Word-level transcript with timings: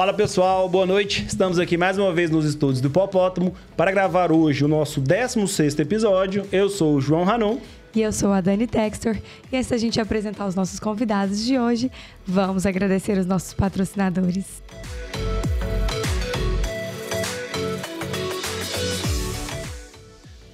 Fala 0.00 0.14
pessoal, 0.14 0.66
boa 0.66 0.86
noite. 0.86 1.26
Estamos 1.26 1.58
aqui 1.58 1.76
mais 1.76 1.98
uma 1.98 2.10
vez 2.10 2.30
nos 2.30 2.46
estúdios 2.46 2.80
do 2.80 2.88
Popótamo 2.88 3.54
para 3.76 3.90
gravar 3.90 4.32
hoje 4.32 4.64
o 4.64 4.68
nosso 4.68 4.98
16 4.98 5.78
episódio. 5.78 6.46
Eu 6.50 6.70
sou 6.70 6.94
o 6.94 7.02
João 7.02 7.22
Ranon. 7.22 7.58
E 7.94 8.00
eu 8.00 8.10
sou 8.10 8.32
a 8.32 8.40
Dani 8.40 8.66
Textor. 8.66 9.18
E 9.52 9.56
antes 9.58 9.68
da 9.68 9.76
gente 9.76 10.00
apresentar 10.00 10.46
os 10.46 10.54
nossos 10.54 10.80
convidados 10.80 11.44
de 11.44 11.58
hoje, 11.58 11.92
vamos 12.26 12.64
agradecer 12.64 13.18
os 13.18 13.26
nossos 13.26 13.52
patrocinadores. 13.52 14.62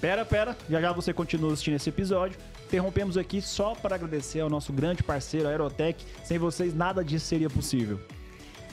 Pera, 0.01 0.25
pera, 0.25 0.57
já 0.69 0.81
já 0.81 0.93
você 0.93 1.13
continua 1.13 1.53
assistindo 1.53 1.77
esse 1.77 1.89
episódio. 1.89 2.37
Interrompemos 2.67 3.17
aqui 3.17 3.41
só 3.41 3.77
para 3.77 3.95
agradecer 3.95 4.41
ao 4.41 4.51
nosso 4.51 4.73
grande 4.73 5.05
parceiro, 5.05 5.47
a 5.47 5.53
Aerotech. 5.53 6.05
Sem 6.25 6.37
vocês, 6.37 6.75
nada 6.75 7.05
disso 7.05 7.27
seria 7.27 7.49
possível. 7.49 8.01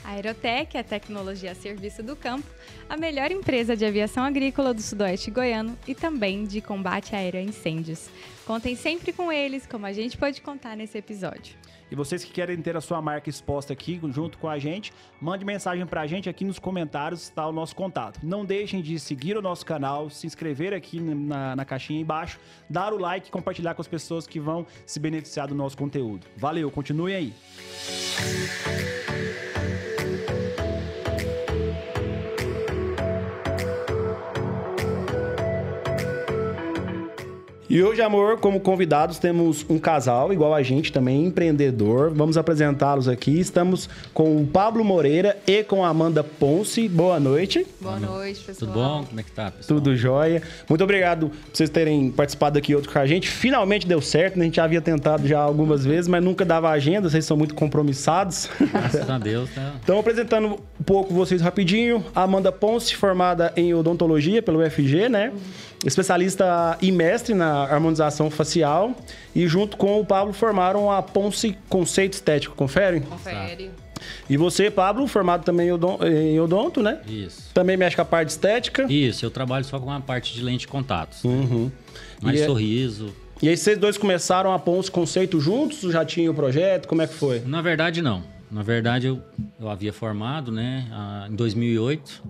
A 0.04 0.10
Aerotech 0.10 0.76
é 0.76 0.80
a 0.80 0.84
tecnologia 0.84 1.52
a 1.52 1.54
serviço 1.54 2.02
do 2.02 2.14
campo, 2.14 2.46
a 2.88 2.96
melhor 2.96 3.30
empresa 3.32 3.74
de 3.74 3.86
aviação 3.86 4.22
agrícola 4.22 4.74
do 4.74 4.82
sudoeste 4.82 5.30
goiano 5.30 5.78
e 5.88 5.94
também 5.94 6.44
de 6.44 6.60
combate 6.60 7.16
aéreo 7.16 7.40
a 7.40 7.42
incêndios. 7.42 8.10
Contem 8.44 8.76
sempre 8.76 9.14
com 9.14 9.32
eles, 9.32 9.66
como 9.66 9.86
a 9.86 9.92
gente 9.92 10.18
pode 10.18 10.42
contar 10.42 10.76
nesse 10.76 10.98
episódio. 10.98 11.56
E 11.90 11.94
vocês 11.94 12.24
que 12.24 12.32
querem 12.32 12.60
ter 12.60 12.76
a 12.76 12.80
sua 12.80 13.00
marca 13.00 13.30
exposta 13.30 13.72
aqui 13.72 14.00
junto 14.10 14.36
com 14.36 14.48
a 14.48 14.58
gente, 14.58 14.92
mande 15.20 15.44
mensagem 15.44 15.86
pra 15.86 16.06
gente 16.06 16.28
aqui 16.28 16.44
nos 16.44 16.58
comentários, 16.58 17.22
está 17.22 17.46
o 17.46 17.52
nosso 17.52 17.74
contato. 17.74 18.20
Não 18.22 18.44
deixem 18.44 18.82
de 18.82 18.98
seguir 18.98 19.36
o 19.36 19.42
nosso 19.42 19.64
canal, 19.64 20.10
se 20.10 20.26
inscrever 20.26 20.74
aqui 20.74 21.00
na, 21.00 21.56
na 21.56 21.64
caixinha 21.64 22.00
embaixo, 22.00 22.38
dar 22.68 22.92
o 22.92 22.98
like 22.98 23.28
e 23.28 23.30
compartilhar 23.30 23.74
com 23.74 23.80
as 23.80 23.88
pessoas 23.88 24.26
que 24.26 24.40
vão 24.40 24.66
se 24.84 24.98
beneficiar 24.98 25.48
do 25.48 25.54
nosso 25.54 25.78
conteúdo. 25.78 26.26
Valeu, 26.36 26.70
continuem 26.70 27.14
aí. 27.14 27.32
E 37.68 37.82
hoje, 37.82 38.02
amor, 38.02 38.38
como 38.40 38.60
convidados, 38.60 39.18
temos 39.18 39.64
um 39.70 39.78
casal 39.78 40.30
igual 40.34 40.52
a 40.52 40.62
gente 40.62 40.92
também, 40.92 41.24
empreendedor. 41.24 42.10
Vamos 42.10 42.36
apresentá-los 42.36 43.08
aqui. 43.08 43.40
Estamos 43.40 43.88
com 44.12 44.36
o 44.36 44.46
Pablo 44.46 44.84
Moreira 44.84 45.38
e 45.46 45.64
com 45.64 45.82
a 45.82 45.88
Amanda 45.88 46.22
Ponce. 46.22 46.86
Boa 46.86 47.18
noite. 47.18 47.66
Boa 47.80 47.98
noite, 47.98 48.40
pessoal. 48.44 48.70
Tudo 48.70 48.72
bom? 48.74 49.04
Como 49.04 49.18
é 49.18 49.22
que 49.22 49.32
tá, 49.32 49.50
pessoal? 49.50 49.80
Tudo 49.80 49.96
jóia. 49.96 50.42
Muito 50.68 50.84
obrigado 50.84 51.30
por 51.30 51.36
vocês 51.54 51.70
terem 51.70 52.10
participado 52.10 52.58
aqui 52.58 52.74
outro 52.74 52.92
com 52.92 52.98
a 52.98 53.06
gente. 53.06 53.28
Finalmente 53.28 53.86
deu 53.86 54.02
certo, 54.02 54.38
né? 54.38 54.42
A 54.42 54.46
gente 54.46 54.56
já 54.56 54.64
havia 54.64 54.82
tentado 54.82 55.26
já 55.26 55.40
algumas 55.40 55.86
vezes, 55.86 56.06
mas 56.06 56.22
nunca 56.22 56.44
dava 56.44 56.68
agenda. 56.68 57.08
Vocês 57.08 57.24
são 57.24 57.36
muito 57.36 57.54
compromissados. 57.54 58.50
Graças 58.60 59.08
a 59.08 59.18
Deus, 59.18 59.48
né? 59.56 59.72
Então, 59.82 59.98
apresentando 59.98 60.60
um 60.80 60.84
pouco 60.84 61.12
vocês 61.14 61.40
rapidinho. 61.40 62.04
A 62.14 62.22
Amanda 62.22 62.52
Ponce, 62.52 62.94
formada 62.94 63.52
em 63.56 63.72
odontologia 63.72 64.42
pelo 64.42 64.62
UFG, 64.62 65.08
né? 65.08 65.32
Especialista 65.84 66.78
e 66.80 66.90
mestre 66.90 67.34
na 67.34 67.62
harmonização 67.64 68.30
facial. 68.30 68.94
E 69.34 69.46
junto 69.46 69.76
com 69.76 70.00
o 70.00 70.04
Pablo 70.04 70.32
formaram 70.32 70.90
a 70.90 71.02
Ponce 71.02 71.56
Conceito 71.68 72.14
Estético. 72.14 72.54
Confere? 72.54 73.00
Confere. 73.00 73.70
E 74.28 74.36
você, 74.36 74.70
Pablo, 74.70 75.06
formado 75.06 75.44
também 75.44 75.68
em 75.68 75.72
odon- 75.72 75.98
em 76.04 76.38
odonto, 76.38 76.82
né? 76.82 77.00
Isso. 77.08 77.50
Também 77.54 77.76
mexe 77.76 77.96
com 77.96 78.02
a 78.02 78.04
parte 78.04 78.28
estética. 78.30 78.84
Isso, 78.90 79.24
eu 79.24 79.30
trabalho 79.30 79.64
só 79.64 79.78
com 79.80 79.90
a 79.90 80.00
parte 80.00 80.34
de 80.34 80.42
lente 80.42 80.60
de 80.60 80.68
contatos. 80.68 81.24
Uhum. 81.24 81.70
Mais 82.20 82.38
E 82.38 82.42
é- 82.42 82.46
sorriso. 82.46 83.14
E 83.42 83.48
aí 83.48 83.56
vocês 83.56 83.76
dois 83.78 83.96
começaram 83.98 84.52
a 84.52 84.58
Ponce 84.58 84.90
Conceito 84.90 85.40
juntos? 85.40 85.80
Já 85.92 86.04
tinha 86.04 86.30
o 86.30 86.34
projeto? 86.34 86.86
Como 86.86 87.02
é 87.02 87.06
que 87.06 87.14
foi? 87.14 87.40
Na 87.46 87.60
verdade, 87.62 88.00
não. 88.02 88.22
Na 88.50 88.62
verdade, 88.62 89.06
eu, 89.08 89.20
eu 89.60 89.68
havia 89.68 89.92
formado, 89.92 90.52
né, 90.52 90.86
em 91.30 91.34
2008. 91.34 92.22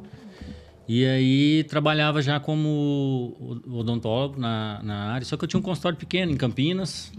E 0.87 1.05
aí 1.07 1.65
trabalhava 1.65 2.21
já 2.21 2.39
como 2.39 3.61
odontólogo 3.67 4.39
na, 4.39 4.81
na 4.83 4.97
área. 5.13 5.25
Só 5.25 5.37
que 5.37 5.45
eu 5.45 5.49
tinha 5.49 5.59
um 5.59 5.63
consultório 5.63 5.97
pequeno 5.99 6.31
em 6.33 6.37
Campinas. 6.37 7.11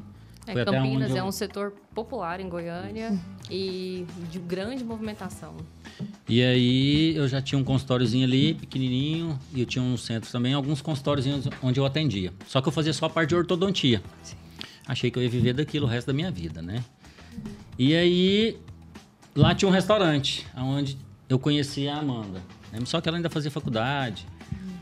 É, 0.48 0.54
Foi 0.54 0.64
Campinas 0.66 1.16
é 1.16 1.20
eu- 1.20 1.26
um 1.26 1.32
setor 1.32 1.72
popular 1.96 2.40
em 2.40 2.48
Goiânia 2.48 3.20
e 3.50 4.06
de 4.32 4.38
grande 4.38 4.84
movimentação. 4.84 5.56
E 6.30 6.44
aí 6.44 7.16
eu 7.16 7.28
já 7.28 7.42
tinha 7.42 7.58
um 7.58 7.64
consultóriozinho 7.64 8.24
ali, 8.26 8.54
pequenininho, 8.54 9.40
e 9.54 9.62
eu 9.62 9.66
tinha 9.66 9.84
um 9.84 9.98
centro 9.98 10.32
também, 10.32 10.54
alguns 10.54 10.82
consultóriozinhos 10.82 11.48
onde 11.64 11.80
eu 11.80 11.86
atendia. 11.86 12.32
Só 12.48 12.62
que 12.62 12.68
eu 12.68 12.72
fazia 12.72 12.94
só 12.94 13.08
a 13.08 13.10
parte 13.10 13.30
de 13.30 13.36
ortodontia. 13.36 14.04
Achei 14.88 15.10
que 15.10 15.18
eu 15.18 15.24
ia 15.24 15.30
viver 15.30 15.54
daquilo 15.54 15.88
o 15.88 15.90
resto 15.90 16.08
da 16.08 16.14
minha 16.14 16.30
vida, 16.30 16.62
né? 16.62 16.84
E 17.80 17.96
aí 17.96 18.58
lá 19.36 19.56
tinha 19.56 19.68
um 19.68 19.72
restaurante, 19.72 20.46
onde 20.56 20.96
eu 21.28 21.40
conhecia 21.40 21.96
a 21.96 22.00
Amanda. 22.00 22.40
Né? 22.80 22.86
Só 22.86 23.02
que 23.02 23.10
ela 23.10 23.18
ainda 23.18 23.30
fazia 23.30 23.52
faculdade 23.52 24.26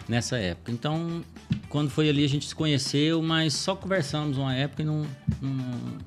nessa 0.08 0.38
época. 0.38 0.72
Então, 0.72 1.24
quando 1.70 1.90
foi 1.90 2.10
ali, 2.10 2.24
a 2.24 2.30
gente 2.30 2.48
se 2.48 2.56
conheceu, 2.56 3.22
mas 3.22 3.54
só 3.54 3.76
conversamos 3.76 4.38
uma 4.38 4.54
época 4.54 4.82
e 4.82 4.86
não, 4.86 5.06
não, 5.42 5.98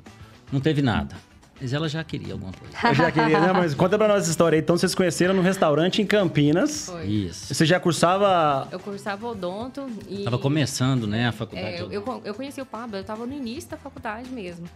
não 0.52 0.60
teve 0.60 0.82
nada. 0.82 1.16
Mas 1.58 1.72
ela 1.72 1.88
já 1.88 2.04
queria 2.04 2.34
alguma 2.34 2.52
coisa. 2.52 2.74
Eu 2.86 2.94
já 2.94 3.10
queria, 3.10 3.40
né? 3.40 3.50
Mas 3.50 3.72
conta 3.72 3.96
pra 3.96 4.06
nós 4.06 4.24
essa 4.24 4.30
história 4.30 4.56
aí. 4.56 4.60
Então, 4.60 4.76
vocês 4.76 4.90
se 4.90 4.96
conheceram 4.96 5.32
num 5.32 5.40
restaurante 5.40 6.02
em 6.02 6.06
Campinas. 6.06 6.86
Foi. 6.90 7.06
Isso. 7.06 7.54
Você 7.54 7.64
já 7.64 7.80
cursava... 7.80 8.68
Eu 8.70 8.78
cursava 8.78 9.26
odonto 9.26 9.86
e... 10.06 10.24
Tava 10.24 10.38
começando, 10.38 11.06
né, 11.06 11.28
a 11.28 11.32
faculdade. 11.32 11.76
É, 11.76 11.80
eu, 11.80 11.90
eu, 11.90 12.22
eu 12.26 12.34
conheci 12.34 12.60
o 12.60 12.66
Pablo, 12.66 12.98
eu 12.98 13.04
tava 13.04 13.24
no 13.24 13.32
início 13.32 13.70
da 13.70 13.78
faculdade 13.78 14.28
mesmo. 14.28 14.68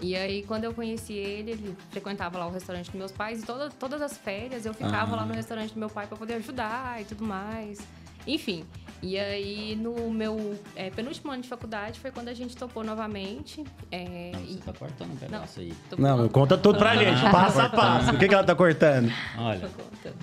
E 0.00 0.14
aí, 0.14 0.42
quando 0.44 0.64
eu 0.64 0.72
conheci 0.72 1.12
ele, 1.14 1.50
ele 1.52 1.76
frequentava 1.90 2.38
lá 2.38 2.46
o 2.46 2.52
restaurante 2.52 2.86
dos 2.86 2.94
meus 2.94 3.12
pais. 3.12 3.42
E 3.42 3.46
toda, 3.46 3.68
todas 3.70 4.00
as 4.00 4.16
férias 4.16 4.64
eu 4.64 4.72
ficava 4.72 5.12
Ah. 5.14 5.16
lá 5.20 5.26
no 5.26 5.34
restaurante 5.34 5.72
do 5.74 5.78
meu 5.80 5.90
pai 5.90 6.06
para 6.06 6.16
poder 6.16 6.34
ajudar 6.34 7.00
e 7.00 7.04
tudo 7.04 7.24
mais. 7.24 7.78
Enfim. 8.26 8.64
E 9.00 9.16
aí, 9.18 9.76
no 9.80 10.10
meu 10.10 10.58
é, 10.74 10.90
penúltimo 10.90 11.30
ano 11.32 11.40
de 11.42 11.48
faculdade, 11.48 12.00
foi 12.00 12.10
quando 12.10 12.28
a 12.28 12.34
gente 12.34 12.56
topou 12.56 12.82
novamente. 12.84 13.62
É, 13.92 14.32
Não, 14.34 14.40
e- 14.42 14.52
você 14.54 14.58
tá 14.58 14.72
cortando 14.72 15.12
um 15.12 15.16
pedaço 15.16 15.60
aí. 15.60 15.72
tô 15.88 15.96
Não, 15.96 16.28
conta 16.28 16.58
tudo 16.58 16.78
pra 16.78 16.90
Ah, 16.90 16.96
gente, 16.96 17.20
passo 17.30 17.60
a 17.60 17.68
passo. 17.68 18.10
O 18.14 18.18
que, 18.18 18.26
que 18.28 18.34
ela 18.34 18.42
tá 18.44 18.54
cortando? 18.56 19.10
Olha. 19.38 19.68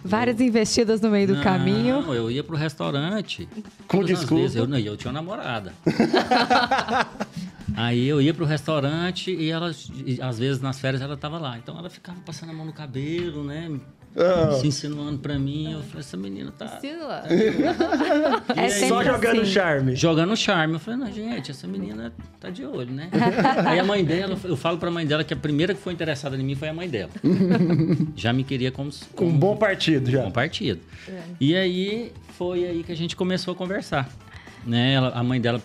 Várias 0.04 0.40
investidas 0.42 1.00
no 1.02 1.10
meio 1.10 1.28
do 1.28 1.36
não, 1.36 1.44
caminho. 1.44 2.14
eu 2.14 2.30
ia 2.30 2.44
pro 2.44 2.56
restaurante. 2.58 3.48
Com 3.88 4.04
desculpa. 4.04 4.42
vezes. 4.44 4.56
Eu, 4.58 4.68
não, 4.68 4.78
eu 4.78 4.98
tinha 4.98 5.10
uma 5.12 5.20
namorada. 5.22 5.74
Aí 7.76 8.08
eu 8.08 8.22
ia 8.22 8.34
pro 8.34 8.46
restaurante 8.46 9.32
e 9.32 9.50
ela, 9.50 9.72
e 10.06 10.22
às 10.22 10.38
vezes 10.38 10.62
nas 10.62 10.80
férias 10.80 11.02
ela 11.02 11.18
tava 11.18 11.38
lá. 11.40 11.58
Então 11.58 11.78
ela 11.78 11.90
ficava 11.90 12.20
passando 12.26 12.50
a 12.52 12.54
mão 12.54 12.66
no 12.66 12.74
cabelo, 12.74 13.44
né? 13.44 13.72
Ah. 14.18 14.54
Se 14.62 14.68
insinuando 14.68 15.20
pra 15.20 15.38
mim. 15.38 15.74
Eu 15.74 15.82
falei, 15.82 16.00
essa 16.00 16.16
menina 16.16 16.50
tá. 16.52 16.80
É 18.56 18.70
Só 18.70 19.00
sempre 19.00 19.06
jogando 19.06 19.42
assim. 19.42 19.52
charme. 19.52 19.96
jogando 19.96 20.38
charme. 20.38 20.74
Eu 20.76 20.80
falei, 20.80 21.00
não, 21.00 21.12
gente, 21.12 21.52
essa 21.52 21.68
menina 21.68 22.14
tá 22.40 22.50
de 22.50 22.64
olho, 22.66 22.92
né? 22.94 23.10
Aí 23.66 23.78
a 23.80 23.84
mãe 23.84 24.06
dela, 24.06 24.38
eu 24.44 24.56
falo 24.56 24.78
pra 24.78 24.90
mãe 24.90 25.06
dela 25.06 25.24
que 25.24 25.34
a 25.34 25.38
primeira 25.38 25.74
que 25.74 25.82
foi 25.82 25.92
interessada 25.92 26.38
em 26.38 26.44
mim 26.44 26.56
foi 26.56 26.70
a 26.70 26.74
mãe 26.74 26.88
dela. 26.90 27.12
Já 28.16 28.32
me 28.32 28.44
queria 28.44 28.72
como, 28.72 28.90
Com 29.16 29.26
um 29.26 29.38
bom 29.38 29.58
partido 29.58 30.10
já. 30.10 30.24
com 30.24 30.32
partido. 30.32 30.80
E 31.40 31.56
aí 31.56 32.12
foi 32.38 32.66
aí 32.66 32.84
que 32.84 32.92
a 32.92 32.96
gente 32.96 33.16
começou 33.16 33.54
a 33.54 33.56
conversar. 33.58 34.10
Né? 34.66 34.94
Ela- 34.94 35.10
a 35.10 35.24
mãe 35.24 35.40
dela 35.42 35.62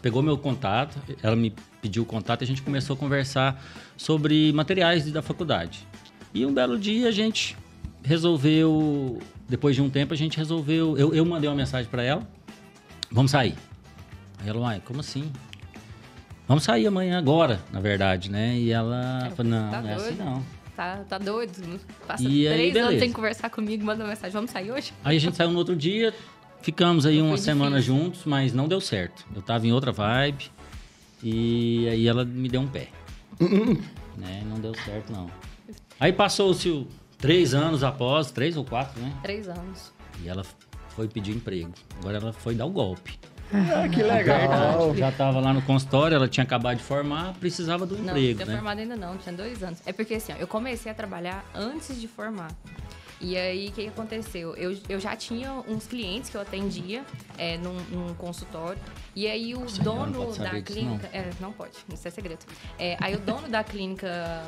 pegou 0.00 0.22
meu 0.22 0.36
contato, 0.36 0.98
ela 1.22 1.36
me 1.36 1.54
pediu 1.80 2.02
o 2.02 2.06
contato 2.06 2.42
e 2.42 2.44
a 2.44 2.46
gente 2.46 2.62
começou 2.62 2.94
a 2.94 2.96
conversar 2.96 3.62
sobre 3.96 4.52
materiais 4.52 5.10
da 5.10 5.22
faculdade. 5.22 5.86
E 6.34 6.44
um 6.44 6.52
belo 6.52 6.78
dia 6.78 7.08
a 7.08 7.12
gente 7.12 7.56
resolveu, 8.02 9.18
depois 9.48 9.76
de 9.76 9.82
um 9.82 9.88
tempo 9.88 10.14
a 10.14 10.16
gente 10.16 10.36
resolveu, 10.36 10.96
eu, 10.98 11.14
eu 11.14 11.24
mandei 11.24 11.48
uma 11.48 11.56
mensagem 11.56 11.90
para 11.90 12.02
ela, 12.02 12.26
vamos 13.10 13.30
sair. 13.30 13.54
Aí 14.38 14.48
ela, 14.48 14.60
uai, 14.60 14.82
como 14.84 15.00
assim? 15.00 15.30
Vamos 16.46 16.64
sair 16.64 16.86
amanhã, 16.86 17.18
agora, 17.18 17.60
na 17.72 17.80
verdade, 17.80 18.30
né? 18.30 18.56
E 18.56 18.70
ela 18.70 19.30
falou, 19.36 19.52
não, 19.52 19.70
tá 19.70 19.82
não 19.82 19.88
é 19.90 19.94
assim 19.94 20.14
não. 20.14 20.58
Tá, 20.74 21.04
tá 21.08 21.18
doido? 21.18 21.80
Passa 22.06 22.22
E 22.22 22.46
aí, 22.46 22.54
três 22.54 22.76
anos 22.76 22.88
beleza. 22.90 23.04
sem 23.04 23.12
conversar 23.12 23.50
comigo, 23.50 23.84
manda 23.84 24.04
uma 24.04 24.10
mensagem. 24.10 24.32
Vamos 24.32 24.52
sair 24.52 24.70
hoje? 24.70 24.92
Aí 25.04 25.16
a 25.16 25.20
gente 25.20 25.36
saiu 25.36 25.50
no 25.50 25.58
outro 25.58 25.74
dia, 25.74 26.14
ficamos 26.62 27.06
aí 27.06 27.20
uma 27.20 27.36
semana 27.36 27.80
difícil. 27.80 28.02
juntos, 28.02 28.22
mas 28.24 28.52
não 28.52 28.68
deu 28.68 28.80
certo. 28.80 29.24
Eu 29.34 29.42
tava 29.42 29.66
em 29.66 29.72
outra 29.72 29.92
vibe 29.92 30.50
e 31.22 31.88
aí 31.88 32.06
ela 32.06 32.24
me 32.24 32.48
deu 32.48 32.60
um 32.60 32.68
pé. 32.68 32.88
né? 34.16 34.42
Não 34.46 34.58
deu 34.60 34.74
certo, 34.84 35.12
não. 35.12 35.30
Aí 35.98 36.12
passou-se 36.12 36.68
o- 36.68 36.86
três 37.18 37.54
anos 37.54 37.82
após, 37.82 38.30
três 38.30 38.56
ou 38.56 38.64
quatro, 38.64 39.00
né? 39.00 39.12
Três 39.22 39.48
anos. 39.48 39.92
E 40.22 40.28
ela 40.28 40.44
foi 40.90 41.08
pedir 41.08 41.32
emprego. 41.34 41.72
Agora 42.00 42.18
ela 42.18 42.32
foi 42.32 42.54
dar 42.54 42.66
o 42.66 42.70
golpe. 42.70 43.18
Ah, 43.52 43.88
que 43.88 44.02
legal. 44.02 44.94
Já 44.94 45.10
tava 45.10 45.40
lá 45.40 45.54
no 45.54 45.62
consultório, 45.62 46.14
ela 46.14 46.28
tinha 46.28 46.44
acabado 46.44 46.76
de 46.76 46.82
formar, 46.82 47.32
precisava 47.40 47.86
do 47.86 47.96
Não, 47.96 48.10
emprego, 48.10 48.28
não 48.28 48.34
tinha 48.34 48.46
né? 48.46 48.54
formado 48.56 48.78
ainda 48.80 48.94
não, 48.96 49.16
tinha 49.16 49.34
dois 49.34 49.62
anos. 49.62 49.80
É 49.86 49.92
porque 49.92 50.14
assim, 50.14 50.32
ó, 50.32 50.36
eu 50.36 50.46
comecei 50.46 50.92
a 50.92 50.94
trabalhar 50.94 51.44
antes 51.54 51.98
de 51.98 52.06
formar. 52.06 52.50
E 53.20 53.36
aí, 53.36 53.68
o 53.68 53.72
que, 53.72 53.82
que 53.82 53.88
aconteceu? 53.88 54.54
Eu, 54.54 54.78
eu 54.88 55.00
já 55.00 55.16
tinha 55.16 55.52
uns 55.66 55.86
clientes 55.88 56.30
que 56.30 56.36
eu 56.36 56.40
atendia 56.40 57.04
é, 57.36 57.58
num, 57.58 57.74
num 57.90 58.14
consultório. 58.14 58.80
E 59.14 59.26
aí, 59.26 59.54
o 59.54 59.60
não 59.60 59.66
dono 60.12 60.36
da 60.36 60.60
clínica. 60.62 61.08
É, 61.12 61.28
não 61.40 61.52
pode, 61.52 61.72
isso 61.92 62.06
é 62.06 62.10
segredo. 62.12 62.44
É, 62.78 62.96
aí, 63.00 63.16
o 63.16 63.18
dono 63.18 63.48
da 63.48 63.64
clínica 63.64 64.44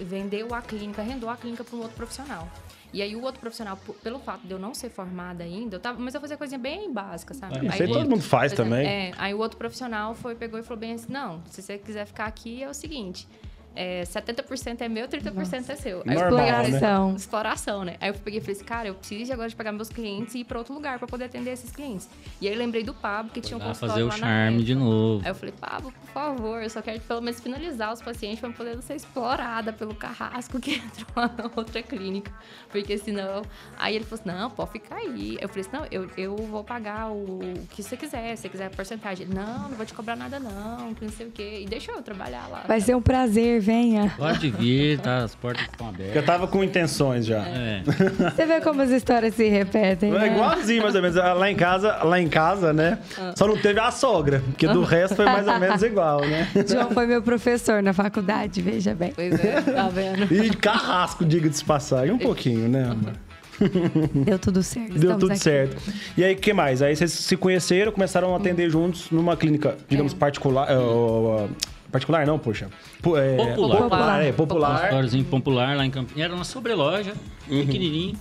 vendeu 0.00 0.54
a 0.54 0.62
clínica, 0.62 1.02
arrendou 1.02 1.28
a 1.28 1.36
clínica 1.36 1.62
para 1.64 1.76
um 1.76 1.80
outro 1.80 1.96
profissional. 1.96 2.48
E 2.94 3.02
aí 3.02 3.16
o 3.16 3.22
outro 3.22 3.40
profissional, 3.40 3.76
pelo 4.04 4.20
fato 4.20 4.46
de 4.46 4.52
eu 4.52 4.58
não 4.58 4.72
ser 4.72 4.88
formada 4.88 5.42
ainda, 5.42 5.74
eu 5.76 5.80
tava, 5.80 5.98
mas 5.98 6.14
eu 6.14 6.20
fazia 6.20 6.36
coisinha 6.36 6.60
bem 6.60 6.92
básica, 6.92 7.34
sabe? 7.34 7.54
Isso 7.56 7.64
Aí 7.74 7.82
aí 7.82 7.88
todo 7.88 7.96
outro- 7.96 8.10
mundo 8.10 8.22
faz 8.22 8.52
é, 8.52 8.54
também. 8.54 8.86
É, 8.86 9.12
aí 9.18 9.34
o 9.34 9.38
outro 9.38 9.58
profissional 9.58 10.14
foi, 10.14 10.36
pegou 10.36 10.60
e 10.60 10.62
falou 10.62 10.78
bem 10.78 10.92
assim, 10.92 11.12
não, 11.12 11.42
se 11.50 11.60
você 11.60 11.76
quiser 11.76 12.06
ficar 12.06 12.26
aqui, 12.26 12.62
é 12.62 12.68
o 12.70 12.72
seguinte, 12.72 13.26
é, 13.74 14.02
70% 14.02 14.80
é 14.80 14.88
meu, 14.88 15.08
30% 15.08 15.68
é 15.68 15.76
seu. 15.76 16.02
Aí 16.06 16.14
Normal, 16.14 16.30
peguei 16.30 16.44
e 16.44 16.52
falei, 16.52 16.70
né? 16.70 16.76
Exploração. 16.78 17.16
exploração, 17.16 17.84
né? 17.84 17.96
Aí 18.00 18.08
eu 18.10 18.14
peguei 18.14 18.38
e 18.38 18.40
falei 18.40 18.56
assim, 18.56 18.64
cara, 18.64 18.88
eu 18.88 18.94
preciso 18.94 19.32
agora 19.32 19.48
de 19.48 19.56
pegar 19.56 19.72
meus 19.72 19.88
clientes 19.88 20.34
e 20.34 20.40
ir 20.40 20.44
pra 20.44 20.58
outro 20.58 20.74
lugar 20.74 20.98
pra 20.98 21.06
poder 21.08 21.24
atender 21.24 21.50
esses 21.52 21.70
clientes. 21.70 22.08
E 22.40 22.46
aí 22.46 22.54
eu 22.54 22.58
lembrei 22.58 22.82
do 22.82 22.94
Pablo, 22.94 23.30
que 23.32 23.40
tinha 23.40 23.56
um 23.56 23.60
Lá 23.60 23.68
consultório 23.68 24.10
fazer 24.10 24.16
o 24.16 24.18
charme 24.18 24.56
época. 24.56 24.64
de 24.64 24.74
novo. 24.74 25.22
Aí 25.24 25.30
eu 25.30 25.34
falei, 25.34 25.54
Pablo, 25.60 25.92
por 25.92 26.12
favor, 26.12 26.62
eu 26.62 26.70
só 26.70 26.80
quero 26.82 27.00
pelo 27.00 27.20
menos 27.20 27.40
finalizar 27.40 27.92
os 27.92 28.00
pacientes 28.00 28.40
pra 28.40 28.50
poder 28.50 28.74
não 28.74 28.82
ser 28.82 28.94
explorada 28.94 29.72
pelo 29.72 29.94
carrasco 29.94 30.60
que 30.60 30.74
entrou 30.76 31.08
lá 31.16 31.30
na 31.36 31.50
outra 31.54 31.82
clínica. 31.82 32.32
Porque 32.70 32.96
senão. 32.98 33.42
Aí 33.78 33.96
ele 33.96 34.04
falou 34.04 34.20
assim: 34.20 34.38
não, 34.38 34.50
pode 34.50 34.72
ficar 34.72 34.96
aí. 34.96 35.36
Eu 35.40 35.48
falei 35.48 35.60
assim: 35.62 35.76
não, 35.76 35.86
eu, 35.90 36.10
eu 36.16 36.36
vou 36.36 36.62
pagar 36.64 37.10
o 37.10 37.40
que 37.70 37.82
você 37.82 37.96
quiser, 37.96 38.36
se 38.36 38.42
você 38.42 38.48
quiser 38.48 38.66
a 38.66 38.70
porcentagem. 38.70 39.26
Ele, 39.26 39.34
não, 39.34 39.68
não 39.68 39.76
vou 39.76 39.86
te 39.86 39.94
cobrar 39.94 40.16
nada, 40.16 40.38
não, 40.38 40.94
que 40.94 41.04
não 41.04 41.12
sei 41.12 41.26
o 41.26 41.30
quê. 41.30 41.60
E 41.62 41.66
deixou 41.66 41.94
eu 41.94 42.02
trabalhar 42.02 42.46
lá. 42.48 42.64
Vai 42.66 42.80
ser 42.80 42.94
um 42.94 43.02
prazer, 43.02 43.60
venha. 43.64 44.12
Pode 44.16 44.50
vir, 44.50 44.98
tá? 45.00 45.18
As 45.24 45.34
portas 45.34 45.64
estão 45.64 45.88
abertas. 45.88 46.14
Eu 46.16 46.22
tava 46.22 46.46
com 46.46 46.62
intenções 46.62 47.26
já. 47.26 47.38
É. 47.46 47.82
Você 47.84 48.46
vê 48.46 48.60
como 48.60 48.82
as 48.82 48.90
histórias 48.90 49.34
se 49.34 49.48
repetem, 49.48 50.14
É 50.14 50.18
né? 50.18 50.26
igualzinho, 50.28 50.82
mais 50.82 50.94
ou 50.94 51.02
menos. 51.02 51.16
Lá 51.16 51.50
em 51.50 51.56
casa, 51.56 52.02
lá 52.04 52.20
em 52.20 52.28
casa, 52.28 52.72
né? 52.72 52.98
Só 53.36 53.46
não 53.48 53.56
teve 53.56 53.80
a 53.80 53.90
sogra, 53.90 54.40
porque 54.46 54.68
do 54.68 54.82
resto 54.82 55.16
foi 55.16 55.24
mais 55.24 55.48
ou 55.48 55.58
menos 55.58 55.82
igual, 55.82 56.20
né? 56.20 56.48
João 56.68 56.90
foi 56.90 57.06
meu 57.06 57.22
professor 57.22 57.82
na 57.82 57.92
faculdade, 57.92 58.60
veja 58.62 58.94
bem. 58.94 59.12
Pois 59.14 59.42
é, 59.44 59.60
tá 59.62 59.88
vendo? 59.88 60.32
E 60.32 60.50
carrasco, 60.56 61.24
diga 61.24 61.48
de 61.48 61.64
passagem, 61.64 62.12
um 62.14 62.18
pouquinho, 62.18 62.68
né, 62.68 62.84
amor? 62.84 63.12
Deu 64.24 64.38
tudo 64.38 64.62
certo. 64.64 64.88
Deu 64.90 64.96
estamos 65.12 65.20
tudo 65.20 65.30
aqui. 65.32 65.40
certo. 65.40 65.76
E 66.16 66.24
aí, 66.24 66.34
o 66.34 66.36
que 66.36 66.52
mais? 66.52 66.82
Aí 66.82 66.94
vocês 66.96 67.12
se 67.12 67.36
conheceram, 67.36 67.92
começaram 67.92 68.34
a 68.34 68.36
atender 68.36 68.68
juntos 68.68 69.10
numa 69.12 69.36
clínica, 69.36 69.76
digamos, 69.88 70.12
particular. 70.12 70.68
é, 70.70 70.76
ó, 70.76 70.80
ó, 70.82 71.48
particular 71.94 72.26
não, 72.26 72.38
poxa. 72.40 72.68
Po- 73.00 73.16
é, 73.16 73.36
Popular. 73.36 73.76
Popular, 73.78 74.24
é, 74.24 74.32
popular. 74.32 74.76
Consultóriozinho 74.78 75.24
popular 75.26 75.76
lá 75.76 75.86
em 75.86 75.90
Campinas. 75.90 76.24
Era 76.24 76.34
uma 76.34 76.44
sobreloja, 76.44 77.12
Uhum. 77.48 77.64
pequenininho. 77.64 78.16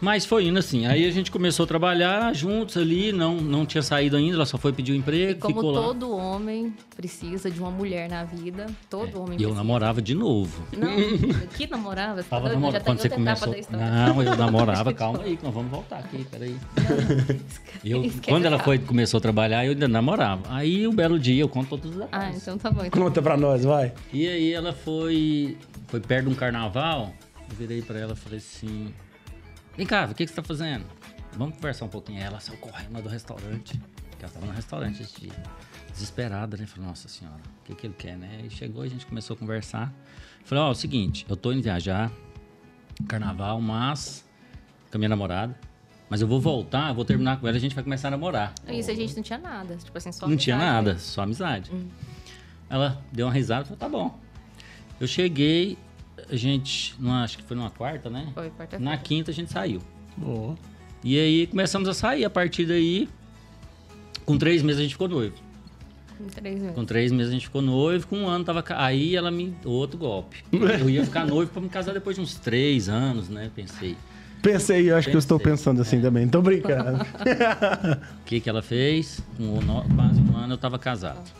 Mas 0.00 0.24
foi 0.24 0.46
indo 0.46 0.58
assim. 0.58 0.86
Aí 0.86 1.04
a 1.06 1.10
gente 1.10 1.30
começou 1.30 1.64
a 1.64 1.66
trabalhar 1.66 2.32
juntos 2.34 2.76
ali, 2.76 3.10
não, 3.12 3.34
não 3.36 3.66
tinha 3.66 3.82
saído 3.82 4.16
ainda, 4.16 4.36
ela 4.36 4.46
só 4.46 4.56
foi 4.56 4.72
pedir 4.72 4.92
o 4.92 4.94
E 4.94 4.98
emprego, 4.98 5.40
como 5.40 5.54
ficou 5.56 5.70
lá. 5.72 5.82
todo 5.82 6.10
homem 6.16 6.72
precisa 6.96 7.50
de 7.50 7.58
uma 7.58 7.70
mulher 7.70 8.08
na 8.08 8.22
vida, 8.24 8.66
todo 8.88 9.20
homem 9.20 9.38
E 9.40 9.42
eu 9.42 9.52
namorava 9.54 10.00
de 10.00 10.14
novo. 10.14 10.62
Não, 10.76 10.88
que 11.56 11.66
namorava? 11.66 12.22
Você 12.22 12.28
tá 12.28 12.36
Tava 12.36 12.48
namorando. 12.50 12.82
Quando 12.84 13.00
você 13.00 13.08
começou. 13.08 13.54
Não, 13.70 14.22
eu 14.22 14.36
namorava, 14.38 14.92
calma 14.92 15.22
aí, 15.22 15.36
que 15.36 15.44
nós 15.44 15.52
vamos 15.54 15.70
voltar 15.70 15.98
aqui, 15.98 16.24
peraí. 16.30 16.56
Eu, 17.84 18.02
quando 18.26 18.44
ela 18.46 18.58
foi, 18.58 18.78
começou 18.78 19.18
a 19.18 19.20
trabalhar, 19.20 19.64
eu 19.64 19.72
ainda 19.72 19.88
namorava. 19.88 20.42
Aí 20.50 20.86
um 20.86 20.94
belo 20.94 21.18
dia, 21.18 21.40
eu 21.42 21.48
conto 21.48 21.70
todos 21.70 21.90
os 21.96 22.02
Ah, 22.02 22.04
detalhes. 22.04 22.42
então 22.42 22.58
tá 22.58 22.70
bom. 22.70 22.84
Então. 22.84 23.02
Conta 23.02 23.20
pra 23.20 23.36
nós, 23.36 23.64
vai. 23.64 23.92
E 24.12 24.28
aí 24.28 24.52
ela 24.52 24.72
foi. 24.72 25.56
Foi 25.88 26.00
perto 26.00 26.26
de 26.26 26.32
um 26.32 26.34
carnaval. 26.36 27.12
Eu 27.50 27.56
virei 27.56 27.82
pra 27.82 27.98
ela 27.98 28.12
e 28.12 28.16
falei 28.16 28.38
assim. 28.38 28.92
Vem 29.78 29.86
cá, 29.86 30.06
o 30.06 30.08
que, 30.08 30.26
que 30.26 30.26
você 30.26 30.34
tá 30.34 30.42
fazendo? 30.42 30.84
Vamos 31.34 31.54
conversar 31.54 31.84
um 31.84 31.88
pouquinho. 31.88 32.20
Ela 32.20 32.40
saiu 32.40 32.58
correndo 32.58 32.94
lá 32.94 33.00
do 33.00 33.08
restaurante. 33.08 33.80
Porque 34.10 34.24
ela 34.24 34.34
tava 34.34 34.46
no 34.46 34.52
restaurante 34.52 35.00
esse 35.00 35.20
dia. 35.20 35.32
Desesperada, 35.92 36.56
né? 36.56 36.66
Falei, 36.66 36.88
nossa 36.88 37.06
senhora, 37.06 37.40
o 37.60 37.64
que, 37.64 37.76
que 37.76 37.86
ele 37.86 37.94
quer, 37.96 38.16
né? 38.16 38.40
E 38.44 38.50
chegou 38.50 38.82
e 38.82 38.88
a 38.88 38.90
gente 38.90 39.06
começou 39.06 39.36
a 39.36 39.38
conversar. 39.38 39.94
Falei, 40.44 40.64
ó, 40.64 40.66
é 40.66 40.70
o 40.72 40.74
seguinte, 40.74 41.24
eu 41.28 41.36
tô 41.36 41.52
indo 41.52 41.62
viajar, 41.62 42.10
carnaval, 43.06 43.60
mas 43.60 44.28
com 44.90 44.96
a 44.96 44.98
minha 44.98 45.10
namorada. 45.10 45.56
Mas 46.10 46.20
eu 46.20 46.26
vou 46.26 46.40
voltar, 46.40 46.88
eu 46.88 46.94
vou 46.96 47.04
terminar 47.04 47.38
com 47.38 47.46
ela 47.46 47.56
e 47.56 47.58
a 47.58 47.60
gente 47.60 47.76
vai 47.76 47.84
começar 47.84 48.08
a 48.08 48.10
namorar. 48.10 48.54
Isso 48.66 48.90
a 48.90 48.94
gente 48.94 49.14
não 49.14 49.22
tinha 49.22 49.38
nada. 49.38 49.76
Tipo 49.76 49.96
assim, 49.96 50.10
só 50.10 50.26
Não 50.26 50.36
tinha 50.36 50.56
amizade 50.56 50.74
nada, 50.74 50.98
só 50.98 51.22
amizade. 51.22 51.70
Ela 52.68 53.00
deu 53.12 53.26
uma 53.26 53.32
risada 53.32 53.62
e 53.62 53.64
falou, 53.66 53.78
tá 53.78 53.88
bom. 53.88 54.18
Eu 54.98 55.06
cheguei, 55.06 55.78
a 56.30 56.36
gente, 56.36 56.94
numa, 56.98 57.24
acho 57.24 57.38
que 57.38 57.44
foi 57.44 57.56
numa 57.56 57.70
quarta, 57.70 58.08
né? 58.10 58.28
Foi 58.34 58.48
quarta-feira. 58.50 58.84
Na 58.84 58.96
quinta 58.96 59.30
a 59.30 59.34
gente 59.34 59.50
saiu. 59.52 59.80
Boa. 60.16 60.56
E 61.04 61.18
aí 61.18 61.46
começamos 61.46 61.88
a 61.88 61.94
sair. 61.94 62.24
A 62.24 62.30
partir 62.30 62.66
daí, 62.66 63.08
com 64.24 64.36
três 64.36 64.62
meses 64.62 64.80
a 64.80 64.82
gente 64.82 64.92
ficou 64.94 65.08
noivo. 65.08 65.34
Em 66.20 66.24
três 66.26 66.58
meses. 66.60 66.74
Com 66.74 66.84
três 66.84 67.12
meses 67.12 67.30
a 67.30 67.32
gente 67.34 67.46
ficou 67.46 67.62
noivo, 67.62 68.06
com 68.08 68.16
um 68.18 68.26
ano 68.28 68.44
tava. 68.44 68.62
ca- 68.62 68.82
Aí 68.84 69.14
ela 69.14 69.30
me. 69.30 69.54
Outro 69.64 69.96
golpe. 69.98 70.44
Eu 70.52 70.90
ia 70.90 71.04
ficar 71.04 71.24
noivo 71.24 71.50
pra 71.52 71.62
me 71.62 71.68
casar 71.68 71.92
depois 71.94 72.16
de 72.16 72.22
uns 72.22 72.34
três 72.34 72.88
anos, 72.88 73.28
né? 73.28 73.50
Pensei. 73.54 73.96
Pensei, 74.42 74.88
eu 74.90 74.96
acho 74.96 75.08
que 75.10 75.16
eu 75.16 75.18
estou 75.18 75.38
Pensei, 75.38 75.52
pensando 75.52 75.80
assim 75.82 76.00
também. 76.00 76.28
Tô 76.28 76.40
brincando. 76.42 76.98
O 78.20 78.24
que 78.24 78.40
que 78.40 78.48
ela 78.48 78.62
fez? 78.62 79.20
Com 79.36 79.60
no- 79.60 79.84
quase 79.94 80.20
um 80.20 80.36
ano 80.36 80.54
eu 80.54 80.58
tava 80.58 80.78
casado. 80.78 81.30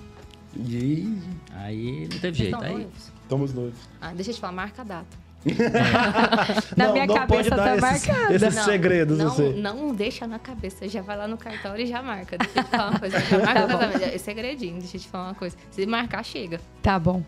e 0.57 1.19
Aí 1.55 2.09
não 2.11 2.19
teve 2.19 2.39
jeito. 2.39 2.57
Aí, 2.63 2.73
noivos? 2.73 3.13
Estamos 3.29 3.53
noivos. 3.53 3.79
Ah, 4.01 4.15
deixa 4.15 4.31
eu 4.31 4.35
te 4.35 4.41
falar, 4.41 4.55
marca 4.55 4.81
a 4.81 4.85
data. 4.85 5.28
Na 6.77 6.87
Não, 6.87 6.93
minha 6.93 7.07
não 7.07 7.15
pode 7.27 7.49
cabeça 7.49 7.51
dar 7.57 7.65
tá 7.81 7.91
esses- 7.95 8.07
marcado. 8.07 8.33
esses 8.35 8.55
segredos, 8.65 9.19
não, 9.19 9.31
você. 9.31 9.49
não 9.57 9.95
deixa 9.95 10.27
na 10.27 10.39
cabeça. 10.39 10.89
Já 10.89 11.03
vai 11.03 11.17
lá 11.17 11.27
no 11.29 11.37
cartório 11.37 11.85
e 11.85 11.87
já 11.87 12.03
marca. 12.03 12.37
Deixa 12.39 12.59
eu 12.59 12.65
te 12.65 12.71
falar 12.71 12.91
uma 12.91 12.99
coisa. 12.99 13.19
Já 13.21 13.39
marca 13.39 13.67
casamento. 13.67 14.03
É 14.15 14.19
segredinho, 14.19 14.79
deixa 14.79 14.97
eu 14.97 15.01
te 15.01 15.09
falar 15.09 15.25
uma 15.29 15.35
coisa. 15.35 15.57
Se 15.71 15.87
marcar, 15.87 16.25
chega. 16.25 16.61
Tá 16.83 16.99
bom. 16.99 17.23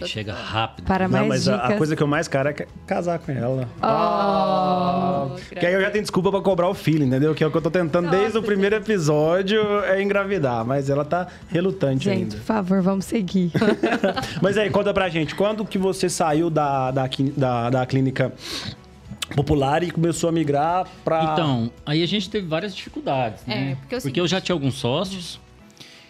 é, 0.00 0.06
chega 0.06 0.34
rápido. 0.34 0.84
Para 0.84 1.08
mais 1.08 1.22
Não, 1.22 1.28
mas 1.28 1.48
a, 1.48 1.56
dicas. 1.56 1.70
a 1.70 1.76
coisa 1.78 1.96
que 1.96 2.02
eu 2.02 2.06
mais 2.06 2.28
quero 2.28 2.48
é 2.48 2.52
ca- 2.52 2.66
casar 2.86 3.18
com 3.18 3.32
ela. 3.32 3.68
Oh, 3.82 5.36
Que 5.58 5.64
aí 5.66 5.72
eu 5.74 5.80
já 5.80 5.90
tenho 5.90 6.02
desculpa 6.02 6.30
pra 6.30 6.40
cobrar 6.40 6.68
o 6.68 6.74
filho, 6.74 7.04
entendeu? 7.04 7.34
Que 7.34 7.42
é 7.42 7.46
o 7.46 7.50
que 7.50 7.56
eu 7.56 7.62
tô 7.62 7.70
tentando 7.70 8.10
desde 8.10 8.36
o 8.38 8.42
primeiro 8.42 8.76
episódio 8.76 9.60
é 9.84 10.02
engravidar. 10.02 10.64
Mas 10.64 10.90
ela 10.90 11.04
tá 11.04 11.26
relutante 11.48 12.04
Gente, 12.04 12.18
ainda. 12.22 12.36
por 12.36 12.42
favor, 12.44 12.82
vamos 12.82 13.04
seguir. 13.04 13.52
Mas 14.42 14.56
aí, 14.58 14.70
conta 14.70 14.92
pra 14.92 15.08
gente, 15.08 15.34
quando 15.34 15.64
que 15.64 15.78
você 15.78 16.08
saiu 16.08 16.50
da, 16.50 16.90
da, 16.90 17.08
clí- 17.08 17.32
da, 17.70 17.80
da 17.80 17.86
clínica 17.86 18.32
popular 19.34 19.82
e 19.82 19.90
começou 19.90 20.28
a 20.28 20.32
migrar 20.32 20.86
pra. 21.04 21.32
Então, 21.32 21.70
aí 21.84 22.02
a 22.02 22.06
gente 22.06 22.28
teve 22.30 22.46
várias 22.46 22.74
dificuldades, 22.74 23.42
É, 23.46 23.54
né? 23.54 23.74
porque 23.76 23.94
é 24.20 24.22
o 24.22 24.24
eu 24.24 24.28
já 24.28 24.40
tinha 24.40 24.54
alguns 24.54 24.74
sócios 24.74 25.40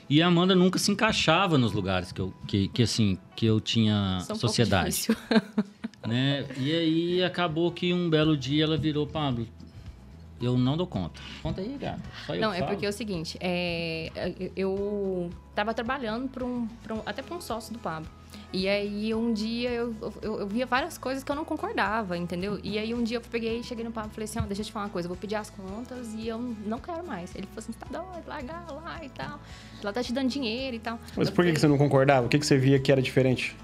e 0.08 0.22
a 0.22 0.26
Amanda 0.26 0.54
nunca 0.54 0.78
se 0.78 0.90
encaixava 0.90 1.58
nos 1.58 1.72
lugares 1.72 2.12
que 2.12 2.20
eu, 2.20 2.32
que, 2.46 2.68
que, 2.68 2.82
assim, 2.82 3.18
que 3.34 3.46
eu 3.46 3.60
tinha 3.60 4.18
Isso 4.20 4.32
é 4.32 4.34
um 4.34 4.38
pouco 4.38 4.48
sociedade, 4.48 5.08
né? 6.06 6.44
E 6.58 6.72
aí 6.72 7.24
acabou 7.24 7.70
que 7.72 7.92
um 7.92 8.08
belo 8.08 8.36
dia 8.36 8.64
ela 8.64 8.76
virou, 8.76 9.06
Pablo, 9.06 9.48
eu 10.40 10.56
não 10.58 10.76
dou 10.76 10.86
conta. 10.86 11.20
Conta 11.42 11.60
aí, 11.62 11.76
gata. 11.80 12.00
Só 12.26 12.34
Não, 12.34 12.52
é 12.52 12.58
falo. 12.58 12.70
porque 12.70 12.86
é 12.86 12.88
o 12.88 12.92
seguinte, 12.92 13.36
é, 13.40 14.12
eu 14.54 15.30
tava 15.54 15.72
trabalhando 15.72 16.28
pra 16.28 16.44
um, 16.44 16.68
pra 16.82 16.94
um- 16.94 17.02
até 17.06 17.22
para 17.22 17.34
um 17.34 17.40
sócio 17.40 17.72
do 17.72 17.78
Pablo. 17.78 18.08
E 18.56 18.66
aí 18.66 19.14
um 19.14 19.34
dia 19.34 19.70
eu, 19.70 19.94
eu, 20.22 20.40
eu 20.40 20.46
via 20.46 20.64
várias 20.64 20.96
coisas 20.96 21.22
que 21.22 21.30
eu 21.30 21.36
não 21.36 21.44
concordava, 21.44 22.16
entendeu? 22.16 22.58
E 22.64 22.78
aí 22.78 22.94
um 22.94 23.04
dia 23.04 23.18
eu 23.18 23.20
peguei, 23.20 23.62
cheguei 23.62 23.84
no 23.84 23.92
Pablo 23.92 24.10
e 24.10 24.14
falei 24.14 24.24
assim, 24.24 24.38
ó, 24.38 24.42
deixa 24.42 24.62
eu 24.62 24.66
te 24.66 24.72
falar 24.72 24.86
uma 24.86 24.90
coisa, 24.90 25.04
eu 25.04 25.10
vou 25.10 25.16
pedir 25.18 25.34
as 25.34 25.50
contas 25.50 26.14
e 26.14 26.26
eu 26.26 26.38
não 26.64 26.78
quero 26.78 27.06
mais. 27.06 27.34
Ele 27.34 27.46
falou 27.48 27.58
assim, 27.58 27.72
tá 27.72 27.86
doido, 27.90 28.26
larga 28.26 28.54
lá 28.72 29.04
e 29.04 29.10
tal. 29.10 29.38
Ela 29.82 29.92
tá 29.92 30.02
te 30.02 30.10
dando 30.10 30.30
dinheiro 30.30 30.74
e 30.74 30.78
tal. 30.78 30.98
Mas 31.14 31.28
Eu 31.28 31.34
por 31.34 31.44
que, 31.44 31.52
que 31.52 31.60
você 31.60 31.68
não 31.68 31.76
concordava? 31.76 32.24
O 32.26 32.30
que, 32.30 32.38
que 32.38 32.46
você 32.46 32.56
via 32.56 32.78
que 32.78 32.90
era 32.90 33.02
diferente? 33.02 33.54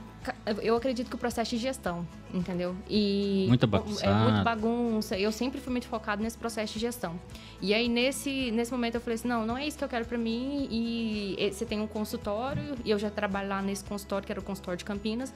Eu 0.63 0.77
acredito 0.77 1.09
que 1.09 1.15
o 1.15 1.19
processo 1.19 1.51
de 1.51 1.59
gestão, 1.59 2.07
entendeu? 2.33 2.75
E 2.89 3.47
Muita 3.49 3.67
É 3.67 3.69
bagunçada. 3.69 4.31
muito 4.31 4.45
bagunça. 4.45 5.19
Eu 5.19 5.33
sempre 5.33 5.61
fui 5.61 5.71
muito 5.71 5.87
focado 5.87 6.23
nesse 6.23 6.37
processo 6.39 6.73
de 6.75 6.79
gestão. 6.81 7.19
E 7.61 7.73
aí 7.75 7.89
nesse 7.89 8.51
nesse 8.53 8.71
momento 8.73 8.97
eu 8.97 9.01
falei 9.01 9.15
assim, 9.15 9.29
não, 9.29 9.45
não 9.47 9.57
é 9.57 9.67
isso 9.67 9.79
que 9.79 9.85
eu 9.85 9.89
quero 9.89 10.05
para 10.05 10.19
mim. 10.19 10.69
E 10.71 11.51
você 11.53 11.65
tem 11.65 11.81
um 11.81 11.87
consultório 11.87 12.77
e 12.85 12.91
eu 12.91 12.99
já 12.99 13.11
trabalho 13.11 13.49
lá 13.49 13.63
nesse 13.63 13.85
consultório 13.85 14.25
que 14.27 14.33
era 14.33 14.41
o 14.41 14.45
consultório 14.45 14.79
de 14.79 14.85
Campinas. 14.85 15.33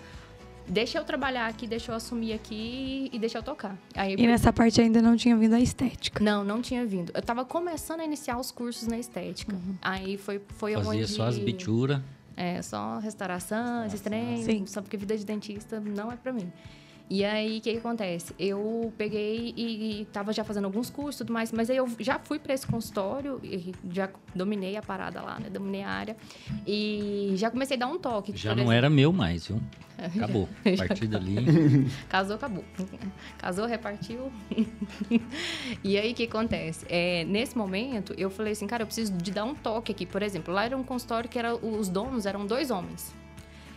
Deixa 0.68 0.98
eu 0.98 1.04
trabalhar 1.04 1.46
aqui, 1.46 1.64
deixa 1.64 1.92
eu 1.92 1.94
assumir 1.94 2.32
aqui 2.32 3.08
e 3.12 3.18
deixa 3.20 3.38
eu 3.38 3.42
tocar. 3.42 3.78
Aí 3.94 4.14
E 4.18 4.26
nessa 4.26 4.52
parte 4.52 4.80
ainda 4.80 5.00
não 5.00 5.16
tinha 5.16 5.36
vindo 5.36 5.54
a 5.54 5.60
estética. 5.60 6.22
não, 6.22 6.42
não 6.42 6.60
tinha 6.60 6.84
vindo. 6.84 7.12
Eu 7.14 7.22
tava 7.22 7.44
começando 7.44 8.00
a 8.00 8.04
iniciar 8.04 8.36
os 8.36 8.50
cursos 8.50 8.88
na 8.88 8.98
estética. 8.98 9.56
Aí 9.80 10.16
foi 10.16 10.40
foi 10.56 10.74
Fazia 10.74 10.90
onde 10.90 11.06
só 11.06 11.24
as 11.26 11.38
bituras. 11.38 12.00
É, 12.36 12.60
só 12.60 12.98
restauração, 12.98 13.86
esses 13.86 14.00
trem, 14.00 14.66
só 14.66 14.82
porque 14.82 14.96
vida 14.96 15.16
de 15.16 15.24
dentista 15.24 15.80
não 15.80 16.12
é 16.12 16.16
pra 16.16 16.32
mim. 16.32 16.52
E 17.08 17.24
aí, 17.24 17.58
o 17.58 17.60
que, 17.60 17.72
que 17.72 17.78
acontece? 17.78 18.34
Eu 18.36 18.92
peguei 18.98 19.54
e, 19.56 20.00
e 20.00 20.04
tava 20.06 20.32
já 20.32 20.42
fazendo 20.42 20.64
alguns 20.64 20.90
cursos 20.90 21.16
e 21.16 21.18
tudo 21.18 21.32
mais, 21.32 21.52
mas 21.52 21.70
aí 21.70 21.76
eu 21.76 21.88
já 22.00 22.18
fui 22.18 22.38
para 22.38 22.52
esse 22.52 22.66
consultório 22.66 23.38
e 23.44 23.72
já 23.92 24.10
dominei 24.34 24.76
a 24.76 24.82
parada 24.82 25.22
lá, 25.22 25.38
né? 25.38 25.48
Dominei 25.48 25.84
a 25.84 25.88
área. 25.88 26.16
E 26.66 27.32
já 27.36 27.48
comecei 27.48 27.76
a 27.76 27.80
dar 27.80 27.86
um 27.86 27.98
toque. 27.98 28.32
Já 28.36 28.50
não 28.50 28.64
exemplo. 28.64 28.72
era 28.72 28.90
meu 28.90 29.12
mais, 29.12 29.46
viu? 29.46 29.60
Acabou. 30.16 30.48
A 30.64 30.76
partir 30.76 31.06
dali. 31.06 31.36
Casou, 32.08 32.36
acabou. 32.36 32.64
Casou, 33.38 33.66
repartiu. 33.66 34.30
e 35.82 35.96
aí, 35.96 36.10
o 36.10 36.14
que 36.14 36.24
acontece? 36.24 36.84
É, 36.88 37.24
nesse 37.24 37.56
momento, 37.56 38.14
eu 38.18 38.28
falei 38.30 38.52
assim, 38.52 38.66
cara, 38.66 38.82
eu 38.82 38.86
preciso 38.86 39.12
de 39.12 39.30
dar 39.30 39.44
um 39.44 39.54
toque 39.54 39.92
aqui. 39.92 40.04
Por 40.04 40.22
exemplo, 40.22 40.52
lá 40.52 40.64
era 40.64 40.76
um 40.76 40.82
consultório 40.82 41.30
que 41.30 41.38
era, 41.38 41.54
os 41.54 41.88
donos 41.88 42.26
eram 42.26 42.44
dois 42.44 42.70
homens. 42.70 43.14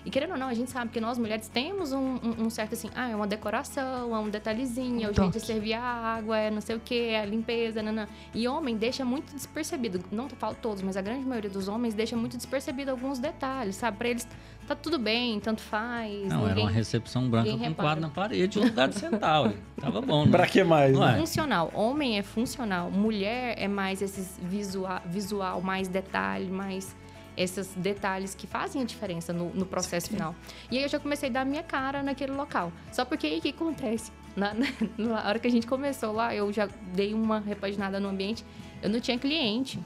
E 0.10 0.12
querendo 0.12 0.32
ou 0.32 0.38
não, 0.40 0.48
a 0.48 0.56
gente 0.56 0.72
sabe 0.72 0.90
que 0.90 1.00
nós 1.00 1.20
mulheres 1.20 1.48
temos 1.48 1.92
um, 1.92 2.16
um, 2.16 2.46
um 2.46 2.50
certo 2.50 2.74
assim, 2.74 2.90
ah, 2.96 3.12
é 3.12 3.16
uma 3.16 3.28
decoração, 3.28 4.16
é 4.16 4.18
um 4.18 4.28
detalhezinho, 4.28 5.06
é 5.06 5.12
o 5.12 5.14
jeito 5.14 5.34
de 5.34 5.40
servir 5.40 5.76
a 5.76 5.84
água, 5.84 6.36
é 6.36 6.50
não 6.50 6.62
sei 6.62 6.78
o 6.78 6.80
que, 6.80 7.10
é 7.10 7.22
a 7.22 7.26
limpeza, 7.28 7.84
nanã. 7.84 8.08
E 8.34 8.48
homem 8.48 8.76
deixa 8.76 9.06
muito 9.06 9.32
despercebido, 9.36 10.04
não 10.12 10.28
falo 10.28 10.56
todos, 10.60 10.82
mas 10.82 10.98
a 10.98 11.02
grande 11.04 11.24
maioria 11.28 11.52
dos 11.52 11.68
homens 11.68 11.94
deixa 11.94 12.18
muito 12.18 12.38
despercebido 12.38 12.90
alguns 12.90 13.20
detalhes, 13.20 13.76
sabe? 13.76 13.98
Pra 13.98 14.10
eles 14.10 14.28
tá 14.68 14.74
tudo 14.74 14.98
bem, 14.98 15.40
tanto 15.40 15.62
faz. 15.62 16.26
Não, 16.26 16.40
ninguém, 16.40 16.52
era 16.54 16.62
uma 16.62 16.72
recepção 16.72 17.30
branca 17.30 17.56
com 17.56 17.74
quadro 17.76 18.02
na 18.02 18.10
parede, 18.10 18.58
um 18.58 18.64
lugar 18.64 18.88
de 18.88 18.96
sentar, 18.96 19.44
ué. 19.44 19.54
Tava 19.80 20.02
bom, 20.02 20.26
né? 20.26 20.32
Pra 20.32 20.48
que 20.48 20.64
mais? 20.64 20.98
Né? 20.98 21.20
Funcional. 21.20 21.70
Homem 21.76 22.18
é 22.18 22.24
funcional. 22.24 22.90
Mulher 22.90 23.54
é 23.60 23.68
mais 23.68 24.02
esses 24.02 24.40
visual, 24.42 25.02
visual 25.06 25.62
mais 25.62 25.88
detalhe, 25.88 26.50
mais 26.50 26.96
esses 27.40 27.74
detalhes 27.76 28.36
que 28.36 28.46
fazem 28.46 28.82
a 28.82 28.86
diferença 28.86 29.32
no, 29.32 29.50
no 29.54 29.66
processo 29.66 30.08
Sim. 30.08 30.16
final. 30.16 30.36
E 30.70 30.78
aí 30.78 30.84
eu 30.84 30.90
já 30.90 31.00
comecei 31.00 31.30
a 31.30 31.32
dar 31.32 31.46
minha 31.46 31.64
cara 31.64 32.04
naquele 32.04 32.34
local. 32.34 32.72
Só 32.92 33.06
porque 33.06 33.26
aí 33.26 33.40
o 33.40 33.42
que 33.42 33.50
acontece? 33.50 34.12
Na, 34.36 34.54
na, 34.54 34.68
na 34.98 35.28
hora 35.28 35.40
que 35.40 35.48
a 35.48 35.52
gente 35.52 35.66
começou 35.66 36.12
lá, 36.12 36.36
eu 36.36 36.52
já 36.52 36.68
dei 36.94 37.14
uma 37.14 37.40
repaginada 37.40 38.00
no 38.00 38.10
ambiente, 38.10 38.46
eu 38.82 38.90
não 38.90 39.00
tinha 39.00 39.18
cliente. 39.18 39.80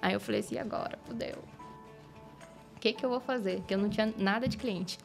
Aí 0.00 0.14
eu 0.14 0.20
falei 0.20 0.40
assim, 0.40 0.58
agora, 0.58 0.98
fudeu 1.04 1.56
o 2.76 2.78
que, 2.78 2.92
que 2.92 3.04
eu 3.04 3.10
vou 3.10 3.20
fazer? 3.20 3.62
Que 3.66 3.74
eu 3.74 3.78
não 3.78 3.88
tinha 3.88 4.12
nada 4.18 4.46
de 4.46 4.56
cliente. 4.56 4.98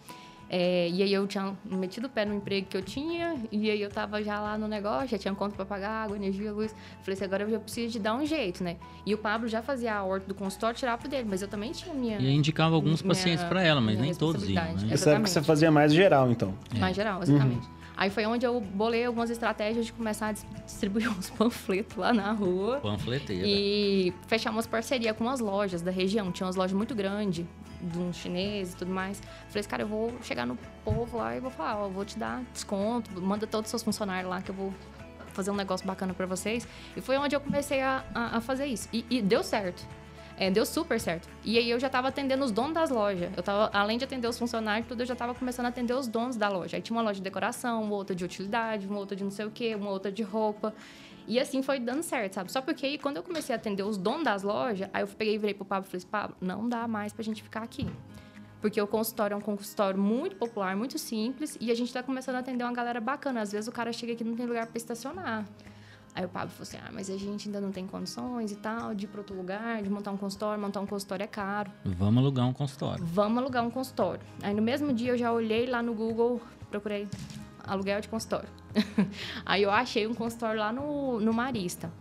É, 0.53 0.89
e 0.89 1.01
aí 1.01 1.13
eu 1.13 1.25
tinha 1.25 1.55
metido 1.63 2.08
o 2.08 2.10
pé 2.10 2.25
no 2.25 2.34
emprego 2.34 2.67
que 2.67 2.75
eu 2.75 2.81
tinha, 2.81 3.38
e 3.50 3.72
aí 3.72 3.81
eu 3.81 3.89
tava 3.89 4.22
já 4.22 4.38
lá 4.38 4.58
no 4.58 4.67
negócio, 4.67 5.08
já 5.08 5.17
tinha 5.17 5.34
conta 5.34 5.55
para 5.55 5.63
pagar, 5.63 6.03
água, 6.03 6.17
energia, 6.17 6.51
luz. 6.51 6.75
Falei 7.01 7.13
assim, 7.13 7.24
agora 7.24 7.43
eu 7.43 7.51
já 7.51 7.58
preciso 7.58 7.93
de 7.93 8.00
dar 8.00 8.15
um 8.15 8.25
jeito, 8.25 8.62
né? 8.62 8.75
E 9.05 9.13
o 9.13 9.17
Pablo 9.17 9.48
já 9.48 9.62
fazia 9.62 9.96
a 9.96 10.03
horta 10.03 10.27
do 10.27 10.36
consultório, 10.36 10.77
tirava 10.77 11.08
dele, 11.08 11.25
mas 11.29 11.41
eu 11.41 11.48
também 11.48 11.72
tinha 11.72 11.96
minha... 11.96 12.17
E 12.20 12.29
indicava 12.29 12.75
alguns 12.75 13.01
pacientes 13.01 13.46
para 13.46 13.63
ela, 13.63 13.79
mas 13.79 13.98
nem 13.98 14.13
todos 14.13 14.43
iam, 14.50 14.62
né? 14.62 14.75
Você 14.89 14.98
sabe 14.98 15.24
que 15.24 15.29
você 15.29 15.41
fazia 15.41 15.72
mais 15.72 15.93
geral, 15.93 16.29
então. 16.29 16.53
É. 16.75 16.79
Mais 16.79 16.98
geral, 16.98 17.24
exatamente. 17.24 17.65
Uhum. 17.65 17.80
Aí 18.01 18.10
foi 18.10 18.25
onde 18.25 18.43
eu 18.43 18.60
bolei 18.60 19.05
algumas 19.05 19.29
estratégias 19.29 19.86
de 19.86 19.93
começar 19.93 20.29
a 20.29 20.31
distribuir 20.31 21.08
uns 21.15 21.29
panfletos 21.29 21.96
lá 21.96 22.12
na 22.12 22.31
rua. 22.31 22.79
Panfleteira. 22.79 23.46
E 23.46 24.12
fechar 24.25 24.50
umas 24.50 24.65
parcerias 24.65 25.15
com 25.15 25.29
as 25.29 25.39
lojas 25.39 25.84
da 25.84 25.91
região. 25.91 26.31
Tinha 26.31 26.48
umas 26.48 26.55
lojas 26.55 26.74
muito 26.74 26.96
grandes, 26.96 27.46
de 27.79 28.00
uns 28.00 28.15
chineses 28.15 28.74
e 28.74 28.77
tudo 28.77 28.91
mais. 28.91 29.22
Falei 29.50 29.60
assim, 29.60 29.70
cara, 29.70 29.84
eu 29.84 29.88
vou 29.88 30.12
chegar 30.24 30.48
no 30.48 30.58
povo 30.84 31.20
lá 31.20 31.38
e 31.38 31.39
vou 31.39 31.51
falar, 31.51 31.77
ó, 31.77 31.89
vou 31.89 32.03
te 32.03 32.17
dar 32.17 32.41
desconto, 32.51 33.22
manda 33.22 33.46
todos 33.46 33.67
os 33.67 33.70
seus 33.70 33.84
funcionários 33.84 34.27
lá 34.27 34.41
que 34.41 34.50
eu 34.50 34.55
vou 34.55 34.74
fazer 35.27 35.51
um 35.51 35.55
negócio 35.55 35.86
bacana 35.86 36.12
para 36.12 36.25
vocês. 36.25 36.67
E 36.98 37.01
foi 37.01 37.20
onde 37.20 37.36
eu 37.36 37.39
comecei 37.39 37.81
a, 37.81 38.03
a, 38.15 38.38
a 38.38 38.41
fazer 38.41 38.65
isso. 38.65 38.89
E, 38.91 39.05
e 39.12 39.22
deu 39.22 39.43
certo. 39.43 39.86
É, 40.41 40.50
deu 40.50 40.65
super 40.65 41.00
certo. 41.00 41.29
E 41.45 41.55
aí 41.55 41.69
eu 41.69 41.79
já 41.79 41.86
estava 41.86 42.07
atendendo 42.07 42.43
os 42.43 42.50
donos 42.50 42.74
das 42.74 42.89
lojas. 42.89 43.29
Eu 43.38 43.43
tava, 43.43 43.69
além 43.77 44.00
de 44.00 44.05
atender 44.05 44.27
os 44.27 44.39
funcionários, 44.39 44.88
tudo, 44.88 45.03
eu 45.03 45.05
já 45.05 45.13
estava 45.13 45.36
começando 45.36 45.67
a 45.67 45.69
atender 45.69 45.93
os 45.93 46.07
donos 46.07 46.36
da 46.36 46.50
loja. 46.50 46.77
Aí 46.77 46.81
tinha 46.81 46.98
uma 46.98 47.03
loja 47.03 47.17
de 47.17 47.21
decoração, 47.21 47.83
uma 47.83 47.93
outra 47.93 48.15
de 48.15 48.25
utilidade, 48.25 48.88
uma 48.88 48.98
outra 48.98 49.15
de 49.15 49.24
não 49.24 49.29
sei 49.29 49.45
o 49.45 49.51
quê, 49.51 49.75
uma 49.75 49.91
outra 49.91 50.12
de 50.12 50.24
roupa. 50.24 50.74
E 51.27 51.39
assim 51.39 51.62
foi 51.62 51.79
dando 51.79 52.01
certo, 52.01 52.33
sabe? 52.33 52.51
Só 52.51 52.60
porque 52.60 52.88
aí, 52.88 52.98
quando 52.98 53.17
eu 53.17 53.24
comecei 53.24 53.53
a 53.53 53.55
atender 53.55 53.83
os 53.83 53.98
donos 53.98 54.24
das 54.24 54.41
lojas, 54.41 54.89
aí 54.91 55.03
eu 55.03 55.07
peguei 55.10 55.36
e 55.36 55.38
virei 55.38 55.53
pro 55.53 55.63
Pablo 55.63 55.86
e 55.86 55.91
falei 55.91 56.00
assim, 56.00 56.07
Pablo, 56.07 56.36
não 56.41 56.67
dá 56.67 56.88
mais 56.88 57.13
pra 57.13 57.24
gente 57.24 57.43
ficar 57.43 57.62
aqui. 57.62 57.86
Porque 58.60 58.81
o 58.81 58.88
consultório 58.88 59.36
é 59.36 59.38
um 59.38 59.41
consultório 59.41 60.00
muito 60.00 60.38
popular, 60.38 60.75
muito 60.75 60.98
simples, 60.98 61.55
e 61.62 61.69
a 61.69 61.75
gente 61.75 61.89
está 61.89 62.01
começando 62.01 62.38
a 62.38 62.39
atender 62.39 62.63
uma 62.63 62.74
galera 62.74 63.00
bacana. 63.00 63.41
Às 63.41 63.51
vezes 63.51 63.67
o 63.67 63.71
cara 63.71 63.93
chega 63.93 64.13
aqui 64.13 64.24
e 64.24 64.27
não 64.27 64.36
tem 64.36 64.48
lugar 64.48 64.65
para 64.65 64.77
estacionar. 64.77 65.45
Aí 66.13 66.25
o 66.25 66.30
Pablo 66.30 66.50
falou 66.50 66.63
assim: 66.63 66.77
ah, 66.77 66.89
mas 66.91 67.10
a 67.10 67.18
gente 67.18 67.48
ainda 67.48 67.62
não 67.62 67.72
tem 67.72 67.88
condições 67.88 68.51
e 68.51 68.56
tal, 68.56 68.94
de 68.94 69.06
ir 69.06 69.08
para 69.08 69.22
outro 69.22 69.36
lugar, 69.36 69.82
de 69.82 69.89
montar 69.89 70.12
um 70.12 70.18
consultório. 70.18 70.62
Montar 70.62 70.82
um 70.82 70.86
consultório 70.86 71.24
é 71.24 71.27
caro. 71.27 71.72
Vamos 71.86 72.22
alugar 72.22 72.48
um 72.48 72.53
consultório. 72.53 73.03
Vamos 73.06 73.38
alugar 73.38 73.65
um 73.65 73.72
consultório. 73.72 74.22
Aí 74.41 74.53
no 74.53 74.62
mesmo 74.62 74.94
dia 74.94 75.12
eu 75.12 75.18
já 75.18 75.32
olhei 75.32 75.65
lá 75.65 75.82
no 75.82 75.94
Google, 75.94 76.41
procurei 76.70 77.08
aluguel 77.63 78.01
de 78.01 78.10
consultório. 78.10 78.50
aí 79.46 79.63
eu 79.63 79.72
achei 79.72 80.06
um 80.08 80.13
consultório 80.13 80.60
lá 80.60 80.72
no, 80.72 81.20
no 81.20 81.34
Marista. 81.34 81.91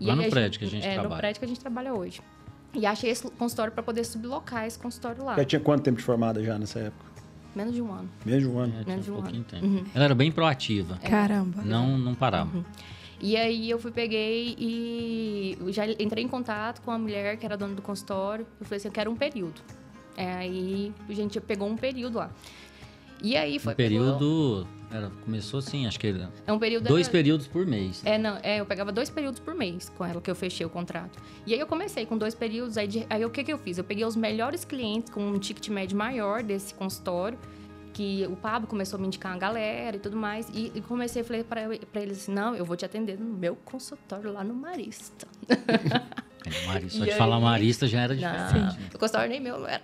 E 0.00 0.06
lá 0.06 0.16
no 0.16 0.28
prédio 0.28 0.42
gente, 0.42 0.58
que 0.58 0.64
a 0.64 0.68
gente 0.68 0.86
é, 0.86 0.94
trabalha. 0.94 1.08
no 1.08 1.16
prédio 1.16 1.38
que 1.38 1.44
a 1.44 1.48
gente 1.48 1.60
trabalha 1.60 1.94
hoje. 1.94 2.20
E 2.74 2.86
achei 2.86 3.10
esse 3.10 3.30
consultório 3.32 3.72
para 3.72 3.82
poder 3.82 4.04
sublocar 4.04 4.66
esse 4.66 4.78
consultório 4.78 5.24
lá. 5.24 5.36
Já 5.36 5.44
tinha 5.44 5.60
quanto 5.60 5.82
tempo 5.82 5.98
de 5.98 6.04
formada 6.04 6.42
já 6.42 6.58
nessa 6.58 6.80
época? 6.80 7.12
Menos 7.54 7.74
de 7.74 7.82
um 7.82 7.92
ano. 7.92 8.08
Menos 8.24 8.42
de 8.42 8.48
um 8.48 8.58
ano. 8.58 8.74
É, 8.80 8.84
Menos 8.84 9.04
de 9.04 9.10
um, 9.10 9.16
um 9.16 9.18
ano. 9.18 9.44
Tempo. 9.44 9.66
Uhum. 9.66 9.84
Ela 9.94 10.04
era 10.06 10.14
bem 10.14 10.32
proativa. 10.32 10.96
Caramba. 10.98 11.62
Não, 11.62 11.98
não 11.98 12.14
parava. 12.14 12.56
Uhum. 12.56 12.64
E 13.22 13.36
aí 13.36 13.70
eu 13.70 13.78
fui, 13.78 13.92
peguei 13.92 14.56
e 14.58 15.56
já 15.68 15.86
entrei 15.86 16.24
em 16.24 16.28
contato 16.28 16.82
com 16.82 16.90
a 16.90 16.98
mulher 16.98 17.36
que 17.36 17.46
era 17.46 17.56
dona 17.56 17.72
do 17.72 17.80
consultório. 17.80 18.44
Eu 18.58 18.66
falei 18.66 18.78
assim, 18.78 18.88
eu 18.88 18.92
quero 18.92 19.10
um 19.12 19.16
período. 19.16 19.60
É, 20.16 20.32
aí 20.32 20.92
a 21.08 21.12
gente 21.12 21.40
pegou 21.40 21.68
um 21.68 21.76
período 21.76 22.18
lá. 22.18 22.32
E 23.22 23.36
aí 23.36 23.60
foi... 23.60 23.74
Um 23.74 23.76
período... 23.76 24.66
Era, 24.90 25.10
começou 25.24 25.58
assim, 25.58 25.86
acho 25.86 25.98
que 25.98 26.08
era... 26.08 26.28
É 26.46 26.52
um 26.52 26.58
período... 26.58 26.88
Dois 26.88 27.06
era, 27.06 27.12
períodos 27.12 27.46
por 27.46 27.64
mês. 27.64 28.02
É, 28.04 28.18
não, 28.18 28.36
é, 28.42 28.58
eu 28.58 28.66
pegava 28.66 28.90
dois 28.90 29.08
períodos 29.08 29.38
por 29.38 29.54
mês 29.54 29.88
com 29.96 30.04
ela, 30.04 30.20
que 30.20 30.30
eu 30.30 30.34
fechei 30.34 30.66
o 30.66 30.68
contrato. 30.68 31.18
E 31.46 31.54
aí 31.54 31.60
eu 31.60 31.66
comecei 31.66 32.04
com 32.04 32.18
dois 32.18 32.34
períodos, 32.34 32.76
aí, 32.76 32.88
de, 32.88 33.06
aí 33.08 33.24
o 33.24 33.30
que 33.30 33.44
que 33.44 33.52
eu 33.52 33.56
fiz? 33.56 33.78
Eu 33.78 33.84
peguei 33.84 34.04
os 34.04 34.16
melhores 34.16 34.64
clientes 34.64 35.10
com 35.10 35.24
um 35.24 35.38
ticket 35.38 35.68
médio 35.68 35.96
maior 35.96 36.42
desse 36.42 36.74
consultório, 36.74 37.38
que 37.92 38.26
o 38.26 38.36
Pablo 38.36 38.66
começou 38.66 38.98
a 38.98 39.00
me 39.00 39.06
indicar 39.06 39.32
uma 39.32 39.38
galera 39.38 39.96
e 39.96 40.00
tudo 40.00 40.16
mais. 40.16 40.48
E, 40.52 40.72
e 40.74 40.80
comecei 40.80 41.22
a 41.22 41.24
falar 41.24 41.44
para 41.44 42.02
eles 42.02 42.22
assim: 42.22 42.32
não, 42.32 42.54
eu 42.54 42.64
vou 42.64 42.76
te 42.76 42.84
atender 42.84 43.18
no 43.18 43.26
meu 43.26 43.56
consultório 43.64 44.32
lá 44.32 44.42
no 44.42 44.54
Marista. 44.54 45.26
Marista, 46.66 46.98
só 46.98 47.04
de 47.04 47.10
aí, 47.12 47.16
falar 47.16 47.38
Marista 47.38 47.86
já 47.86 48.00
era 48.00 48.16
diferente. 48.16 48.78
Não, 48.78 48.86
o 48.94 48.98
consultório 48.98 49.30
nem 49.30 49.40
meu 49.40 49.60
não 49.60 49.68
era. 49.68 49.82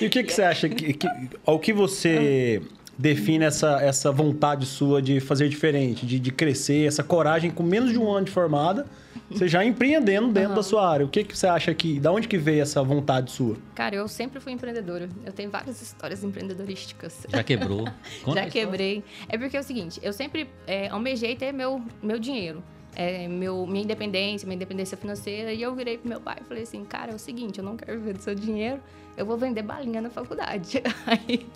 e 0.00 0.06
o 0.06 0.10
que, 0.10 0.22
que 0.22 0.32
você 0.32 0.42
acha? 0.42 0.68
Que, 0.68 0.92
que, 0.92 1.08
ao 1.46 1.58
que 1.58 1.72
você 1.72 2.62
define 2.98 3.46
essa, 3.46 3.80
essa 3.80 4.12
vontade 4.12 4.66
sua 4.66 5.00
de 5.00 5.18
fazer 5.18 5.48
diferente, 5.48 6.04
de, 6.04 6.20
de 6.20 6.30
crescer, 6.30 6.86
essa 6.86 7.02
coragem 7.02 7.50
com 7.50 7.62
menos 7.62 7.90
de 7.90 7.98
um 7.98 8.10
ano 8.10 8.26
de 8.26 8.32
formada? 8.32 8.86
Você 9.30 9.46
já 9.46 9.64
empreendendo 9.64 10.28
dentro 10.28 10.50
uhum. 10.50 10.56
da 10.56 10.62
sua 10.62 10.88
área. 10.88 11.06
O 11.06 11.08
que, 11.08 11.22
que 11.22 11.36
você 11.36 11.46
acha 11.46 11.72
que. 11.72 12.00
Da 12.00 12.10
onde 12.10 12.26
que 12.26 12.36
veio 12.36 12.62
essa 12.62 12.82
vontade 12.82 13.30
sua? 13.30 13.56
Cara, 13.74 13.94
eu 13.94 14.08
sempre 14.08 14.40
fui 14.40 14.52
empreendedora. 14.52 15.08
Eu 15.24 15.32
tenho 15.32 15.50
várias 15.50 15.80
histórias 15.80 16.24
empreendedorísticas. 16.24 17.26
Já 17.28 17.42
quebrou? 17.42 17.86
já 18.34 18.48
quebrei. 18.48 19.04
É 19.28 19.38
porque 19.38 19.56
é 19.56 19.60
o 19.60 19.62
seguinte, 19.62 20.00
eu 20.02 20.12
sempre 20.12 20.50
é, 20.66 20.88
almejei 20.88 21.36
ter 21.36 21.52
meu, 21.52 21.80
meu 22.02 22.18
dinheiro. 22.18 22.62
É, 22.96 23.28
meu, 23.28 23.68
minha 23.68 23.84
independência, 23.84 24.46
minha 24.46 24.56
independência 24.56 24.96
financeira. 24.96 25.52
E 25.52 25.62
eu 25.62 25.74
virei 25.74 25.96
pro 25.96 26.08
meu 26.08 26.20
pai 26.20 26.38
e 26.40 26.44
falei 26.44 26.64
assim, 26.64 26.84
cara, 26.84 27.12
é 27.12 27.14
o 27.14 27.18
seguinte, 27.18 27.58
eu 27.58 27.64
não 27.64 27.76
quero 27.76 27.98
viver 28.00 28.14
do 28.14 28.22
seu 28.22 28.34
dinheiro, 28.34 28.80
eu 29.16 29.24
vou 29.24 29.36
vender 29.36 29.62
balinha 29.62 30.00
na 30.00 30.10
faculdade. 30.10 30.82
Aí 31.06 31.46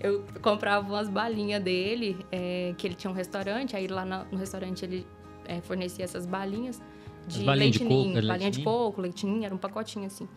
eu 0.00 0.24
comprava 0.40 0.86
umas 0.86 1.08
balinhas 1.08 1.60
dele, 1.60 2.24
é, 2.30 2.72
que 2.78 2.86
ele 2.86 2.94
tinha 2.94 3.10
um 3.10 3.14
restaurante, 3.14 3.74
aí 3.74 3.88
lá 3.88 4.04
no, 4.04 4.24
no 4.30 4.38
restaurante 4.38 4.84
ele 4.84 5.04
é, 5.44 5.60
fornecia 5.60 6.04
essas 6.04 6.24
balinhas 6.24 6.80
de 7.26 7.44
leite 7.44 7.84
ninho, 7.84 8.14
balinha 8.14 8.36
leite 8.38 8.58
de 8.58 8.64
coco, 8.64 9.00
leitinho, 9.00 9.44
era 9.44 9.54
um 9.54 9.58
pacotinho 9.58 10.06
assim. 10.06 10.28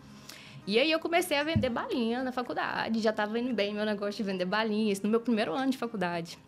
E 0.66 0.78
aí 0.78 0.90
eu 0.90 1.00
comecei 1.00 1.36
a 1.36 1.42
vender 1.42 1.70
balinha 1.70 2.22
na 2.22 2.32
faculdade, 2.32 3.00
já 3.00 3.10
estava 3.10 3.38
indo 3.38 3.54
bem 3.54 3.74
meu 3.74 3.84
negócio 3.84 4.22
de 4.22 4.22
vender 4.22 4.44
balinha, 4.44 4.92
isso 4.92 5.02
no 5.02 5.08
meu 5.08 5.20
primeiro 5.20 5.52
ano 5.52 5.70
de 5.70 5.78
faculdade. 5.78 6.38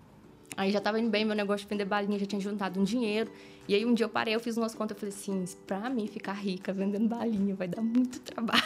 Aí 0.57 0.71
já 0.71 0.79
estava 0.79 1.01
indo 1.01 1.09
bem 1.09 1.25
meu 1.25 1.35
negócio 1.35 1.67
de 1.67 1.71
vender 1.71 1.87
balinha, 1.87 2.19
já 2.19 2.27
tinha 2.27 2.41
juntado 2.41 2.79
um 2.79 2.85
dinheiro. 2.85 3.31
E 3.67 3.75
aí 3.75 3.87
um 3.87 3.95
dia 3.95 4.05
eu 4.05 4.11
parei, 4.11 4.35
eu 4.35 4.41
fiz 4.41 4.57
umas 4.57 4.75
contas, 4.75 4.97
eu 4.97 5.01
falei 5.01 5.15
assim, 5.15 5.57
pra 5.67 5.89
mim 5.89 6.07
ficar 6.07 6.33
rica 6.33 6.73
vendendo 6.73 7.09
balinha 7.09 7.55
vai 7.55 7.69
dar 7.69 7.81
muito 7.81 8.21
trabalho. 8.23 8.63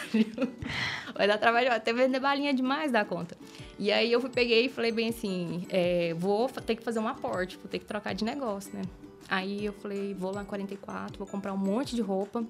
vai 1.15 1.27
dar 1.27 1.37
trabalho 1.37 1.71
até 1.71 1.93
vender 1.93 2.19
balinha 2.19 2.53
demais 2.53 2.91
da 2.91 3.05
conta. 3.05 3.37
E 3.79 3.91
aí 3.91 4.11
eu 4.11 4.19
fui, 4.19 4.29
peguei 4.29 4.65
e 4.65 4.69
falei 4.69 4.91
bem 4.91 5.09
assim, 5.09 5.65
é, 5.69 6.13
vou 6.15 6.49
ter 6.49 6.75
que 6.75 6.83
fazer 6.83 6.99
um 6.99 7.07
aporte, 7.07 7.57
vou 7.57 7.69
ter 7.69 7.79
que 7.79 7.85
trocar 7.85 8.13
de 8.13 8.25
negócio, 8.25 8.75
né? 8.75 8.81
Aí 9.29 9.65
eu 9.65 9.73
falei, 9.73 10.13
vou 10.13 10.31
lá 10.31 10.41
na 10.41 10.45
44, 10.45 11.17
vou 11.17 11.27
comprar 11.27 11.53
um 11.53 11.57
monte 11.57 11.95
de 11.95 12.01
roupa 12.01 12.45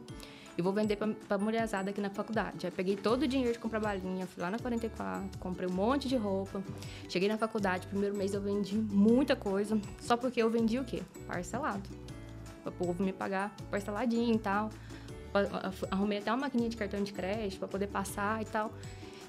e 0.58 0.62
vou 0.62 0.74
vender 0.74 0.96
pra, 0.96 1.08
pra 1.28 1.38
mulherzada 1.38 1.90
aqui 1.90 2.02
na 2.02 2.10
faculdade. 2.10 2.66
Aí 2.66 2.72
peguei 2.72 2.96
todo 2.96 3.24
o 3.24 3.28
dinheiro 3.28 3.54
de 3.54 3.60
comprar 3.60 3.80
balinha, 3.80 4.26
fui 4.26 4.42
lá 4.42 4.50
na 4.50 4.60
44, 4.60 5.40
comprei 5.40 5.68
um 5.68 5.74
monte 5.74 6.08
de 6.08 6.16
roupa. 6.16 6.64
Cheguei 7.08 7.30
na 7.30 7.38
faculdade, 7.38 7.88
primeiro 7.88 8.16
mês 8.18 8.34
eu 8.34 8.42
vendi 8.42 8.76
muita 8.76 9.36
coisa, 9.36 9.80
só 10.00 10.18
porque 10.18 10.42
eu 10.42 10.50
vendi 10.50 10.80
o 10.80 10.84
quê? 10.84 11.04
Parcelado. 11.28 11.88
O 12.66 12.72
povo 12.72 13.04
me 13.04 13.14
pagar 13.14 13.56
parceladinho 13.72 14.36
e 14.36 14.40
tal. 14.40 14.70
Arrumei 15.92 16.18
até 16.18 16.32
uma 16.32 16.42
maquininha 16.42 16.70
de 16.70 16.78
cartão 16.78 17.02
de 17.04 17.14
crédito 17.14 17.60
para 17.60 17.68
poder 17.68 17.88
passar 17.88 18.42
e 18.42 18.46
tal. 18.46 18.72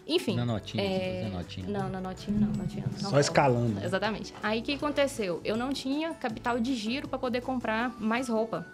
Enfim. 0.09 0.35
Na 0.35 0.47
notinha, 0.47 0.83
é... 0.83 1.29
notinha. 1.31 1.69
Não, 1.69 1.89
na 1.91 2.01
notinha 2.01 2.41
não, 2.41 2.49
notinha 2.49 2.85
não. 3.03 3.11
Só 3.11 3.21
escalando. 3.21 3.85
Exatamente. 3.85 4.35
Aí 4.43 4.61
o 4.61 4.63
que 4.63 4.75
aconteceu? 4.75 5.41
Eu 5.45 5.57
não 5.57 5.73
tinha 5.73 6.15
capital 6.15 6.59
de 6.59 6.75
giro 6.75 7.07
para 7.07 7.19
poder 7.19 7.43
comprar 7.43 7.95
mais 8.01 8.29
roupa. 8.29 8.67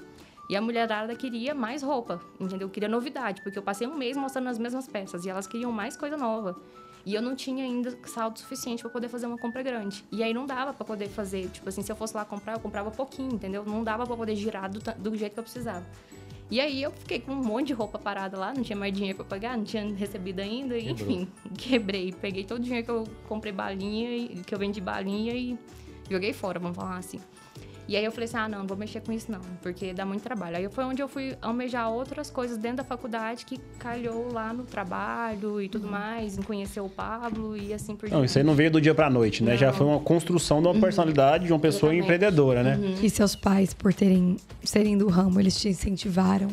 E 0.49 0.55
a 0.55 0.61
mulherada 0.61 1.15
queria 1.17 1.55
mais 1.55 1.83
roupa, 1.83 2.21
entendeu? 2.39 2.69
Queria 2.69 2.89
novidade, 2.89 3.43
porque 3.43 3.59
eu 3.59 3.63
passei 3.63 3.87
um 3.87 3.97
mês 3.97 4.17
mostrando 4.17 4.49
as 4.49 4.59
mesmas 4.59 4.87
peças 4.87 5.25
e 5.25 5.31
elas 5.31 5.47
queriam 5.47 5.73
mais 5.73 5.97
coisa 5.97 6.17
nova. 6.17 6.55
E 7.07 7.15
eu 7.15 7.21
não 7.21 7.35
tinha 7.35 7.65
ainda 7.65 7.97
saldo 8.07 8.39
suficiente 8.39 8.83
para 8.83 8.91
poder 8.91 9.09
fazer 9.09 9.27
uma 9.27 9.37
compra 9.37 9.63
grande. 9.63 10.05
E 10.13 10.23
aí 10.23 10.33
não 10.33 10.47
dava 10.47 10.73
para 10.73 10.85
poder 10.85 11.09
fazer, 11.09 11.49
tipo 11.49 11.69
assim, 11.69 11.83
se 11.83 11.91
eu 11.91 11.97
fosse 11.97 12.17
lá 12.17 12.25
comprar, 12.25 12.55
eu 12.55 12.61
comprava 12.61 12.91
pouquinho, 12.91 13.35
entendeu? 13.35 13.65
Não 13.65 13.83
dava 13.83 14.07
para 14.07 14.17
poder 14.17 14.37
girar 14.37 14.71
do, 14.71 14.81
do 14.81 15.17
jeito 15.17 15.33
que 15.35 15.41
eu 15.41 15.45
precisava. 15.45 15.85
E 16.51 16.61
aí 16.61 16.83
eu 16.83 16.91
fiquei 16.93 17.21
com 17.21 17.33
um 17.33 17.43
monte 17.45 17.69
de 17.69 17.73
roupa 17.73 17.99
parada 17.99 18.39
lá, 18.39 18.53
não 18.55 18.63
tinha 18.63 18.77
mais 18.77 18.93
dinheiro 18.93 19.17
pra 19.17 19.25
pagar, 19.25 19.57
não 19.57 19.65
tinha 19.65 19.83
recebido 19.95 20.41
ainda, 20.41 20.75
Quebrou. 20.79 20.93
enfim, 20.93 21.29
quebrei. 21.57 22.13
Peguei 22.13 22.45
todo 22.45 22.59
o 22.59 22.63
dinheiro 22.63 22.85
que 22.85 22.91
eu 22.91 23.05
comprei 23.27 23.53
balinha, 23.53 24.29
que 24.43 24.55
eu 24.55 24.59
vendi 24.59 24.81
balinha 24.81 25.33
e 25.35 25.59
joguei 26.11 26.33
fora, 26.33 26.59
vamos 26.59 26.77
falar 26.77 26.99
assim. 26.99 27.19
E 27.87 27.97
aí 27.97 28.05
eu 28.05 28.11
falei 28.11 28.25
assim, 28.25 28.37
ah, 28.39 28.49
não, 28.49 28.61
não 28.61 28.67
vou 28.67 28.77
mexer 28.79 29.01
com 29.03 29.13
isso 29.13 29.31
não, 29.31 29.41
porque 29.63 29.93
dá 29.93 30.07
muito 30.07 30.23
trabalho. 30.23 30.57
Aí 30.57 30.69
foi 30.71 30.85
onde 30.85 31.03
eu 31.03 31.09
fui 31.09 31.37
almejar 31.43 31.91
outras 31.91 32.31
coisas 32.31 32.57
dentro 32.57 32.79
da 32.79 32.85
faculdade 32.85 33.45
que 33.45 33.59
calhou 33.79 34.33
lá 34.33 34.53
no 34.55 34.65
trabalho 34.65 35.61
e 35.61 35.69
tudo 35.69 35.87
mais, 35.87 36.39
em 36.39 36.43
conhecer 36.43 36.81
o 36.81 36.89
Pablo 36.89 37.55
e 37.57 37.75
assim 37.75 37.95
por 37.95 38.09
Não, 38.09 38.17
diante. 38.19 38.31
isso 38.31 38.39
aí 38.39 38.45
não 38.45 38.55
veio 38.55 38.71
do 38.71 38.81
dia 38.81 38.95
pra 38.95 39.11
noite, 39.11 39.43
né? 39.45 39.57
Já 39.57 39.67
Não. 39.67 39.75
foi 39.75 39.87
uma 39.87 40.01
construção 40.01 40.63
de 40.63 40.69
uma 40.69 40.81
personalidade 40.81 41.45
de 41.47 41.53
uma 41.53 41.59
pessoa 41.59 41.93
Exatamente. 41.95 42.05
empreendedora, 42.05 42.63
né? 42.63 42.79
E 43.03 43.11
seus 43.11 43.37
pais, 43.37 43.75
por 43.75 43.93
terem 43.93 44.37
serem 44.63 44.97
do 44.97 45.09
ramo, 45.09 45.39
eles 45.39 45.61
te 45.61 45.69
incentivaram 45.69 46.49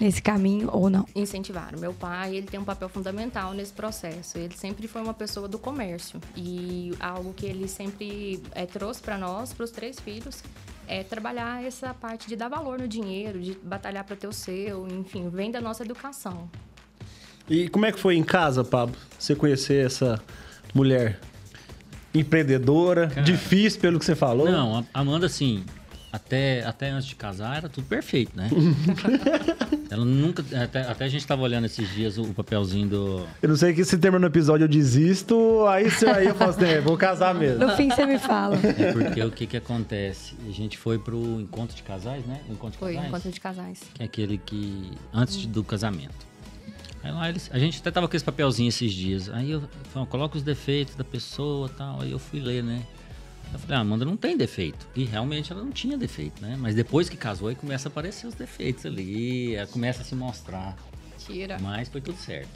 nesse 0.00 0.20
caminho 0.20 0.68
ou 0.72 0.90
não? 0.90 1.06
incentivaram. 1.14 1.78
Meu 1.78 1.92
pai, 1.92 2.36
ele 2.36 2.46
tem 2.46 2.58
um 2.58 2.64
papel 2.64 2.88
fundamental 2.88 3.52
nesse 3.52 3.72
processo. 3.72 4.38
Ele 4.38 4.54
sempre 4.56 4.88
foi 4.88 5.02
uma 5.02 5.14
pessoa 5.14 5.48
do 5.48 5.58
comércio 5.58 6.20
e 6.36 6.92
algo 7.00 7.32
que 7.32 7.46
ele 7.46 7.68
sempre 7.68 8.42
eh, 8.52 8.66
trouxe 8.66 9.00
para 9.00 9.16
nós, 9.16 9.52
para 9.52 9.64
os 9.64 9.70
três 9.70 9.98
filhos, 10.00 10.42
é 10.86 11.02
trabalhar 11.02 11.64
essa 11.64 11.94
parte 11.94 12.28
de 12.28 12.36
dar 12.36 12.48
valor 12.48 12.78
no 12.78 12.88
dinheiro, 12.88 13.40
de 13.40 13.56
batalhar 13.62 14.04
para 14.04 14.16
ter 14.16 14.26
o 14.26 14.32
seu, 14.32 14.86
enfim, 14.88 15.28
vem 15.28 15.50
da 15.50 15.60
nossa 15.60 15.82
educação. 15.82 16.48
E 17.48 17.68
como 17.68 17.86
é 17.86 17.92
que 17.92 17.98
foi 17.98 18.16
em 18.16 18.24
casa, 18.24 18.64
Pablo? 18.64 18.96
Você 19.18 19.34
conhecer 19.34 19.84
essa 19.84 20.20
mulher 20.74 21.20
empreendedora, 22.14 23.08
Cara. 23.08 23.22
difícil 23.22 23.80
pelo 23.80 23.98
que 23.98 24.04
você 24.04 24.14
falou? 24.14 24.50
Não, 24.50 24.78
a 24.78 25.00
Amanda, 25.00 25.26
assim, 25.26 25.64
até, 26.14 26.64
até 26.64 26.90
antes 26.90 27.06
de 27.08 27.16
casar 27.16 27.56
era 27.56 27.68
tudo 27.68 27.86
perfeito, 27.86 28.36
né? 28.36 28.48
Ela 29.90 30.04
nunca. 30.04 30.44
Até, 30.62 30.82
até 30.82 31.04
a 31.04 31.08
gente 31.08 31.26
tava 31.26 31.42
olhando 31.42 31.64
esses 31.66 31.88
dias 31.92 32.16
o, 32.18 32.22
o 32.22 32.34
papelzinho 32.34 32.88
do. 32.88 33.26
Eu 33.42 33.48
não 33.48 33.56
sei 33.56 33.72
que 33.74 33.84
se 33.84 33.98
termina 33.98 34.24
o 34.26 34.30
episódio 34.30 34.64
eu 34.64 34.68
desisto, 34.68 35.64
aí, 35.68 35.90
se- 35.90 36.06
aí 36.06 36.26
eu 36.26 36.34
falo 36.34 36.50
assim, 36.50 36.64
é, 36.64 36.80
vou 36.80 36.96
casar 36.96 37.34
mesmo. 37.34 37.66
No 37.66 37.76
fim, 37.76 37.90
você 37.90 38.06
me 38.06 38.18
fala. 38.18 38.56
É 38.56 38.92
porque 38.92 39.22
o 39.22 39.30
que 39.30 39.46
que 39.46 39.56
acontece? 39.56 40.34
A 40.48 40.50
gente 40.52 40.78
foi 40.78 40.98
pro 40.98 41.40
encontro 41.40 41.76
de 41.76 41.82
casais, 41.82 42.24
né? 42.26 42.40
O 42.48 42.52
encontro 42.52 42.72
de 42.72 42.78
Foi 42.78 42.94
casais. 42.94 43.08
encontro 43.10 43.30
de 43.32 43.40
casais. 43.40 43.80
Que 43.94 44.02
é 44.02 44.06
aquele 44.06 44.38
que. 44.38 44.90
Antes 45.12 45.36
de- 45.38 45.46
do 45.48 45.62
casamento. 45.64 46.14
Aí 47.02 47.12
lá 47.12 47.28
eles. 47.28 47.50
A 47.52 47.58
gente 47.58 47.78
até 47.80 47.90
tava 47.90 48.08
com 48.08 48.16
esse 48.16 48.24
papelzinho 48.24 48.68
esses 48.68 48.92
dias. 48.92 49.28
Aí 49.30 49.50
eu 49.50 49.62
falei, 49.92 50.08
coloca 50.08 50.36
os 50.36 50.42
defeitos 50.42 50.94
da 50.94 51.04
pessoa 51.04 51.68
e 51.68 51.76
tal. 51.76 52.00
Aí 52.02 52.10
eu 52.12 52.18
fui 52.18 52.40
ler, 52.40 52.62
né? 52.64 52.82
Eu 53.52 53.58
falei, 53.58 53.76
ah, 53.76 53.80
Amanda 53.80 54.04
não 54.04 54.16
tem 54.16 54.36
defeito. 54.36 54.86
E 54.96 55.04
realmente 55.04 55.52
ela 55.52 55.62
não 55.62 55.70
tinha 55.70 55.96
defeito, 55.96 56.42
né? 56.42 56.56
Mas 56.58 56.74
depois 56.74 57.08
que 57.08 57.16
casou, 57.16 57.48
aí 57.48 57.54
começa 57.54 57.88
a 57.88 57.90
aparecer 57.90 58.26
os 58.26 58.34
defeitos 58.34 58.84
ali, 58.84 59.56
aí 59.56 59.66
começa 59.66 60.02
a 60.02 60.04
se 60.04 60.14
mostrar. 60.14 60.76
Tira. 61.18 61.58
Mas 61.60 61.88
foi 61.88 62.00
tudo 62.00 62.18
certo. 62.18 62.50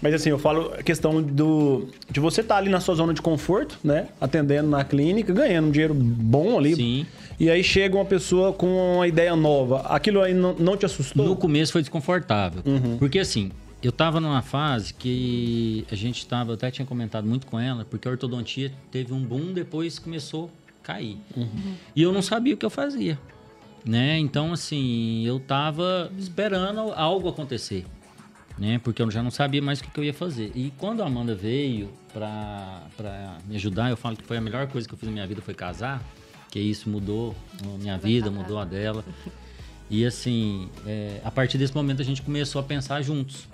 Mas 0.00 0.14
assim, 0.14 0.30
eu 0.30 0.38
falo 0.38 0.74
a 0.74 0.82
questão 0.82 1.22
do 1.22 1.88
de 2.10 2.20
você 2.20 2.42
estar 2.42 2.56
ali 2.56 2.68
na 2.68 2.80
sua 2.80 2.94
zona 2.94 3.14
de 3.14 3.22
conforto, 3.22 3.78
né? 3.82 4.08
Atendendo 4.20 4.68
na 4.68 4.84
clínica, 4.84 5.32
ganhando 5.32 5.68
um 5.68 5.70
dinheiro 5.70 5.94
bom 5.94 6.58
ali. 6.58 6.76
Sim. 6.76 7.06
E 7.40 7.50
aí 7.50 7.62
chega 7.64 7.96
uma 7.96 8.04
pessoa 8.04 8.52
com 8.52 8.96
uma 8.96 9.08
ideia 9.08 9.34
nova. 9.34 9.80
Aquilo 9.88 10.20
aí 10.20 10.34
não, 10.34 10.54
não 10.54 10.76
te 10.76 10.86
assustou? 10.86 11.26
No 11.26 11.36
começo 11.36 11.72
foi 11.72 11.82
desconfortável. 11.82 12.62
Porque 12.98 13.18
assim, 13.18 13.50
eu 13.86 13.92
tava 13.92 14.20
numa 14.20 14.42
fase 14.42 14.92
que 14.92 15.86
a 15.90 15.94
gente 15.94 16.26
tava, 16.26 16.50
eu 16.50 16.54
até 16.54 16.72
tinha 16.72 16.84
comentado 16.84 17.24
muito 17.24 17.46
com 17.46 17.58
ela, 17.58 17.84
porque 17.84 18.08
a 18.08 18.10
ortodontia 18.10 18.72
teve 18.90 19.12
um 19.12 19.22
boom, 19.22 19.52
depois 19.52 19.96
começou 19.96 20.50
a 20.80 20.86
cair. 20.86 21.18
E 21.94 22.02
eu 22.02 22.12
não 22.12 22.20
sabia 22.20 22.54
o 22.54 22.56
que 22.56 22.66
eu 22.66 22.70
fazia. 22.70 23.16
Né? 23.84 24.18
Então, 24.18 24.52
assim, 24.52 25.24
eu 25.24 25.38
tava 25.38 26.10
esperando 26.18 26.80
algo 26.80 27.28
acontecer. 27.28 27.86
Né? 28.58 28.80
Porque 28.82 29.00
eu 29.00 29.08
já 29.08 29.22
não 29.22 29.30
sabia 29.30 29.62
mais 29.62 29.78
o 29.78 29.84
que, 29.84 30.00
eu 30.00 30.02
ia 30.02 30.14
fazer. 30.14 30.50
E 30.56 30.72
quando 30.78 31.00
a 31.00 31.06
Amanda 31.06 31.36
veio 31.36 31.88
pra, 32.12 32.82
pra 32.96 33.38
me 33.46 33.54
ajudar, 33.54 33.90
eu 33.90 33.96
falo 33.96 34.16
que 34.16 34.24
foi 34.24 34.38
a 34.38 34.40
melhor 34.40 34.66
coisa 34.66 34.88
que 34.88 34.94
eu 34.94 34.98
fiz 34.98 35.06
na 35.08 35.12
minha 35.12 35.26
vida 35.28 35.40
foi 35.40 35.54
casar. 35.54 36.02
Que 36.50 36.58
isso 36.58 36.90
mudou 36.90 37.36
a 37.62 37.78
minha 37.78 37.96
vida, 37.96 38.32
mudou 38.32 38.58
a 38.58 38.64
dela. 38.64 39.04
E 39.88 40.04
assim, 40.04 40.68
é, 40.84 41.20
a 41.24 41.30
partir 41.30 41.56
desse 41.56 41.72
momento 41.72 42.02
a 42.02 42.04
gente 42.04 42.20
começou 42.20 42.60
a 42.60 42.64
pensar 42.64 43.00
juntos. 43.02 43.46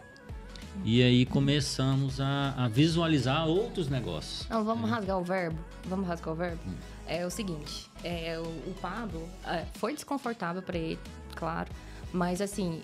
E 0.84 1.02
aí 1.02 1.26
começamos 1.26 2.20
a, 2.20 2.54
a 2.56 2.68
visualizar 2.68 3.46
outros 3.46 3.88
negócios. 3.88 4.48
Não, 4.48 4.64
vamos 4.64 4.88
rasgar 4.88 5.18
o 5.18 5.24
verbo. 5.24 5.58
Vamos 5.84 6.06
rasgar 6.08 6.32
o 6.32 6.36
verbo. 6.36 6.60
É 7.06 7.26
o 7.26 7.30
seguinte, 7.30 7.90
é, 8.02 8.38
o, 8.38 8.42
o 8.42 8.74
Pablo 8.80 9.28
é, 9.46 9.64
foi 9.74 9.92
desconfortável 9.92 10.62
para 10.62 10.78
ele, 10.78 10.98
claro, 11.34 11.70
mas 12.12 12.40
assim, 12.40 12.82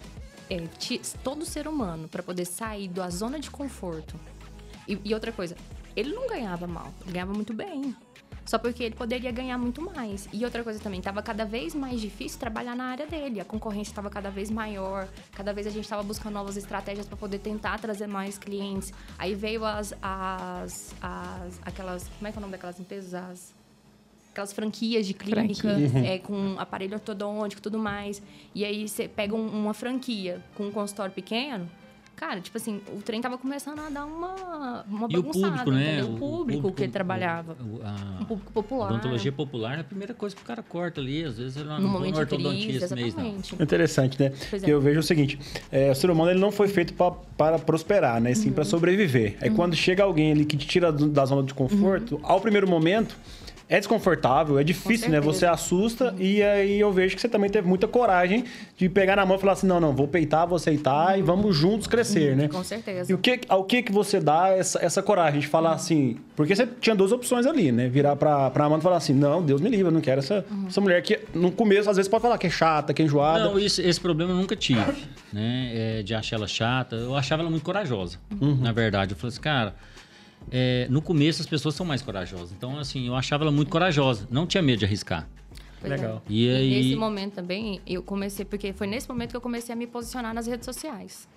é, 0.50 0.64
todo 1.22 1.44
ser 1.44 1.66
humano 1.68 2.08
para 2.08 2.22
poder 2.22 2.44
sair 2.44 2.88
da 2.88 3.08
zona 3.10 3.38
de 3.38 3.50
conforto. 3.50 4.16
E, 4.86 4.98
e 5.04 5.14
outra 5.14 5.32
coisa, 5.32 5.56
ele 5.94 6.12
não 6.12 6.28
ganhava 6.28 6.66
mal, 6.66 6.92
ele 7.02 7.12
ganhava 7.12 7.32
muito 7.32 7.52
bem. 7.52 7.94
Só 8.48 8.58
porque 8.58 8.82
ele 8.84 8.94
poderia 8.94 9.30
ganhar 9.30 9.58
muito 9.58 9.82
mais. 9.82 10.26
E 10.32 10.42
outra 10.42 10.64
coisa 10.64 10.80
também, 10.80 11.00
estava 11.00 11.20
cada 11.22 11.44
vez 11.44 11.74
mais 11.74 12.00
difícil 12.00 12.40
trabalhar 12.40 12.74
na 12.74 12.84
área 12.84 13.06
dele. 13.06 13.40
A 13.40 13.44
concorrência 13.44 13.90
estava 13.90 14.08
cada 14.08 14.30
vez 14.30 14.50
maior. 14.50 15.06
Cada 15.32 15.52
vez 15.52 15.66
a 15.66 15.70
gente 15.70 15.84
estava 15.84 16.02
buscando 16.02 16.32
novas 16.32 16.56
estratégias 16.56 17.06
para 17.06 17.16
poder 17.18 17.40
tentar 17.40 17.78
trazer 17.78 18.06
mais 18.06 18.38
clientes. 18.38 18.90
Aí 19.18 19.34
veio 19.34 19.66
as, 19.66 19.92
as, 20.00 20.94
as 21.02 21.60
aquelas, 21.62 22.08
como 22.16 22.26
é 22.26 22.32
que 22.32 22.38
é 22.38 22.40
o 22.40 22.40
nome 22.40 22.52
daquelas 22.52 22.80
empresas? 22.80 23.12
As, 23.12 23.54
aquelas 24.32 24.52
franquias 24.54 25.06
de 25.06 25.12
clínica, 25.12 25.68
é, 26.06 26.18
com 26.18 26.54
aparelho 26.58 26.94
ortodôntico 26.94 27.60
e 27.60 27.62
tudo 27.62 27.78
mais. 27.78 28.22
E 28.54 28.64
aí 28.64 28.88
você 28.88 29.06
pega 29.06 29.34
um- 29.34 29.46
uma 29.48 29.74
franquia 29.74 30.42
com 30.54 30.68
um 30.68 30.70
consultório 30.70 31.12
pequeno, 31.12 31.68
cara, 32.18 32.40
tipo 32.40 32.56
assim, 32.56 32.80
o 32.92 33.00
trem 33.00 33.20
tava 33.20 33.38
começando 33.38 33.78
a 33.78 33.88
dar 33.88 34.04
uma, 34.04 34.84
uma 34.88 35.06
E 35.10 35.16
o 35.16 35.22
bagunçada, 35.22 35.48
público, 35.58 35.70
né? 35.70 35.92
entendeu? 35.98 36.14
O 36.14 36.18
público 36.18 36.72
que 36.72 36.82
ele 36.82 36.92
trabalhava. 36.92 37.56
o- 37.60 37.80
a- 37.84 38.18
Um 38.20 38.24
público 38.24 38.50
a 38.50 38.52
popular. 38.52 38.90
odontologia 38.90 39.30
popular 39.32 39.78
é 39.78 39.80
a 39.80 39.84
primeira 39.84 40.12
coisa 40.14 40.34
que 40.34 40.42
o 40.42 40.44
cara 40.44 40.62
corta 40.62 41.00
ali. 41.00 41.24
Às 41.24 41.38
vezes 41.38 41.56
ele 41.56 41.68
não 41.68 41.80
no 41.80 41.88
momento 41.88 42.14
crise, 42.26 42.42
não. 42.42 42.52
exatamente. 42.52 43.54
Interessante, 43.62 44.20
né? 44.20 44.32
É. 44.52 44.70
Eu 44.70 44.80
vejo 44.80 45.00
o 45.00 45.02
seguinte: 45.02 45.38
é, 45.70 45.90
o 45.90 45.94
ser 45.94 46.10
humano 46.10 46.30
ele 46.32 46.40
não 46.40 46.50
foi 46.50 46.68
feito 46.68 46.92
pra, 46.94 47.10
para 47.12 47.58
prosperar, 47.58 48.20
né? 48.20 48.34
Sim, 48.34 48.50
para 48.52 48.64
Uhum. 48.64 48.70
sobreviver. 48.70 49.36
Aí 49.40 49.50
quando 49.50 49.74
chega 49.76 50.02
alguém 50.02 50.32
ali 50.32 50.44
que 50.44 50.56
te 50.56 50.66
tira 50.66 50.90
do- 50.92 51.08
da 51.08 51.24
zona 51.24 51.42
de 51.44 51.54
conforto, 51.54 52.16
Uhum. 52.16 52.20
ao 52.24 52.40
primeiro 52.40 52.68
momento. 52.68 53.16
É 53.70 53.78
desconfortável, 53.78 54.58
é 54.58 54.64
difícil, 54.64 55.10
né? 55.10 55.18
Uhum. 55.18 55.24
Você 55.24 55.44
assusta 55.44 56.14
e 56.18 56.42
aí 56.42 56.80
eu 56.80 56.90
vejo 56.90 57.14
que 57.14 57.20
você 57.20 57.28
também 57.28 57.50
teve 57.50 57.68
muita 57.68 57.86
coragem 57.86 58.44
de 58.76 58.88
pegar 58.88 59.16
na 59.16 59.26
mão 59.26 59.36
e 59.36 59.40
falar 59.40 59.52
assim: 59.52 59.66
não, 59.66 59.78
não, 59.78 59.94
vou 59.94 60.08
peitar, 60.08 60.46
vou 60.46 60.56
aceitar 60.56 61.18
e 61.18 61.22
vamos 61.22 61.54
juntos 61.54 61.86
crescer, 61.86 62.34
né? 62.34 62.44
Uhum. 62.44 62.48
Com 62.48 62.64
certeza. 62.64 63.12
E 63.12 63.14
o 63.14 63.18
que, 63.18 63.40
ao 63.48 63.64
que 63.64 63.82
que 63.82 63.92
você 63.92 64.20
dá 64.20 64.48
essa, 64.48 64.82
essa 64.82 65.02
coragem 65.02 65.40
de 65.40 65.46
falar 65.46 65.72
assim? 65.72 66.16
Porque 66.34 66.56
você 66.56 66.66
tinha 66.80 66.96
duas 66.96 67.12
opções 67.12 67.44
ali, 67.44 67.70
né? 67.70 67.88
Virar 67.88 68.16
pra, 68.16 68.50
pra 68.50 68.64
Amanda 68.64 68.80
e 68.80 68.84
falar 68.84 68.96
assim: 68.96 69.12
não, 69.12 69.42
Deus 69.42 69.60
me 69.60 69.68
livre, 69.68 69.86
eu 69.86 69.90
não 69.92 70.00
quero 70.00 70.20
essa, 70.20 70.44
essa 70.66 70.80
mulher 70.80 71.02
que 71.02 71.20
no 71.34 71.52
começo 71.52 71.90
às 71.90 71.96
vezes 71.96 72.08
pode 72.08 72.22
falar 72.22 72.38
que 72.38 72.46
é 72.46 72.50
chata, 72.50 72.94
que 72.94 73.02
é 73.02 73.04
enjoada. 73.04 73.44
Não, 73.44 73.58
isso- 73.58 73.82
esse 73.82 74.00
problema 74.00 74.32
eu 74.32 74.36
nunca 74.36 74.56
tive, 74.56 74.80
né? 75.30 75.70
É, 75.74 76.02
de 76.02 76.14
achar 76.14 76.36
ela 76.36 76.48
chata. 76.48 76.96
Eu 76.96 77.14
achava 77.14 77.42
ela 77.42 77.50
muito 77.50 77.64
corajosa, 77.64 78.16
Uhum. 78.40 78.56
na 78.62 78.72
verdade. 78.72 79.12
Eu 79.12 79.16
falei 79.18 79.28
assim, 79.32 79.40
cara, 79.42 79.74
é, 80.50 80.86
no 80.90 81.00
começo 81.02 81.40
as 81.42 81.46
pessoas 81.48 81.74
são 81.74 81.84
mais 81.86 82.02
corajosas. 82.02 82.52
Então, 82.52 82.78
assim, 82.78 83.06
eu 83.06 83.14
achava 83.14 83.44
ela 83.44 83.52
muito 83.52 83.70
corajosa. 83.70 84.26
Não 84.30 84.46
tinha 84.46 84.62
medo 84.62 84.78
de 84.80 84.84
arriscar. 84.84 85.28
Pois 85.80 85.92
é. 85.92 85.96
Legal. 85.96 86.22
E 86.28 86.48
aí- 86.50 86.70
nesse 86.70 86.96
momento 86.96 87.34
também, 87.34 87.80
eu 87.86 88.02
comecei, 88.02 88.44
porque 88.44 88.72
foi 88.72 88.86
nesse 88.86 89.08
momento 89.08 89.30
que 89.30 89.36
eu 89.36 89.40
comecei 89.40 89.72
a 89.72 89.76
me 89.76 89.86
posicionar 89.86 90.34
nas 90.34 90.46
redes 90.46 90.64
sociais. 90.64 91.28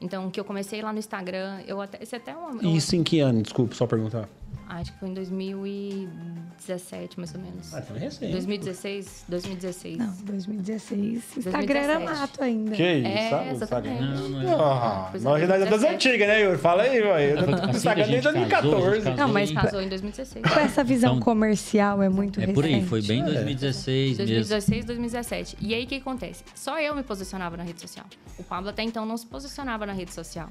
Então, 0.00 0.30
que 0.30 0.38
eu 0.38 0.44
comecei 0.44 0.80
lá 0.82 0.92
no 0.92 0.98
Instagram, 0.98 1.60
eu 1.66 1.80
até. 1.80 2.00
Esse 2.02 2.14
é 2.14 2.18
até 2.18 2.36
uma. 2.36 2.62
eu- 2.62 2.76
Isso 2.76 2.94
em 2.94 3.02
que 3.02 3.18
ano? 3.20 3.42
Desculpa, 3.42 3.74
só 3.74 3.86
perguntar. 3.86 4.28
Acho 4.70 4.92
que 4.92 4.98
foi 4.98 5.08
em 5.08 5.14
2017, 5.14 7.18
mais 7.18 7.34
ou 7.34 7.40
menos. 7.40 7.72
Ah, 7.74 7.78
então 7.80 7.96
é 7.96 8.00
recente. 8.00 8.32
2016, 8.32 9.24
2016. 9.28 9.96
Não, 9.98 10.12
2016. 10.24 11.36
Instagram 11.38 11.78
era 11.80 11.94
2017. 11.98 12.20
mato 12.20 12.42
ainda. 12.42 12.76
Que 12.76 12.92
isso? 12.94 13.06
É, 13.08 13.50
exatamente. 13.50 14.02
Não, 14.02 14.28
não 14.28 14.42
é. 14.42 14.54
Ah, 14.54 15.10
é, 15.14 15.16
é 15.42 15.46
das 15.46 15.60
17. 15.70 15.94
antigas, 15.94 16.28
né, 16.28 16.42
Yuri? 16.42 16.58
Fala 16.58 16.82
aí. 16.82 16.98
Assim 16.98 17.50
a 17.50 17.70
Instagram 17.70 18.06
desde 18.08 18.28
casou, 18.48 18.76
a 18.76 18.80
2014. 18.90 19.04
gente 19.04 19.16
Não, 19.16 19.28
mas 19.28 19.50
casou 19.50 19.68
Casou 19.68 19.82
em 19.82 19.88
2016. 19.88 20.44
Com 20.52 20.60
essa 20.60 20.84
visão 20.84 21.10
Então, 21.12 21.22
comercial 21.24 22.02
é 22.02 22.08
muito 22.08 22.38
É 22.38 22.42
recente. 22.42 22.54
por 22.54 22.64
aí, 22.64 22.82
foi 22.84 23.02
bem 23.02 23.24
2016 23.24 24.18
mesmo. 24.18 24.26
2016, 24.26 24.84
2017. 24.84 25.56
E 25.60 25.74
aí 25.74 25.84
o 25.84 25.86
que 25.86 25.94
acontece? 25.96 26.44
Só 26.54 26.78
eu 26.80 26.94
me 26.94 27.02
posicionava 27.02 27.56
na 27.56 27.62
rede 27.64 27.80
social. 27.80 28.06
O 28.38 28.44
Pablo 28.44 28.68
até 28.70 28.82
então 28.82 29.04
não 29.06 29.16
se 29.16 29.26
posicionava 29.26 29.84
na 29.86 29.92
rede 29.92 30.12
social. 30.12 30.48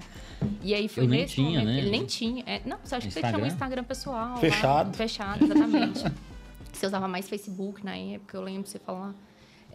E 0.61 0.73
aí 0.73 0.87
foi 0.87 1.03
Eu 1.03 1.07
nem 1.07 1.21
nesse 1.21 1.35
tinha, 1.35 1.59
momento. 1.59 1.65
né? 1.67 1.77
Ele 1.79 1.89
nem 1.91 2.05
tinha. 2.05 2.43
É, 2.45 2.61
não, 2.65 2.77
você 2.83 2.95
acha 2.95 3.07
que 3.07 3.13
você 3.13 3.19
tinha 3.21 3.31
um 3.31 3.45
Instagram? 3.45 3.47
Instagram 3.47 3.83
pessoal. 4.07 4.29
lá, 4.33 4.37
Fechado. 4.37 4.97
fechado, 4.97 5.43
exatamente. 5.45 6.03
você 6.71 6.85
usava 6.85 7.07
mais 7.07 7.27
Facebook 7.27 7.83
na 7.83 7.95
época, 7.97 8.37
eu 8.37 8.41
lembro 8.41 8.63
de 8.63 8.69
você 8.69 8.79
falar. 8.79 9.13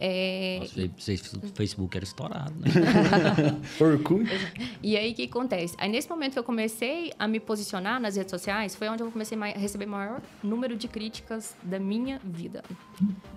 É, 0.05 0.57
Nossa, 0.59 1.37
o 1.37 1.55
Facebook 1.55 1.95
era 1.95 2.03
estourado, 2.03 2.53
né? 2.59 2.67
Orkut. 3.79 4.25
E 4.81 4.97
aí, 4.97 5.11
o 5.11 5.15
que 5.15 5.23
acontece? 5.25 5.75
Aí, 5.77 5.87
nesse 5.87 6.09
momento 6.09 6.33
que 6.33 6.39
eu 6.39 6.43
comecei 6.43 7.13
a 7.17 7.27
me 7.27 7.39
posicionar 7.39 8.01
nas 8.01 8.15
redes 8.15 8.31
sociais, 8.31 8.75
foi 8.75 8.89
onde 8.89 9.03
eu 9.03 9.11
comecei 9.11 9.37
a 9.39 9.45
receber 9.57 9.85
o 9.85 9.89
maior 9.89 10.21
número 10.43 10.75
de 10.75 10.87
críticas 10.87 11.55
da 11.61 11.79
minha 11.79 12.19
vida. 12.23 12.63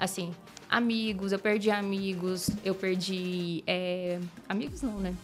Assim, 0.00 0.32
amigos, 0.68 1.30
eu 1.30 1.38
perdi 1.38 1.70
amigos, 1.70 2.50
eu 2.64 2.74
perdi... 2.74 3.62
é, 3.66 4.18
Amigos 4.48 4.80
não, 4.82 4.98
né? 4.98 5.14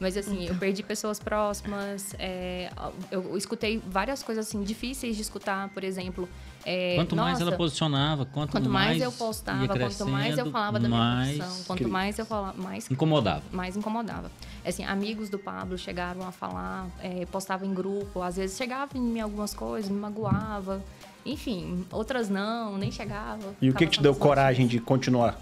Mas 0.00 0.16
assim, 0.16 0.48
eu 0.48 0.54
perdi 0.54 0.82
pessoas 0.82 1.20
próximas, 1.20 2.14
é, 2.18 2.70
eu 3.10 3.36
escutei 3.36 3.82
várias 3.86 4.22
coisas 4.22 4.48
assim 4.48 4.62
difíceis 4.62 5.14
de 5.14 5.20
escutar, 5.20 5.68
por 5.68 5.84
exemplo. 5.84 6.26
é, 6.64 6.94
Quanto 6.96 7.14
mais 7.14 7.32
nossa, 7.32 7.42
ela 7.42 7.56
posicionava, 7.56 8.24
quanto, 8.24 8.50
Quanto 8.50 8.70
mais, 8.70 8.98
eu 8.98 9.10
ia 9.10 9.16
postava, 9.16 9.68
quanto 9.68 10.06
mais 10.06 10.38
eu 10.38 10.50
falava 10.50 10.80
da 10.80 10.88
minha 10.88 11.00
mais 11.00 11.36
profissão, 11.36 11.64
quanto 11.66 11.88
mais 11.88 12.18
eu 12.18 12.24
falava, 12.24 12.62
mais 12.62 12.90
incomodava. 12.90 13.42
mais 13.52 13.76
incomodava. 13.76 14.30
Assim, 14.64 14.84
amigos 14.84 15.28
do 15.28 15.38
Pablo 15.38 15.76
chegaram 15.76 16.26
a 16.26 16.32
falar, 16.32 16.88
é, 17.02 17.26
postavam 17.26 17.68
em 17.68 17.74
grupo, 17.74 18.22
às 18.22 18.36
vezes 18.36 18.56
chegava 18.56 18.96
em 18.96 19.02
mim 19.02 19.20
algumas 19.20 19.52
coisas, 19.52 19.90
me 19.90 19.98
magoava. 19.98 20.82
Enfim, 21.26 21.84
outras 21.92 22.30
não, 22.30 22.78
nem 22.78 22.90
chegava. 22.90 23.54
E 23.60 23.68
o 23.68 23.74
que, 23.74 23.84
que 23.84 23.92
te 23.92 24.02
deu 24.02 24.14
coragem 24.14 24.66
de 24.66 24.80
continuar? 24.80 25.38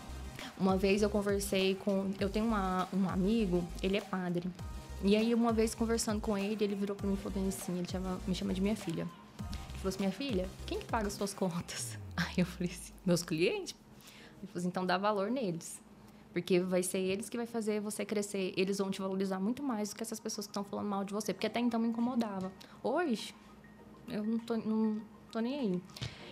Uma 0.61 0.77
vez 0.77 1.03
eu 1.03 1.11
conversei 1.11 1.77
com. 1.77 2.11
Eu 2.19 2.29
tenho 2.29 2.45
uma, 2.45 2.89
um 2.93 3.09
amigo, 3.09 3.65
ele 3.83 3.97
é 3.97 4.01
padre. 4.01 4.51
E 5.05 5.17
aí, 5.17 5.33
uma 5.33 5.53
vez 5.53 5.75
conversando 5.75 6.21
com 6.21 6.37
ele, 6.37 6.65
ele 6.65 6.75
virou 6.75 6.97
pra 6.97 7.07
mim 7.07 7.15
e 7.15 7.17
falou 7.17 7.49
assim: 7.49 7.79
ele 7.79 7.89
chama, 7.89 8.21
me 8.27 8.35
chama 8.35 8.53
de 8.53 8.61
minha 8.61 8.75
filha. 8.75 9.03
Ele 9.03 9.79
falou 9.79 9.89
assim: 9.89 10.01
minha 10.01 10.13
filha, 10.13 10.49
quem 10.67 10.81
que 10.81 10.87
paga 10.87 11.07
as 11.07 11.13
suas 11.13 11.33
contas? 11.33 11.97
Aí 12.17 12.35
eu 12.39 12.47
falei 12.47 12.73
assim: 12.73 12.93
meus 13.07 13.23
clientes? 13.23 13.77
Ele 14.39 14.47
falou 14.49 14.59
assim: 14.59 14.69
então 14.69 14.85
dá 14.85 14.99
valor 14.99 15.31
neles. 15.31 15.81
Porque 16.33 16.61
vai 16.61 16.83
ser 16.83 16.99
eles 16.99 17.29
que 17.29 17.37
vai 17.37 17.47
fazer 17.47 17.81
você 17.81 18.05
crescer. 18.05 18.53
Eles 18.57 18.79
vão 18.79 18.91
te 18.91 19.01
valorizar 19.01 19.39
muito 19.39 19.63
mais 19.63 19.91
do 19.91 19.97
que 19.97 20.03
essas 20.03 20.21
pessoas 20.21 20.47
que 20.47 20.51
estão 20.51 20.65
falando 20.65 20.87
mal 20.87 21.05
de 21.05 21.13
você. 21.13 21.33
Porque 21.33 21.47
até 21.47 21.61
então 21.61 21.81
me 21.81 21.89
incomodava. 21.89 22.53
Hoje, 22.83 23.35
eu 24.09 24.25
não 24.25 24.39
tô, 24.39 24.57
não 24.57 25.01
tô 25.33 25.41
nem 25.41 25.59
aí. 25.59 25.83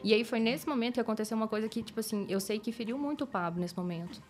E 0.07 0.15
aí 0.15 0.23
foi 0.23 0.39
nesse 0.39 0.69
momento 0.69 0.95
que 0.95 1.01
aconteceu 1.01 1.37
uma 1.37 1.49
coisa 1.49 1.69
que, 1.69 1.83
tipo 1.83 1.99
assim, 1.99 2.27
eu 2.29 2.39
sei 2.39 2.61
que 2.61 2.71
feriu 2.71 2.97
muito 2.97 3.25
o 3.25 3.27
Pablo 3.27 3.61
nesse 3.61 3.77
momento. 3.77 4.23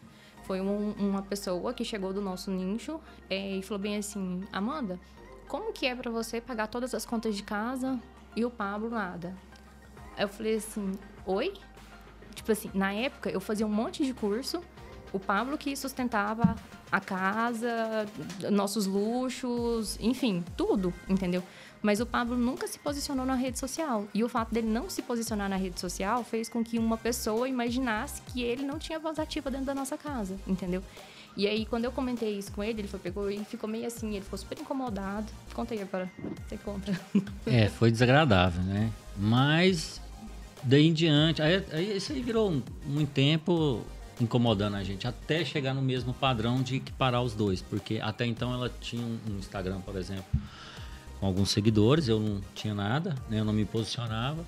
Foi 0.45 0.59
um- 0.59 0.93
uma 0.93 1.21
pessoa 1.21 1.75
que 1.75 1.85
chegou 1.85 2.15
do 2.15 2.21
nosso 2.23 2.51
nicho 2.51 2.99
eh, 3.29 3.59
e 3.59 3.63
falou 3.63 3.79
bem 3.83 3.99
assim, 3.99 4.43
Amanda, 4.51 4.99
como 5.47 5.75
que 5.75 5.85
é 5.85 5.95
pra 5.95 6.11
você 6.11 6.41
pagar 6.41 6.69
todas 6.69 6.95
as 6.95 7.05
contas 7.05 7.37
de 7.37 7.43
casa 7.43 8.01
e 8.35 8.43
o 8.43 8.51
Pablo 8.51 8.89
nada? 8.89 9.37
Eu 10.17 10.29
falei 10.29 10.55
assim, 10.57 10.93
oi? 11.27 11.53
Tipo 12.35 12.53
assim, 12.53 12.71
na 12.73 12.95
época 12.95 13.29
eu 13.29 13.39
fazia 13.39 13.67
um 13.67 13.71
monte 13.71 14.03
de 14.03 14.15
curso, 14.15 14.63
o 15.13 15.21
Pablo 15.21 15.59
que 15.59 15.77
sustentava 15.77 16.57
a 16.91 17.01
casa, 17.01 18.07
nossos 18.51 18.87
luxos, 18.87 19.99
enfim, 20.01 20.43
tudo, 20.57 20.91
entendeu? 21.07 21.43
Mas 21.87 22.01
o 22.01 22.05
Pablo 22.07 22.37
nunca 22.37 22.67
se 22.67 22.81
posicionou 22.81 23.25
na 23.25 23.37
rede 23.37 23.61
social. 23.61 24.09
E 24.13 24.25
o 24.25 24.29
fato 24.29 24.53
dele 24.53 24.67
não 24.67 24.91
se 24.91 25.03
posicionar 25.03 25.49
na 25.49 25.55
rede 25.55 25.79
social 25.79 26.25
fez 26.25 26.49
com 26.49 26.65
que 26.65 26.81
uma 26.81 26.97
pessoa 26.97 27.49
imaginasse 27.49 28.21
que 28.23 28.43
ele 28.43 28.65
não 28.65 28.77
tinha 28.77 28.99
voz 28.99 29.21
ativa 29.21 29.53
dentro 29.53 29.67
da 29.67 29.75
nossa 29.75 29.97
casa, 29.97 30.37
entendeu? 30.49 30.83
E 31.37 31.47
aí, 31.47 31.65
quando 31.65 31.85
eu 31.85 31.93
comentei 31.93 32.37
isso 32.37 32.51
com 32.51 32.65
ele, 32.65 32.81
ele 32.81 32.89
foi, 32.89 32.99
pegou 32.99 33.31
e 33.31 33.39
ficou 33.45 33.71
meio 33.71 33.87
assim, 33.87 34.17
ele 34.17 34.25
ficou 34.25 34.37
super 34.37 34.59
incomodado. 34.59 35.27
Conta 35.55 35.75
aí 35.75 35.81
agora, 35.81 36.11
você 36.49 36.57
conta. 36.57 36.93
É, 37.47 37.69
foi 37.69 37.93
desagradável, 37.93 38.65
né? 38.65 38.91
Mas 39.17 40.01
daí 40.65 40.89
em 40.89 40.93
diante, 40.93 41.41
aí, 41.41 41.65
aí 41.71 41.97
isso 41.99 42.11
aí 42.11 42.21
virou 42.21 42.51
um- 42.51 42.63
muito 42.85 43.13
tempo 43.13 43.85
incomodando 44.21 44.75
a 44.75 44.83
gente, 44.83 45.07
até 45.07 45.45
chegar 45.45 45.73
no 45.73 45.83
mesmo 45.83 46.13
padrão 46.13 46.63
de 46.63 46.77
equiparar 46.77 47.23
os 47.23 47.33
dois, 47.33 47.63
porque 47.63 48.01
até 48.03 48.27
então 48.27 48.53
ela 48.53 48.69
tinha 48.81 49.03
um 49.07 49.19
um 49.31 49.39
Instagram, 49.39 49.81
por 49.83 49.95
exemplo, 49.95 50.25
com 51.19 51.27
alguns 51.27 51.51
seguidores, 51.51 52.09
eu 52.09 52.21
não 52.21 52.41
tinha 52.55 52.75
nada, 52.75 53.15
né? 53.29 53.41
Eu 53.41 53.45
não 53.45 53.53
me 53.53 53.65
posicionava. 53.65 54.45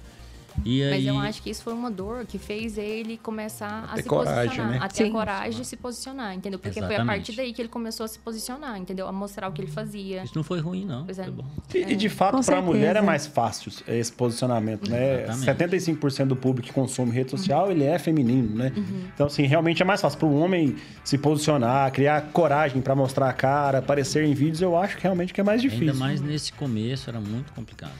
E 0.65 0.83
aí, 0.83 0.91
Mas 0.91 1.07
eu 1.07 1.19
acho 1.19 1.43
que 1.43 1.51
isso 1.51 1.63
foi 1.63 1.73
uma 1.73 1.91
dor 1.91 2.27
que 2.27 2.39
fez 2.39 2.77
ele 2.79 3.17
começar 3.17 3.89
a, 3.91 3.95
ter 3.95 4.03
se 4.03 4.09
coragem, 4.09 4.45
posicionar. 4.47 4.73
né? 4.73 4.79
A 4.83 4.89
ter 4.89 5.05
Sim. 5.05 5.13
coragem 5.13 5.61
de 5.61 5.67
se 5.67 5.77
posicionar, 5.77 6.35
entendeu? 6.35 6.59
Porque 6.59 6.79
foi 6.81 6.83
a 6.83 6.89
Exatamente. 6.89 7.17
partir 7.17 7.37
daí 7.37 7.53
que 7.53 7.63
ele 7.63 7.69
começou 7.69 8.05
a 8.05 8.09
se 8.09 8.19
posicionar, 8.19 8.77
entendeu? 8.79 9.07
A 9.07 9.13
mostrar 9.13 9.49
o 9.49 9.53
que 9.53 9.61
ele 9.63 9.71
fazia. 9.71 10.23
isso 10.23 10.33
não 10.37 10.43
foi 10.43 10.61
ruim, 10.61 10.85
não. 10.85 11.05
Pois 11.05 11.19
é. 11.19 11.25
Foi 11.25 11.33
bom. 11.33 11.45
E, 11.75 11.79
e 11.79 11.97
de 11.97 12.09
fato, 12.09 12.37
Com 12.37 12.43
para 12.43 12.59
a 12.59 12.63
mulher 12.63 12.97
é 12.97 13.01
mais 13.01 13.27
fácil 13.27 13.71
esse 13.87 14.13
posicionamento, 14.13 14.91
né? 14.91 15.25
Exatamente. 15.25 15.91
75% 15.95 16.27
do 16.27 16.37
público 16.37 16.69
que 16.69 16.75
consome 16.75 17.13
rede 17.13 17.31
social, 17.31 17.71
ele 17.71 17.85
é 17.85 17.99
feminino, 17.99 18.55
né? 18.57 18.73
Então, 19.15 19.27
assim, 19.27 19.45
realmente 19.45 19.83
é 19.83 19.85
mais 19.85 20.01
fácil 20.01 20.19
para 20.19 20.29
o 20.29 20.39
homem 20.39 20.77
se 21.05 21.17
posicionar, 21.19 21.91
criar 21.93 22.21
coragem 22.33 22.83
para 22.83 22.95
mostrar 22.95 23.29
a 23.29 23.33
cara, 23.33 23.79
aparecer 23.79 24.25
em 24.25 24.35
vídeos, 24.35 24.61
eu 24.61 24.77
acho 24.77 24.97
que 24.97 25.03
realmente 25.03 25.33
que 25.33 25.41
é 25.41 25.45
mais 25.45 25.63
difícil. 25.63 25.89
Ainda 25.89 25.99
mais 25.99 26.21
nesse 26.21 26.53
começo, 26.53 27.09
era 27.09 27.21
muito 27.21 27.53
complicado. 27.53 27.93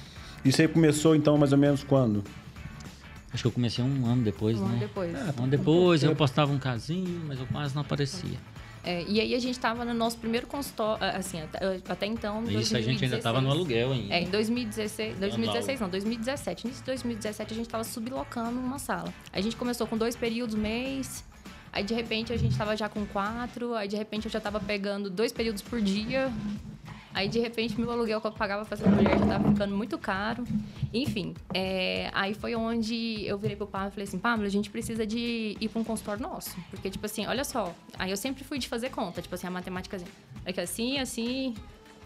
E 0.45 0.53
você 0.53 0.69
começou, 0.69 1.15
então, 1.17 1.37
mais 1.37 1.53
ou 1.53 1.59
menos 1.59 1.83
quando? 1.83 2.23
Acho 3.33 3.43
que 3.43 3.47
eu 3.47 3.53
comecei 3.53 3.85
um 3.85 4.07
ano 4.07 4.23
depois, 4.23 4.59
Um 4.59 4.65
ano 4.65 4.73
né? 4.75 4.79
depois. 4.81 5.13
Um 5.15 5.43
ano 5.43 5.49
depois, 5.49 6.03
eu 6.03 6.17
postava 6.17 6.51
um 6.53 6.59
casinho, 6.59 7.25
mas 7.27 7.39
eu 7.39 7.47
quase 7.47 7.75
não 7.75 7.83
aparecia. 7.83 8.39
É, 8.85 9.05
e 9.07 9.21
aí 9.21 9.35
a 9.35 9.39
gente 9.39 9.59
tava 9.59 9.85
no 9.85 9.93
nosso 9.93 10.17
primeiro 10.17 10.47
consultório, 10.47 11.05
assim, 11.05 11.43
até, 11.43 11.59
até 11.89 12.07
então. 12.07 12.43
Isso 12.45 12.75
a 12.77 12.81
gente 12.81 13.05
ainda 13.05 13.19
tava 13.19 13.41
no 13.41 13.49
2016. 13.49 13.51
aluguel 13.51 13.93
ainda. 13.93 14.15
É, 14.15 14.23
em 14.23 14.31
2016, 14.31 15.19
2016 15.19 15.81
não, 15.81 15.89
2017. 15.91 16.67
Início 16.67 16.83
de 16.83 16.87
2017 16.87 17.53
a 17.53 17.57
gente 17.57 17.69
tava 17.69 17.85
sublocando 17.85 18.59
uma 18.59 18.79
sala. 18.79 19.13
A 19.33 19.41
gente 19.41 19.57
começou 19.57 19.87
com 19.87 19.99
dois 19.99 20.17
períodos 20.17 20.55
mês, 20.55 21.23
aí 21.71 21.85
de 21.85 21.93
repente 21.93 22.33
a 22.33 22.37
gente 22.39 22.57
tava 22.57 22.75
já 22.77 22.89
com 22.89 23.05
quatro, 23.05 23.75
aí 23.75 23.89
de 23.89 23.97
repente 23.97 24.25
eu 24.25 24.31
já 24.31 24.41
tava 24.41 24.59
pegando 24.59 25.11
dois 25.11 25.33
períodos 25.33 25.61
por 25.61 25.83
dia. 25.83 26.33
Aí 27.15 27.29
de 27.29 27.39
repente 27.39 27.81
meu 27.81 27.91
aluguel 27.91 28.21
que 28.21 28.27
eu 28.27 28.33
pagava 28.33 28.65
pra 28.65 28.77
essa 28.77 28.89
mulher 28.89 29.19
já 29.19 29.27
tava 29.27 29.51
ficando 29.51 29.77
muito 29.77 29.99
caro. 29.99 30.45
Enfim, 30.93 31.35
é, 31.53 32.11
aí 32.13 32.35
foi 32.35 32.55
onde 32.55 33.27
eu 33.27 33.39
virei 33.39 33.57
pro 33.57 33.67
Pablo 33.67 33.89
e 33.89 33.91
falei 33.93 34.05
assim, 34.05 34.19
Pablo, 34.19 34.47
a 34.47 34.49
gente 34.49 34.71
precisa 34.71 35.07
de 35.07 35.57
ir 35.61 35.69
pra 35.69 35.81
um 35.81 35.85
consultório 35.85 36.23
nosso. 36.23 36.57
Porque, 36.71 36.91
tipo 36.91 37.05
assim, 37.07 37.27
olha 37.27 37.45
só, 37.45 37.75
aí 37.99 38.11
eu 38.11 38.17
sempre 38.17 38.45
fui 38.45 38.59
de 38.59 38.69
fazer 38.69 38.91
conta, 38.91 39.21
tipo 39.23 39.35
assim, 39.35 39.47
a 39.47 39.51
matemática 39.51 39.97
assim, 39.97 40.07
é 40.45 40.53
que 40.53 40.61
assim, 40.61 40.99
assim, 40.99 41.55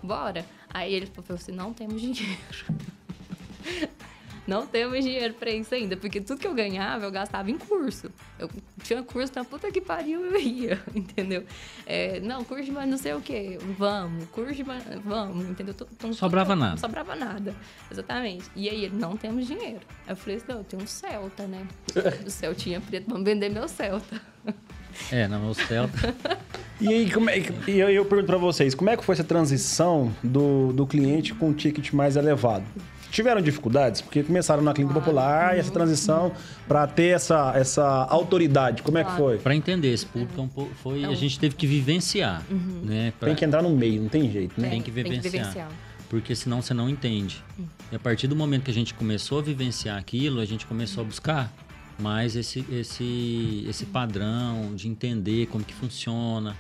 bora. 0.03 0.45
Aí 0.73 0.93
ele 0.93 1.07
falou 1.07 1.35
assim, 1.35 1.53
não 1.53 1.73
temos 1.73 2.01
dinheiro. 2.01 2.37
Não 4.47 4.67
temos 4.67 5.05
dinheiro 5.05 5.35
pra 5.35 5.51
isso 5.53 5.73
ainda, 5.73 5.97
porque 5.97 6.21
tudo 6.21 6.41
que 6.41 6.47
eu 6.47 6.55
ganhava 6.55 7.05
eu 7.05 7.11
gastava 7.13 7.49
em 7.51 7.57
curso. 7.57 8.11
Eu 8.39 8.51
tinha 8.83 9.01
curso 9.03 9.33
na 9.37 9.45
puta 9.45 9.71
que 9.71 9.81
pariu, 9.81 10.25
eu 10.25 10.41
ia, 10.41 10.81
entendeu? 10.95 11.45
É, 11.87 12.19
não, 12.21 12.43
curso 12.43 12.65
de 12.65 12.73
mais 12.73 12.89
não 12.91 12.99
sei 12.99 13.15
o 13.15 13.21
quê, 13.21 13.57
vamos, 13.79 14.25
curso 14.31 14.53
de 14.55 14.65
mais, 14.65 14.83
vamos, 15.05 15.49
entendeu? 15.49 15.73
Tu- 15.75 15.87
tu- 15.97 16.13
Sobrava 16.15 16.55
tu- 16.55 16.59
nada. 16.59 16.71
Não 16.73 16.79
sobrava 16.79 17.15
nada, 17.15 17.55
exatamente. 17.91 18.45
E 18.57 18.69
aí 18.69 18.85
ele, 18.87 18.97
não 18.97 19.17
temos 19.17 19.47
dinheiro. 19.47 19.81
Aí 20.07 20.13
eu 20.13 20.17
falei 20.17 20.37
assim, 20.37 20.47
não, 20.49 20.59
eu 20.59 20.65
tenho 20.65 20.83
um 20.83 20.87
Celta, 20.87 21.47
né? 21.47 21.65
O 22.27 22.31
Celtinha 22.31 22.81
preto, 22.81 23.09
vamos 23.09 23.25
vender 23.25 23.49
meu 23.49 23.69
Celta. 23.69 24.21
É, 25.11 25.29
não, 25.29 25.51
o 25.51 25.55
Celta. 25.55 26.15
E 26.81 26.89
aí, 26.89 27.09
como 27.13 27.31
é 27.31 27.39
que- 27.39 27.71
e 27.71 27.79
eu, 27.79 27.89
eu 27.91 28.05
pergunto 28.05 28.27
para 28.27 28.37
vocês, 28.39 28.75
como 28.75 28.91
é 28.91 28.97
que 28.97 29.05
foi 29.05 29.13
essa 29.13 29.23
transição 29.23 30.13
do, 30.21 30.73
do 30.73 30.85
cliente 30.85 31.33
com 31.33 31.51
um 31.51 31.53
ticket 31.53 31.93
mais 31.93 32.17
elevado? 32.17 32.65
Tiveram 33.13 33.41
dificuldades? 33.43 34.01
Porque 34.01 34.23
começaram 34.23 34.63
na 34.63 34.73
clínica 34.73 34.95
popular 34.99 35.55
e 35.57 35.61
essa 35.61 35.71
transição 35.71 36.33
para 36.67 36.87
ter 36.87 37.15
essa, 37.15 37.53
essa 37.55 37.85
autoridade, 38.09 38.83
como 38.83 38.97
é 38.99 39.05
que 39.05 39.13
foi? 39.13 39.37
Para 39.39 39.55
entender 39.55 39.93
esse 39.93 40.07
público, 40.07 40.41
é 40.41 40.43
um 40.43 40.69
foi, 40.83 41.05
a 41.05 41.15
gente 41.15 41.39
teve 41.39 41.55
que 41.55 41.67
vivenciar, 41.67 42.43
né? 42.83 43.13
Pra- 43.21 43.27
Tem 43.29 43.37
que 43.37 43.45
entrar 43.45 43.63
no 43.63 43.71
meio, 43.71 44.01
não 44.03 44.09
tem 44.09 44.31
jeito, 44.33 44.59
né? 44.61 44.71
Tem 44.71 44.81
que 44.83 44.91
Tem 44.91 45.05
que 45.05 45.11
vivenciar. 45.19 45.31
vivenciar. 45.45 45.69
Porque 46.09 46.35
senão 46.35 46.61
você 46.63 46.73
não 46.75 46.89
entende. 46.91 47.43
E 47.91 47.97
a 47.97 47.99
partir 47.99 48.27
do 48.27 48.35
momento 48.37 48.65
que 48.65 48.71
a 48.71 48.75
gente 48.75 48.93
começou 48.95 49.39
a 49.39 49.43
vivenciar 49.43 49.99
aquilo, 49.99 50.41
a 50.41 50.45
gente 50.45 50.65
começou 50.67 51.03
a 51.03 51.07
buscar 51.07 51.53
mais 51.99 52.35
esse, 52.35 52.65
esse, 52.73 53.65
esse 53.69 53.85
padrão 53.87 54.73
de 54.75 54.89
entender 54.89 55.47
como 55.47 55.63
que 55.63 55.75
funciona. 55.75 56.57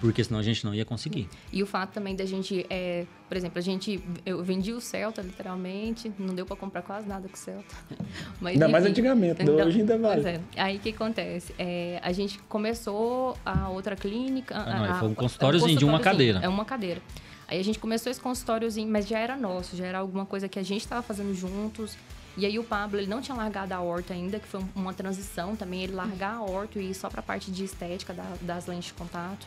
Porque 0.00 0.22
senão 0.22 0.38
a 0.38 0.42
gente 0.42 0.64
não 0.64 0.74
ia 0.74 0.84
conseguir. 0.84 1.28
E 1.52 1.62
o 1.62 1.66
fato 1.66 1.92
também 1.92 2.14
da 2.14 2.24
gente, 2.24 2.64
é, 2.70 3.04
por 3.28 3.36
exemplo, 3.36 3.58
a 3.58 3.62
gente, 3.62 4.02
eu 4.24 4.42
vendi 4.44 4.72
o 4.72 4.80
Celta, 4.80 5.20
literalmente, 5.22 6.12
não 6.18 6.34
deu 6.34 6.46
pra 6.46 6.54
comprar 6.56 6.82
quase 6.82 7.08
nada 7.08 7.28
com 7.28 7.34
o 7.34 7.38
Celta. 7.38 7.74
Mas, 8.40 8.52
Ainda 8.54 8.68
mais 8.68 8.84
enfim. 8.84 8.92
antigamente, 8.92 9.44
né? 9.44 9.50
Hoje 9.64 9.80
ainda 9.80 9.98
vale. 9.98 10.28
é. 10.28 10.40
Aí 10.56 10.76
o 10.76 10.80
que 10.80 10.90
acontece? 10.90 11.54
É, 11.58 11.98
a 12.02 12.12
gente 12.12 12.38
começou 12.48 13.36
a 13.44 13.68
outra 13.70 13.96
clínica. 13.96 14.54
Ah, 14.56 14.76
não, 14.78 14.84
a- 14.84 14.94
foi 15.00 15.08
um 15.08 15.12
a- 15.12 15.14
consultóriozinho 15.16 15.78
de 15.78 15.84
uma 15.84 16.00
cadeira. 16.00 16.38
É 16.42 16.48
uma 16.48 16.64
cadeira. 16.64 17.00
Aí 17.48 17.58
a 17.58 17.64
gente 17.64 17.78
começou 17.78 18.10
esse 18.10 18.20
consultóriozinho, 18.20 18.90
mas 18.90 19.08
já 19.08 19.18
era 19.18 19.36
nosso, 19.36 19.74
já 19.74 19.86
era 19.86 19.98
alguma 19.98 20.26
coisa 20.26 20.48
que 20.48 20.58
a 20.58 20.62
gente 20.62 20.82
estava 20.82 21.02
fazendo 21.02 21.34
juntos. 21.34 21.96
E 22.36 22.46
aí 22.46 22.56
o 22.58 22.62
Pablo, 22.62 23.00
ele 23.00 23.08
não 23.08 23.20
tinha 23.20 23.36
largado 23.36 23.74
a 23.74 23.80
horta 23.80 24.12
ainda, 24.14 24.38
que 24.38 24.46
foi 24.46 24.60
um- 24.60 24.68
uma 24.76 24.92
transição 24.92 25.56
também, 25.56 25.82
ele 25.82 25.92
largar 25.94 26.34
a 26.34 26.42
horta 26.42 26.78
e 26.78 26.90
ir 26.90 26.94
só 26.94 27.08
pra 27.08 27.20
parte 27.22 27.50
de 27.50 27.64
estética 27.64 28.12
da- 28.14 28.34
das 28.42 28.66
lentes 28.66 28.88
de 28.88 28.94
contato. 28.94 29.44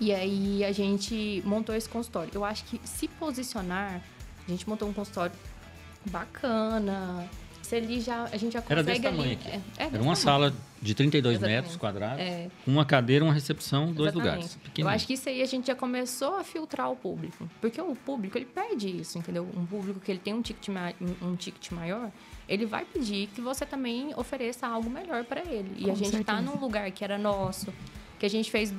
E 0.00 0.14
aí 0.14 0.64
a 0.64 0.70
gente 0.72 1.42
montou 1.44 1.74
esse 1.74 1.88
consultório. 1.88 2.30
Eu 2.32 2.44
acho 2.44 2.64
que 2.64 2.80
se 2.84 3.08
posicionar, 3.08 4.00
a 4.46 4.50
gente 4.50 4.68
montou 4.68 4.88
um 4.88 4.92
consultório 4.92 5.32
bacana, 6.06 7.28
Se 7.62 7.76
ali 7.76 8.00
já, 8.00 8.24
a 8.24 8.36
gente 8.38 8.54
já 8.54 8.60
Era 8.66 8.82
consegue 8.82 8.84
desse 8.86 9.02
tamanho 9.02 9.22
ali... 9.24 9.32
aqui. 9.34 9.48
É, 9.48 9.50
é 9.52 9.60
Era 9.82 9.90
desse 9.90 10.02
uma 10.02 10.14
tamanho. 10.14 10.16
sala 10.16 10.54
de 10.80 10.94
32 10.94 11.34
Exatamente. 11.34 11.56
metros 11.56 11.76
quadrados, 11.76 12.20
É. 12.20 12.48
uma 12.66 12.82
cadeira, 12.86 13.22
uma 13.22 13.34
recepção, 13.34 13.92
dois 13.92 14.14
Exatamente. 14.14 14.16
lugares. 14.54 14.58
Eu 14.78 14.88
acho 14.88 15.06
que 15.06 15.12
isso 15.12 15.28
aí 15.28 15.42
a 15.42 15.44
gente 15.44 15.66
já 15.66 15.74
começou 15.74 16.36
a 16.36 16.44
filtrar 16.44 16.90
o 16.90 16.96
público. 16.96 17.46
Porque 17.60 17.78
o 17.78 17.94
público, 17.94 18.38
ele 18.38 18.46
pede 18.46 18.88
isso, 18.88 19.18
entendeu? 19.18 19.46
Um 19.54 19.66
público 19.66 20.00
que 20.00 20.10
ele 20.10 20.18
tem 20.20 20.32
um 20.32 20.40
ticket, 20.40 20.68
ma- 20.68 20.94
um- 21.20 21.36
ticket 21.36 21.70
maior, 21.72 22.10
ele 22.48 22.64
vai 22.64 22.86
pedir 22.86 23.26
que 23.34 23.40
você 23.42 23.66
também 23.66 24.14
ofereça 24.16 24.66
algo 24.66 24.88
melhor 24.88 25.24
para 25.24 25.40
ele. 25.42 25.70
E 25.76 25.84
Com 25.84 25.92
a 25.92 25.94
gente 25.94 26.10
tá 26.24 26.36
certeza. 26.36 26.40
num 26.40 26.58
lugar 26.58 26.90
que 26.90 27.04
era 27.04 27.18
nosso, 27.18 27.70
que 28.18 28.24
a 28.24 28.30
gente 28.30 28.50
fez 28.50 28.72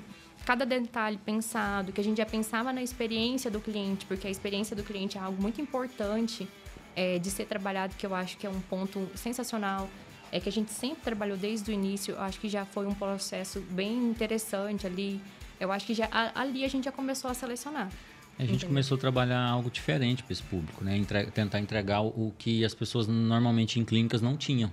cada 0.46 0.66
detalhe 0.66 1.18
pensado, 1.18 1.92
que 1.92 2.02
a 2.02 2.04
gente 2.04 2.18
já 2.18 2.26
pensava 2.26 2.74
na 2.74 2.82
experiência 2.82 3.50
do 3.52 3.60
cliente, 3.60 4.06
porque 4.06 4.28
a 4.28 4.30
experiência 4.30 4.76
do 4.76 4.84
cliente 4.84 5.18
é 5.18 5.22
algo 5.22 5.42
muito 5.42 5.62
importante 5.62 6.48
é, 6.96 7.20
de 7.20 7.30
ser 7.30 7.46
trabalhado, 7.46 7.96
que 7.96 8.06
eu 8.06 8.16
acho 8.16 8.38
que 8.38 8.48
é 8.48 8.50
um 8.50 8.60
ponto 8.62 9.08
sensacional. 9.16 9.90
É 10.32 10.40
que 10.40 10.48
a 10.48 10.52
gente 10.52 10.72
sempre 10.72 11.02
trabalhou 11.02 11.36
desde 11.38 11.72
o 11.72 11.74
início, 11.74 12.14
eu 12.14 12.22
acho 12.22 12.40
que 12.40 12.48
já 12.48 12.64
foi 12.66 12.86
um 12.86 12.94
processo 12.94 13.62
bem 13.72 14.10
interessante 14.10 14.86
ali. 14.86 15.20
Eu 15.60 15.72
acho 15.72 15.86
que 15.88 15.94
já, 15.94 16.08
ali 16.36 16.64
a 16.64 16.68
gente 16.68 16.86
já 16.86 16.92
começou 16.92 17.32
a 17.32 17.34
selecionar. 17.34 17.90
A 18.38 18.44
gente 18.44 18.52
Entendeu? 18.52 18.70
começou 18.70 18.96
a 18.96 19.00
trabalhar 19.00 19.42
algo 19.44 19.70
diferente 19.70 20.24
para 20.24 20.32
esse 20.32 20.44
público, 20.44 20.84
né? 20.84 20.96
Entre- 20.98 21.26
tentar 21.32 21.60
entregar 21.60 22.02
o 22.02 22.34
que 22.38 22.64
as 22.64 22.74
pessoas 22.74 23.06
normalmente 23.08 23.80
em 23.80 23.84
clínicas 23.84 24.22
não 24.22 24.38
tinham. 24.38 24.72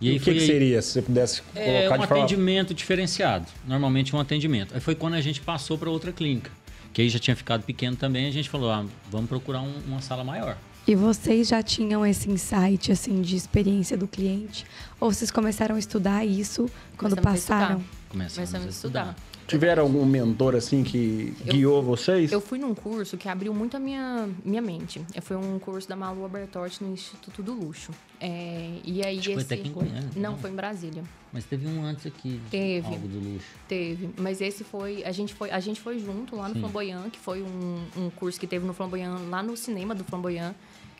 E, 0.00 0.10
aí 0.10 0.16
o 0.16 0.18
que, 0.18 0.24
foi 0.24 0.34
que 0.34 0.40
seria, 0.46 0.80
se 0.80 0.92
você 0.92 1.02
pudesse 1.02 1.42
É 1.54 1.82
colocar 1.88 1.96
um 1.96 2.00
de 2.02 2.06
forma... 2.06 2.24
atendimento 2.24 2.72
diferenciado. 2.74 3.46
Normalmente 3.66 4.14
um 4.14 4.20
atendimento. 4.20 4.72
Aí 4.74 4.80
foi 4.80 4.94
quando 4.94 5.14
a 5.14 5.20
gente 5.20 5.40
passou 5.40 5.76
para 5.76 5.90
outra 5.90 6.12
clínica. 6.12 6.50
Que 6.92 7.02
aí 7.02 7.08
já 7.08 7.18
tinha 7.18 7.34
ficado 7.36 7.62
pequeno 7.64 7.96
também, 7.96 8.26
a 8.26 8.30
gente 8.30 8.48
falou, 8.48 8.70
ah, 8.70 8.84
vamos 9.10 9.28
procurar 9.28 9.60
um- 9.60 9.80
uma 9.86 10.00
sala 10.00 10.22
maior. 10.24 10.56
E 10.86 10.94
vocês 10.94 11.48
já 11.48 11.62
tinham 11.62 12.04
esse 12.06 12.30
insight, 12.30 12.90
assim, 12.90 13.20
de 13.20 13.36
experiência 13.36 13.96
do 13.96 14.08
cliente? 14.08 14.64
Ou 14.98 15.12
vocês 15.12 15.30
começaram 15.30 15.76
a 15.76 15.78
estudar 15.78 16.24
isso 16.24 16.66
quando 16.96 17.14
Começamos 17.16 17.18
a 17.18 17.30
passaram? 17.54 17.76
estudar. 17.80 18.08
Começamos, 18.08 18.34
Começamos 18.50 18.66
a 18.66 18.70
estudar. 18.70 19.16
Tiveram 19.48 19.82
algum 19.82 20.04
mentor, 20.04 20.54
assim, 20.54 20.84
que 20.84 21.34
Eu- 21.46 21.52
guiou 21.52 21.82
vocês? 21.82 22.30
Eu 22.30 22.40
fui 22.40 22.58
num 22.58 22.74
curso 22.74 23.16
que 23.16 23.28
abriu 23.28 23.52
muito 23.54 23.76
a 23.76 23.80
minha, 23.80 24.28
minha 24.44 24.60
mente. 24.62 25.00
É, 25.14 25.20
Foi 25.22 25.36
um 25.36 25.58
curso 25.58 25.88
da 25.88 25.96
Malu 25.96 26.22
Albertotti 26.22 26.84
no 26.84 26.92
Instituto 26.92 27.42
do 27.42 27.54
Luxo. 27.54 27.90
É, 28.20 28.78
e 28.84 29.02
aí 29.02 29.18
Acho 29.18 29.28
que 29.28 29.34
foi 29.34 29.42
esse... 29.42 29.54
até 29.54 29.54
aqui 29.62 29.68
em 29.70 29.72
Goiânia. 29.72 30.10
Não, 30.14 30.36
foi 30.36 30.50
em 30.50 30.54
Brasília. 30.54 31.02
Mas 31.32 31.44
teve 31.44 31.66
um 31.66 31.82
antes 31.82 32.06
aqui. 32.06 32.40
Teve. 32.50 32.86
Algo 32.86 33.08
do 33.08 33.18
luxo. 33.18 33.46
Teve, 33.66 34.10
mas 34.18 34.40
esse 34.42 34.62
foi 34.64 35.02
a 35.04 35.12
gente 35.12 35.32
foi 35.34 35.50
a 35.50 35.60
gente 35.60 35.80
foi 35.80 35.98
junto 35.98 36.36
lá 36.36 36.46
no 36.48 36.54
Sim. 36.54 36.60
Flamboyant, 36.60 37.10
que 37.10 37.18
foi 37.18 37.42
um, 37.42 37.82
um 37.96 38.10
curso 38.10 38.38
que 38.38 38.46
teve 38.46 38.66
no 38.66 38.74
Flamboyant 38.74 39.18
lá 39.30 39.42
no 39.42 39.56
cinema 39.56 39.94
do 39.94 40.04
Flamboyant, 40.04 40.54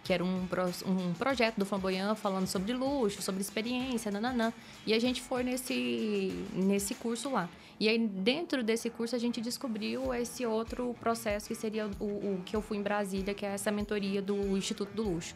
que 0.05 0.13
era 0.13 0.25
um, 0.25 0.47
pro- 0.47 0.65
um 0.87 1.13
projeto 1.15 1.57
do 1.59 1.67
Flamboyant 1.67 2.15
falando 2.17 2.47
sobre 2.47 2.73
luxo, 2.73 3.21
sobre 3.21 3.43
experiência, 3.43 4.11
nananã. 4.11 4.53
E 4.87 4.95
a 4.95 4.99
gente 4.99 5.21
foi 5.21 5.43
nesse 5.43 6.33
nesse 6.55 6.95
curso 6.95 7.31
lá. 7.31 7.49
E 7.81 7.89
aí 7.89 7.99
dentro 7.99 8.63
desse 8.63 8.91
curso 8.91 9.15
a 9.15 9.19
gente 9.19 9.41
descobriu 9.41 10.13
esse 10.13 10.45
outro 10.45 10.95
processo 11.01 11.47
que 11.49 11.55
seria 11.55 11.89
o, 12.01 12.05
o 12.05 12.43
que 12.45 12.55
eu 12.57 12.61
fui 12.63 12.77
em 12.77 12.83
Brasília, 12.83 13.33
que 13.35 13.47
é 13.47 13.51
essa 13.51 13.71
mentoria 13.71 14.21
do 14.21 14.57
Instituto 14.57 14.93
do 14.95 15.03
Luxo. 15.03 15.35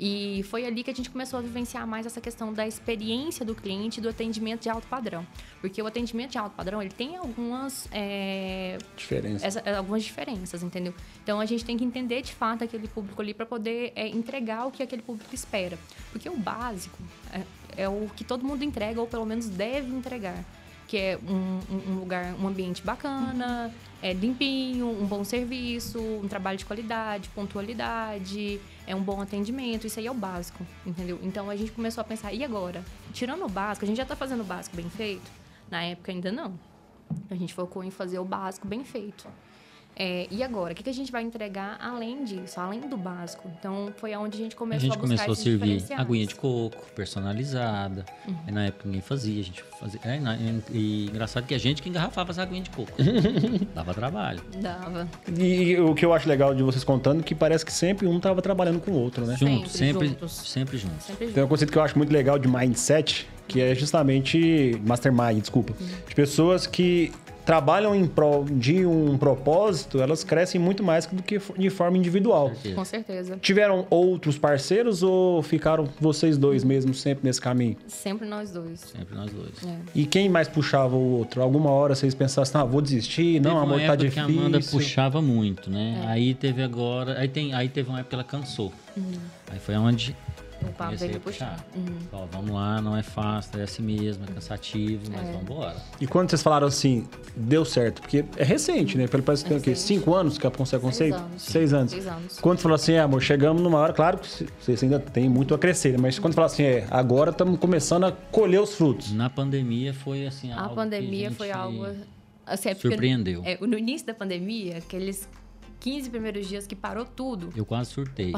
E 0.00 0.42
foi 0.50 0.64
ali 0.66 0.82
que 0.82 0.90
a 0.90 0.94
gente 0.94 1.08
começou 1.08 1.38
a 1.38 1.42
vivenciar 1.42 1.86
mais 1.86 2.04
essa 2.04 2.20
questão 2.20 2.52
da 2.52 2.66
experiência 2.66 3.44
do 3.44 3.54
cliente 3.54 4.00
do 4.00 4.08
atendimento 4.08 4.62
de 4.62 4.68
alto 4.68 4.88
padrão. 4.88 5.24
Porque 5.60 5.80
o 5.80 5.86
atendimento 5.86 6.32
de 6.32 6.38
alto 6.38 6.56
padrão, 6.56 6.82
ele 6.82 6.90
tem 6.90 7.14
algumas, 7.16 7.86
é, 7.92 8.76
Diferença. 8.96 9.46
essa- 9.46 9.76
algumas 9.76 10.02
diferenças, 10.02 10.64
entendeu? 10.64 10.92
Então, 11.22 11.38
a 11.38 11.46
gente 11.46 11.64
tem 11.64 11.76
que 11.76 11.84
entender, 11.84 12.22
de 12.22 12.32
fato, 12.34 12.64
aquele 12.64 12.88
público 12.88 13.22
ali 13.22 13.32
para 13.32 13.46
poder 13.46 13.92
é, 13.94 14.08
entregar 14.08 14.66
o 14.66 14.72
que 14.72 14.82
aquele 14.82 15.00
público 15.02 15.32
espera. 15.32 15.78
Porque 16.10 16.28
o 16.28 16.36
básico 16.36 16.98
é, 17.32 17.82
é 17.84 17.88
o 17.88 18.10
que 18.16 18.24
todo 18.24 18.44
mundo 18.44 18.64
entrega, 18.64 19.00
ou 19.00 19.06
pelo 19.06 19.24
menos 19.24 19.48
deve 19.48 19.94
entregar. 19.94 20.44
Que 20.86 20.96
é 20.98 21.18
um, 21.26 21.60
um- 21.92 21.98
lugar, 21.98 22.34
um 22.34 22.46
ambiente 22.46 22.82
bacana, 22.82 23.72
é 24.02 24.12
limpinho, 24.12 24.86
um 24.88 25.06
bom 25.06 25.24
serviço, 25.24 25.98
um 25.98 26.28
trabalho 26.28 26.58
de 26.58 26.64
qualidade, 26.66 27.28
pontualidade, 27.30 28.60
é 28.86 28.94
um 28.94 29.02
bom 29.02 29.20
atendimento, 29.20 29.86
isso 29.86 29.98
aí 29.98 30.06
é 30.06 30.10
o 30.10 30.14
básico, 30.14 30.64
entendeu? 30.84 31.18
Então 31.22 31.48
a 31.48 31.56
gente 31.56 31.72
começou 31.72 32.02
a 32.02 32.04
pensar, 32.04 32.32
e 32.34 32.44
agora? 32.44 32.84
Tirando 33.12 33.44
o 33.44 33.48
básico, 33.48 33.84
a 33.84 33.88
gente 33.88 33.96
já 33.96 34.04
tá 34.04 34.14
fazendo 34.14 34.42
o 34.42 34.44
básico 34.44 34.76
bem 34.76 34.90
feito? 34.90 35.30
Na 35.70 35.82
época 35.82 36.12
ainda 36.12 36.30
não. 36.30 36.52
A 37.30 37.34
gente 37.34 37.54
focou 37.54 37.82
em 37.82 37.90
fazer 37.90 38.18
o 38.18 38.24
básico 38.24 38.66
bem 38.66 38.84
feito. 38.84 39.26
É, 39.96 40.26
e 40.30 40.42
agora, 40.42 40.72
o 40.72 40.76
que, 40.76 40.82
que 40.82 40.90
a 40.90 40.94
gente 40.94 41.12
vai 41.12 41.22
entregar 41.22 41.76
além 41.80 42.24
disso, 42.24 42.58
além 42.60 42.80
do 42.80 42.96
básico? 42.96 43.48
Então 43.58 43.92
foi 43.96 44.12
aonde 44.12 44.36
a 44.36 44.40
gente 44.42 44.54
A 44.54 44.58
começou 44.58 44.80
gente 44.80 44.92
a 44.92 45.00
buscar 45.00 45.24
começou 45.24 45.32
a 45.32 45.36
servir 45.36 45.84
aguinha 45.96 46.26
de 46.26 46.34
coco, 46.34 46.84
personalizada. 46.94 48.04
Uhum. 48.26 48.34
Na 48.52 48.66
época 48.66 48.82
ninguém 48.86 49.00
fazia, 49.00 49.40
a 49.40 49.44
gente 49.44 49.62
fazia. 49.78 50.00
É, 50.04 50.18
na- 50.18 50.36
e, 50.36 50.62
e 50.72 51.06
engraçado 51.06 51.46
que 51.46 51.54
a 51.54 51.58
gente 51.58 51.80
que 51.82 51.88
engarrafava 51.88 52.30
as 52.30 52.38
aguinhas 52.38 52.64
de 52.64 52.70
coco. 52.70 52.92
Dava 53.74 53.94
trabalho. 53.94 54.40
Dava. 54.60 55.08
E 55.38 55.76
o 55.78 55.94
que 55.94 56.04
eu 56.04 56.12
acho 56.12 56.28
legal 56.28 56.54
de 56.54 56.62
vocês 56.62 56.82
contando 56.84 57.20
é 57.20 57.22
que 57.22 57.34
parece 57.34 57.64
que 57.64 57.72
sempre 57.72 58.06
um 58.06 58.18
tava 58.18 58.42
trabalhando 58.42 58.80
com 58.80 58.90
o 58.90 58.94
outro, 58.94 59.24
né? 59.26 59.36
Juntos, 59.38 59.72
Sempre 59.72 59.94
sempre, 59.94 60.08
juntos. 60.08 60.32
sempre 60.32 60.78
juntos. 60.78 61.04
Sempre 61.04 61.26
Tem 61.28 61.42
um 61.44 61.48
conceito 61.48 61.70
que 61.72 61.78
eu 61.78 61.82
acho 61.82 61.96
muito 61.96 62.12
legal 62.12 62.38
de 62.38 62.48
mindset, 62.48 63.28
que 63.46 63.60
é 63.60 63.74
justamente 63.74 64.80
mastermind, 64.84 65.40
desculpa, 65.40 65.74
de 66.08 66.14
pessoas 66.14 66.66
que 66.66 67.12
trabalham 67.44 67.94
em 67.94 68.06
prol 68.06 68.44
de 68.44 68.84
um 68.86 69.16
propósito, 69.18 70.00
elas 70.00 70.24
crescem 70.24 70.60
muito 70.60 70.82
mais 70.82 71.06
do 71.06 71.22
que 71.22 71.38
de 71.58 71.70
forma 71.70 71.98
individual. 71.98 72.52
Com 72.74 72.84
certeza. 72.84 73.38
Tiveram 73.40 73.86
outros 73.90 74.38
parceiros 74.38 75.02
ou 75.02 75.42
ficaram 75.42 75.88
vocês 76.00 76.38
dois 76.38 76.64
mesmo 76.64 76.94
sempre 76.94 77.26
nesse 77.26 77.40
caminho? 77.40 77.76
Sempre 77.86 78.26
nós 78.26 78.50
dois. 78.50 78.80
Sempre 78.80 79.14
nós 79.14 79.30
dois. 79.30 79.64
É. 79.66 79.76
E 79.94 80.06
quem 80.06 80.28
mais 80.28 80.48
puxava 80.48 80.96
o 80.96 81.18
outro? 81.18 81.42
Alguma 81.42 81.70
hora 81.70 81.94
vocês 81.94 82.14
pensassem, 82.14 82.60
ah, 82.60 82.64
vou 82.64 82.80
desistir, 82.80 83.40
não, 83.40 83.58
amor, 83.58 83.80
tá 83.80 83.94
difícil. 83.94 84.26
que 84.26 84.32
a 84.32 84.40
Amanda 84.40 84.60
puxava 84.60 85.20
muito, 85.20 85.70
né? 85.70 86.02
É. 86.04 86.08
Aí 86.08 86.34
teve 86.34 86.62
agora. 86.62 87.18
Aí, 87.18 87.28
tem, 87.28 87.52
aí 87.54 87.68
teve 87.68 87.88
uma 87.88 88.00
época 88.00 88.10
que 88.10 88.14
ela 88.14 88.24
cansou. 88.24 88.72
Uhum. 88.96 89.12
Aí 89.50 89.58
foi 89.58 89.76
onde 89.76 90.16
O 90.68 90.72
papo 90.72 90.96
veio 90.96 91.20
puxar. 91.20 91.56
puxar. 91.56 91.66
Uhum. 91.76 91.98
Ó, 92.12 92.26
vamos 92.32 92.50
lá, 92.50 92.80
não 92.80 92.96
é 92.96 93.02
fácil, 93.02 93.60
é 93.60 93.62
assim 93.64 93.82
mesmo, 93.82 94.24
é 94.24 94.32
cansativo, 94.32 95.02
mas 95.12 95.20
É. 95.28 95.32
vamos 95.32 95.42
embora. 95.42 95.76
E 96.00 96.06
quando 96.06 96.30
vocês 96.30 96.42
falaram 96.42 96.66
assim, 96.66 97.06
deu 97.36 97.64
certo, 97.64 98.00
porque 98.02 98.24
é 98.36 98.44
recente, 98.44 98.96
né? 98.98 99.06
Pelo 99.06 99.22
parece 99.22 99.42
que 99.44 99.48
tem 99.50 99.58
o 99.58 99.60
quê? 99.60 99.74
Cinco 99.74 100.14
anos 100.14 100.38
que 100.38 100.46
a 100.46 100.50
Ponce 100.50 100.74
é 100.74 100.78
conceito? 100.78 101.14
anos. 101.16 101.42
Seis 101.42 101.72
anos. 101.72 101.90
Seis 101.92 102.06
anos. 102.06 102.38
Quando 102.40 102.58
você 102.58 102.62
falou 102.62 102.74
assim, 102.76 102.92
é, 102.92 103.00
amor, 103.00 103.20
chegamos 103.22 103.62
numa 103.62 103.78
hora, 103.78 103.92
claro 103.92 104.18
que 104.18 104.46
vocês 104.60 104.82
ainda 104.82 104.98
tem 104.98 105.28
muito 105.28 105.54
a 105.54 105.58
crescer, 105.58 105.98
mas 105.98 106.18
quando 106.18 106.34
fala 106.34 106.46
assim, 106.46 106.62
é, 106.64 106.86
agora 106.90 107.30
estamos 107.30 107.58
começando 107.58 108.04
a 108.04 108.12
colher 108.12 108.60
os 108.60 108.74
frutos. 108.74 109.12
Na 109.12 109.28
pandemia 109.30 109.92
foi 109.94 110.26
assim. 110.26 110.50
A 110.52 110.56
algo 110.56 110.70
que 110.70 110.74
pandemia 110.76 111.28
gente 111.28 111.36
foi 111.36 111.50
algo. 111.50 111.86
Assim, 112.46 112.68
é 112.68 112.74
porque- 112.74 112.88
Surpreendeu. 112.88 113.42
É, 113.44 113.56
no 113.58 113.78
início 113.78 114.06
da 114.06 114.12
pandemia, 114.14 114.76
aqueles 114.78 115.26
15 115.84 116.08
primeiros 116.08 116.48
dias 116.48 116.66
que 116.66 116.74
parou 116.74 117.04
tudo, 117.04 117.50
Eu 117.54 117.66
quase 117.66 117.90
surtei. 117.90 118.32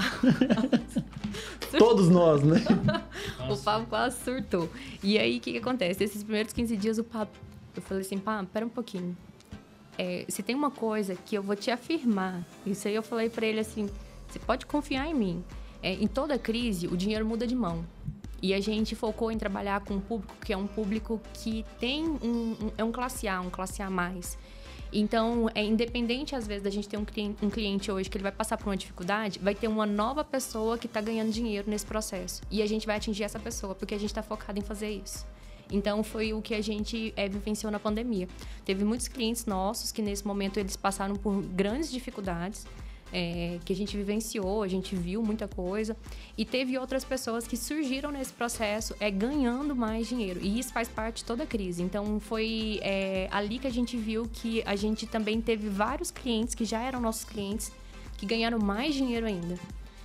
Todos 1.78 2.08
nós, 2.08 2.42
né? 2.42 2.56
o 3.48 3.56
Pablo 3.56 3.86
quase 3.86 4.16
surtou. 4.24 4.68
E 5.00 5.16
aí, 5.16 5.38
o 5.38 5.40
que, 5.40 5.52
que 5.52 5.58
acontece? 5.58 6.02
Esses 6.02 6.24
primeiros 6.24 6.52
15 6.52 6.76
dias, 6.76 6.98
o 6.98 7.04
Pablo. 7.04 7.32
Eu 7.76 7.82
falei 7.82 8.00
assim, 8.02 8.18
pá, 8.18 8.44
pera 8.52 8.66
um 8.66 8.68
pouquinho. 8.68 9.16
É, 9.96 10.24
se 10.28 10.42
tem 10.42 10.56
uma 10.56 10.72
coisa 10.72 11.14
que 11.14 11.36
eu 11.36 11.42
vou 11.42 11.54
te 11.54 11.70
afirmar, 11.70 12.44
isso 12.66 12.88
aí 12.88 12.94
eu 12.96 13.02
falei 13.02 13.30
pra 13.30 13.46
ele 13.46 13.60
assim: 13.60 13.88
você 14.28 14.40
pode 14.40 14.66
confiar 14.66 15.06
em 15.06 15.14
mim. 15.14 15.44
É, 15.80 15.92
em 15.92 16.08
toda 16.08 16.36
crise, 16.36 16.88
o 16.88 16.96
dinheiro 16.96 17.24
muda 17.24 17.46
de 17.46 17.54
mão. 17.54 17.84
E 18.42 18.52
a 18.54 18.60
gente 18.60 18.96
focou 18.96 19.30
em 19.30 19.38
trabalhar 19.38 19.80
com 19.82 19.94
um 19.94 20.00
público 20.00 20.34
que 20.44 20.52
é 20.52 20.56
um 20.56 20.66
público 20.66 21.20
que 21.32 21.64
tem 21.78 22.04
um, 22.06 22.56
um- 22.60 22.72
é 22.76 22.82
um 22.82 22.90
classe 22.90 23.28
A, 23.28 23.40
um 23.40 23.50
classe 23.50 23.82
A 23.82 23.88
mais. 23.88 24.36
Então, 24.92 25.50
é 25.54 25.64
independente 25.64 26.34
às 26.34 26.46
vezes 26.46 26.62
da 26.62 26.70
gente 26.70 26.88
ter 26.88 26.96
um 26.96 27.04
cliente, 27.04 27.44
um 27.44 27.50
cliente 27.50 27.90
hoje 27.90 28.08
que 28.08 28.16
ele 28.16 28.22
vai 28.22 28.32
passar 28.32 28.56
por 28.56 28.68
uma 28.68 28.76
dificuldade, 28.76 29.38
vai 29.38 29.54
ter 29.54 29.68
uma 29.68 29.86
nova 29.86 30.24
pessoa 30.24 30.78
que 30.78 30.86
está 30.86 31.00
ganhando 31.00 31.30
dinheiro 31.30 31.68
nesse 31.68 31.84
processo. 31.84 32.42
E 32.50 32.62
a 32.62 32.66
gente 32.66 32.86
vai 32.86 32.96
atingir 32.96 33.24
essa 33.24 33.38
pessoa, 33.38 33.74
porque 33.74 33.94
a 33.94 33.98
gente 33.98 34.10
está 34.10 34.22
focado 34.22 34.58
em 34.58 34.62
fazer 34.62 34.90
isso. 34.90 35.26
Então, 35.70 36.02
foi 36.04 36.32
o 36.32 36.40
que 36.40 36.54
a 36.54 36.62
gente 36.62 37.12
é, 37.16 37.28
vivenciou 37.28 37.72
na 37.72 37.80
pandemia. 37.80 38.28
Teve 38.64 38.84
muitos 38.84 39.08
clientes 39.08 39.46
nossos 39.46 39.90
que 39.90 40.00
nesse 40.00 40.26
momento 40.26 40.58
eles 40.58 40.76
passaram 40.76 41.16
por 41.16 41.42
grandes 41.42 41.90
dificuldades, 41.90 42.66
é, 43.18 43.58
que 43.64 43.72
a 43.72 43.76
gente 43.76 43.96
vivenciou, 43.96 44.62
a 44.62 44.68
gente 44.68 44.94
viu 44.94 45.22
muita 45.22 45.48
coisa. 45.48 45.96
E 46.36 46.44
teve 46.44 46.76
outras 46.76 47.02
pessoas 47.02 47.46
que 47.46 47.56
surgiram 47.56 48.10
nesse 48.10 48.30
processo 48.30 48.94
é, 49.00 49.10
ganhando 49.10 49.74
mais 49.74 50.06
dinheiro. 50.06 50.38
E 50.42 50.58
isso 50.58 50.70
faz 50.70 50.86
parte 50.86 51.18
de 51.18 51.24
toda 51.24 51.44
a 51.44 51.46
crise. 51.46 51.82
Então, 51.82 52.20
foi 52.20 52.78
é, 52.82 53.26
ali 53.30 53.58
que 53.58 53.66
a 53.66 53.72
gente 53.72 53.96
viu 53.96 54.28
que 54.30 54.62
a 54.66 54.76
gente 54.76 55.06
também 55.06 55.40
teve 55.40 55.70
vários 55.70 56.10
clientes 56.10 56.54
que 56.54 56.66
já 56.66 56.82
eram 56.82 57.00
nossos 57.00 57.24
clientes, 57.24 57.72
que 58.18 58.26
ganharam 58.26 58.58
mais 58.58 58.94
dinheiro 58.94 59.24
ainda. 59.24 59.58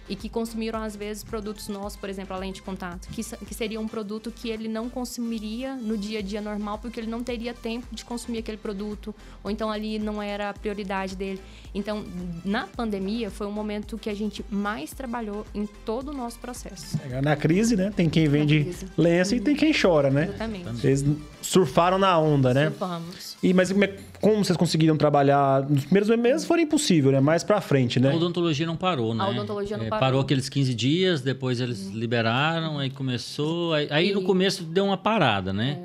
E 0.09 0.15
que 0.15 0.29
consumiram, 0.29 0.81
às 0.81 0.95
vezes, 0.95 1.23
produtos 1.23 1.67
nossos, 1.67 1.97
por 1.97 2.09
exemplo, 2.09 2.35
a 2.35 2.39
lente 2.39 2.55
de 2.55 2.61
contato, 2.61 3.07
que, 3.09 3.23
que 3.23 3.53
seria 3.53 3.79
um 3.79 3.87
produto 3.87 4.31
que 4.31 4.49
ele 4.49 4.67
não 4.67 4.89
consumiria 4.89 5.75
no 5.75 5.97
dia 5.97 6.19
a 6.19 6.21
dia 6.21 6.41
normal, 6.41 6.79
porque 6.79 6.99
ele 6.99 7.09
não 7.09 7.23
teria 7.23 7.53
tempo 7.53 7.87
de 7.91 8.03
consumir 8.03 8.39
aquele 8.39 8.57
produto, 8.57 9.13
ou 9.43 9.49
então 9.49 9.71
ali 9.71 9.99
não 9.99 10.21
era 10.21 10.49
a 10.49 10.53
prioridade 10.53 11.15
dele. 11.15 11.41
Então, 11.73 12.03
na 12.43 12.67
pandemia, 12.67 13.29
foi 13.29 13.47
um 13.47 13.51
momento 13.51 13.97
que 13.97 14.09
a 14.09 14.13
gente 14.13 14.43
mais 14.49 14.91
trabalhou 14.91 15.45
em 15.53 15.65
todo 15.85 16.09
o 16.09 16.13
nosso 16.13 16.39
processo. 16.39 16.97
Na 17.23 17.35
crise, 17.35 17.75
né? 17.75 17.91
Tem 17.95 18.09
quem 18.09 18.27
vende 18.27 18.75
lenço 18.97 19.35
e 19.35 19.39
tem 19.39 19.55
quem 19.55 19.73
chora, 19.73 20.09
né? 20.09 20.25
Exatamente. 20.25 20.71
Vocês 20.71 21.05
surfaram 21.41 21.97
na 21.97 22.17
onda, 22.19 22.53
né? 22.53 22.69
Surfamos. 22.69 23.37
E, 23.41 23.53
mas 23.53 23.71
como, 24.21 24.35
é- 24.35 24.37
vocês 24.43 24.55
conseguiram 24.57 24.95
trabalhar? 24.95 25.67
Nos 25.69 25.85
primeiros 25.85 26.09
meses 26.17 26.45
foi 26.45 26.61
impossível, 26.61 27.11
né? 27.11 27.19
Mais 27.19 27.43
pra 27.43 27.59
frente, 27.59 27.99
né? 27.99 28.11
A 28.11 28.15
odontologia 28.15 28.65
não 28.65 28.77
parou, 28.77 29.13
né? 29.13 29.23
A 29.23 29.27
odontologia 29.29 29.77
não 29.77 29.85
É, 29.85 29.89
parou. 29.89 30.19
Uhum. 30.19 30.25
aqueles 30.25 30.47
15 30.47 30.73
dias, 30.73 31.21
depois 31.21 31.59
eles 31.59 31.87
liberaram, 31.87 32.77
aí 32.79 32.89
começou. 32.89 33.73
Aí, 33.73 33.87
aí 33.91 34.13
no 34.13 34.21
E- 34.21 34.25
começo 34.25 34.63
deu 34.63 34.85
uma 34.85 34.97
parada, 34.97 35.51
né? 35.51 35.81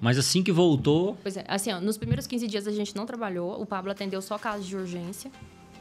Mas 0.00 0.16
assim 0.18 0.42
que 0.44 0.52
voltou, 0.52 1.16
Pois 1.22 1.36
é, 1.36 1.44
assim, 1.48 1.72
ó, 1.72 1.80
nos 1.80 1.96
primeiros 1.98 2.26
15 2.26 2.46
dias 2.46 2.68
a 2.68 2.72
gente 2.72 2.94
não 2.94 3.04
trabalhou, 3.04 3.60
o 3.60 3.66
Pablo 3.66 3.90
atendeu 3.90 4.22
só 4.22 4.38
casos 4.38 4.66
de 4.66 4.76
urgência, 4.76 5.28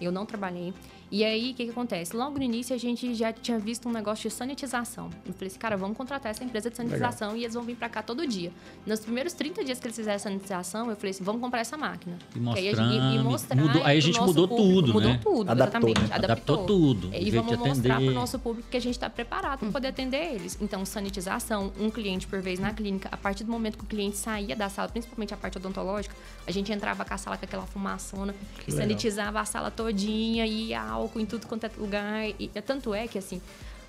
eu 0.01 0.11
não 0.11 0.25
trabalhei. 0.25 0.73
E 1.12 1.26
aí, 1.26 1.52
o 1.52 1.54
que, 1.56 1.65
que 1.65 1.71
acontece? 1.71 2.15
Logo 2.15 2.38
no 2.38 2.43
início, 2.43 2.74
a 2.74 2.80
gente 2.80 3.13
já 3.13 3.34
tinha 3.34 3.60
visto 3.60 3.89
um 3.89 3.91
negócio 3.91 4.30
de 4.30 4.34
sanitização. 4.34 5.10
Eu 5.26 5.34
falei 5.34 5.47
assim, 5.47 5.60
cara, 5.60 5.76
vamos 5.76 5.97
contratar 5.97 6.32
essa 6.32 6.41
empresa 6.41 6.69
de 6.69 6.78
sanitização 6.78 7.36
e 7.36 7.43
eles 7.43 7.54
vão 7.54 7.63
vir 7.63 7.76
pra 7.76 7.89
cá 7.89 8.02
todo 8.02 8.26
dia. 8.26 8.50
Nos 8.86 9.02
primeiros 9.02 9.34
30 9.34 9.62
dias 9.65 9.78
que 9.78 9.88
eles 9.88 9.95
fizeram 9.97 10.15
a 10.15 10.19
sanitização, 10.19 10.89
eu 10.89 10.95
falei 10.95 11.12
assim, 11.12 11.24
vamos 11.24 11.41
comprar 11.41 11.60
essa 11.60 11.76
máquina. 11.76 12.17
E 12.34 12.69
aí 12.69 12.69
a 13.17 13.24
mostrar, 13.24 13.58
e 13.58 13.60
mudou- 13.60 13.84
aí 13.84 13.97
a 13.97 14.02
gente 14.02 14.21
mudou 14.21 14.47
público. 14.47 14.71
tudo, 14.74 14.93
Mudou 14.93 15.10
né? 15.12 15.19
tudo, 15.21 15.52
Adaptou, 15.52 15.89
exatamente. 15.89 16.10
né? 16.10 16.15
Adaptou 16.15 16.65
tudo, 16.65 17.10
o 17.10 17.13
E 17.13 17.30
vamos 17.32 17.58
mostrar 17.58 17.95
atender. 17.95 18.12
pro 18.12 18.15
nosso 18.19 18.39
público 18.39 18.69
que 18.69 18.78
a 18.78 18.82
gente 18.82 18.93
está 18.95 19.10
preparado 19.10 19.60
para 19.60 19.69
poder 19.69 19.89
atender 19.89 20.34
eles. 20.36 20.58
Então, 20.62 20.86
sanitização, 20.86 21.74
um 21.78 21.89
cliente 21.89 22.26
por 22.26 22.41
vez 22.41 22.58
na 22.58 22.74
clínica. 22.74 23.10
A 23.12 23.17
partir 23.17 23.43
do 23.43 23.52
momento 23.52 23.78
que 23.78 23.84
o 23.84 23.88
cliente 23.88 24.15
saía 24.15 24.56
da 24.56 24.69
sala, 24.69 24.88
principalmente 24.88 25.34
a 25.34 25.38
parte 25.38 25.58
odontológica, 25.58 26.15
a 26.47 26.52
gente 26.52 26.71
entrava 26.71 27.04
com 27.04 27.13
a 27.13 27.17
sala 27.17 27.38
com 27.38 27.43
aquela 27.43 27.65
fumaçona, 27.65 28.34
Que 28.63 28.71
legal. 28.71 28.88
sanitizava 28.88 29.41
a 29.41 29.45
sala 29.45 29.69
todinha, 29.69 30.45
ia 30.45 30.82
álcool 31.01 31.19
em 31.19 31.25
tudo 31.25 31.47
quanto 31.47 31.65
é 31.65 31.71
lugar. 31.77 32.27
E, 32.39 32.49
tanto 32.65 32.93
é 32.93 33.07
que, 33.07 33.17
assim, 33.17 33.41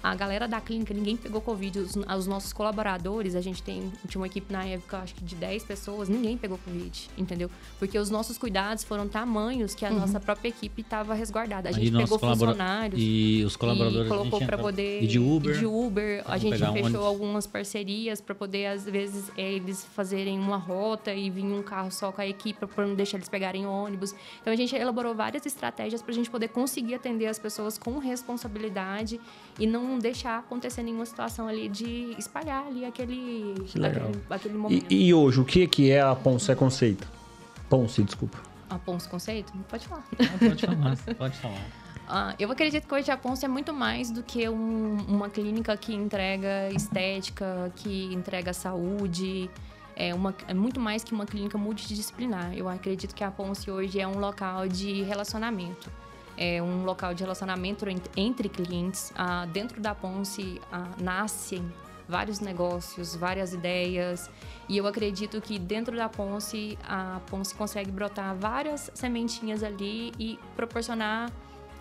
a 0.03 0.15
galera 0.15 0.49
da 0.49 0.61
clínica, 0.61 0.93
ninguém 0.93 1.17
pegou 1.17 1.41
Covid. 1.41 1.79
Os, 1.79 1.97
os 1.97 2.27
nossos 2.27 2.53
colaboradores, 2.53 3.37
a 3.37 3.41
gente 3.41 3.63
tem, 3.63 3.93
tinha 4.09 4.21
uma 4.21 4.27
equipe 4.27 4.53
na 4.53 4.65
época, 4.65 4.99
acho 4.99 5.15
que 5.15 5.25
de 5.25 5.35
10 5.37 5.65
pessoas, 5.65 6.09
ninguém 6.09 6.37
pegou 6.37 6.59
Covid, 6.59 7.11
entendeu? 7.17 7.51
Porque 7.79 7.99
os 7.99 8.11
nossos 8.11 8.37
cuidados 8.37 8.83
foram 8.83 9.07
tamanhos 9.07 9.75
que 9.75 9.85
a 9.85 9.91
nossa 9.91 10.19
própria 10.19 10.49
equipe 10.49 10.83
estava 10.83 11.15
resguardada. 11.15 11.69
A 11.69 11.73
aí 11.73 11.85
gente 11.85 11.93
nossos 11.93 12.11
pegou 12.11 12.19
funcionários 12.19 13.01
E 13.01 13.43
os 13.47 13.57
colaboradores 13.57 14.09
e 14.09 14.13
a 14.13 14.17
gente 14.17 14.31
colocou 14.31 14.47
para 14.47 14.59
poder 14.59 15.03
E 15.03 15.07
de 15.07 15.19
Uber. 15.19 15.55
e 15.55 15.59
de 15.59 15.67
Uber. 15.67 16.23
a 16.27 16.39
gente 16.39 16.59
fechou 16.59 17.05
algumas 17.05 17.47
parcerias 17.47 18.21
para 18.21 18.35
poder 18.35 18.67
às 18.67 18.85
vezes 18.85 19.31
eles 19.37 19.85
fazerem 19.95 20.39
uma 20.39 20.57
rota 20.57 21.13
e 21.15 21.31
vir 21.31 21.45
um 21.45 21.63
carro 21.63 21.91
só 21.91 22.11
com 22.11 22.21
a 22.21 22.27
equipe 22.27 22.67
para 22.67 22.87
não 22.87 22.95
deixar 22.95 23.19
eles 23.19 23.29
pegarem 23.29 23.67
ônibus. 23.67 24.15
Então 24.41 24.53
a 24.53 24.57
gente 24.57 24.75
elaborou 24.75 25.15
várias 25.15 25.47
estratégias 25.47 26.03
para 26.03 26.11
a 26.11 26.15
gente 26.15 26.31
poder 26.31 26.49
conseguir 26.49 26.95
atender 26.95 27.27
as 27.27 27.39
pessoas 27.39 27.79
com 27.79 27.99
responsabilidade 27.99 29.21
e 29.59 29.67
não 29.67 29.99
deixar 29.99 30.39
acontecer 30.39 30.83
nenhuma 30.83 31.07
situação 31.07 31.47
ali 31.47 31.69
de 31.69 32.15
espalhar 32.19 32.67
ali 32.67 32.85
aquele 32.85 33.55
aquele, 33.75 34.23
aquele 34.31 34.55
momento. 34.55 34.87
E, 34.91 35.09
e 35.09 35.15
hoje, 35.15 35.41
o 35.41 35.45
que, 35.45 35.67
que 35.67 35.91
é 35.91 36.01
a 36.01 36.15
Ponce 36.15 36.55
Conceito? 36.57 37.07
Ponce, 37.69 38.03
desculpa. 38.03 38.39
A 38.69 38.79
Pons 38.79 39.07
Conceito? 39.07 39.53
Pode 39.69 39.87
falar. 39.87 40.05
Ah, 40.19 40.39
pode 40.39 40.67
falar, 40.67 40.97
pode 41.17 41.37
falar. 41.39 41.67
Ah, 42.15 42.35
eu 42.39 42.51
acredito 42.51 42.87
que 42.87 42.95
hoje 42.95 43.11
a 43.11 43.17
Ponce 43.17 43.45
é 43.45 43.49
muito 43.49 43.73
mais 43.73 44.11
do 44.11 44.23
que 44.23 44.47
um- 44.49 44.99
uma 45.09 45.31
clínica 45.31 45.75
que 45.77 45.95
entrega 45.95 46.69
estética, 46.75 47.73
que 47.77 48.13
entrega 48.13 48.53
saúde. 48.53 49.49
É, 49.97 50.13
uma, 50.15 50.35
é 50.49 50.53
muito 50.53 50.79
mais 50.81 51.03
que 51.05 51.15
uma 51.15 51.25
clínica 51.25 51.57
multidisciplinar. 51.57 52.53
Eu 52.55 52.69
acredito 52.69 53.15
que 53.15 53.23
a 53.25 53.31
Ponce 53.31 53.71
hoje 53.71 53.99
é 54.01 54.07
um 54.07 54.19
local 54.19 54.69
de 54.69 55.03
relacionamento. 55.05 55.91
É 56.45 56.61
um 56.63 56.85
local 56.85 57.15
de 57.15 57.23
relacionamento 57.23 57.89
ent- 57.89 58.11
entre 58.17 58.49
clientes. 58.49 59.13
Ah, 59.17 59.47
dentro 59.47 59.81
da 59.81 59.95
Ponce 59.95 60.61
ah, 60.73 60.89
nascem 61.01 61.63
vários 62.09 62.41
negócios, 62.41 63.15
várias 63.15 63.53
ideias. 63.55 64.29
E 64.69 64.77
eu 64.77 64.87
acredito 64.87 65.41
que 65.41 65.59
dentro 65.59 65.97
da 65.97 66.09
Ponce, 66.09 66.77
a 66.83 67.21
Ponce 67.31 67.55
consegue 67.55 67.91
brotar 67.93 68.35
várias 68.35 68.91
sementinhas 68.93 69.63
ali 69.63 70.13
e 70.19 70.39
proporcionar 70.57 71.31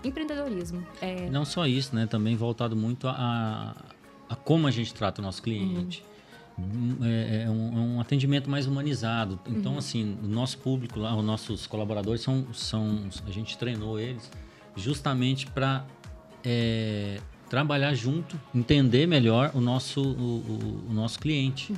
empreendedorismo. 0.03 0.85
É, 1.01 1.29
Não 1.29 1.45
só 1.45 1.65
isso, 1.65 1.95
né? 1.95 2.05
Também 2.05 2.35
voltado 2.35 2.75
muito 2.75 3.07
a, 3.07 3.75
a, 4.29 4.35
como 4.35 4.67
a 4.67 4.71
gente 4.71 4.93
trata 4.93 5.21
o 5.21 5.23
nosso 5.23 5.41
cliente. 5.41 6.03
Hum, 6.59 6.97
É, 7.03 7.43
é 7.45 7.49
um, 7.49 7.67
é 7.77 7.79
um 7.95 8.01
atendimento 8.01 8.49
mais 8.49 8.67
humanizado. 8.67 9.39
Então, 9.47 9.77
assim, 9.77 10.17
o 10.23 10.27
nosso 10.27 10.57
público 10.59 10.99
lá, 10.99 11.15
os 11.15 11.23
nossos 11.25 11.65
colaboradores 11.65 12.21
são, 12.21 12.45
são 12.53 12.99
a 13.27 13.31
gente 13.31 13.57
treinou 13.57 13.99
eles 13.99 14.29
justamente 14.75 15.47
para 15.47 15.85
trabalhar 17.49 17.93
junto, 17.93 18.39
entender 18.55 19.05
melhor 19.05 19.51
o 19.53 19.59
nosso, 19.61 20.01
o, 20.01 20.05
o- 20.07 20.83
o 20.89 20.93
nosso 20.93 21.19
cliente. 21.19 21.73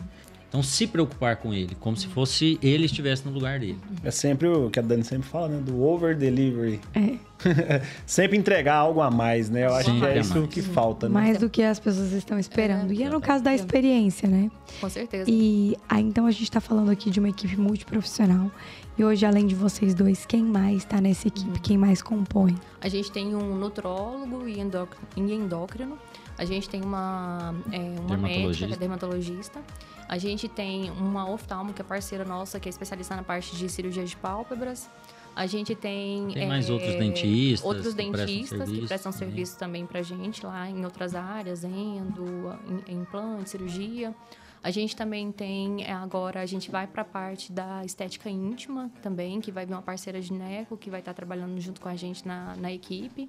Então, 0.53 0.61
se 0.61 0.85
preocupar 0.85 1.37
com 1.37 1.51
ele, 1.51 1.75
como 1.79 1.97
se 1.97 2.05
fosse 2.05 2.59
ele 2.61 2.85
estivesse 2.85 3.25
no 3.25 3.31
lugar 3.31 3.59
dele. 3.59 3.79
É 4.03 4.11
sempre 4.11 4.47
o 4.47 4.69
que 4.69 4.77
a 4.77 4.83
Dani 4.83 5.03
sempre 5.03 5.27
fala, 5.27 5.47
né? 5.47 5.59
Do 5.59 5.81
over 5.81 6.15
delivery. 6.15 6.79
É. 6.93 7.17
sempre 8.05 8.37
entregar 8.37 8.75
algo 8.75 9.01
a 9.01 9.09
mais, 9.09 9.49
né? 9.49 9.65
Eu 9.65 9.73
acho 9.73 9.89
Sim, 9.89 9.99
que 9.99 10.05
é 10.05 10.17
é 10.17 10.19
isso 10.19 10.37
mais. 10.37 10.49
que 10.49 10.61
falta, 10.61 11.09
né? 11.09 11.13
Mais 11.15 11.39
do 11.39 11.49
que 11.49 11.63
as 11.63 11.79
pessoas 11.79 12.11
estão 12.11 12.37
esperando. 12.37 12.93
E 12.93 13.01
é 13.01 13.09
no 13.09 13.19
caso 13.19 13.43
da 13.43 13.51
experiência, 13.51 14.29
né? 14.29 14.51
com 14.79 14.87
certeza. 14.87 15.25
E 15.27 15.75
aí, 15.89 16.03
então, 16.03 16.27
a 16.27 16.31
gente 16.31 16.43
está 16.43 16.61
falando 16.61 16.91
aqui 16.91 17.09
de 17.09 17.19
uma 17.19 17.29
equipe 17.29 17.59
multiprofissional. 17.59 18.51
E 18.95 19.03
hoje, 19.03 19.25
além 19.25 19.47
de 19.47 19.55
vocês 19.55 19.95
dois, 19.95 20.23
quem 20.23 20.43
mais 20.43 20.83
está 20.83 21.01
nessa 21.01 21.29
equipe? 21.29 21.59
Quem 21.61 21.79
mais 21.79 21.99
compõe? 21.99 22.55
A 22.79 22.87
gente 22.87 23.11
tem 23.11 23.35
um 23.35 23.55
nutrólogo 23.55 24.47
e 24.47 24.59
endócrino. 24.59 25.07
E 25.17 25.33
endócrino. 25.33 25.97
A 26.37 26.45
gente 26.45 26.69
tem 26.69 26.81
uma, 26.83 27.55
é, 27.71 27.77
uma 27.99 28.17
médica, 28.17 28.67
Dermatologista. 28.67 28.67
que 28.67 28.73
é 28.73 28.77
dermatologista. 28.77 29.59
A 30.07 30.17
gente 30.17 30.47
tem 30.47 30.91
uma 30.91 31.29
oftalmo, 31.29 31.73
que 31.73 31.81
é 31.81 31.85
parceira 31.85 32.23
nossa, 32.25 32.59
que 32.59 32.67
é 32.67 32.71
especialista 32.71 33.15
na 33.15 33.23
parte 33.23 33.55
de 33.55 33.69
cirurgia 33.69 34.03
de 34.05 34.15
pálpebras. 34.15 34.89
A 35.35 35.47
gente 35.47 35.73
tem... 35.73 36.27
Tem 36.27 36.47
mais 36.47 36.69
é, 36.69 36.73
outros 36.73 36.93
dentistas 36.95 37.65
Outros 37.65 37.87
que 37.87 37.95
prestam 37.95 38.25
dentistas 38.25 38.59
que 38.59 38.65
serviço 38.65 38.87
prestam 38.87 39.11
também. 39.11 39.27
serviço 39.29 39.57
também 39.57 39.85
pra 39.87 40.01
gente 40.03 40.45
lá 40.45 40.69
em 40.69 40.85
outras 40.85 41.15
áreas, 41.15 41.63
endo, 41.63 42.53
im- 42.87 42.93
implante, 43.01 43.49
cirurgia. 43.49 44.13
A 44.61 44.69
gente 44.69 44.95
também 44.95 45.31
tem, 45.31 45.83
é, 45.83 45.91
agora 45.91 46.39
a 46.41 46.45
gente 46.45 46.69
vai 46.69 46.85
para 46.85 47.01
a 47.01 47.05
parte 47.05 47.51
da 47.51 47.83
estética 47.83 48.29
íntima 48.29 48.91
também, 49.01 49.41
que 49.41 49.51
vai 49.51 49.65
vir 49.65 49.73
uma 49.73 49.81
parceira 49.81 50.21
de 50.21 50.31
Neco, 50.31 50.77
que 50.77 50.89
vai 50.89 50.99
estar 50.99 51.13
trabalhando 51.15 51.59
junto 51.59 51.81
com 51.81 51.89
a 51.89 51.95
gente 51.95 52.27
na, 52.27 52.55
na 52.55 52.71
equipe. 52.71 53.27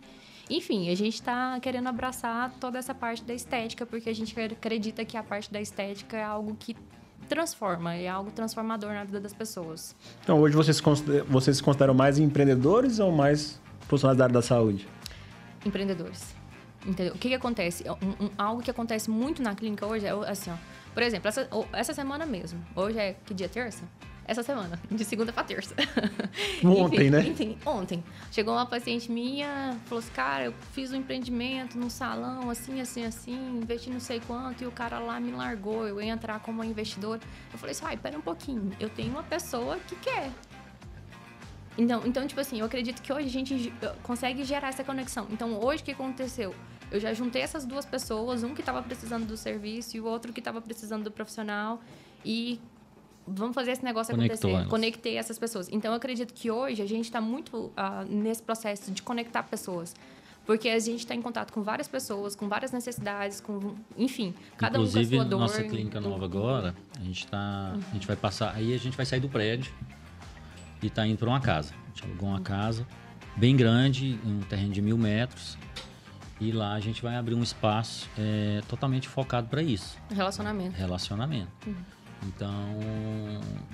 Enfim, 0.50 0.90
a 0.90 0.94
gente 0.94 1.14
está 1.14 1.58
querendo 1.60 1.88
abraçar 1.88 2.52
toda 2.60 2.78
essa 2.78 2.94
parte 2.94 3.24
da 3.24 3.32
estética, 3.34 3.86
porque 3.86 4.10
a 4.10 4.14
gente 4.14 4.38
acredita 4.38 5.04
que 5.04 5.16
a 5.16 5.22
parte 5.22 5.50
da 5.52 5.60
estética 5.60 6.16
é 6.16 6.22
algo 6.24 6.54
que 6.58 6.76
transforma, 7.28 7.94
é 7.94 8.06
algo 8.08 8.30
transformador 8.30 8.90
na 8.92 9.04
vida 9.04 9.18
das 9.20 9.32
pessoas. 9.32 9.96
Então, 10.22 10.38
hoje 10.40 10.54
vocês, 10.54 10.78
vocês 11.26 11.56
se 11.56 11.62
consideram 11.62 11.94
mais 11.94 12.18
empreendedores 12.18 12.98
ou 12.98 13.10
mais 13.10 13.58
profissionais 13.88 14.18
da 14.18 14.24
área 14.24 14.34
da 14.34 14.42
saúde? 14.42 14.86
empreendedores. 15.64 16.34
Entendeu? 16.86 17.14
O 17.14 17.18
que, 17.18 17.28
que 17.30 17.34
acontece? 17.34 17.82
Um- 17.88 18.26
um- 18.26 18.30
algo 18.36 18.60
que 18.62 18.70
acontece 18.70 19.08
muito 19.08 19.40
na 19.42 19.54
clínica 19.54 19.86
hoje 19.86 20.04
é 20.04 20.10
assim, 20.10 20.50
ó. 20.50 20.56
Por 20.92 21.02
exemplo, 21.02 21.26
essa, 21.26 21.48
essa 21.72 21.94
semana 21.94 22.26
mesmo. 22.26 22.62
Hoje 22.76 22.98
é 22.98 23.16
que 23.24 23.32
dia? 23.32 23.48
Terça? 23.48 23.82
Essa 24.26 24.42
semana, 24.42 24.80
de 24.90 25.04
segunda 25.04 25.32
pra 25.32 25.44
terça. 25.44 25.74
Ontem, 26.64 26.96
Enfim, 26.96 27.10
né? 27.10 27.20
Enfim, 27.26 27.58
ontem. 27.66 28.02
Chegou 28.32 28.54
uma 28.54 28.64
paciente 28.64 29.12
minha, 29.12 29.78
falou 29.84 29.98
assim, 30.02 30.12
cara, 30.12 30.44
eu 30.46 30.54
fiz 30.72 30.90
um 30.92 30.96
empreendimento 30.96 31.76
num 31.78 31.90
salão, 31.90 32.48
assim, 32.48 32.80
assim, 32.80 33.04
assim, 33.04 33.34
investi 33.62 33.90
não 33.90 34.00
sei 34.00 34.20
quanto, 34.26 34.64
e 34.64 34.66
o 34.66 34.70
cara 34.70 34.98
lá 34.98 35.20
me 35.20 35.30
largou, 35.30 35.86
eu 35.86 36.00
ia 36.00 36.10
entrar 36.12 36.40
como 36.40 36.58
uma 36.62 36.66
investidora. 36.66 37.20
Eu 37.52 37.58
falei 37.58 37.72
assim, 37.72 37.84
ai, 37.84 37.96
pera 37.98 38.16
um 38.16 38.22
pouquinho, 38.22 38.70
eu 38.80 38.88
tenho 38.88 39.10
uma 39.10 39.22
pessoa 39.22 39.78
que 39.86 39.94
quer. 39.96 40.30
Então, 41.76 42.02
então, 42.06 42.26
tipo 42.26 42.40
assim, 42.40 42.60
eu 42.60 42.66
acredito 42.66 43.02
que 43.02 43.12
hoje 43.12 43.26
a 43.26 43.30
gente 43.30 43.58
ge- 43.58 43.72
consegue 44.02 44.44
gerar 44.44 44.68
essa 44.68 44.84
conexão. 44.84 45.26
Então, 45.30 45.58
hoje 45.62 45.82
o 45.82 45.84
que 45.84 45.90
aconteceu? 45.92 46.54
Eu 46.90 47.00
já 47.00 47.12
juntei 47.12 47.42
essas 47.42 47.66
duas 47.66 47.84
pessoas, 47.84 48.44
um 48.44 48.54
que 48.54 48.60
estava 48.62 48.80
precisando 48.82 49.26
do 49.26 49.36
serviço 49.36 49.96
e 49.96 50.00
o 50.00 50.04
outro 50.06 50.32
que 50.32 50.40
estava 50.40 50.60
precisando 50.60 51.02
do 51.04 51.10
profissional. 51.10 51.80
E 52.24 52.60
vamos 53.26 53.54
fazer 53.54 53.72
esse 53.72 53.84
negócio 53.84 54.14
Conectou 54.14 54.34
acontecer. 54.36 54.54
elas. 54.54 54.68
Conectei 54.68 55.16
essas 55.16 55.38
pessoas. 55.38 55.68
Então, 55.70 55.90
eu 55.92 55.96
acredito 55.96 56.32
que 56.34 56.50
hoje 56.50 56.82
a 56.82 56.86
gente 56.86 57.04
está 57.04 57.20
muito 57.20 57.72
ah, 57.76 58.04
nesse 58.08 58.42
processo 58.42 58.90
de 58.90 59.02
conectar 59.02 59.42
pessoas. 59.44 59.94
Porque 60.46 60.68
a 60.68 60.78
gente 60.78 60.98
está 60.98 61.14
em 61.14 61.22
contato 61.22 61.52
com 61.52 61.62
várias 61.62 61.88
pessoas, 61.88 62.36
com 62.36 62.48
várias 62.48 62.70
necessidades, 62.70 63.40
com... 63.40 63.74
Enfim, 63.96 64.34
cada 64.58 64.76
Inclusive, 64.76 65.16
um 65.16 65.18
com 65.18 65.22
a 65.22 65.24
sua 65.24 65.30
dor. 65.30 65.40
nossa 65.40 65.62
clínica 65.62 66.00
nova 66.02 66.24
agora, 66.26 66.74
a 67.00 67.02
gente 67.02 67.26
tá, 67.26 67.74
a 67.90 67.94
gente 67.94 68.06
vai 68.06 68.16
passar, 68.16 68.54
aí 68.54 68.74
a 68.74 68.78
gente 68.78 68.94
vai 68.94 69.06
sair 69.06 69.20
do 69.20 69.28
prédio 69.28 69.72
e 70.82 70.90
tá 70.90 71.06
indo 71.06 71.16
para 71.16 71.28
uma 71.28 71.40
casa. 71.40 71.72
A 71.72 71.88
gente 71.88 72.04
alugou 72.04 72.28
uma 72.28 72.42
casa 72.42 72.86
bem 73.36 73.56
grande, 73.56 74.18
um 74.24 74.40
terreno 74.40 74.72
de 74.72 74.80
mil 74.82 74.96
metros 74.96 75.58
E 76.40 76.52
lá 76.52 76.74
a 76.74 76.80
gente 76.80 77.02
vai 77.02 77.16
abrir 77.16 77.34
um 77.34 77.42
espaço 77.42 78.08
é, 78.18 78.60
totalmente 78.68 79.08
focado 79.08 79.48
para 79.48 79.62
isso. 79.62 79.96
Relacionamento. 80.10 80.76
Relacionamento. 80.76 81.50
Então, 82.26 82.76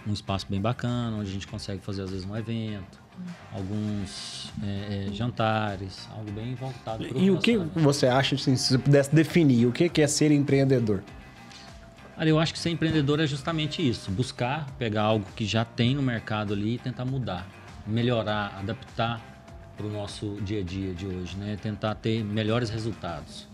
um 0.06 0.12
espaço 0.12 0.46
bem 0.48 0.60
bacana, 0.60 1.16
onde 1.16 1.30
a 1.30 1.32
gente 1.32 1.46
consegue 1.46 1.80
fazer 1.80 2.02
às 2.02 2.10
vezes 2.10 2.26
um 2.26 2.36
evento, 2.36 2.98
alguns 3.52 4.52
é, 4.62 5.06
é, 5.08 5.12
jantares, 5.12 6.08
algo 6.16 6.30
bem 6.32 6.54
voltado 6.54 7.04
para 7.04 7.18
E 7.18 7.30
o 7.30 7.38
que 7.38 7.56
você 7.56 8.06
acha, 8.06 8.34
assim, 8.34 8.56
se 8.56 8.70
você 8.70 8.78
pudesse 8.78 9.14
definir, 9.14 9.66
o 9.66 9.72
que 9.72 9.88
que 9.88 10.02
é 10.02 10.06
ser 10.06 10.30
empreendedor? 10.30 11.02
Olha, 12.18 12.28
eu 12.28 12.38
acho 12.38 12.52
que 12.52 12.58
ser 12.58 12.70
empreendedor 12.70 13.18
é 13.20 13.26
justamente 13.26 13.86
isso: 13.86 14.10
buscar 14.10 14.70
pegar 14.78 15.02
algo 15.02 15.24
que 15.34 15.46
já 15.46 15.64
tem 15.64 15.94
no 15.94 16.02
mercado 16.02 16.52
ali 16.52 16.74
e 16.74 16.78
tentar 16.78 17.04
mudar, 17.04 17.48
melhorar, 17.86 18.58
adaptar 18.58 19.20
para 19.74 19.86
o 19.86 19.90
nosso 19.90 20.38
dia 20.42 20.60
a 20.60 20.62
dia 20.62 20.92
de 20.92 21.06
hoje, 21.06 21.36
né? 21.38 21.56
Tentar 21.60 21.94
ter 21.94 22.22
melhores 22.22 22.68
resultados. 22.68 23.48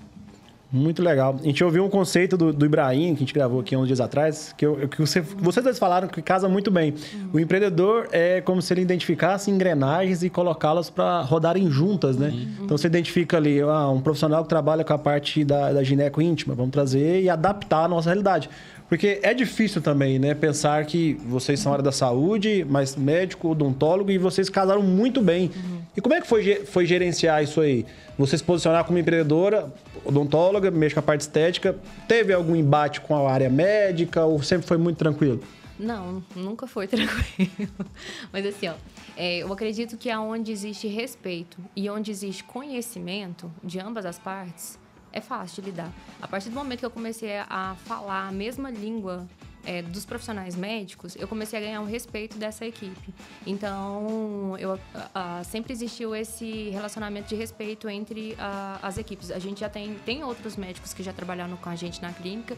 Muito 0.77 1.03
legal. 1.03 1.37
A 1.41 1.43
gente 1.43 1.65
ouviu 1.65 1.85
um 1.85 1.89
conceito 1.89 2.37
do, 2.37 2.53
do 2.53 2.67
Ibrahim, 2.67 3.15
que 3.15 3.17
a 3.17 3.27
gente 3.27 3.33
gravou 3.33 3.61
aqui 3.61 3.75
uns 3.75 3.87
dias 3.87 4.01
atrás, 4.01 4.55
que, 4.57 4.67
eu, 4.67 4.89
que 4.89 5.01
você, 5.01 5.21
vocês 5.21 5.65
dois 5.65 5.79
falaram 5.79 6.07
que 6.07 6.21
casa 6.21 6.49
muito 6.49 6.71
bem. 6.71 6.95
O 7.33 7.41
empreendedor 7.41 8.09
é 8.13 8.43
como 8.43 8.61
se 8.61 8.75
ele 8.75 8.83
identificasse 8.83 9.51
engrenagens 9.51 10.23
e 10.23 10.29
colocá-las 10.29 10.91
para 10.91 11.23
rodarem 11.23 11.71
juntas, 11.71 12.19
né? 12.19 12.31
Então 12.61 12.77
você 12.77 12.87
identifica 12.87 13.39
ali 13.39 13.61
ah, 13.61 13.89
um 13.89 14.01
profissional 14.01 14.43
que 14.43 14.49
trabalha 14.51 14.85
com 14.85 14.93
a 14.93 14.99
parte 14.99 15.45
da, 15.45 15.73
da 15.73 15.83
gineco 15.83 16.21
íntima, 16.21 16.55
vamos 16.55 16.73
trazer 16.73 17.23
e 17.23 17.31
adaptar 17.31 17.85
à 17.85 17.89
nossa 17.89 18.11
realidade. 18.11 18.51
Porque 18.89 19.19
é 19.23 19.35
difícil 19.35 19.83
também, 19.83 20.19
né? 20.19 20.35
Pensar 20.35 20.85
que 20.87 21.15
vocês 21.15 21.59
são 21.59 21.73
área 21.73 21.83
da 21.83 21.91
saúde, 21.91 22.65
mas 22.69 22.95
médico, 22.95 23.51
odontólogo, 23.51 24.11
e 24.11 24.19
vocês 24.19 24.49
casaram 24.49 24.83
muito 24.83 25.21
bem. 25.21 25.51
E 25.97 26.01
como 26.01 26.15
é 26.15 26.21
que 26.21 26.27
foi, 26.27 26.65
foi 26.67 26.87
gerenciar 26.87 27.43
isso 27.43 27.61
aí? 27.61 27.85
Você 28.17 28.39
se 28.39 28.45
posicionar 28.45 28.85
como 28.85 28.99
empreendedora, 28.99 29.73
odontóloga, 30.05 30.71
mexe 30.71 30.95
com 30.95 31.01
a 31.01 31.03
parte 31.03 31.23
estética. 31.23 31.77
Teve 32.07 32.33
algum 32.33 32.55
embate 32.55 33.01
com 33.01 33.17
a 33.17 33.31
área 33.31 33.51
médica 33.51 34.25
ou 34.25 34.43
sempre 34.43 34.67
foi 34.67 34.77
muito 34.77 34.99
tranquilo? 34.99 35.41
Não, 35.79 36.23
nunca 36.35 36.67
foi 36.67 36.87
tranquilo. 36.89 37.87
Mas 38.33 38.47
assim, 38.47 38.69
ó, 38.69 38.75
é, 39.17 39.39
eu 39.39 39.53
acredito 39.53 39.97
que 39.97 40.11
aonde 40.11 40.53
existe 40.53 40.87
respeito 40.87 41.59
e 41.75 41.89
onde 41.91 42.11
existe 42.11 42.45
conhecimento 42.45 43.51
de 43.63 43.79
ambas 43.81 44.07
as 44.07 44.19
partes, 44.19 44.79
é 45.17 45.21
fácil 45.21 45.63
de 45.63 45.71
lidar. 45.71 45.91
A 46.21 46.29
partir 46.29 46.51
do 46.51 46.55
momento 46.55 46.81
que 46.81 46.87
eu 46.87 46.91
comecei 46.91 47.39
a 47.39 47.75
falar 47.87 48.29
a 48.29 48.33
mesma 48.33 48.71
língua 48.71 49.27
é, 49.65 49.81
dos 49.81 50.05
profissionais 50.05 50.55
médicos, 50.55 51.17
eu 51.17 51.27
comecei 51.27 51.59
a 51.59 51.63
ganhar 51.63 51.81
o 51.81 51.87
respeito 51.87 52.37
dessa 52.37 52.67
equipe. 52.67 53.15
Então, 53.47 54.57
eu, 54.59 54.79
ah, 55.15 55.43
sempre 55.43 55.73
existiu 55.73 56.15
esse 56.15 56.69
relacionamento 56.69 57.29
de 57.29 57.35
respeito 57.35 57.89
entre 57.89 58.37
ah, 58.39 58.79
as 58.83 58.99
equipes. 58.99 59.31
A 59.31 59.39
gente 59.39 59.61
já 59.61 59.71
tem, 59.71 59.95
tem 60.05 60.23
outros 60.23 60.55
médicos 60.55 60.93
que 60.93 61.03
já 61.03 61.15
trabalharam 61.15 61.57
com 61.57 61.71
a 61.71 61.75
gente 61.75 62.01
na 62.03 62.13
clínica 62.13 62.57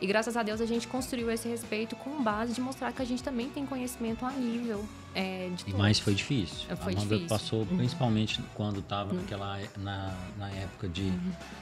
e 0.00 0.06
graças 0.06 0.36
a 0.36 0.42
Deus 0.42 0.60
a 0.60 0.66
gente 0.66 0.86
construiu 0.88 1.30
esse 1.30 1.48
respeito 1.48 1.94
com 1.96 2.22
base 2.22 2.52
de 2.54 2.60
mostrar 2.60 2.92
que 2.92 3.00
a 3.00 3.04
gente 3.04 3.22
também 3.22 3.48
tem 3.48 3.64
conhecimento 3.66 4.24
a 4.24 4.30
nível 4.32 4.84
é, 5.14 5.48
de 5.54 5.62
E 5.62 5.64
todos. 5.66 5.78
mais 5.78 5.98
foi 6.00 6.12
difícil. 6.14 6.66
Foi 6.76 6.92
a 6.92 6.96
Amanda 6.96 7.00
difícil. 7.14 7.28
passou 7.28 7.60
Uhum. 7.60 7.76
principalmente 7.76 8.42
quando 8.54 8.80
estava 8.80 9.12
naquela 9.14 9.60
é- 9.60 9.68
na, 9.78 10.12
na 10.36 10.50
época 10.50 10.88
de 10.88 11.12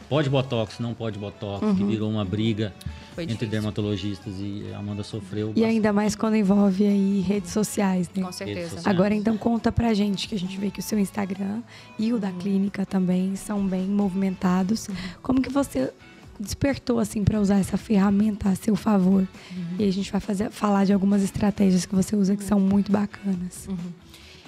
pode 0.08 0.30
botox, 0.30 0.78
não 0.78 0.94
pode 0.94 1.18
botox, 1.18 1.62
Uhum. 1.62 1.74
que 1.76 1.84
virou 1.84 2.10
uma 2.10 2.24
briga 2.24 2.72
Foi 3.14 3.24
entre 3.24 3.34
difícil. 3.34 3.50
dermatologistas 3.50 4.32
e 4.38 4.64
a 4.74 4.78
Amanda 4.78 5.02
sofreu. 5.02 5.48
E 5.48 5.52
bastante. 5.52 5.66
ainda 5.66 5.92
mais 5.92 6.16
quando 6.16 6.36
envolve 6.36 6.86
aí 6.86 7.20
redes 7.20 7.50
sociais, 7.52 8.08
né? 8.16 8.22
Com 8.22 8.32
certeza. 8.32 8.70
sociais. 8.76 8.86
Agora 8.86 9.14
então 9.14 9.36
conta 9.36 9.70
pra 9.70 9.92
gente 9.92 10.26
que 10.28 10.34
a 10.34 10.38
gente 10.38 10.56
vê 10.58 10.70
que 10.70 10.80
o 10.80 10.82
seu 10.82 10.98
Instagram 10.98 11.60
e 11.98 12.10
o 12.14 12.18
da 12.18 12.28
Uhum. 12.28 12.38
clínica 12.38 12.86
também 12.86 13.36
são 13.36 13.66
bem 13.66 13.86
movimentados. 13.86 14.88
Como 15.22 15.42
que 15.42 15.50
você 15.50 15.92
despertou 16.38 16.98
assim 16.98 17.24
para 17.24 17.40
usar 17.40 17.58
essa 17.58 17.76
ferramenta 17.76 18.48
a 18.48 18.54
seu 18.54 18.76
favor? 18.76 19.26
Uhum. 19.50 19.76
E 19.78 19.84
a 19.84 19.92
gente 19.92 20.10
vai 20.10 20.20
fazer 20.20 20.50
falar 20.50 20.84
de 20.84 20.92
algumas 20.92 21.22
estratégias 21.22 21.86
que 21.86 21.94
você 21.94 22.16
usa 22.16 22.36
que 22.36 22.44
são 22.44 22.60
muito 22.60 22.90
bacanas. 22.90 23.68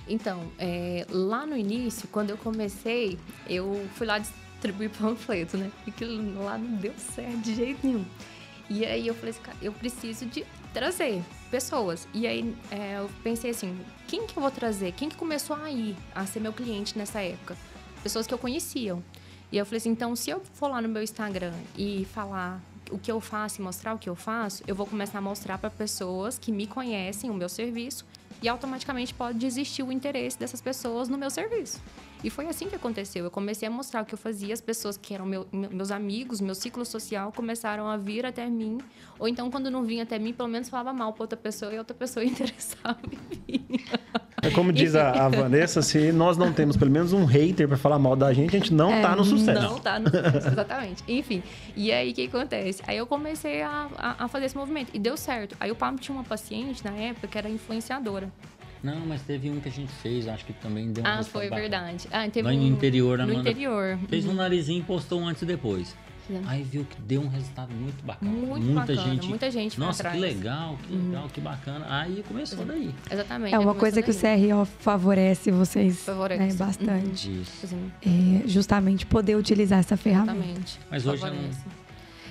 Então, 0.09 0.53
é, 0.59 1.07
lá 1.09 1.47
no 1.47 1.57
início, 1.57 2.09
quando 2.09 2.31
eu 2.31 2.37
comecei, 2.37 3.19
eu 3.49 3.87
fui 3.95 4.07
lá 4.07 4.19
distribuir 4.19 4.91
panfleto, 4.99 5.57
né? 5.57 5.71
E 5.87 5.91
aquilo 5.91 6.45
lá 6.45 6.59
não 6.59 6.77
deu 6.77 6.93
certo 6.99 7.39
de 7.39 7.55
jeito 7.55 7.87
nenhum. 7.87 8.05
E 8.69 8.85
aí 8.85 9.07
eu 9.07 9.15
falei 9.15 9.31
assim, 9.31 9.43
cara, 9.43 9.59
eu 9.61 9.73
preciso 9.73 10.25
de 10.27 10.45
trazer 10.73 11.23
pessoas. 11.51 12.09
E 12.15 12.27
aí 12.27 12.55
é, 12.71 12.99
eu 12.99 13.11
pensei 13.23 13.51
assim, 13.51 13.79
quem 14.09 14.27
que 14.27 14.37
eu 14.37 14.43
vou 14.43 14.51
trazer? 14.51 14.93
Quem 14.93 15.09
que 15.09 15.17
começou 15.17 15.57
a 15.57 15.71
ir 15.71 15.97
a 16.15 16.25
ser 16.27 16.41
meu 16.41 16.53
cliente 16.53 16.97
nessa 16.97 17.21
época? 17.21 17.57
Pessoas 18.03 18.27
que 18.27 18.35
eu 18.35 18.39
conheciam. 18.39 19.03
E 19.55 19.57
eu 19.57 19.65
falei 19.65 19.77
assim, 19.77 19.91
então 19.91 20.17
se 20.17 20.31
eu 20.31 20.41
for 20.55 20.67
lá 20.67 20.83
no 20.83 20.89
meu 20.89 21.01
Instagram 21.01 21.53
e 21.79 22.05
falar 22.07 22.61
o 22.91 22.99
que 22.99 23.09
eu 23.09 23.21
faço 23.21 23.61
e 23.61 23.63
mostrar 23.63 23.95
o 23.95 23.99
que 24.01 24.09
eu 24.09 24.17
faço, 24.17 24.65
eu 24.67 24.75
vou 24.75 24.85
começar 24.85 25.19
a 25.19 25.21
mostrar 25.21 25.59
para 25.59 25.71
pessoas 25.71 26.37
que 26.37 26.51
me 26.51 26.67
conhecem 26.67 27.31
o 27.31 27.35
meu 27.35 27.49
serviço 27.49 28.05
e 28.43 28.49
automaticamente 28.49 29.15
pode 29.15 29.39
desistir 29.39 29.85
o 29.85 29.93
interesse 29.93 30.37
dessas 30.37 30.61
pessoas 30.61 31.09
no 31.09 31.17
meu 31.17 31.31
serviço. 31.31 31.81
E 32.25 32.31
foi 32.31 32.47
assim 32.49 32.69
que 32.69 32.75
aconteceu. 32.75 33.23
Eu 33.25 33.31
comecei 33.31 33.69
a 33.69 33.71
mostrar 33.71 34.03
o 34.03 34.05
que 34.05 34.15
eu 34.15 34.19
fazia, 34.19 34.53
as 34.53 34.61
pessoas 34.61 34.97
que 34.97 35.15
eram 35.15 35.25
meu- 35.25 35.47
me- 35.53 35.69
meus 35.69 35.93
amigos, 35.93 36.41
meu 36.41 36.55
ciclo 36.57 36.85
social, 36.85 37.31
começaram 37.31 37.87
a 37.87 37.97
vir 37.97 38.27
até 38.27 38.47
mim. 38.51 38.79
Ou 39.21 39.29
então, 39.29 39.49
quando 39.53 39.71
não 39.71 39.85
vinha 39.85 40.03
até 40.03 40.19
mim, 40.19 40.33
pelo 40.33 40.49
menos 40.49 40.69
falava 40.69 40.93
mal 40.93 41.13
para 41.13 41.23
outra 41.23 41.37
pessoa 41.39 41.73
e 41.73 41.79
outra 41.79 41.95
pessoa 41.95 42.25
interessava 42.27 42.99
em 43.49 43.53
mim. 43.53 43.67
É 44.45 44.51
como 44.51 44.73
diz 44.73 44.95
a, 44.95 45.11
a 45.27 45.29
Vanessa, 45.29 45.81
se 45.83 46.13
nós 46.13 46.37
não 46.37 46.53
temos 46.53 46.77
pelo 46.77 46.91
menos 46.91 47.13
um 47.13 47.25
hater 47.25 47.67
para 47.67 47.77
falar 47.77 47.99
mal 47.99 48.15
da 48.17 48.33
gente, 48.33 48.55
a 48.57 48.59
gente 48.59 48.73
não 48.75 49.01
tá 49.01 49.15
no 49.17 49.25
sucesso. 49.25 49.61
Não 49.63 49.79
tá 49.79 49.99
no 49.99 50.07
sucesso, 50.11 50.49
exatamente. 50.49 51.03
Enfim, 51.09 51.43
e 51.77 51.91
aí 51.93 52.11
o 52.11 52.15
que 52.15 52.27
acontece? 52.27 52.83
Aí 52.87 52.97
eu 52.97 53.07
comecei 53.07 53.63
a, 53.63 53.89
a, 53.97 54.25
a 54.25 54.29
fazer 54.29 54.47
esse 54.47 54.57
movimento 54.57 54.91
e 54.93 54.99
deu 54.99 55.17
certo. 55.17 55.57
Aí 55.59 55.71
o 55.71 55.75
Pablo 55.75 55.99
tinha 56.01 56.15
uma 56.15 56.25
paciente 56.25 56.85
na 56.85 56.93
época 56.93 57.27
que 57.29 57.39
era 57.39 57.49
influenciadora. 57.49 58.29
Não, 58.83 59.01
mas 59.07 59.23
teve 59.23 59.49
um 59.49 59.61
que 59.61 59.69
a 59.69 59.73
gente 59.73 59.91
fez, 60.03 60.29
acho 60.29 60.45
que 60.45 60.53
também 60.53 60.93
deu 60.93 61.03
um 61.03 61.07
Ah, 61.07 61.23
foi 61.23 61.45
bacana. 61.49 61.61
verdade. 61.63 62.07
Ah, 62.13 62.29
teve 62.29 62.47
Lá 62.47 62.53
no 62.55 62.61
um- 62.61 62.67
interior, 62.67 63.19
a 63.19 63.25
No 63.27 63.33
Amanda 63.33 63.49
interior. 63.51 63.99
Fez 64.11 64.27
um 64.27 64.35
narizinho 64.35 64.81
e 64.81 64.83
postou 64.83 65.21
um 65.21 65.27
antes 65.29 65.41
e 65.43 65.47
depois. 65.47 65.97
Fizemos. 66.27 66.49
Aí 66.49 66.63
viu 66.63 66.85
que 66.85 67.01
deu 67.03 67.21
um 67.21 67.29
resultado 67.29 67.73
muito 67.75 68.03
bacana. 68.05 68.31
Muito 68.31 68.65
muita 68.65 68.81
bacana, 68.95 69.13
gente. 69.15 69.29
muita 69.29 69.51
gente 69.51 69.79
Nossa, 69.79 70.03
que 70.03 70.09
atrás. 70.09 70.23
legal, 70.23 70.79
que 70.87 70.95
legal, 70.95 71.29
que 71.29 71.41
bacana. 71.41 71.87
Aí 71.89 72.25
começou 72.27 72.65
daí. 72.65 72.95
Exatamente. 73.11 73.55
É 73.55 73.59
uma 73.59 73.75
coisa 73.75 74.01
que 74.03 74.11
o 74.11 74.15
daí. 74.15 74.49
CRO 74.51 74.65
favorece 74.65 75.51
vocês 75.51 75.99
Favorece. 76.01 76.43
né, 76.43 76.53
bastante. 76.55 77.41
Isso. 77.43 77.65
Assim, 77.65 77.93
É, 78.03 78.49
justamente 78.49 79.05
poder 79.07 79.37
utilizar 79.37 79.79
essa 79.81 79.97
ferramenta. 79.97 80.33
Exatamente. 80.39 80.81
Mas 80.91 81.07
hoje 81.07 81.23
não- 81.23 81.29
Favorece. 81.31 81.84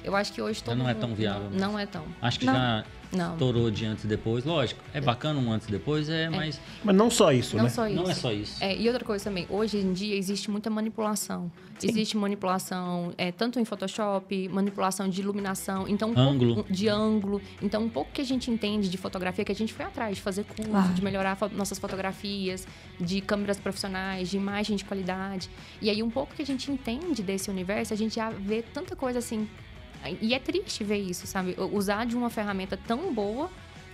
Eu 0.04 0.16
acho 0.16 0.34
que 0.34 0.41
hoje 0.41 0.64
todo 0.64 0.76
não 0.78 0.88
é 0.89 0.93
mundo- 0.93 1.01
tão 1.01 1.16
viável 1.16 1.49
Não, 1.51 1.72
não 1.74 1.80
é 1.80 1.86
tão. 1.86 2.04
Acho 2.22 2.39
que 2.39 2.45
Não. 2.45 2.54
já 2.54 2.84
Não. 3.12 3.34
estourou 3.34 3.72
de 3.72 3.86
antes 3.86 4.04
e 4.04 4.08
depois. 4.08 4.43
Lógico, 4.43 4.84
é 4.93 4.99
bacana 4.99 5.39
um 5.39 5.51
antes 5.51 5.68
e 5.68 5.72
depois, 5.72 6.10
é, 6.10 6.30
mas 6.30 6.60
Mas 6.84 6.95
não 6.95 7.10
só 7.10 7.32
isso, 7.32 7.56
Não 7.56 7.64
né? 7.66 7.70
só 7.70 7.88
isso. 7.88 7.95
não 7.95 8.10
é 8.10 8.14
só 8.14 8.32
isso. 8.32 8.64
É, 8.64 8.76
e 8.76 8.88
outra 8.88 9.06
coisa 9.06 9.24
também, 9.24 9.45
hoje 9.49 9.78
em 9.78 9.93
dia 9.93 10.16
existe 10.16 10.49
muita 10.51 10.70
manipulação. 10.70 11.51
Existe 11.82 12.16
manipulação 12.16 13.14
é, 13.18 13.32
tanto 13.32 13.60
em 13.60 13.66
Photoshop, 13.66 14.47
manipulação 14.49 15.10
de 15.10 15.20
iluminação, 15.22 15.88
então 15.88 16.12
um 16.12 16.18
Ângulo. 16.20 16.56
pouco 16.56 16.72
de 16.74 16.88
ângulo. 16.88 17.41
Então 17.62 17.84
um 17.84 17.89
pouco 17.89 18.12
que 18.14 18.22
a 18.22 18.26
gente 18.26 18.49
entende 18.49 18.88
de 18.89 18.97
fotografia, 18.97 19.43
que 19.43 19.51
a 19.51 19.56
gente 19.56 19.74
foi 19.74 19.86
atrás 19.86 20.16
de 20.16 20.22
fazer 20.22 20.43
curso, 20.45 20.70
Claro. 20.72 20.93
de 20.93 21.04
melhorar 21.04 21.36
fo- 21.36 21.49
nossas 21.49 21.78
fotografias, 21.80 22.66
de 22.99 23.20
câmeras 23.22 23.60
profissionais, 23.60 24.30
de 24.30 24.38
imagem 24.38 24.76
de 24.78 24.86
qualidade. 24.86 25.49
E 25.82 25.89
aí 25.89 26.01
um 26.01 26.10
pouco 26.10 26.34
que 26.34 26.41
a 26.41 26.45
gente 26.45 26.72
entende 26.72 27.22
desse 27.22 27.49
universo, 27.49 27.93
a 27.93 27.97
gente 27.97 28.16
já 28.16 28.30
vê 28.30 28.62
tanta 28.62 28.95
coisa 28.95 29.20
assim. 29.20 29.47
E 30.22 30.34
é 30.34 30.39
triste 30.39 30.84
ver 30.84 30.97
isso, 30.97 31.26
sabe? 31.28 31.56
Usar 31.72 32.06
de 32.06 32.16
uma 32.16 32.30
ferramenta 32.30 32.78
tão 32.88 33.14
boa 33.14 33.49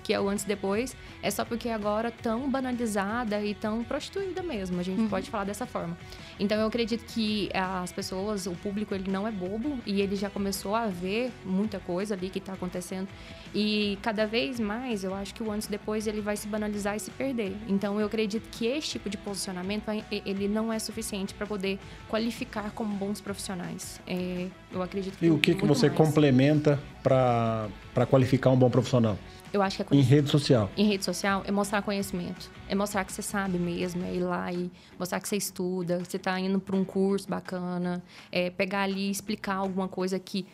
que 0.10 0.14
é 0.16 0.20
o 0.20 0.28
antes 0.28 0.44
e 0.44 0.48
depois, 0.48 0.96
é 1.22 1.30
só 1.30 1.46
porque 1.46 1.70
agora 1.70 2.08
é 2.08 2.12
tão 2.12 2.50
banalizada 2.50 3.40
e 3.46 3.54
tão 3.54 3.84
prostituída 3.84 4.42
mesmo, 4.42 4.80
a 4.80 4.84
gente 4.84 5.08
pode 5.08 5.30
falar 5.30 5.44
dessa 5.44 5.68
forma. 5.68 5.96
Então 6.40 6.60
eu 6.60 6.66
acredito 6.66 7.06
que 7.14 7.48
as 7.54 7.92
pessoas, 7.92 8.48
o 8.48 8.54
público, 8.54 8.96
ele 8.96 9.12
não 9.12 9.28
é 9.28 9.32
bobo 9.32 9.78
e 9.86 10.02
ele 10.02 10.16
já 10.16 10.28
começou 10.28 10.74
a 10.74 10.88
ver 10.88 11.32
muita 11.46 11.78
coisa 11.80 12.16
ali 12.16 12.32
que 12.32 12.40
está 12.40 12.54
acontecendo. 12.54 13.08
E 13.54 14.00
cada 14.02 14.26
vez 14.26 14.60
mais 14.60 15.04
eu 15.04 15.14
acho 15.14 15.32
que 15.36 15.44
o 15.44 15.52
antes 15.52 15.68
e 15.68 15.72
depois 15.72 16.08
ele 16.08 16.22
vai 16.22 16.36
se 16.36 16.48
banalizar 16.48 16.96
e 16.96 17.00
se 17.00 17.12
perder. 17.12 17.56
Então 17.68 18.00
eu 18.00 18.08
acredito 18.08 18.50
que 18.50 18.66
esse 18.66 18.88
tipo 18.90 19.12
de 19.12 19.18
posicionamento 19.18 19.84
ele 20.26 20.48
não 20.48 20.74
é 20.74 20.80
suficiente 20.80 21.36
para 21.36 21.46
poder 21.46 21.78
qualificar 22.08 22.72
como 22.72 22.96
bons 22.96 23.22
profissionais. 23.22 24.02
É, 24.08 24.48
eu 24.72 24.82
acredito 24.82 25.20
que 25.20 25.26
E 25.28 25.30
o 25.30 25.38
que, 25.38 25.54
que 25.54 25.66
você 25.68 25.88
mais. 25.88 25.98
complementa 25.98 26.80
para 27.04 28.06
qualificar 28.10 28.50
um 28.50 28.58
bom 28.58 28.72
profissional? 28.72 29.18
Eu 29.52 29.64
acho 29.64 29.78
que 29.78 29.82
é 29.82 29.86
Em 30.00 30.04
rede 30.04 30.30
social. 30.30 30.70
em 30.78 30.86
rede 30.86 31.04
social 31.04 31.44
é 31.46 31.52
mostrar 31.52 31.82
conhecimento. 31.82 32.50
É 32.68 32.74
mostrar 32.76 33.04
que 33.04 33.12
você 33.12 33.22
sabe 33.22 33.58
mesmo, 33.58 34.04
é 34.06 34.14
ir 34.16 34.20
lá 34.22 34.52
e 34.52 34.72
mostrar 34.98 35.20
que 35.20 35.28
você 35.28 35.36
estuda, 35.36 35.98
que 36.00 36.10
você 36.10 36.18
está 36.18 36.40
indo 36.40 36.60
para 36.60 36.76
um 36.76 36.84
curso 36.86 37.28
bacana, 37.28 38.02
é 38.32 38.50
pegar 38.50 38.84
ali 38.84 39.08
e 39.08 39.12
explicar 39.12 39.56
alguma 39.56 39.88
coisa 39.88 40.18
que 40.20 40.46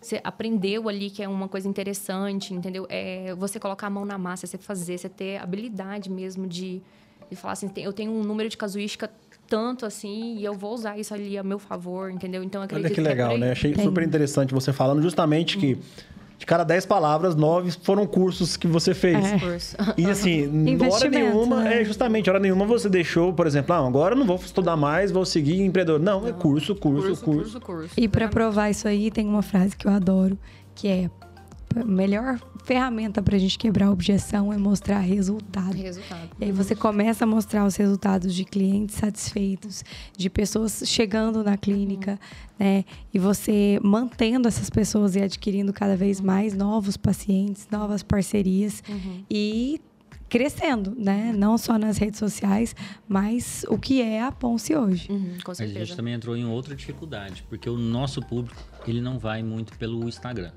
você 0.00 0.20
aprendeu 0.22 0.88
ali 0.88 1.08
que 1.10 1.22
é 1.22 1.28
uma 1.28 1.48
coisa 1.48 1.66
interessante, 1.68 2.52
entendeu? 2.52 2.86
É 2.90 3.34
você 3.36 3.58
colocar 3.58 3.86
a 3.86 3.90
mão 3.90 4.04
na 4.04 4.18
massa, 4.18 4.46
você 4.46 4.58
fazer, 4.58 4.98
você 4.98 5.08
ter 5.08 5.38
habilidade 5.38 6.10
mesmo 6.10 6.46
de, 6.46 6.82
de 7.30 7.36
falar 7.36 7.52
assim, 7.54 7.68
"Tem- 7.68 7.84
eu 7.84 7.92
tenho 7.92 8.12
um 8.12 8.22
número 8.22 8.48
de 8.48 8.56
casuística 8.56 9.10
tanto 9.48 9.84
assim 9.86 10.36
e 10.38 10.44
eu 10.44 10.54
vou 10.54 10.72
usar 10.74 10.98
isso 10.98 11.12
ali 11.14 11.36
a 11.38 11.42
meu 11.42 11.58
favor, 11.58 12.10
entendeu? 12.10 12.42
Então 12.42 12.60
eu 12.60 12.64
acredito 12.66 12.86
Olha 12.86 12.94
que 12.94 13.00
é 13.00 13.02
legal, 13.02 13.28
por 13.30 13.34
aí. 13.34 13.40
né? 13.40 13.52
Achei 13.52 13.72
Tem. 13.72 13.84
super 13.84 14.02
interessante 14.02 14.52
você 14.54 14.72
falando 14.72 15.00
justamente 15.02 15.56
que 15.58 15.78
de 16.38 16.46
cada 16.46 16.64
10 16.64 16.86
palavras, 16.86 17.34
9 17.34 17.70
foram 17.82 18.06
cursos 18.06 18.56
que 18.56 18.66
você 18.66 18.92
fez. 18.92 19.24
É. 19.24 19.38
Curso. 19.38 19.76
E 19.96 20.06
assim, 20.06 20.46
hora 20.90 21.08
nenhuma, 21.08 21.62
né? 21.62 21.80
é 21.80 21.84
justamente, 21.84 22.28
hora 22.28 22.38
nenhuma 22.38 22.66
você 22.66 22.88
deixou, 22.88 23.32
por 23.32 23.46
exemplo, 23.46 23.74
ah, 23.74 23.86
agora 23.86 24.14
eu 24.14 24.18
não 24.18 24.26
vou 24.26 24.36
estudar 24.36 24.76
mais, 24.76 25.10
vou 25.10 25.24
seguir 25.24 25.62
empreendedor. 25.62 26.00
Não, 26.00 26.26
é 26.26 26.32
curso, 26.32 26.74
curso, 26.74 27.08
curso. 27.08 27.24
curso, 27.24 27.40
curso, 27.42 27.60
curso. 27.60 27.94
E 27.96 28.08
para 28.08 28.28
provar 28.28 28.70
isso 28.70 28.88
aí, 28.88 29.10
tem 29.10 29.26
uma 29.26 29.42
frase 29.42 29.76
que 29.76 29.86
eu 29.86 29.92
adoro, 29.92 30.38
que 30.74 30.88
é 30.88 31.10
melhor 31.84 32.38
ferramenta 32.64 33.22
pra 33.22 33.36
gente 33.38 33.58
quebrar 33.58 33.86
a 33.86 33.90
objeção 33.90 34.52
é 34.52 34.56
mostrar 34.56 34.98
resultado. 35.00 35.76
Resultado. 35.76 36.30
E 36.40 36.44
aí 36.44 36.52
você 36.52 36.74
começa 36.74 37.24
a 37.24 37.26
mostrar 37.26 37.64
os 37.66 37.76
resultados 37.76 38.34
de 38.34 38.44
clientes 38.44 38.96
satisfeitos, 38.96 39.84
de 40.16 40.30
pessoas 40.30 40.82
chegando 40.86 41.42
na 41.42 41.56
clínica, 41.56 42.18
né? 42.58 42.84
E 43.12 43.18
você 43.18 43.78
mantendo 43.82 44.48
essas 44.48 44.70
pessoas 44.70 45.16
e 45.16 45.20
adquirindo 45.22 45.72
cada 45.72 45.96
vez 45.96 46.20
mais 46.20 46.54
novos 46.54 46.96
pacientes, 46.96 47.66
novas 47.70 48.02
parcerias 48.02 48.82
e 49.30 49.80
crescendo, 50.28 50.94
né? 50.96 51.32
Não 51.36 51.56
só 51.56 51.78
nas 51.78 51.96
redes 51.96 52.18
sociais, 52.18 52.74
mas 53.06 53.64
o 53.68 53.78
que 53.78 54.02
é 54.02 54.22
a 54.22 54.32
Ponce 54.32 54.74
hoje. 54.74 55.06
Uhum, 55.10 55.36
com 55.44 55.52
Mas 55.52 55.60
a 55.60 55.64
gente 55.64 55.74
certeza. 55.74 55.96
também 55.96 56.14
entrou 56.14 56.36
em 56.36 56.44
outra 56.44 56.74
dificuldade, 56.74 57.44
porque 57.48 57.68
o 57.70 57.76
nosso 57.76 58.20
público, 58.20 58.60
ele 58.86 59.00
não 59.00 59.18
vai 59.18 59.42
muito 59.42 59.76
pelo 59.78 60.08
Instagram. 60.08 60.50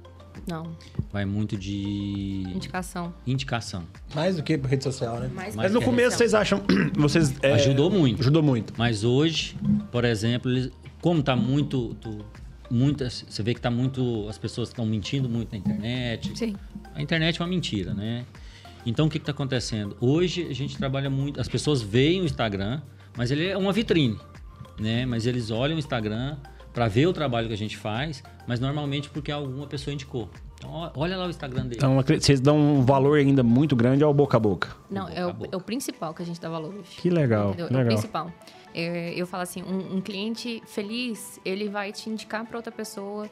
Não, 0.46 0.76
Vai 1.12 1.26
muito 1.26 1.56
de 1.58 2.44
indicação. 2.54 3.14
indicação. 3.26 3.84
Mais 4.14 4.36
do 4.36 4.44
que 4.44 4.56
rede 4.58 4.84
social, 4.84 5.20
né? 5.20 5.30
Mais 5.34 5.56
Mas 5.56 5.72
no 5.74 5.82
começo 5.82 6.18
vocês 6.18 6.34
acham. 6.34 6.62
Vocês, 6.96 7.34
é, 7.42 7.54
Ajudou 7.54 7.90
muito. 7.90 8.22
Ajudou 8.22 8.44
muito. 8.44 8.74
Mas 8.78 9.04
hoje, 9.04 9.56
por 9.92 10.04
exemplo, 10.06 10.52
eles- 10.52 10.72
como 11.02 11.24
tá 11.24 11.36
muito, 11.36 11.96
tu- 12.02 12.26
muitas, 12.70 13.26
você 13.30 13.42
vê 13.42 13.54
que 13.54 13.62
tá 13.62 13.72
muito, 13.72 14.28
as 14.30 14.38
pessoas 14.38 14.68
estão 14.70 14.86
mentindo 14.86 15.30
muito 15.30 15.52
na 15.52 15.58
internet. 15.58 16.38
Sim. 16.38 16.56
A 16.94 17.02
internet 17.02 17.40
é 17.40 17.44
uma 17.44 17.50
mentira, 17.50 17.94
né? 17.94 18.26
Então 18.86 19.08
o 19.08 19.10
que 19.10 19.18
está 19.18 19.32
acontecendo? 19.32 19.96
Hoje 20.00 20.48
a 20.50 20.54
gente 20.54 20.78
trabalha 20.78 21.10
muito, 21.10 21.40
as 21.40 21.48
pessoas 21.48 21.82
veem 21.82 22.22
o 22.22 22.26
Instagram, 22.26 22.82
mas 23.18 23.32
ele 23.32 23.48
é 23.48 23.58
uma 23.58 23.72
vitrine, 23.74 24.18
né? 24.80 25.06
Mas 25.06 25.26
eles 25.26 25.52
olham 25.52 25.76
o 25.76 25.80
Instagram 25.80 26.38
para 26.78 26.88
ver 26.88 27.08
o 27.08 27.12
trabalho 27.14 27.48
que 27.48 27.54
a 27.56 27.58
gente 27.58 27.76
faz, 27.76 28.24
mas 28.46 28.60
normalmente 28.60 29.10
porque 29.10 29.32
alguma 29.32 29.66
pessoa 29.66 29.92
indicou. 29.92 30.30
Então 30.54 30.92
olha 30.96 31.18
lá 31.18 31.26
o 31.26 31.30
Instagram 31.32 31.64
dele. 31.64 31.78
Então, 31.78 32.00
vocês 32.20 32.40
dão 32.40 32.56
um 32.56 32.86
valor 32.86 33.18
ainda 33.18 33.42
muito 33.42 33.76
grande 33.76 34.04
ao 34.04 34.14
boca 34.14 34.38
a 34.38 34.40
boca. 34.40 34.76
Não, 34.88 35.06
boca 35.08 35.20
é 35.20 35.26
o, 35.26 35.34
boca. 35.34 35.50
é 35.54 35.58
o 35.58 35.60
principal 35.60 36.14
que 36.14 36.22
a 36.22 36.26
gente 36.26 36.40
dá 36.40 36.48
valor 36.50 36.76
hoje. 36.76 37.02
Que 37.02 37.10
legal, 37.10 37.48
Entendeu? 37.48 37.68
que 37.68 37.74
É 37.74 37.76
o 37.76 37.80
legal. 37.80 37.94
principal. 37.96 38.32
É, 38.76 39.12
eu 39.16 39.26
falo 39.26 39.42
assim, 39.42 39.64
um, 39.64 39.96
um 39.98 40.02
cliente 40.02 40.62
feliz, 40.68 41.40
ele 41.44 41.68
vai 41.68 41.92
te 41.92 42.12
indicar 42.12 42.46
para 42.46 42.58
outra 42.58 42.72
pessoa 42.72 43.28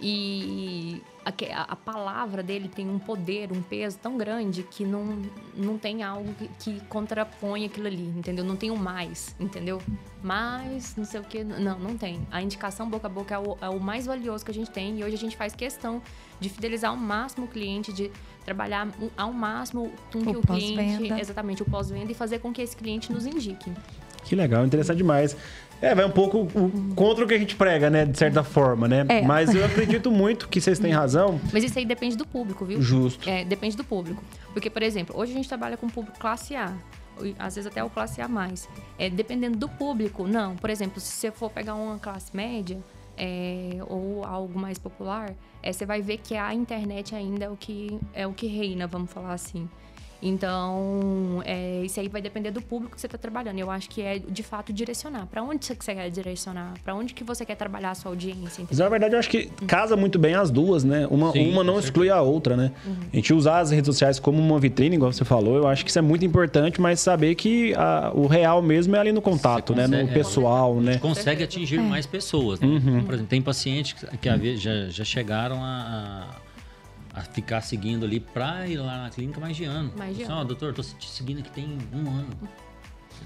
e 0.00 1.02
a, 1.24 1.72
a- 1.72 1.76
palavra 1.76 2.42
dele 2.42 2.68
tem 2.68 2.88
um 2.88 2.98
poder, 2.98 3.52
um 3.52 3.60
peso 3.60 3.98
tão 3.98 4.16
grande 4.16 4.62
que 4.62 4.84
não, 4.84 5.18
não 5.54 5.76
tem 5.76 6.02
algo 6.02 6.32
que, 6.34 6.48
que 6.58 6.80
contrapõe 6.86 7.64
aquilo 7.66 7.86
ali, 7.86 8.06
entendeu? 8.16 8.44
Não 8.44 8.56
tem 8.56 8.70
o 8.70 8.76
mais, 8.76 9.34
entendeu? 9.38 9.80
Mais, 10.22 10.96
não 10.96 11.04
sei 11.04 11.20
o 11.20 11.24
que, 11.24 11.44
não, 11.44 11.78
não 11.78 11.96
tem. 11.96 12.20
A 12.30 12.40
indicação 12.42 12.88
boca 12.88 13.06
a 13.06 13.10
boca 13.10 13.34
é 13.34 13.38
o, 13.38 13.58
é 13.60 13.68
o 13.68 13.78
mais 13.78 14.06
valioso 14.06 14.44
que 14.44 14.50
a 14.50 14.54
gente 14.54 14.70
tem 14.70 14.98
e 14.98 15.04
hoje 15.04 15.14
a 15.14 15.18
gente 15.18 15.36
faz 15.36 15.54
questão 15.54 16.00
de 16.38 16.48
fidelizar 16.48 16.90
ao 16.90 16.96
máximo 16.96 17.44
o 17.44 17.48
cliente, 17.48 17.92
de 17.92 18.10
trabalhar 18.44 18.88
ao 19.16 19.32
máximo 19.32 19.92
com 20.12 20.22
que 20.22 20.36
O 20.36 20.38
o 20.40 20.42
cliente, 20.42 21.12
exatamente, 21.20 21.62
o 21.62 21.66
pós-venda 21.66 22.10
e 22.10 22.14
fazer 22.14 22.38
com 22.38 22.52
que 22.52 22.62
esse 22.62 22.74
cliente 22.76 23.12
nos 23.12 23.26
indique. 23.26 23.70
Que 24.24 24.34
legal, 24.34 24.64
interessante 24.66 24.98
demais. 24.98 25.36
É, 25.82 25.94
vai 25.94 26.04
um 26.04 26.10
pouco 26.10 26.46
contra 26.94 27.24
o 27.24 27.28
que 27.28 27.34
a 27.34 27.38
gente 27.38 27.56
prega, 27.56 27.88
né? 27.88 28.04
De 28.04 28.18
certa 28.18 28.44
forma, 28.44 28.86
né? 28.86 29.06
É. 29.08 29.22
Mas 29.22 29.54
eu 29.54 29.64
acredito 29.64 30.10
muito 30.10 30.48
que 30.48 30.60
vocês 30.60 30.78
têm 30.78 30.92
razão. 30.92 31.40
Mas 31.52 31.64
isso 31.64 31.78
aí 31.78 31.86
depende 31.86 32.16
do 32.16 32.26
público, 32.26 32.64
viu? 32.64 32.82
Justo. 32.82 33.28
É, 33.28 33.44
depende 33.44 33.76
do 33.76 33.84
público. 33.84 34.22
Porque, 34.52 34.68
por 34.68 34.82
exemplo, 34.82 35.16
hoje 35.18 35.32
a 35.32 35.34
gente 35.34 35.48
trabalha 35.48 35.76
com 35.76 35.88
público 35.88 36.18
classe 36.18 36.54
A. 36.54 36.72
Às 37.38 37.54
vezes 37.54 37.70
até 37.70 37.82
o 37.82 37.90
classe 37.90 38.20
A+. 38.20 38.28
É, 38.98 39.08
dependendo 39.08 39.58
do 39.58 39.68
público, 39.68 40.26
não. 40.26 40.56
Por 40.56 40.70
exemplo, 40.70 41.00
se 41.00 41.12
você 41.12 41.30
for 41.30 41.50
pegar 41.50 41.74
uma 41.74 41.98
classe 41.98 42.34
média 42.34 42.78
é, 43.16 43.78
ou 43.86 44.24
algo 44.24 44.58
mais 44.58 44.78
popular, 44.78 45.34
é, 45.62 45.72
você 45.72 45.84
vai 45.84 46.00
ver 46.00 46.18
que 46.18 46.36
a 46.36 46.54
internet 46.54 47.14
ainda 47.14 47.44
é 47.44 47.48
o 47.50 47.56
que, 47.56 47.98
é 48.14 48.26
o 48.26 48.32
que 48.32 48.46
reina, 48.46 48.86
vamos 48.86 49.10
falar 49.12 49.34
assim. 49.34 49.68
Então, 50.22 51.42
é, 51.44 51.82
isso 51.84 51.98
aí 52.00 52.08
vai 52.08 52.20
depender 52.20 52.50
do 52.50 52.60
público 52.60 52.94
que 52.94 53.00
você 53.00 53.06
está 53.06 53.18
trabalhando. 53.18 53.58
Eu 53.58 53.70
acho 53.70 53.88
que 53.88 54.02
é, 54.02 54.18
de 54.18 54.42
fato, 54.42 54.72
direcionar. 54.72 55.26
Para 55.26 55.42
onde 55.42 55.64
você 55.64 55.74
quer 55.76 56.10
direcionar? 56.10 56.74
Para 56.84 56.94
onde 56.94 57.14
que 57.14 57.24
você 57.24 57.44
quer 57.44 57.54
trabalhar 57.56 57.90
a 57.90 57.94
sua 57.94 58.10
audiência? 58.10 58.64
Mas 58.68 58.78
na 58.78 58.88
verdade 58.88 59.14
eu 59.14 59.18
acho 59.18 59.28
que 59.30 59.46
casa 59.66 59.96
muito 59.96 60.18
bem 60.18 60.34
as 60.34 60.50
duas, 60.50 60.84
né? 60.84 61.06
Uma, 61.10 61.32
Sim, 61.32 61.50
uma 61.52 61.62
não 61.64 61.78
exclui 61.78 62.10
a 62.10 62.20
outra, 62.20 62.56
né? 62.56 62.72
A 63.12 63.16
gente 63.16 63.32
usar 63.32 63.60
as 63.60 63.70
redes 63.70 63.86
sociais 63.86 64.18
como 64.18 64.38
uma 64.40 64.58
vitrine, 64.58 64.96
igual 64.96 65.12
você 65.12 65.24
falou, 65.24 65.56
eu 65.56 65.66
acho 65.66 65.84
que 65.84 65.90
isso 65.90 65.98
é 65.98 66.02
muito 66.02 66.24
importante, 66.24 66.80
mas 66.80 67.00
saber 67.00 67.34
que 67.34 67.74
a- 67.74 68.12
o 68.14 68.26
real 68.26 68.60
mesmo 68.62 68.96
é 68.96 68.98
ali 68.98 69.12
no 69.12 69.20
contato, 69.22 69.72
Você 69.74 69.80
né? 69.80 69.86
No 69.86 69.96
consegue- 69.98 70.12
pessoal, 70.14 70.74
né? 70.80 70.98
consegue 70.98 71.42
atingir 71.44 71.80
mais 71.80 72.06
pessoas. 72.06 72.60
Né? 72.60 72.68
Por 73.04 73.14
exemplo, 73.14 73.28
tem 73.28 73.42
pacientes 73.42 73.92
que, 73.94 74.16
que 74.18 74.56
já, 74.56 74.88
já 74.88 75.04
chegaram 75.04 75.56
a, 75.62 76.26
a, 77.20 77.24
ficar 77.24 77.60
seguindo 77.60 78.04
ali 78.04 78.20
pra 78.20 78.66
ir 78.66 78.78
lá 78.78 79.04
na 79.04 79.10
clínica 79.10 79.40
mais 79.40 79.56
de 79.56 79.64
ano. 79.64 79.92
Mais 79.96 80.16
de 80.16 80.22
Assim, 80.22 80.32
ano. 80.32 80.40
Ó, 80.40 80.44
doutor, 80.44 80.72
tô 80.74 80.82
te 80.82 81.08
seguindo 81.08 81.40
aqui 81.40 81.50
tem 81.50 81.78
um 81.92 82.08
ano. 82.10 82.28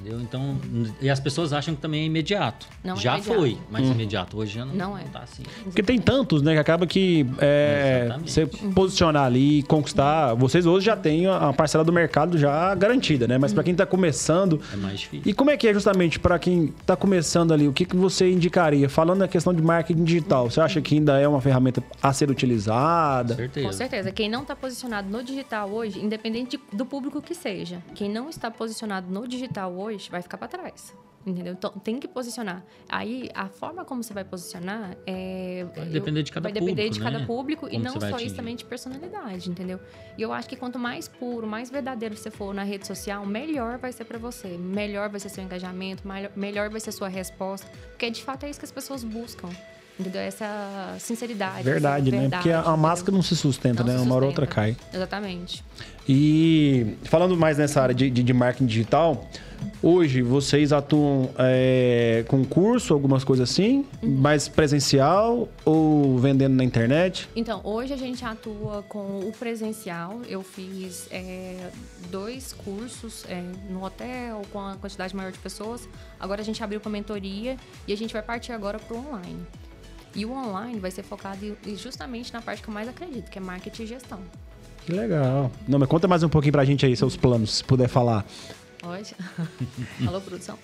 Entendeu? 0.01 0.21
Então, 0.21 0.57
e 1.01 1.09
as 1.09 1.19
pessoas 1.21 1.53
acham 1.53 1.75
que 1.75 1.81
também 1.81 2.03
é 2.03 2.05
imediato. 2.07 2.67
Não 2.83 2.95
é 2.95 2.97
já 2.97 3.15
imediato. 3.17 3.39
foi, 3.41 3.59
mas 3.71 3.89
imediato. 3.89 4.37
Hoje 4.39 4.55
já 4.55 4.65
não, 4.65 4.75
Não 4.75 4.99
é. 4.99 5.03
tá 5.05 5.21
assim. 5.21 5.43
Porque 5.65 5.83
tem 5.83 5.99
tantos, 5.99 6.43
né? 6.43 6.53
Que 6.55 6.59
acaba 6.59 6.87
que 6.87 7.27
é, 7.39 8.15
você 8.25 8.47
posicionar 8.75 9.25
ali, 9.25 9.63
conquistar. 9.65 10.35
Vocês 10.35 10.67
hoje 10.67 10.87
já 10.87 10.97
têm 10.97 11.27
a 11.27 11.53
parcela 11.53 11.85
do 11.85 11.93
mercado 11.93 12.37
já 12.37 12.75
garantida, 12.75 13.27
né? 13.27 13.39
Mas 13.39 13.53
pra 13.53 13.63
quem 13.63 13.75
tá 13.75 13.87
começando. 13.87 14.61
É 14.73 14.77
mais 14.77 15.01
difícil. 15.01 15.31
E 15.31 15.33
como 15.35 15.51
é 15.51 15.57
que 15.57 15.69
é 15.69 15.73
justamente 15.73 16.19
pra 16.19 16.39
quem 16.39 16.69
tá 16.85 16.97
começando 16.97 17.53
ali? 17.53 17.67
O 17.69 17.73
que, 17.73 17.85
que 17.85 17.97
você 17.97 18.31
indicaria? 18.31 18.89
Falando 18.89 19.21
na 19.21 19.29
questão 19.29 19.55
de 19.55 19.63
marketing 19.63 20.05
digital, 20.05 20.51
você 20.51 20.61
acha 20.61 20.81
que 20.83 20.97
ainda 20.97 21.19
é 21.19 21.27
uma 21.29 21.41
ferramenta 21.41 21.83
a 22.03 22.13
ser 22.13 22.31
utilizada? 22.31 23.35
certeza. 23.35 23.67
Com 23.67 23.73
certeza. 23.73 24.13
Quem 24.13 24.29
não 24.29 24.43
está 24.43 24.55
posicionado 24.57 25.09
no 25.09 25.23
digital 25.23 25.71
hoje, 25.71 25.99
independente 26.05 26.57
de- 26.57 26.77
do 26.77 26.85
público 26.85 27.23
que 27.23 27.35
seja, 27.35 27.79
quem 27.95 28.11
não 28.11 28.29
está 28.29 28.51
posicionado 28.51 29.07
no 29.11 29.27
digital 29.27 29.73
hoje 29.73 29.84
vai 30.11 30.23
ficar 30.23 30.39
para 30.39 30.49
trás. 30.49 30.95
Entendeu? 31.27 31.55
Então 31.55 31.71
tem 31.71 31.99
que 31.99 32.07
posicionar. 32.07 32.63
Aí 32.87 33.31
a 33.35 33.49
forma 33.49 33.83
como 33.83 34.03
você 34.03 34.13
vai 34.13 34.25
posicionar 34.25 34.95
é. 35.07 35.67
Vai 35.75 35.87
depender 35.87 36.23
de 36.23 36.31
cada 36.31 36.43
vai 36.45 36.53
depender 36.53 36.83
público, 36.83 36.95
de 36.95 37.01
cada 37.01 37.19
né? 37.19 37.27
público 37.27 37.67
e 37.67 37.71
Como 37.71 37.85
não 37.85 37.93
você 37.93 37.99
vai 37.99 38.11
só 38.11 38.17
atingir. 38.17 38.27
isso 38.27 38.37
também 38.37 38.57
de 38.57 38.65
personalidade, 38.65 39.51
entendeu? 39.51 39.81
E 40.19 40.23
eu 40.23 40.35
acho 40.35 40.47
que 40.47 40.55
quanto 40.55 40.79
mais 40.79 41.09
puro, 41.09 41.47
mais 41.47 41.71
verdadeiro 41.71 42.15
você 42.15 42.31
for 42.31 42.53
na 42.53 42.63
rede 42.63 42.87
social, 42.87 43.25
melhor 43.25 43.79
vai 43.79 43.91
ser 43.91 44.05
para 44.05 44.19
você. 44.19 44.49
Melhor 44.59 45.09
vai 45.09 45.19
ser 45.19 45.31
seu 45.31 45.43
engajamento, 45.43 46.03
melhor 46.37 46.69
vai 46.69 46.81
ser 46.81 46.93
sua 46.93 47.09
resposta. 47.09 47.67
Porque 47.89 48.11
de 48.11 48.23
fato 48.23 48.45
é 48.45 48.51
isso 48.51 48.59
que 48.59 48.67
as 48.67 48.73
pessoas 48.73 49.03
buscam. 49.03 49.49
Entendeu? 49.99 50.21
Essa 50.21 50.97
sinceridade. 50.99 51.63
Verdade, 51.63 52.11
né? 52.11 52.21
verdade, 52.23 52.43
Porque 52.43 52.51
a, 52.53 52.73
a 52.73 52.77
máscara 52.77 53.13
não 53.15 53.23
se 53.23 53.37
sustenta, 53.37 53.85
Não 53.85 53.93
né? 53.93 53.99
se 53.99 54.05
Uma 54.05 54.17
hora 54.17 54.25
ou 54.25 54.31
outra 54.31 54.45
sustenta. 54.47 54.77
cai. 54.77 54.77
Exatamente. 54.93 55.65
E 56.09 56.97
falando 57.05 57.37
mais 57.37 57.59
nessa 57.59 57.81
área 57.81 57.95
de, 57.95 58.11
de, 58.11 58.23
de 58.23 58.33
marketing 58.33 58.67
digital, 58.67 59.27
hoje 59.83 60.21
vocês 60.21 60.73
atuam 60.73 61.31
é, 61.39 62.25
com 62.29 62.45
curso, 62.45 62.93
algumas 62.93 63.23
coisas 63.25 63.49
assim, 63.49 63.87
mais 64.03 64.49
presencial 64.49 65.49
ou 65.65 66.19
vendendo 66.19 66.55
na 66.55 66.65
internet? 66.65 67.29
Então, 67.35 67.61
hoje 67.65 67.93
a 67.93 67.97
gente 67.97 68.23
atua 68.25 68.83
com 68.89 69.21
o 69.21 69.33
presencial. 69.39 70.21
Eu 70.29 70.43
fiz 70.43 71.07
é, 71.11 71.71
dois 72.11 72.53
cursos 72.53 73.25
é, 73.29 73.43
no 73.71 73.83
hotel 73.85 74.43
com 74.53 74.61
a 74.61 74.75
quantidade 74.75 75.15
maior 75.17 75.33
de 75.33 75.39
pessoas. 75.39 75.89
Agora 76.21 76.43
a 76.43 76.45
gente 76.45 76.63
abriu 76.63 76.81
para 76.81 76.91
mentoria 76.91 77.57
e 77.87 77.93
a 77.93 77.97
gente 77.97 78.13
vai 78.13 78.23
partir 78.23 78.53
agora 78.53 78.79
para 78.79 78.97
o 78.97 79.09
online. 79.09 79.39
E 80.15 80.25
o 80.25 80.33
online 80.33 80.79
vai 80.79 80.91
ser 80.91 81.03
focado 81.03 81.57
justamente 81.77 82.33
na 82.33 82.41
parte 82.41 82.63
que 82.63 82.69
eu 82.69 82.75
mais 82.75 82.89
acredito, 82.89 83.31
que 83.31 83.39
é 83.39 83.41
marketing 83.41 83.83
e 83.83 83.87
gestão. 83.87 84.21
Que 84.87 84.93
legal. 84.93 85.51
Não, 85.67 85.79
mas 85.79 85.89
conta 85.89 86.07
mais 86.07 86.23
um 86.23 86.29
pouquinho 86.29 86.53
pra 86.53 86.65
gente 86.65 86.85
aí, 86.85 86.97
seus 86.97 87.17
planos, 87.17 87.55
se 87.55 87.65
puder 87.65 87.89
falar. 87.89 88.25
Pode? 88.79 89.17
Alô, 90.07 90.21
produção? 90.21 90.59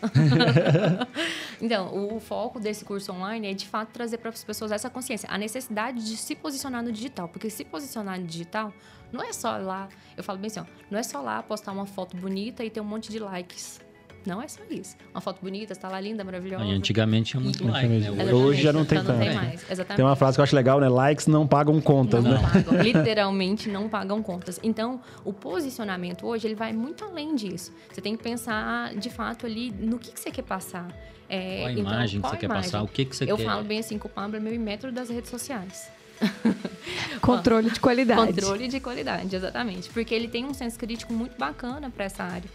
então, 1.60 2.14
o 2.14 2.20
foco 2.20 2.60
desse 2.60 2.84
curso 2.84 3.12
online 3.12 3.48
é, 3.48 3.54
de 3.54 3.66
fato, 3.66 3.88
trazer 3.88 4.18
para 4.18 4.28
as 4.28 4.44
pessoas 4.44 4.70
essa 4.72 4.90
consciência, 4.90 5.26
a 5.30 5.38
necessidade 5.38 6.04
de 6.04 6.16
se 6.18 6.34
posicionar 6.34 6.82
no 6.82 6.92
digital. 6.92 7.28
Porque 7.28 7.48
se 7.48 7.64
posicionar 7.64 8.20
no 8.20 8.26
digital 8.26 8.74
não 9.10 9.22
é 9.22 9.32
só 9.32 9.56
lá, 9.56 9.88
eu 10.16 10.22
falo 10.22 10.38
bem 10.38 10.48
assim, 10.48 10.60
ó, 10.60 10.64
não 10.90 10.98
é 10.98 11.02
só 11.02 11.22
lá 11.22 11.42
postar 11.42 11.72
uma 11.72 11.86
foto 11.86 12.14
bonita 12.14 12.62
e 12.62 12.68
ter 12.68 12.82
um 12.82 12.84
monte 12.84 13.10
de 13.10 13.18
likes. 13.18 13.80
Não 14.26 14.40
é 14.42 14.46
só 14.48 14.60
isso. 14.70 14.96
Uma 15.14 15.20
foto 15.20 15.40
bonita, 15.40 15.72
está 15.72 15.88
lá 15.88 16.00
linda, 16.00 16.22
maravilhosa. 16.22 16.62
Aí, 16.64 16.72
antigamente 16.72 17.30
tinha 17.30 17.40
muito 17.42 17.66
like, 17.66 17.88
né? 17.88 17.96
Exatamente. 17.96 18.32
Hoje 18.34 18.62
já 18.62 18.72
não 18.72 18.84
tem 18.84 18.98
não 18.98 19.04
tem 19.04 19.30
tanto. 19.30 19.34
mais. 19.34 19.62
Exatamente. 19.62 19.96
Tem 19.96 20.04
uma 20.04 20.16
frase 20.16 20.36
que 20.36 20.40
eu 20.40 20.44
acho 20.44 20.54
legal, 20.54 20.78
né? 20.80 20.88
Likes 20.88 21.26
não 21.26 21.46
pagam 21.46 21.80
contas, 21.80 22.22
não 22.22 22.32
né? 22.32 22.38
pagam, 22.42 22.74
literalmente 22.82 23.68
não 23.68 23.88
pagam 23.88 24.22
contas. 24.22 24.60
Então, 24.62 25.00
o 25.24 25.32
posicionamento 25.32 26.26
hoje 26.26 26.46
ele 26.46 26.54
vai 26.54 26.72
muito 26.72 27.04
além 27.04 27.34
disso. 27.34 27.72
Você 27.90 28.00
tem 28.00 28.16
que 28.16 28.22
pensar 28.22 28.94
de 28.94 29.08
fato 29.10 29.46
ali 29.46 29.70
no 29.70 29.98
que, 29.98 30.12
que 30.12 30.20
você 30.20 30.30
quer 30.30 30.42
passar. 30.42 30.88
É, 31.28 31.58
Qual 31.58 31.68
a 31.68 31.72
então, 31.72 31.84
imagem 31.84 32.20
que 32.20 32.22
qual 32.22 32.30
você 32.32 32.36
a 32.36 32.40
quer 32.40 32.46
imagem? 32.46 32.70
passar? 32.72 32.82
O 32.82 32.88
que, 32.88 33.04
que 33.04 33.16
você 33.16 33.24
Eu 33.30 33.36
quer? 33.36 33.44
falo 33.44 33.64
bem 33.64 33.78
assim 33.78 33.98
que 33.98 34.06
o 34.06 34.08
Pablo 34.08 34.36
é 34.36 34.40
meu 34.40 34.58
metro 34.58 34.90
das 34.90 35.08
redes 35.08 35.30
sociais. 35.30 35.88
Controle 37.20 37.70
de 37.70 37.80
qualidade. 37.80 38.32
Controle 38.32 38.68
de 38.68 38.80
qualidade, 38.80 39.34
exatamente. 39.34 39.88
Porque 39.90 40.14
ele 40.14 40.28
tem 40.28 40.44
um 40.44 40.54
senso 40.54 40.78
crítico 40.78 41.12
muito 41.12 41.38
bacana 41.38 41.90
para 41.90 42.04
essa 42.04 42.24
área. 42.24 42.48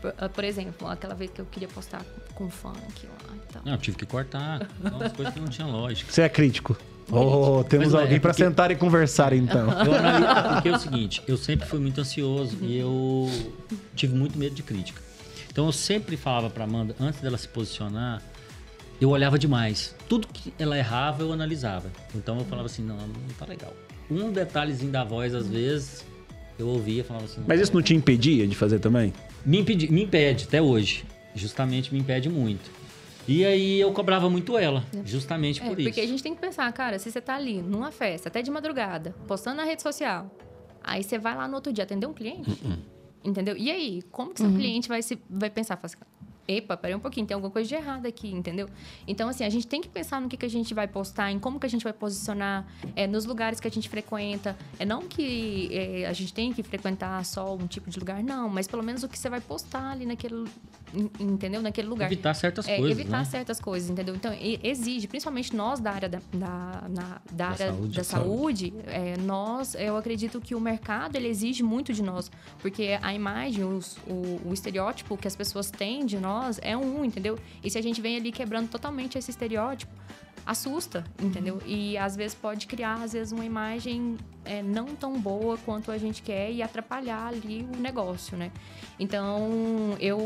Por, 0.00 0.14
ah, 0.16 0.28
por 0.28 0.44
exemplo, 0.44 0.88
aquela 0.88 1.14
vez 1.14 1.30
que 1.30 1.40
eu 1.40 1.46
queria 1.46 1.68
postar 1.68 2.02
com 2.34 2.48
funk 2.50 2.78
lá 3.06 3.34
e 3.36 3.52
tal. 3.52 3.62
Não, 3.64 3.72
eu 3.72 3.78
tive 3.78 3.96
que 3.98 4.06
cortar. 4.06 4.66
Umas 4.82 5.12
coisas 5.12 5.34
que 5.34 5.40
não 5.40 5.48
tinham 5.48 5.70
lógica. 5.70 6.10
Você 6.10 6.22
é 6.22 6.28
crítico. 6.28 6.76
Oh, 7.12 7.64
temos 7.64 7.92
é, 7.92 7.98
alguém 8.00 8.20
pra 8.20 8.30
porque- 8.30 8.44
sentar 8.44 8.70
e 8.70 8.76
conversar, 8.76 9.32
então. 9.32 9.66
Eu 9.84 9.94
analiso, 9.94 10.52
porque 10.54 10.68
é 10.68 10.72
o 10.72 10.78
seguinte, 10.78 11.22
eu 11.26 11.36
sempre 11.36 11.66
fui 11.66 11.80
muito 11.80 12.00
ansioso 12.00 12.56
e 12.62 12.78
eu 12.78 13.28
tive 13.96 14.14
muito 14.14 14.38
medo 14.38 14.54
de 14.54 14.62
crítica. 14.62 15.02
Então 15.50 15.66
eu 15.66 15.72
sempre 15.72 16.16
falava 16.16 16.48
pra 16.48 16.62
Amanda, 16.62 16.94
antes 17.00 17.20
dela 17.20 17.36
se 17.36 17.48
posicionar, 17.48 18.22
eu 19.00 19.10
olhava 19.10 19.36
demais. 19.36 19.92
Tudo 20.08 20.28
que 20.28 20.54
ela 20.56 20.78
errava, 20.78 21.22
eu 21.24 21.32
analisava. 21.32 21.90
Então 22.14 22.38
eu 22.38 22.44
falava 22.44 22.66
assim, 22.66 22.82
não, 22.84 22.96
não 22.96 23.08
tá 23.36 23.44
legal. 23.44 23.74
Um 24.08 24.30
detalhezinho 24.30 24.92
da 24.92 25.02
voz, 25.02 25.34
às 25.34 25.48
vezes, 25.48 26.04
eu 26.60 26.68
ouvia 26.68 27.00
e 27.00 27.04
falava 27.04 27.24
assim... 27.26 27.42
Mas 27.46 27.60
isso 27.60 27.74
não 27.74 27.82
te 27.82 27.94
impedia 27.94 28.46
de 28.46 28.54
fazer 28.54 28.78
também? 28.78 29.12
Me, 29.44 29.58
impedi- 29.60 29.90
me 29.90 30.02
impede 30.04 30.44
até 30.44 30.60
hoje. 30.60 31.04
Justamente 31.34 31.92
me 31.92 32.00
impede 32.00 32.28
muito. 32.28 32.70
E 33.28 33.44
aí 33.44 33.78
eu 33.80 33.92
cobrava 33.92 34.28
muito 34.28 34.58
ela, 34.58 34.84
justamente 35.04 35.60
É, 35.62 35.68
por 35.68 35.78
isso. 35.78 35.88
porque 35.88 36.00
a 36.00 36.06
gente 36.06 36.22
tem 36.22 36.34
que 36.34 36.40
pensar, 36.40 36.72
cara, 36.72 36.98
se 36.98 37.10
você 37.12 37.20
tá 37.20 37.36
ali 37.36 37.62
numa 37.62 37.92
festa, 37.92 38.28
até 38.28 38.42
de 38.42 38.50
madrugada, 38.50 39.14
postando 39.28 39.58
na 39.58 39.64
rede 39.64 39.82
social, 39.82 40.34
aí 40.82 41.04
você 41.04 41.18
vai 41.18 41.36
lá 41.36 41.46
no 41.46 41.54
outro 41.54 41.72
dia 41.72 41.84
atender 41.84 42.06
um 42.06 42.12
cliente, 42.12 42.50
Uh-uh. 42.50 42.78
entendeu? 43.22 43.56
E 43.56 43.70
aí, 43.70 44.02
como 44.10 44.32
que 44.34 44.40
seu 44.40 44.50
cliente 44.50 44.88
vai, 44.88 45.00
se, 45.02 45.16
vai 45.28 45.48
pensar? 45.50 45.76
Fala 45.76 45.86
assim, 45.86 45.96
Epa, 46.50 46.76
peraí 46.76 46.96
um 46.96 47.00
pouquinho, 47.00 47.26
tem 47.26 47.34
alguma 47.34 47.50
coisa 47.50 47.68
de 47.68 47.74
errado 47.74 48.06
aqui, 48.06 48.28
entendeu? 48.28 48.68
Então, 49.06 49.28
assim, 49.28 49.44
a 49.44 49.48
gente 49.48 49.66
tem 49.66 49.80
que 49.80 49.88
pensar 49.88 50.20
no 50.20 50.28
que, 50.28 50.36
que 50.36 50.46
a 50.46 50.50
gente 50.50 50.74
vai 50.74 50.88
postar, 50.88 51.30
em 51.30 51.38
como 51.38 51.60
que 51.60 51.66
a 51.66 51.68
gente 51.68 51.84
vai 51.84 51.92
posicionar, 51.92 52.66
é, 52.96 53.06
nos 53.06 53.24
lugares 53.24 53.60
que 53.60 53.68
a 53.68 53.70
gente 53.70 53.88
frequenta. 53.88 54.56
É 54.78 54.84
não 54.84 55.02
que 55.02 55.68
é, 55.72 56.06
a 56.06 56.12
gente 56.12 56.32
tem 56.34 56.52
que 56.52 56.62
frequentar 56.62 57.24
só 57.24 57.54
um 57.54 57.66
tipo 57.66 57.88
de 57.88 57.98
lugar, 57.98 58.22
não, 58.22 58.48
mas 58.48 58.66
pelo 58.66 58.82
menos 58.82 59.02
o 59.02 59.08
que 59.08 59.18
você 59.18 59.28
vai 59.28 59.40
postar 59.40 59.92
ali 59.92 60.06
naquele, 60.06 60.44
entendeu? 61.18 61.62
Naquele 61.62 61.88
lugar. 61.88 62.06
Evitar 62.06 62.34
certas 62.34 62.66
É, 62.68 62.76
coisas, 62.78 62.98
evitar 62.98 63.18
né? 63.18 63.24
certas 63.24 63.60
coisas, 63.60 63.88
entendeu? 63.90 64.14
Então, 64.14 64.32
exige, 64.62 65.06
principalmente 65.06 65.54
nós 65.54 65.80
da 65.80 65.92
área 65.92 66.08
da, 66.08 66.20
da, 66.32 66.88
na- 66.88 67.20
da 67.30 67.48
área 67.50 67.66
saúde. 67.72 67.96
da 67.96 68.04
saúde, 68.04 68.74
é, 68.86 69.16
nós, 69.18 69.74
eu 69.74 69.96
acredito 69.96 70.40
que 70.40 70.54
o 70.54 70.60
mercado, 70.60 71.16
ele 71.16 71.28
exige 71.28 71.62
muito 71.62 71.92
de 71.92 72.02
nós. 72.02 72.30
Porque 72.60 72.98
a 73.00 73.14
imagem, 73.14 73.64
os- 73.64 73.96
o, 74.06 74.48
o 74.48 74.52
estereótipo 74.52 75.16
que 75.16 75.26
as 75.28 75.36
pessoas 75.36 75.70
têm 75.70 76.04
de 76.04 76.18
nós 76.18 76.58
é 76.62 76.76
um, 76.76 77.04
entendeu? 77.04 77.38
E 77.62 77.70
se 77.70 77.78
a 77.78 77.82
gente 77.82 78.00
vem 78.00 78.16
ali 78.16 78.32
quebrando 78.32 78.68
totalmente 78.68 79.16
esse 79.18 79.30
estereótipo, 79.30 79.92
assusta, 80.46 81.04
entendeu? 81.22 81.60
E 81.66 81.96
às 81.98 82.16
vezes 82.16 82.34
pode 82.34 82.66
criar, 82.66 82.94
às 83.02 83.12
vezes, 83.12 83.30
uma 83.30 83.44
imagem 83.44 84.16
é, 84.44 84.62
não 84.62 84.86
tão 84.86 85.20
boa 85.20 85.58
quanto 85.58 85.92
a 85.92 85.98
gente 85.98 86.22
quer 86.22 86.50
e 86.50 86.62
atrapalhar 86.62 87.26
ali 87.28 87.64
o 87.72 87.76
negócio, 87.76 88.36
né? 88.38 88.50
Então, 88.98 89.96
eu, 90.00 90.18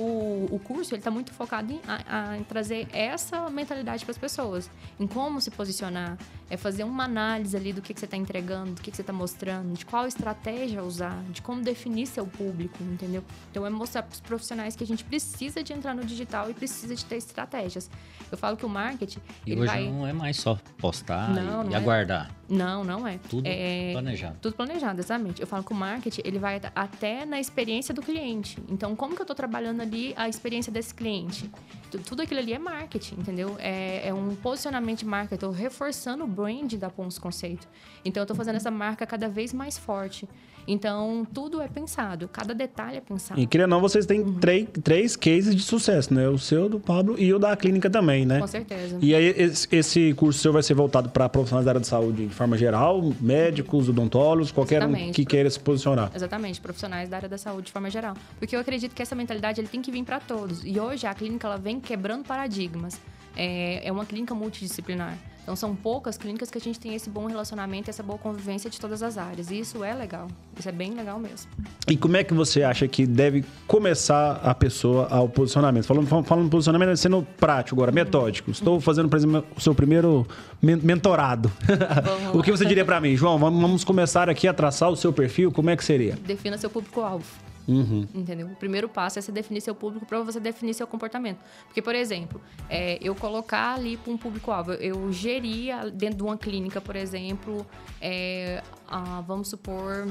o 0.54 0.58
curso 0.58 0.94
ele 0.94 1.00
está 1.00 1.10
muito 1.10 1.32
focado 1.32 1.72
em, 1.72 1.80
a- 1.86 2.30
a- 2.30 2.38
em 2.38 2.44
trazer 2.44 2.86
essa 2.92 3.48
mentalidade 3.50 4.04
para 4.04 4.12
as 4.12 4.18
pessoas, 4.18 4.70
em 5.00 5.06
como 5.06 5.40
se 5.40 5.50
posicionar, 5.50 6.16
é 6.50 6.56
fazer 6.56 6.84
uma 6.84 7.04
análise 7.04 7.56
ali 7.56 7.72
do 7.72 7.80
que, 7.80 7.94
que 7.94 7.98
você 8.00 8.04
está 8.04 8.16
entregando, 8.16 8.72
do 8.74 8.80
que, 8.82 8.90
que 8.90 8.96
você 8.96 9.02
está 9.02 9.12
mostrando, 9.12 9.72
de 9.74 9.84
qual 9.86 10.06
estratégia 10.06 10.82
usar, 10.82 11.22
de 11.30 11.40
como 11.40 11.62
definir 11.62 12.06
seu 12.06 12.26
público, 12.26 12.76
entendeu? 12.82 13.24
Então, 13.50 13.66
é 13.66 13.70
mostrar 13.70 14.02
para 14.02 14.12
os 14.12 14.20
profissionais 14.20 14.76
que 14.76 14.84
a 14.84 14.86
gente 14.86 15.02
precisa 15.04 15.62
de 15.62 15.72
entrar 15.72 15.94
no 15.94 16.04
digital 16.04 16.50
e 16.50 16.54
precisa 16.54 16.94
de 16.94 17.04
ter 17.04 17.16
estratégias. 17.16 17.90
Eu 18.30 18.36
falo 18.38 18.56
que 18.56 18.66
o 18.66 18.68
marketing 18.68 19.20
E 19.46 19.52
ele 19.52 19.60
hoje 19.62 19.70
vai 19.70 19.88
não 19.90 20.06
é 20.06 20.12
mais 20.12 20.36
só 20.36 20.58
postar 20.78 21.30
Não, 21.32 21.62
e, 21.62 21.64
não 21.64 21.70
e 21.70 21.74
é. 21.74 21.76
aguardar. 21.76 22.30
não, 22.48 22.84
não 22.84 23.06
é. 23.08 23.18
Tudo 23.28 23.46
é, 23.46 23.92
planejado. 23.92 24.36
tudo 24.40 24.54
planejado, 24.54 25.00
exatamente. 25.00 25.40
Eu 25.40 25.46
falo 25.46 25.64
que 25.64 25.72
o 25.72 25.76
marketing, 25.76 26.20
ele 26.24 26.38
vai 26.38 26.56
at- 26.56 26.72
até 26.74 27.24
na 27.24 27.40
experiência 27.40 27.94
do 27.94 28.02
cliente. 28.02 28.58
Então, 28.68 28.94
como 28.94 29.14
que 29.14 29.20
eu 29.20 29.24
estou 29.24 29.36
trabalhando 29.36 29.80
ali 29.80 30.12
a 30.16 30.28
experiência 30.28 30.72
desse 30.72 30.94
cliente? 30.94 31.50
Tu- 31.90 31.98
Tudo 31.98 32.22
aquilo 32.22 32.40
ali 32.40 32.52
é 32.52 32.58
marketing, 32.58 33.16
entendeu? 33.20 33.56
É, 33.58 34.08
é 34.08 34.14
um 34.14 34.34
posicionamento 34.36 35.00
de 35.00 35.04
marca. 35.06 35.34
Eu 35.34 35.36
estou 35.36 35.50
reforçando 35.50 36.24
o 36.24 36.26
brand 36.26 36.72
da 36.74 36.90
Pons 36.90 37.18
Conceito. 37.18 37.68
Então, 38.04 38.20
eu 38.20 38.24
estou 38.24 38.36
fazendo 38.36 38.56
essa 38.56 38.70
marca 38.70 39.06
cada 39.06 39.28
vez 39.28 39.52
mais 39.52 39.78
forte. 39.78 40.28
Então, 40.66 41.26
tudo 41.32 41.60
é 41.60 41.68
pensado. 41.68 42.28
Cada 42.28 42.54
detalhe 42.54 42.96
é 42.98 43.00
pensado. 43.00 43.40
E 43.40 43.46
queria 43.46 43.66
não, 43.66 43.80
vocês 43.80 44.06
têm 44.06 44.20
Uhum. 44.20 44.34
três, 44.34 44.68
três 44.82 45.16
cases 45.16 45.54
de 45.54 45.62
sucesso, 45.62 46.12
né? 46.14 46.28
O 46.28 46.38
seu, 46.38 46.68
do 46.68 46.80
Pablo 46.80 47.16
e 47.18 47.32
o 47.32 47.38
da 47.38 47.56
clínica 47.56 47.90
também, 47.90 48.24
né? 48.24 48.40
Com 48.40 48.46
certeza. 48.46 48.98
E 49.00 49.14
aí, 49.14 49.34
esse, 49.70 50.14
curso 50.14 50.38
seu 50.40 50.52
vai 50.52 50.62
ser 50.62 50.74
voltado 50.74 51.08
para 51.10 51.28
profissionais 51.28 51.64
da 51.64 51.70
área 51.72 51.80
de 51.80 51.86
saúde 51.86 52.26
de 52.26 52.34
forma 52.34 52.56
geral, 52.56 53.12
médicos, 53.20 53.88
odontólogos, 53.88 54.50
qualquer 54.52 54.82
um 54.82 54.88
Exatamente. 54.88 55.14
que 55.16 55.24
queira 55.24 55.50
se 55.50 55.60
posicionar. 55.60 56.10
Exatamente, 56.14 56.60
profissionais 56.60 57.08
da 57.08 57.16
área 57.16 57.28
da 57.28 57.38
saúde 57.38 57.66
de 57.66 57.72
forma 57.72 57.90
geral. 57.90 58.14
Porque 58.38 58.56
eu 58.56 58.60
acredito 58.60 58.94
que 58.94 59.02
essa 59.02 59.14
mentalidade 59.14 59.60
ele 59.60 59.68
tem 59.68 59.82
que 59.82 59.90
vir 59.90 60.04
para 60.04 60.20
todos. 60.20 60.62
E 60.64 60.78
hoje 60.80 61.06
a 61.06 61.14
clínica 61.14 61.46
ela 61.46 61.56
vem 61.58 61.80
quebrando 61.80 62.24
paradigmas. 62.24 63.00
É, 63.36 63.86
é 63.86 63.92
uma 63.92 64.04
clínica 64.06 64.34
multidisciplinar. 64.34 65.18
Então 65.44 65.54
são 65.54 65.76
poucas 65.76 66.16
clínicas 66.16 66.50
que 66.50 66.56
a 66.56 66.60
gente 66.60 66.80
tem 66.80 66.94
esse 66.94 67.10
bom 67.10 67.26
relacionamento, 67.26 67.90
essa 67.90 68.02
boa 68.02 68.18
convivência 68.18 68.70
de 68.70 68.80
todas 68.80 69.02
as 69.02 69.18
áreas. 69.18 69.50
E 69.50 69.60
isso 69.60 69.84
é 69.84 69.92
legal. 69.94 70.26
Isso 70.58 70.66
é 70.66 70.72
bem 70.72 70.94
legal 70.94 71.18
mesmo. 71.20 71.50
E 71.86 71.98
como 71.98 72.16
é 72.16 72.24
que 72.24 72.32
você 72.32 72.62
acha 72.62 72.88
que 72.88 73.04
deve 73.06 73.44
começar 73.66 74.40
a 74.42 74.54
pessoa 74.54 75.06
ao 75.10 75.28
posicionamento? 75.28 75.84
Falando, 75.84 76.06
fal- 76.06 76.24
falando 76.24 76.48
posicionamento, 76.48 76.96
sendo 76.96 77.26
prático 77.38 77.76
agora, 77.76 77.92
metódico. 77.92 78.50
Estou 78.50 78.80
fazendo, 78.80 79.06
por 79.10 79.16
exemplo, 79.16 79.44
o 79.54 79.60
seu 79.60 79.74
primeiro 79.74 80.26
men- 80.62 80.80
mentorado. 80.82 81.52
o 82.32 82.42
que 82.42 82.50
você 82.50 82.64
diria 82.64 82.84
para 82.84 82.98
mim? 82.98 83.14
João, 83.14 83.38
vamos 83.38 83.84
começar 83.84 84.30
aqui 84.30 84.48
a 84.48 84.54
traçar 84.54 84.88
o 84.88 84.96
seu 84.96 85.12
perfil, 85.12 85.52
como 85.52 85.68
é 85.68 85.76
que 85.76 85.84
seria? 85.84 86.16
Defina 86.26 86.56
seu 86.56 86.70
público-alvo. 86.70 87.26
Uhum. 87.66 88.06
Entendeu? 88.14 88.46
O 88.48 88.56
primeiro 88.56 88.88
passo 88.88 89.18
é 89.18 89.22
você 89.22 89.32
definir 89.32 89.60
seu 89.60 89.74
público 89.74 90.04
para 90.04 90.20
você 90.20 90.38
definir 90.38 90.74
seu 90.74 90.86
comportamento. 90.86 91.38
Porque, 91.66 91.80
por 91.80 91.94
exemplo, 91.94 92.40
é, 92.68 92.98
eu 93.00 93.14
colocar 93.14 93.74
ali 93.74 93.96
para 93.96 94.12
um 94.12 94.18
público-alvo, 94.18 94.72
eu 94.72 95.10
geria 95.12 95.90
dentro 95.90 96.18
de 96.18 96.22
uma 96.22 96.36
clínica, 96.36 96.80
por 96.80 96.96
exemplo, 96.96 97.66
é, 98.00 98.62
ah, 98.86 99.22
vamos 99.26 99.48
supor, 99.48 100.08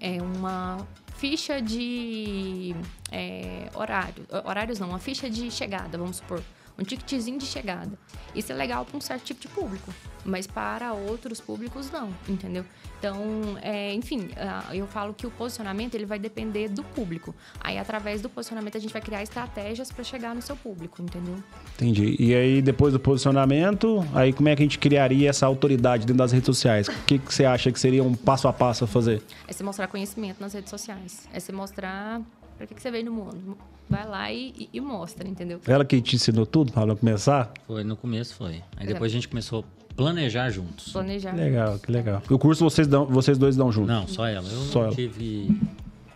é 0.00 0.20
uma 0.22 0.86
ficha 1.16 1.60
de 1.60 2.74
é, 3.10 3.68
horário, 3.74 4.26
horários 4.44 4.78
não, 4.80 4.88
uma 4.88 4.98
ficha 4.98 5.30
de 5.30 5.50
chegada, 5.50 5.96
vamos 5.96 6.16
supor, 6.16 6.42
um 6.78 6.82
ticketzinho 6.82 7.38
de 7.38 7.46
chegada. 7.46 7.98
Isso 8.34 8.52
é 8.52 8.54
legal 8.54 8.84
para 8.84 8.96
um 8.96 9.00
certo 9.00 9.24
tipo 9.24 9.40
de 9.40 9.48
público, 9.48 9.92
mas 10.24 10.46
para 10.46 10.92
outros 10.92 11.40
públicos 11.40 11.90
não, 11.90 12.14
entendeu? 12.28 12.64
Então, 12.98 13.58
é, 13.60 13.92
enfim, 13.92 14.28
eu 14.72 14.86
falo 14.86 15.12
que 15.12 15.26
o 15.26 15.30
posicionamento 15.30 15.94
ele 15.94 16.06
vai 16.06 16.18
depender 16.18 16.68
do 16.68 16.84
público. 16.84 17.34
Aí, 17.60 17.78
através 17.78 18.22
do 18.22 18.28
posicionamento, 18.28 18.76
a 18.76 18.80
gente 18.80 18.92
vai 18.92 19.02
criar 19.02 19.22
estratégias 19.22 19.90
para 19.90 20.04
chegar 20.04 20.34
no 20.34 20.40
seu 20.40 20.56
público, 20.56 21.02
entendeu? 21.02 21.36
Entendi. 21.74 22.16
E 22.18 22.34
aí, 22.34 22.62
depois 22.62 22.92
do 22.92 23.00
posicionamento, 23.00 24.06
aí 24.14 24.32
como 24.32 24.48
é 24.48 24.56
que 24.56 24.62
a 24.62 24.64
gente 24.64 24.78
criaria 24.78 25.28
essa 25.28 25.46
autoridade 25.46 26.06
dentro 26.06 26.18
das 26.18 26.32
redes 26.32 26.46
sociais? 26.46 26.88
O 26.88 27.04
que, 27.04 27.18
que 27.18 27.34
você 27.34 27.44
acha 27.44 27.72
que 27.72 27.80
seria 27.80 28.04
um 28.04 28.14
passo 28.14 28.46
a 28.46 28.52
passo 28.52 28.84
a 28.84 28.86
fazer? 28.86 29.20
É 29.48 29.52
você 29.52 29.64
mostrar 29.64 29.88
conhecimento 29.88 30.40
nas 30.40 30.52
redes 30.52 30.70
sociais. 30.70 31.28
É 31.32 31.40
você 31.40 31.50
mostrar 31.50 32.22
para 32.56 32.66
que, 32.66 32.74
que 32.74 32.82
você 32.82 32.90
veio 32.90 33.04
no 33.06 33.12
mundo. 33.12 33.56
Vai 33.88 34.06
lá 34.08 34.32
e, 34.32 34.54
e- 34.58 34.68
e 34.72 34.80
mostra, 34.80 35.28
entendeu? 35.28 35.60
Ela 35.66 35.84
que 35.84 36.00
te 36.00 36.16
ensinou 36.16 36.46
tudo, 36.46 36.72
Pablo, 36.72 36.92
a 36.92 36.96
começar? 36.96 37.52
Foi, 37.66 37.84
no 37.84 37.96
começo 37.96 38.34
foi. 38.34 38.62
Aí 38.76 38.86
depois 38.86 39.12
a 39.12 39.14
gente 39.14 39.28
começou 39.28 39.60
a 39.90 39.94
planejar 39.94 40.48
juntos. 40.50 40.92
Planejar. 40.92 41.34
Legal, 41.34 41.78
que 41.78 41.92
legal. 41.92 42.22
O 42.30 42.38
curso 42.38 42.64
vocês, 42.64 42.86
dão, 42.86 43.04
vocês 43.06 43.36
dois 43.36 43.54
dão 43.56 43.70
junto? 43.70 43.88
Não, 43.88 44.06
só 44.08 44.26
ela. 44.26 44.48
Eu 44.48 44.56
Só 44.62 44.78
não 44.80 44.86
ela. 44.86 44.94
tive 44.96 45.50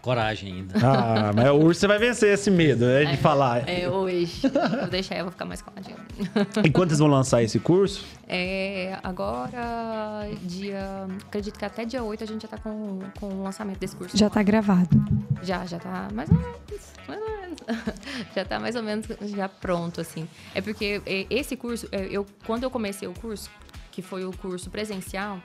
coragem 0.07 0.53
ainda. 0.53 0.75
Ah, 0.81 1.33
mas 1.35 1.51
o 1.51 1.55
urso 1.55 1.81
você 1.81 1.89
vai 1.89 1.99
vencer 1.99 2.33
esse 2.33 2.49
medo, 2.49 2.85
é 2.85 3.07
de 3.07 3.17
falar. 3.17 3.69
É, 3.69 3.91
hoje. 3.91 4.41
Vou 4.41 4.89
deixar 4.89 5.17
ela 5.17 5.33
ficar 5.33 5.45
mais 5.45 5.61
caladinha. 5.61 5.97
E 6.65 6.71
quando 6.71 6.91
vocês 6.91 7.01
vão 7.01 7.09
lançar 7.09 7.43
esse 7.43 7.59
curso? 7.59 8.07
É, 8.29 8.97
agora, 9.03 10.29
dia. 10.43 11.09
Acredito 11.27 11.59
que 11.59 11.65
até 11.65 11.85
dia 11.85 12.05
8 12.05 12.23
a 12.23 12.27
gente 12.27 12.43
já 12.43 12.49
tá 12.49 12.57
com, 12.57 13.01
com 13.19 13.27
o 13.27 13.43
lançamento 13.43 13.81
desse 13.81 13.97
curso. 13.97 14.17
Já 14.17 14.31
tá 14.31 14.45
gravado. 14.45 14.89
Já, 15.43 15.67
já 15.67 15.81
tá 15.81 16.09
mais 16.15 16.31
ou 16.31 16.37
menos. 16.37 16.93
Mais 17.09 17.21
ou 17.21 17.41
menos. 17.41 17.59
já 18.33 18.45
tá 18.45 18.61
mais 18.61 18.77
ou 18.77 18.83
menos 18.85 19.07
já 19.23 19.49
pronto, 19.49 20.01
assim. 20.01 20.29
É 20.55 20.61
porque 20.61 21.03
é, 21.05 21.27
esse 21.29 21.57
curso, 21.57 21.89
é, 21.91 22.07
eu, 22.09 22.25
quando 22.47 22.63
eu 22.63 22.71
comecei 22.71 23.09
o 23.09 23.13
curso, 23.13 23.51
que 23.91 24.03
foi 24.03 24.25
o 24.25 24.31
curso 24.31 24.71
presencial, 24.71 25.41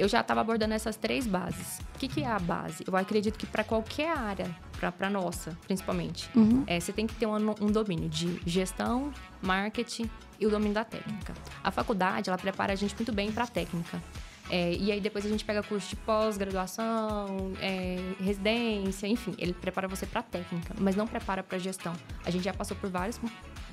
eu 0.00 0.08
já 0.08 0.20
estava 0.20 0.40
abordando 0.40 0.72
essas 0.74 0.96
três 0.96 1.26
bases. 1.26 1.78
O 1.94 1.98
que, 1.98 2.08
que 2.08 2.22
é 2.22 2.26
a 2.26 2.38
base? 2.38 2.82
Eu 2.86 2.96
acredito 2.96 3.38
que 3.38 3.46
para 3.46 3.62
qualquer 3.62 4.16
área, 4.16 4.48
para 4.96 5.10
nossa, 5.10 5.56
principalmente, 5.66 6.30
Uhum. 6.34 6.64
é, 6.66 6.80
você 6.80 6.92
tem 6.92 7.06
que 7.06 7.14
ter 7.14 7.26
um, 7.26 7.34
um 7.60 7.70
domínio 7.70 8.08
de 8.08 8.40
gestão, 8.46 9.12
marketing 9.42 10.08
e 10.40 10.46
o 10.46 10.50
domínio 10.50 10.72
da 10.74 10.84
técnica. 10.84 11.34
A 11.62 11.70
faculdade, 11.70 12.30
ela 12.30 12.38
prepara 12.38 12.72
a 12.72 12.76
gente 12.76 12.94
muito 12.96 13.12
bem 13.12 13.30
para 13.30 13.44
a 13.44 13.46
técnica. 13.46 14.02
É, 14.48 14.72
e 14.74 14.90
aí 14.90 15.00
depois 15.00 15.24
a 15.24 15.28
gente 15.28 15.44
pega 15.44 15.62
curso 15.62 15.88
de 15.90 15.96
pós-graduação, 15.96 17.52
é, 17.60 17.96
residência, 18.20 19.06
enfim, 19.06 19.34
ele 19.38 19.52
prepara 19.52 19.86
você 19.86 20.06
para 20.06 20.22
técnica, 20.22 20.74
mas 20.80 20.96
não 20.96 21.06
prepara 21.06 21.42
para 21.42 21.58
gestão. 21.58 21.92
A 22.24 22.30
gente 22.30 22.42
já 22.44 22.52
passou 22.52 22.76
por 22.76 22.90
vários 22.90 23.18
mo- 23.18 23.30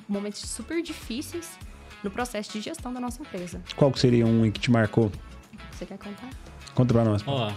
momentos 0.08 0.40
super 0.40 0.80
difíceis 0.82 1.58
no 2.04 2.10
processo 2.10 2.52
de 2.52 2.60
gestão 2.60 2.92
da 2.92 3.00
nossa 3.00 3.20
empresa. 3.22 3.60
Qual 3.74 3.90
que 3.90 3.98
seria 3.98 4.24
um 4.24 4.48
que 4.52 4.60
te 4.60 4.70
marcou? 4.70 5.10
Você 5.78 5.86
quer 5.86 5.96
contar? 5.96 6.28
Conta 6.74 6.92
pra 6.92 7.04
nós. 7.04 7.22
Ó, 7.24 7.52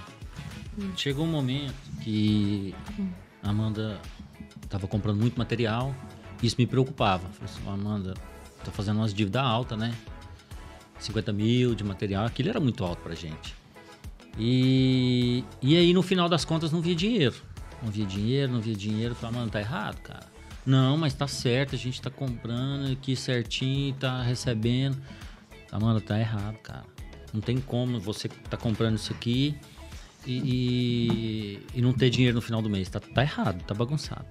chegou 0.95 1.25
um 1.25 1.27
momento 1.31 1.73
que 2.01 2.75
a 3.41 3.49
Amanda 3.49 3.99
tava 4.69 4.87
comprando 4.87 5.19
muito 5.19 5.39
material. 5.39 5.95
Isso 6.43 6.55
me 6.59 6.67
preocupava. 6.67 7.27
Falei 7.29 7.51
assim, 7.51 7.61
"Ó, 7.65 7.71
Amanda, 7.71 8.13
tá 8.63 8.71
fazendo 8.71 8.97
umas 8.97 9.11
dívidas 9.11 9.41
altas, 9.43 9.75
né? 9.75 9.91
50 10.99 11.33
mil 11.33 11.73
de 11.73 11.83
material. 11.83 12.23
Aquilo 12.23 12.49
era 12.49 12.59
muito 12.59 12.85
alto 12.85 13.01
pra 13.01 13.15
gente. 13.15 13.55
E, 14.37 15.43
e 15.59 15.75
aí, 15.75 15.91
no 15.91 16.03
final 16.03 16.29
das 16.29 16.45
contas, 16.45 16.71
não 16.71 16.79
via 16.79 16.93
dinheiro. 16.93 17.33
Não 17.81 17.89
via 17.89 18.05
dinheiro, 18.05 18.53
não 18.53 18.61
via 18.61 18.75
dinheiro. 18.75 19.13
Eu 19.13 19.15
falei, 19.15 19.35
Amanda, 19.35 19.51
tá 19.53 19.59
errado, 19.59 19.99
cara. 20.01 20.27
Não, 20.63 20.95
mas 20.95 21.15
tá 21.15 21.27
certo, 21.27 21.73
a 21.73 21.77
gente 21.77 21.99
tá 21.99 22.11
comprando 22.11 22.91
aqui 22.91 23.15
certinho, 23.15 23.95
tá 23.95 24.21
recebendo. 24.21 24.95
Amanda, 25.71 25.99
tá 25.99 26.19
errado, 26.19 26.57
cara. 26.59 26.85
Não 27.33 27.41
tem 27.41 27.57
como 27.57 27.99
você 27.99 28.27
tá 28.27 28.57
comprando 28.57 28.95
isso 28.97 29.11
aqui 29.13 29.55
e, 30.25 31.59
e, 31.73 31.77
e 31.79 31.81
não 31.81 31.93
ter 31.93 32.09
dinheiro 32.09 32.35
no 32.35 32.41
final 32.41 32.61
do 32.61 32.69
mês. 32.69 32.89
Tá, 32.89 32.99
tá 32.99 33.21
errado, 33.21 33.63
tá 33.63 33.73
bagunçado. 33.73 34.25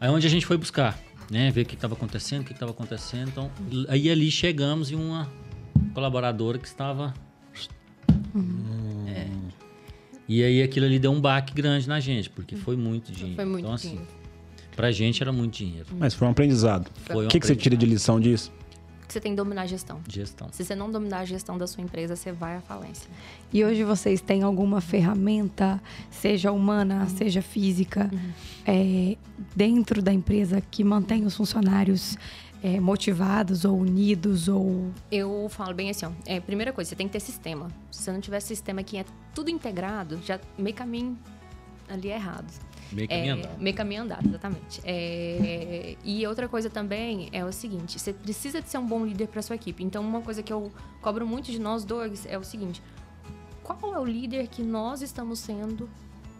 Aí 0.00 0.08
onde 0.10 0.26
a 0.26 0.30
gente 0.30 0.44
foi 0.44 0.56
buscar, 0.56 0.98
né? 1.30 1.50
Ver 1.50 1.62
o 1.62 1.66
que 1.66 1.74
estava 1.74 1.94
acontecendo, 1.94 2.42
o 2.42 2.44
que 2.44 2.52
estava 2.52 2.72
acontecendo. 2.72 3.28
Então, 3.28 3.50
aí 3.88 4.10
ali 4.10 4.30
chegamos 4.30 4.90
em 4.90 4.96
uma 4.96 5.30
colaboradora 5.94 6.58
que 6.58 6.66
estava. 6.66 7.14
É. 9.06 9.28
E 10.28 10.42
aí 10.42 10.62
aquilo 10.62 10.86
ali 10.86 10.98
deu 10.98 11.12
um 11.12 11.20
baque 11.20 11.54
grande 11.54 11.88
na 11.88 12.00
gente, 12.00 12.30
porque 12.30 12.56
foi 12.56 12.76
muito 12.76 13.12
dinheiro. 13.12 13.36
Foi 13.36 13.44
muito 13.44 13.64
então, 13.64 13.74
assim, 13.74 13.90
dinheiro. 13.90 14.08
pra 14.74 14.90
gente 14.90 15.22
era 15.22 15.32
muito 15.32 15.54
dinheiro. 15.56 15.86
Mas 15.98 16.14
foi 16.14 16.26
um 16.26 16.30
aprendizado. 16.30 16.90
Foi 17.04 17.24
O 17.24 17.26
um 17.26 17.28
que, 17.28 17.38
que 17.38 17.46
você 17.46 17.54
tira 17.54 17.76
de 17.76 17.86
lição 17.86 18.18
disso? 18.18 18.52
Você 19.12 19.20
tem 19.20 19.32
que 19.32 19.36
dominar 19.36 19.62
a 19.62 19.66
gestão. 19.66 20.00
Gestão. 20.08 20.48
Se 20.50 20.64
você 20.64 20.74
não 20.74 20.90
dominar 20.90 21.18
a 21.18 21.24
gestão 21.26 21.58
da 21.58 21.66
sua 21.66 21.82
empresa, 21.82 22.16
você 22.16 22.32
vai 22.32 22.56
à 22.56 22.62
falência. 22.62 23.10
E 23.52 23.62
hoje 23.62 23.84
vocês 23.84 24.22
têm 24.22 24.42
alguma 24.42 24.80
ferramenta, 24.80 25.82
seja 26.10 26.50
humana, 26.50 27.06
seja 27.10 27.42
física, 27.42 28.10
é, 28.66 29.18
dentro 29.54 30.00
da 30.00 30.10
empresa 30.10 30.62
que 30.62 30.82
mantém 30.82 31.26
os 31.26 31.36
funcionários 31.36 32.16
é, 32.62 32.80
motivados 32.80 33.66
ou 33.66 33.78
unidos 33.78 34.48
ou 34.48 34.90
Eu 35.10 35.46
falo 35.50 35.74
bem 35.74 35.90
assim, 35.90 36.06
ó. 36.06 36.12
É, 36.24 36.40
primeira 36.40 36.72
coisa, 36.72 36.88
você 36.88 36.96
tem 36.96 37.06
que 37.06 37.12
ter 37.12 37.20
sistema. 37.20 37.68
Se 37.90 38.04
você 38.04 38.12
não 38.12 38.20
tiver 38.20 38.40
sistema 38.40 38.82
que 38.82 38.96
é 38.96 39.04
tudo 39.34 39.50
integrado, 39.50 40.20
já 40.24 40.40
meio 40.56 40.74
caminho 40.74 41.18
ali 41.86 42.10
é 42.10 42.14
errado. 42.14 42.50
Meio 42.92 43.06
É, 43.10 43.16
caminho 43.16 43.34
andado. 43.34 43.60
meio 43.60 43.76
caminho 43.76 44.02
andado, 44.02 44.28
exatamente. 44.28 44.80
É, 44.84 45.96
e 46.04 46.26
outra 46.26 46.48
coisa 46.48 46.68
também 46.70 47.28
é 47.32 47.44
o 47.44 47.52
seguinte: 47.52 47.98
você 47.98 48.12
precisa 48.12 48.60
de 48.60 48.68
ser 48.68 48.78
um 48.78 48.86
bom 48.86 49.04
líder 49.04 49.28
para 49.28 49.40
sua 49.42 49.56
equipe. 49.56 49.82
Então, 49.82 50.02
uma 50.02 50.20
coisa 50.20 50.42
que 50.42 50.52
eu 50.52 50.70
cobro 51.00 51.26
muito 51.26 51.50
de 51.50 51.58
nós 51.58 51.84
dois 51.84 52.26
é 52.26 52.36
o 52.38 52.44
seguinte: 52.44 52.82
qual 53.62 53.94
é 53.94 53.98
o 53.98 54.04
líder 54.04 54.46
que 54.48 54.62
nós 54.62 55.02
estamos 55.02 55.38
sendo 55.38 55.88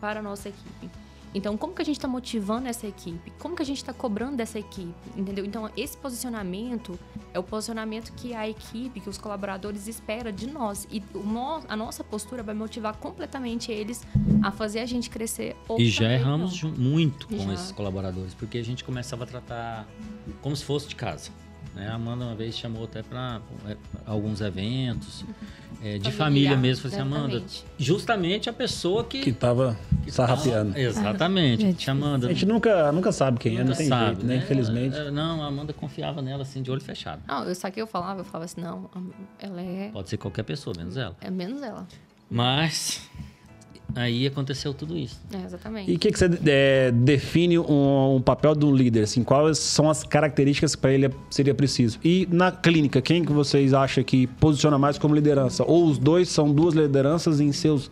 para 0.00 0.20
a 0.20 0.22
nossa 0.22 0.48
equipe? 0.48 0.90
Então, 1.34 1.56
como 1.56 1.72
que 1.74 1.80
a 1.80 1.84
gente 1.84 1.96
está 1.96 2.06
motivando 2.08 2.68
essa 2.68 2.86
equipe? 2.86 3.32
Como 3.38 3.56
que 3.56 3.62
a 3.62 3.64
gente 3.66 3.78
está 3.78 3.92
cobrando 3.92 4.36
dessa 4.36 4.58
equipe? 4.58 4.92
Entendeu? 5.16 5.44
Então, 5.44 5.70
esse 5.76 5.96
posicionamento 5.96 6.98
é 7.32 7.38
o 7.38 7.42
posicionamento 7.42 8.12
que 8.14 8.34
a 8.34 8.48
equipe, 8.48 9.00
que 9.00 9.08
os 9.08 9.16
colaboradores 9.16 9.86
esperam 9.88 10.30
de 10.30 10.46
nós. 10.46 10.86
E 10.90 11.02
no- 11.14 11.62
a 11.68 11.74
nossa 11.76 12.04
postura 12.04 12.42
vai 12.42 12.54
motivar 12.54 12.96
completamente 12.96 13.72
eles 13.72 14.02
a 14.42 14.50
fazer 14.50 14.80
a 14.80 14.86
gente 14.86 15.08
crescer. 15.08 15.56
ou 15.68 15.80
E 15.80 15.88
já 15.88 16.12
erramos 16.12 16.62
não. 16.62 16.70
muito 16.72 17.26
com 17.26 17.38
Já. 17.38 17.54
esses 17.54 17.72
colaboradores, 17.72 18.34
porque 18.34 18.58
a 18.58 18.64
gente 18.64 18.84
começava 18.84 19.24
a 19.24 19.26
tratar 19.26 19.86
como 20.42 20.54
se 20.54 20.64
fosse 20.64 20.86
de 20.88 20.94
casa. 20.96 21.30
Né? 21.74 21.88
A 21.88 21.94
Amanda 21.94 22.24
uma 22.26 22.34
vez 22.34 22.56
chamou 22.56 22.84
até 22.84 23.02
para 23.02 23.40
alguns 24.06 24.40
eventos 24.42 25.24
é, 25.82 25.96
de 25.98 26.10
Familiar, 26.12 26.16
família 26.52 26.56
mesmo. 26.56 26.82
Falei 26.90 26.98
assim, 26.98 27.08
Amanda, 27.08 27.42
justamente 27.78 28.50
a 28.50 28.52
pessoa 28.52 29.04
que. 29.04 29.20
Que 29.20 29.32
tava 29.32 29.76
que 30.04 30.10
sarrapeando. 30.10 30.72
tava- 30.72 30.80
Exatamente. 30.80 31.62
Gente, 31.62 31.76
Tia 31.78 31.92
Amanda. 31.92 32.26
A 32.28 32.32
gente 32.32 32.44
nunca, 32.46 32.92
nunca 32.92 33.10
sabe 33.10 33.38
quem 33.38 33.54
é, 33.54 33.58
não 33.60 33.64
nunca 33.66 33.78
tem 33.78 33.88
sabe, 33.88 34.06
jeito, 34.16 34.26
né? 34.26 34.36
né? 34.36 34.42
Infelizmente. 34.44 34.96
É, 34.98 35.10
Não, 35.10 35.42
a 35.42 35.46
Amanda 35.46 35.72
confiava 35.72 36.20
nela 36.20 36.42
assim, 36.42 36.62
de 36.62 36.70
olho 36.70 36.80
fechado. 36.82 37.22
Não, 37.26 37.44
eu 37.44 37.54
só 37.54 37.70
que 37.70 37.80
eu 37.80 37.86
falava, 37.86 38.20
eu 38.20 38.24
falava 38.24 38.44
assim, 38.44 38.60
não, 38.60 38.90
ela 39.38 39.60
é, 39.62 39.88
Pode 39.92 40.08
ser 40.10 40.18
qualquer 40.18 40.42
pessoa, 40.42 40.74
menos 40.76 40.96
ela. 40.96 41.16
é 41.22 41.30
menos 41.30 41.62
ela. 41.62 41.86
Mas 42.30 43.08
aí 43.94 44.26
aconteceu 44.26 44.72
tudo 44.74 44.96
isso. 44.96 45.20
É, 45.32 45.44
exatamente. 45.44 45.90
E 45.90 45.94
o 45.94 45.98
que, 45.98 46.10
que 46.12 46.18
você 46.18 46.30
é, 46.46 46.90
define 46.92 47.58
um, 47.58 48.16
um 48.16 48.20
papel 48.22 48.54
de 48.54 48.64
um 48.64 48.74
líder? 48.74 49.02
Assim, 49.04 49.22
quais 49.24 49.58
são 49.58 49.88
as 49.90 50.02
características 50.02 50.74
para 50.76 50.92
ele 50.92 51.10
seria 51.30 51.54
preciso? 51.54 51.98
E 52.04 52.28
na 52.30 52.50
clínica, 52.52 53.00
quem 53.02 53.24
que 53.24 53.32
vocês 53.32 53.72
acham 53.74 54.02
que 54.04 54.26
posiciona 54.26 54.78
mais 54.78 54.98
como 54.98 55.14
liderança? 55.14 55.64
Ou 55.66 55.86
os 55.86 55.98
dois 55.98 56.28
são 56.28 56.52
duas 56.52 56.74
lideranças 56.74 57.40
em 57.40 57.52
seus 57.52 57.90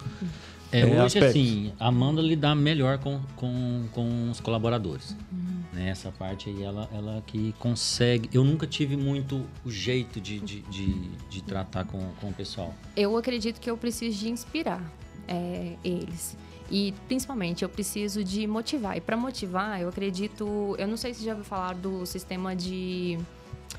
É, 0.72 0.80
É, 0.80 0.84
hoje, 0.86 0.98
aspectos. 0.98 1.30
assim, 1.30 1.72
a 1.80 1.88
Amanda 1.88 2.22
lidar 2.22 2.54
melhor 2.54 2.98
com, 2.98 3.20
com, 3.34 3.84
com 3.92 4.30
os 4.30 4.38
colaboradores. 4.38 5.16
Uhum. 5.32 5.60
Né, 5.72 5.88
Essa 5.90 6.10
parte 6.12 6.48
aí, 6.48 6.62
ela, 6.62 6.88
ela 6.94 7.22
que 7.26 7.52
consegue. 7.58 8.28
Eu 8.32 8.44
nunca 8.44 8.66
tive 8.68 8.96
muito 8.96 9.44
o 9.64 9.70
jeito 9.70 10.20
de, 10.20 10.38
de, 10.40 10.60
de, 10.62 10.94
de 11.28 11.42
tratar 11.42 11.84
com, 11.86 11.98
com 12.20 12.28
o 12.28 12.32
pessoal. 12.32 12.72
Eu 12.96 13.16
acredito 13.16 13.60
que 13.60 13.68
eu 13.68 13.76
preciso 13.76 14.16
de 14.18 14.28
inspirar 14.30 14.80
é, 15.26 15.76
eles. 15.84 16.36
E 16.70 16.94
principalmente 17.08 17.62
eu 17.62 17.68
preciso 17.68 18.22
de 18.22 18.46
motivar. 18.46 18.96
E 18.96 19.00
para 19.00 19.16
motivar, 19.16 19.80
eu 19.80 19.88
acredito. 19.88 20.76
Eu 20.78 20.86
não 20.86 20.96
sei 20.96 21.12
se 21.12 21.24
já 21.24 21.32
ouviu 21.32 21.44
falar 21.44 21.74
do 21.74 22.06
sistema 22.06 22.54
de, 22.54 23.18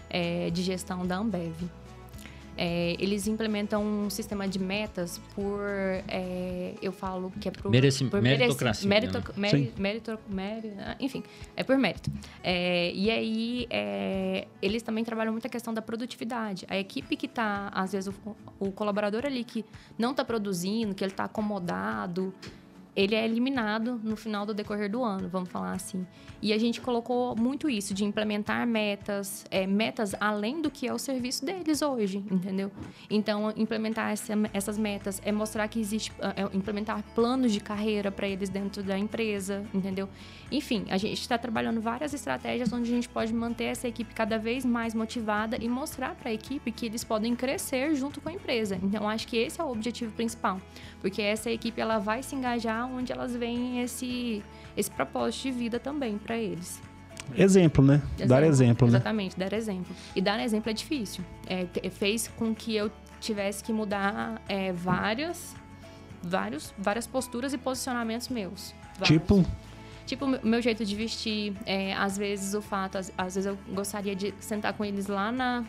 é, 0.10 0.50
de 0.50 0.62
gestão 0.62 1.06
da 1.08 1.18
Ambev. 1.18 1.56
É, 2.58 2.96
eles 3.00 3.28
implementam 3.28 3.84
um 3.84 4.10
sistema 4.10 4.48
de 4.48 4.60
metas 4.60 5.20
por. 5.34 5.62
é, 6.08 6.74
eu 6.82 6.92
falo 6.92 7.32
que 7.40 7.48
é 7.48 7.52
por. 7.52 7.72
Mereci- 7.72 8.06
por 8.06 8.22
meritocracia, 8.22 8.88
mereci- 8.90 9.14
né? 9.14 9.24
merito- 9.36 9.40
meri- 9.40 9.74
merito- 9.78 10.20
meri- 10.30 10.74
ah, 10.80 10.96
enfim, 11.00 11.24
é 11.56 11.64
por 11.64 11.78
mérito. 11.78 12.12
É, 12.44 12.92
e 12.94 13.10
aí, 13.10 13.68
é, 13.70 14.48
eles 14.62 14.84
também 14.84 15.04
trabalham 15.04 15.32
muito 15.32 15.46
a 15.46 15.50
questão 15.50 15.74
da 15.74 15.82
produtividade. 15.82 16.66
A 16.70 16.78
equipe 16.78 17.16
que 17.16 17.26
está, 17.26 17.70
às 17.74 17.94
vezes, 17.94 18.14
o, 18.26 18.36
o 18.60 18.72
colaborador 18.72 19.26
ali 19.26 19.44
que 19.44 19.64
não 19.98 20.12
está 20.12 20.24
produzindo, 20.26 20.94
que 20.94 21.04
ele 21.04 21.12
está 21.14 21.24
acomodado, 21.24 22.34
ele 22.96 23.16
é 23.16 23.24
eliminado 23.24 24.00
no 24.04 24.16
final 24.16 24.46
do 24.46 24.54
decorrer 24.54 24.90
do 24.92 25.04
ano, 25.04 25.30
vamos 25.30 25.50
falar 25.50 25.72
assim. 25.74 26.06
E 26.42 26.52
a 26.54 26.58
gente 26.58 26.82
colocou 26.82 27.36
muito 27.36 27.70
isso, 27.70 27.94
de 27.94 28.04
implementar 28.04 28.66
metas, 28.68 29.46
é, 29.52 29.66
metas 29.68 30.16
além 30.20 30.62
do 30.62 30.70
que 30.72 30.88
é 30.88 30.94
o 30.94 30.98
serviço 30.98 31.46
deles 31.46 31.82
hoje, 31.82 32.18
entendeu? 32.32 32.72
Então, 33.10 33.54
implementar 33.56 34.12
essa- 34.12 34.34
essas 34.52 34.78
metas 34.78 35.22
é 35.24 35.32
mostrar 35.32 35.68
que 35.68 35.80
existe, 35.80 36.12
é 36.36 36.56
implementar 36.56 37.04
planos 37.14 37.52
de 37.52 37.60
carreira 37.60 38.12
para 38.12 38.28
eles 38.28 38.50
dentro 38.50 38.82
da 38.84 38.98
empresa, 38.98 39.64
entendeu? 39.74 40.10
Enfim, 40.52 40.86
a 40.90 40.98
gente 40.98 41.22
está 41.22 41.38
trabalhando 41.38 41.80
várias 41.80 42.14
estratégias 42.14 42.74
onde 42.74 42.92
a 42.92 42.94
gente 42.96 43.08
pode 43.08 43.34
manter 43.34 43.66
essa 43.66 43.88
equipe 43.88 44.14
cada 44.14 44.38
vez 44.38 44.66
mais 44.66 44.94
motivada 44.96 45.58
e 45.62 45.70
mostrar 45.70 46.16
para 46.16 46.30
a 46.30 46.34
equipe 46.34 46.72
que 46.72 46.88
eles 46.88 47.04
podem 47.04 47.36
crescer 47.36 47.94
junto 47.96 48.20
com 48.20 48.30
a 48.30 48.34
empresa. 48.34 48.78
Então, 48.82 49.08
acho 49.08 49.28
que 49.28 49.38
esse 49.38 49.62
é 49.62 49.64
o 49.64 49.72
objetivo 49.72 50.12
principal, 50.14 50.60
porque 51.02 51.22
essa 51.22 51.50
equipe 51.50 51.82
ela 51.82 51.98
vai 51.98 52.22
se 52.24 52.36
engajar 52.36 52.86
onde 52.86 53.12
elas 53.12 53.36
veem 53.36 53.82
esse 53.82 54.44
esse 54.78 54.90
propósito 54.90 55.44
de 55.44 55.52
vida 55.52 55.80
também 55.80 56.18
para 56.18 56.38
eles. 56.38 56.82
exemplo, 57.36 57.84
né? 57.84 58.02
Dar 58.26 58.44
exemplo, 58.44 58.88
né? 58.88 58.98
Exatamente, 58.98 59.38
dar 59.38 59.52
exemplo. 59.52 59.94
E 60.16 60.22
dar 60.22 60.40
exemplo 60.40 60.70
é 60.70 60.74
difícil. 60.74 61.24
É, 61.46 61.68
fez 61.90 62.28
com 62.30 62.56
que 62.56 62.76
eu 62.76 62.90
tivesse 63.20 63.64
que 63.64 63.74
mudar 63.74 64.42
é, 64.48 64.72
várias, 64.72 65.56
vários, 66.24 66.74
várias 66.78 67.06
posturas 67.06 67.52
e 67.54 67.58
posicionamentos 67.58 68.30
meus. 68.30 68.74
Vários. 68.98 69.08
Tipo, 69.08 69.46
Tipo, 70.06 70.26
o 70.26 70.48
meu 70.48 70.62
jeito 70.62 70.84
de 70.84 70.96
vestir, 70.96 71.54
é, 71.66 71.94
às 71.94 72.18
vezes 72.18 72.54
o 72.54 72.62
fato, 72.62 72.98
às, 72.98 73.14
às 73.18 73.36
vezes 73.36 73.46
eu 73.46 73.58
gostaria 73.74 74.16
de 74.16 74.34
sentar 74.40 74.74
com 74.74 74.84
eles 74.84 75.08
lá 75.08 75.32
na, 75.32 75.64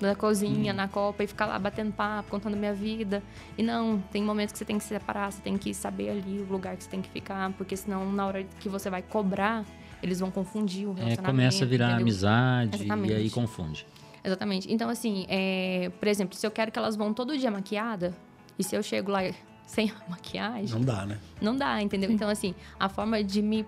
na 0.00 0.14
cozinha, 0.14 0.72
Hum. 0.72 0.76
na 0.76 0.88
copa 0.88 1.22
e 1.24 1.26
ficar 1.26 1.46
lá 1.46 1.58
batendo 1.58 1.92
papo, 1.92 2.30
contando 2.30 2.56
minha 2.56 2.74
vida. 2.74 3.22
E 3.56 3.62
não, 3.62 3.98
tem 4.12 4.22
momentos 4.22 4.52
que 4.52 4.58
você 4.58 4.64
tem 4.64 4.76
que 4.78 4.82
se 4.84 4.88
separar, 4.90 5.30
você 5.32 5.40
tem 5.40 5.56
que 5.56 5.72
saber 5.72 6.10
ali 6.10 6.38
o 6.40 6.52
lugar 6.52 6.76
que 6.76 6.84
você 6.84 6.90
tem 6.90 7.00
que 7.00 7.08
ficar, 7.08 7.52
porque 7.52 7.76
senão 7.76 8.10
na 8.12 8.26
hora 8.26 8.44
que 8.60 8.68
você 8.68 8.90
vai 8.90 9.02
cobrar, 9.02 9.64
eles 10.02 10.20
vão 10.20 10.30
confundir 10.30 10.86
o 10.86 10.90
É, 10.92 10.94
relacionamento. 10.96 11.24
começa 11.26 11.64
a 11.64 11.66
virar 11.66 11.86
entendeu? 11.86 12.02
amizade 12.02 12.76
Exatamente. 12.76 13.12
e 13.12 13.16
aí 13.16 13.30
confunde. 13.30 13.86
Exatamente. 14.22 14.72
Então, 14.72 14.88
assim, 14.88 15.26
é, 15.28 15.90
por 15.98 16.08
exemplo, 16.08 16.36
se 16.36 16.46
eu 16.46 16.50
quero 16.50 16.70
que 16.72 16.78
elas 16.78 16.96
vão 16.96 17.12
todo 17.14 17.36
dia 17.36 17.50
maquiada, 17.50 18.14
E 18.58 18.62
se 18.62 18.76
eu 18.76 18.82
chego 18.84 19.10
lá 19.10 19.20
sem 19.66 19.92
maquiagem, 20.08 20.68
Não 20.68 20.80
dá, 20.80 21.06
né? 21.06 21.18
não 21.40 21.56
dá, 21.56 21.80
entendeu? 21.82 22.10
Então, 22.10 22.28
assim, 22.28 22.54
a 22.78 22.88
forma 22.88 23.22
de 23.24 23.40
me. 23.42 23.66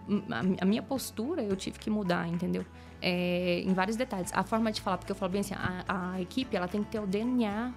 A 0.61 0.65
minha 0.65 0.83
postura 0.83 1.43
eu 1.43 1.57
tive 1.57 1.79
que 1.79 1.89
mudar, 1.91 2.29
entendeu? 2.29 2.65
É, 3.01 3.61
em 3.65 3.73
vários 3.73 3.97
detalhes. 3.97 4.31
A 4.35 4.43
forma 4.43 4.71
de 4.73 4.81
falar, 4.81 4.99
porque 4.99 5.13
eu 5.13 5.17
falo 5.17 5.33
bem 5.33 5.41
assim, 5.41 5.55
a, 5.55 6.13
a 6.15 6.21
equipe 6.21 6.57
ela 6.57 6.69
tem 6.69 6.83
que 6.83 6.91
ter 6.91 6.99
o 7.01 7.07
DNA 7.07 7.73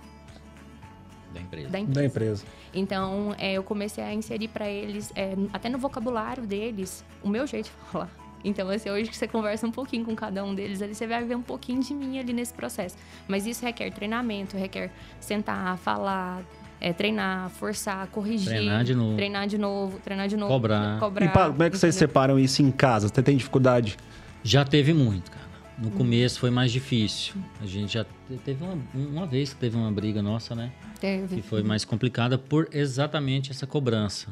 Da 1.33 1.41
empresa. 1.41 1.69
da 1.69 1.79
empresa. 1.79 1.99
Da 1.99 2.05
empresa. 2.05 2.45
Então, 2.73 3.35
é, 3.37 3.53
eu 3.53 3.63
comecei 3.63 4.03
a 4.03 4.13
inserir 4.13 4.47
para 4.49 4.67
eles, 4.69 5.11
é, 5.15 5.33
até 5.53 5.69
no 5.69 5.77
vocabulário 5.77 6.45
deles, 6.45 7.03
o 7.23 7.29
meu 7.29 7.45
jeito 7.47 7.65
de 7.65 7.71
falar. 7.91 8.09
Então, 8.43 8.69
assim, 8.69 8.89
hoje 8.89 9.09
que 9.09 9.17
você 9.17 9.27
conversa 9.27 9.67
um 9.67 9.71
pouquinho 9.71 10.05
com 10.05 10.15
cada 10.15 10.43
um 10.45 10.55
deles, 10.55 10.81
ali 10.81 10.95
você 10.95 11.05
vai 11.05 11.23
ver 11.25 11.35
um 11.35 11.41
pouquinho 11.41 11.81
de 11.81 11.93
mim 11.93 12.17
ali 12.19 12.31
nesse 12.31 12.53
processo. 12.53 12.95
Mas 13.27 13.45
isso 13.45 13.65
requer 13.65 13.91
treinamento, 13.91 14.55
requer 14.55 14.91
sentar, 15.19 15.77
falar, 15.77 16.41
é, 16.81 16.93
treinar, 16.93 17.49
forçar, 17.49 18.07
corrigir. 18.07 18.47
Treinar 18.49 18.83
de 18.83 18.95
novo. 18.95 19.15
Treinar 19.15 19.47
de 19.47 19.57
novo, 19.57 19.99
treinar 20.03 20.27
de 20.27 20.37
novo. 20.37 20.51
Cobrar. 20.53 20.99
cobrar 20.99 21.25
E 21.25 21.29
Paulo, 21.29 21.51
como 21.53 21.63
é 21.63 21.69
que 21.69 21.77
vocês 21.77 21.95
entendeu? 21.95 22.07
separam 22.09 22.39
isso 22.39 22.61
em 22.61 22.71
casa? 22.71 23.07
Você 23.07 23.21
tem 23.21 23.35
dificuldade? 23.35 23.97
Já 24.43 24.63
teve 24.63 24.93
muito, 24.93 25.29
cara. 25.31 25.43
Hum. 25.79 25.83
No 25.85 25.91
começo 25.91 26.39
foi 26.39 26.49
mais 26.49 26.71
difícil. 26.71 27.33
A 27.61 27.65
gente 27.65 27.93
já 27.93 28.03
te- 28.03 28.37
teve 28.43 28.63
uma, 28.63 28.77
uma 28.93 29.25
vez 29.25 29.53
que 29.53 29.59
teve 29.59 29.77
uma 29.77 29.91
briga 29.91 30.21
nossa, 30.21 30.53
né? 30.55 30.71
Que 30.95 30.99
Teve. 30.99 31.41
foi 31.41 31.63
mais 31.63 31.85
complicada 31.85 32.37
por 32.37 32.67
exatamente 32.73 33.51
essa 33.51 33.65
cobrança. 33.65 34.27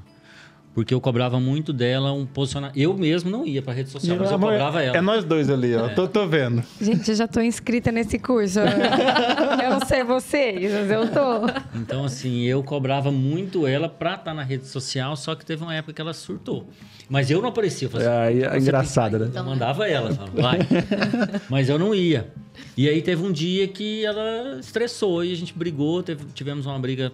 Porque 0.73 0.93
eu 0.93 1.01
cobrava 1.01 1.39
muito 1.39 1.73
dela 1.73 2.11
um 2.11 2.23
posicionamento. 2.25 2.77
Eu 2.77 2.93
mesmo 2.95 3.31
não 3.31 3.45
ia 3.47 3.63
pra 3.63 3.73
rede 3.73 3.89
social, 3.89 4.15
mas 4.19 4.29
eu 4.29 4.37
cobrava 4.37 4.83
ela. 4.83 4.95
É 4.97 5.01
nós 5.01 5.23
dois 5.23 5.49
ali, 5.49 5.73
ó. 5.75 5.89
Tô, 5.89 6.07
tô 6.07 6.27
vendo. 6.27 6.61
Gente, 6.79 7.09
eu 7.09 7.15
já 7.15 7.27
tô 7.27 7.41
inscrita 7.41 7.91
nesse 7.91 8.19
curso. 8.19 8.59
eu 9.77 9.79
não 9.79 9.87
sei 9.87 10.03
vocês, 10.03 10.71
mas 10.73 10.91
eu 10.91 11.11
tô. 11.11 11.77
Então, 11.77 12.03
assim, 12.03 12.41
eu 12.43 12.63
cobrava 12.63 13.11
muito 13.11 13.65
ela 13.67 13.87
pra 13.89 14.15
estar 14.15 14.33
na 14.33 14.43
rede 14.43 14.67
social, 14.67 15.15
só 15.15 15.35
que 15.35 15.45
teve 15.45 15.63
uma 15.63 15.73
época 15.75 15.93
que 15.93 16.01
ela 16.01 16.13
surtou. 16.13 16.67
Mas 17.09 17.31
eu 17.31 17.41
não 17.41 17.49
aparecia. 17.49 17.85
Eu 17.87 17.91
falava 17.91 18.09
É, 18.09 18.27
aí 18.27 18.43
é 18.43 18.49
"Você 18.49 18.57
engraçado, 18.57 19.11
tem 19.11 19.19
que 19.19 19.25
né? 19.25 19.31
ir". 19.33 19.37
Eu 19.37 19.43
mandava 19.45 19.87
ela, 19.87 20.13
falava, 20.13 20.41
vai. 20.41 20.59
Mas 21.49 21.69
eu 21.69 21.79
não 21.79 21.93
ia. 21.95 22.31
E 22.75 22.89
aí 22.89 23.01
teve 23.01 23.23
um 23.23 23.31
dia 23.31 23.67
que 23.67 24.03
ela 24.05 24.59
estressou 24.59 25.23
e 25.23 25.31
a 25.31 25.35
gente 25.35 25.53
brigou, 25.53 26.01
teve- 26.03 26.25
tivemos 26.33 26.65
uma 26.65 26.77
briga. 26.79 27.11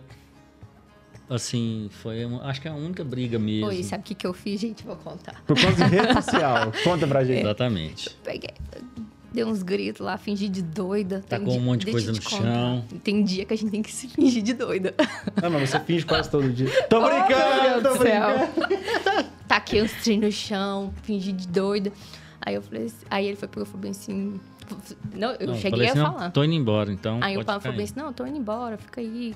Assim, 1.29 1.89
foi. 1.91 2.25
uma- 2.25 2.43
acho 2.43 2.61
que 2.61 2.67
é 2.67 2.71
a 2.71 2.75
única 2.75 3.03
briga 3.03 3.39
mesmo. 3.39 3.67
Oi, 3.67 3.81
sabe 3.83 4.01
o 4.01 4.05
que, 4.05 4.13
que 4.13 4.27
eu 4.27 4.33
fiz, 4.33 4.59
gente? 4.59 4.83
Vou 4.83 4.95
contar. 4.97 5.41
Por 5.47 5.59
conta 5.59 5.75
de 5.89 5.95
rede 5.95 6.13
social. 6.13 6.71
Conta 6.83 7.07
pra 7.07 7.23
gente. 7.23 7.39
Exatamente. 7.41 8.09
Peguei, 8.23 8.49
dei 9.33 9.43
uns 9.43 9.63
gritos 9.63 10.05
lá, 10.05 10.17
fingi 10.17 10.47
de 10.47 10.61
doida. 10.61 11.23
Tacou 11.27 11.47
Tem 11.47 11.59
um 11.59 11.63
monte 11.63 11.85
de 11.85 11.91
coisa 11.91 12.11
no 12.11 12.21
contar. 12.21 12.37
chão. 12.37 12.85
Tem 13.03 13.23
dia 13.23 13.45
que 13.45 13.53
a 13.53 13.57
gente 13.57 13.71
tem 13.71 13.81
que 13.81 13.91
se 13.91 14.07
fingir 14.07 14.43
de 14.43 14.53
doida. 14.53 14.93
Não, 15.41 15.49
mas 15.49 15.69
você 15.69 15.79
finge 15.79 16.05
quase 16.05 16.29
todo 16.29 16.49
dia. 16.49 16.69
Tô 16.87 16.99
Meu 17.01 17.09
brincando, 17.09 17.61
Deus 17.81 17.83
tô 17.83 17.89
do 17.97 18.03
céu. 18.03 18.49
brincando. 18.53 19.29
taquei 19.47 19.81
uns 19.81 19.91
trem 20.03 20.19
no 20.19 20.31
chão, 20.31 20.93
fingi 21.03 21.31
de 21.31 21.47
doida. 21.47 21.91
Aí 22.45 22.55
eu 22.55 22.61
falei 22.61 22.85
assim, 22.85 23.05
aí 23.09 23.25
ele 23.27 23.35
foi 23.37 23.47
porque 23.47 23.61
eu 23.61 23.65
falei 23.65 23.81
bem 23.81 23.91
assim. 23.91 24.39
Não, 25.15 25.31
eu 25.31 25.47
Não, 25.47 25.55
cheguei 25.55 25.71
falei 25.71 25.87
a 25.87 25.91
assim, 25.91 26.01
falar. 26.01 26.23
Não, 26.25 26.31
tô 26.31 26.43
indo 26.43 26.53
embora, 26.53 26.91
então. 26.91 27.19
aí 27.21 27.33
o 27.33 27.37
pode 27.37 27.45
Paulo 27.45 27.61
falou 27.61 27.77
bem 27.77 27.85
assim, 27.85 27.93
não, 27.97 28.13
tô 28.13 28.25
indo 28.25 28.37
embora, 28.37 28.77
fica 28.77 29.01
aí. 29.01 29.33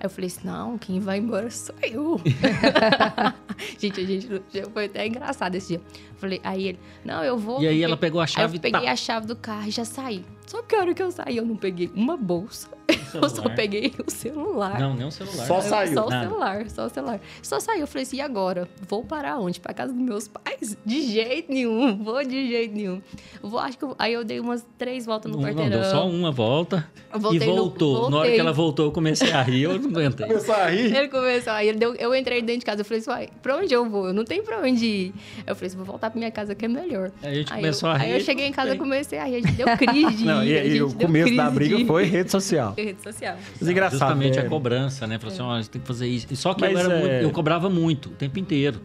Aí 0.00 0.06
eu 0.06 0.10
falei 0.10 0.26
assim, 0.28 0.40
não, 0.46 0.76
quem 0.76 1.00
vai 1.00 1.18
embora 1.18 1.50
sou 1.50 1.74
eu. 1.82 2.20
gente, 3.78 4.00
a 4.00 4.04
gente 4.04 4.28
foi 4.72 4.84
até 4.86 5.06
engraçado 5.06 5.54
esse 5.54 5.68
dia. 5.68 5.80
Falei, 6.24 6.40
aí 6.42 6.68
ele, 6.68 6.78
não, 7.04 7.22
eu 7.22 7.36
vou. 7.36 7.60
E 7.62 7.66
aí 7.66 7.74
porque- 7.74 7.84
ela 7.84 7.96
pegou 7.96 8.20
a 8.20 8.24
Aí 8.24 8.28
chave 8.28 8.54
eu 8.54 8.56
e 8.56 8.60
peguei 8.60 8.80
tá. 8.86 8.90
a 8.92 8.96
chave 8.96 9.26
do 9.26 9.36
carro 9.36 9.68
e 9.68 9.70
já 9.70 9.84
saí. 9.84 10.24
Só 10.46 10.62
que 10.62 10.74
a 10.74 10.80
hora 10.80 10.94
que 10.94 11.02
eu 11.02 11.10
saí, 11.10 11.36
eu 11.36 11.44
não 11.44 11.56
peguei 11.56 11.90
uma 11.94 12.16
bolsa. 12.16 12.68
Eu 13.14 13.30
só 13.30 13.48
peguei 13.48 13.94
o 14.06 14.10
celular. 14.10 14.78
Não, 14.78 14.92
nem 14.94 15.06
o 15.06 15.10
celular. 15.10 15.46
Só 15.46 15.56
Eu- 15.56 15.62
saiu. 15.62 15.94
Só 15.94 16.06
o 16.06 16.10
Nada. 16.10 16.28
celular, 16.28 16.68
só 16.70 16.84
o 16.86 16.88
celular. 16.90 17.20
Só 17.42 17.58
saiu. 17.60 17.80
Eu 17.82 17.86
falei 17.86 18.02
assim, 18.02 18.16
e 18.16 18.20
agora? 18.20 18.68
Vou 18.88 19.02
parar 19.04 19.38
onde? 19.38 19.58
Pra 19.58 19.72
casa 19.72 19.92
dos 19.92 20.02
meus 20.02 20.28
pais? 20.28 20.76
De 20.84 21.00
jeito 21.00 21.50
nenhum. 21.50 21.96
Vou 22.02 22.22
de 22.24 22.46
jeito 22.48 22.74
nenhum. 22.74 23.00
Vou, 23.40 23.58
acho 23.60 23.78
que 23.78 23.84
eu- 23.84 23.94
aí 23.98 24.12
eu 24.12 24.22
dei 24.24 24.38
umas 24.38 24.66
três 24.76 25.06
voltas 25.06 25.30
no 25.32 25.38
Não, 25.38 25.44
não, 25.44 25.54
quarteirão. 25.54 25.80
deu 25.80 25.90
só 25.90 26.06
uma 26.06 26.30
volta 26.30 26.86
Eu 27.12 27.18
e 27.18 27.22
voltei 27.22 27.48
no- 27.48 27.56
voltou. 27.56 28.10
Na 28.10 28.16
hora 28.18 28.30
que 28.32 28.38
ela 28.40 28.52
voltou, 28.52 28.86
eu 28.86 28.92
comecei 28.92 29.32
a 29.32 29.40
rir, 29.42 29.62
eu 29.62 29.78
não 29.80 29.88
aguentei. 29.88 30.26
Começou 30.26 30.54
a 30.54 30.66
rir. 30.66 30.94
Ele 30.94 31.08
começou, 31.08 31.52
aí 31.54 31.68
ele 31.68 31.78
deu, 31.78 31.94
eu 31.94 32.14
entrei 32.14 32.42
dentro 32.42 32.60
de 32.60 32.66
casa, 32.66 32.80
eu 32.82 32.84
falei 32.84 32.98
assim, 33.00 33.28
pra 33.40 33.56
onde 33.56 33.72
eu 33.72 33.88
vou? 33.88 34.08
Eu 34.08 34.12
não 34.12 34.24
tenho 34.24 34.42
pra 34.42 34.60
onde 34.60 34.84
ir. 34.84 35.14
Eu 35.46 35.54
falei 35.54 35.68
assim, 35.68 35.76
vou 35.76 35.86
voltar 35.86 36.10
pra 36.14 36.18
minha 36.18 36.30
casa 36.30 36.54
que 36.54 36.64
é 36.64 36.68
melhor. 36.68 37.10
Aí 37.22 37.30
a 37.30 37.34
gente 37.34 37.52
Aí 37.52 37.60
começou 37.60 37.88
eu, 37.88 37.94
a 37.94 37.98
rir. 37.98 38.04
Aí 38.04 38.12
eu 38.12 38.20
cheguei 38.20 38.46
em 38.46 38.52
casa, 38.52 38.70
bem. 38.70 38.78
comecei 38.78 39.18
a 39.18 39.24
rir, 39.24 39.36
a 39.36 39.40
gente 39.40 39.52
deu 39.52 39.66
crise 39.76 40.16
de 40.16 40.24
Não, 40.24 40.42
ir, 40.44 40.48
e, 40.52 40.58
a 40.58 40.64
e 40.64 40.70
gente 40.70 40.82
o 40.82 40.94
começo 40.94 41.36
da 41.36 41.50
briga 41.50 41.76
de 41.76 41.84
foi 41.84 42.04
rede 42.04 42.30
social. 42.30 42.74
rede 42.78 43.02
social. 43.02 43.36
Desgraçado. 43.60 43.98
Justamente 43.98 44.38
né? 44.38 44.46
a 44.46 44.48
cobrança, 44.48 45.06
né? 45.06 45.18
Falou 45.18 45.34
assim, 45.34 45.42
ó, 45.42 45.62
você 45.62 45.68
tem 45.70 45.80
que 45.82 45.86
fazer 45.86 46.06
isso. 46.06 46.26
E 46.30 46.36
só 46.36 46.54
que 46.54 46.60
Mas 46.62 46.72
eu, 46.72 46.78
era 46.78 46.94
é- 46.94 47.00
muito- 47.00 47.12
eu 47.24 47.30
cobrava 47.30 47.68
muito, 47.68 48.08
o 48.10 48.12
tempo 48.12 48.38
inteiro. 48.38 48.80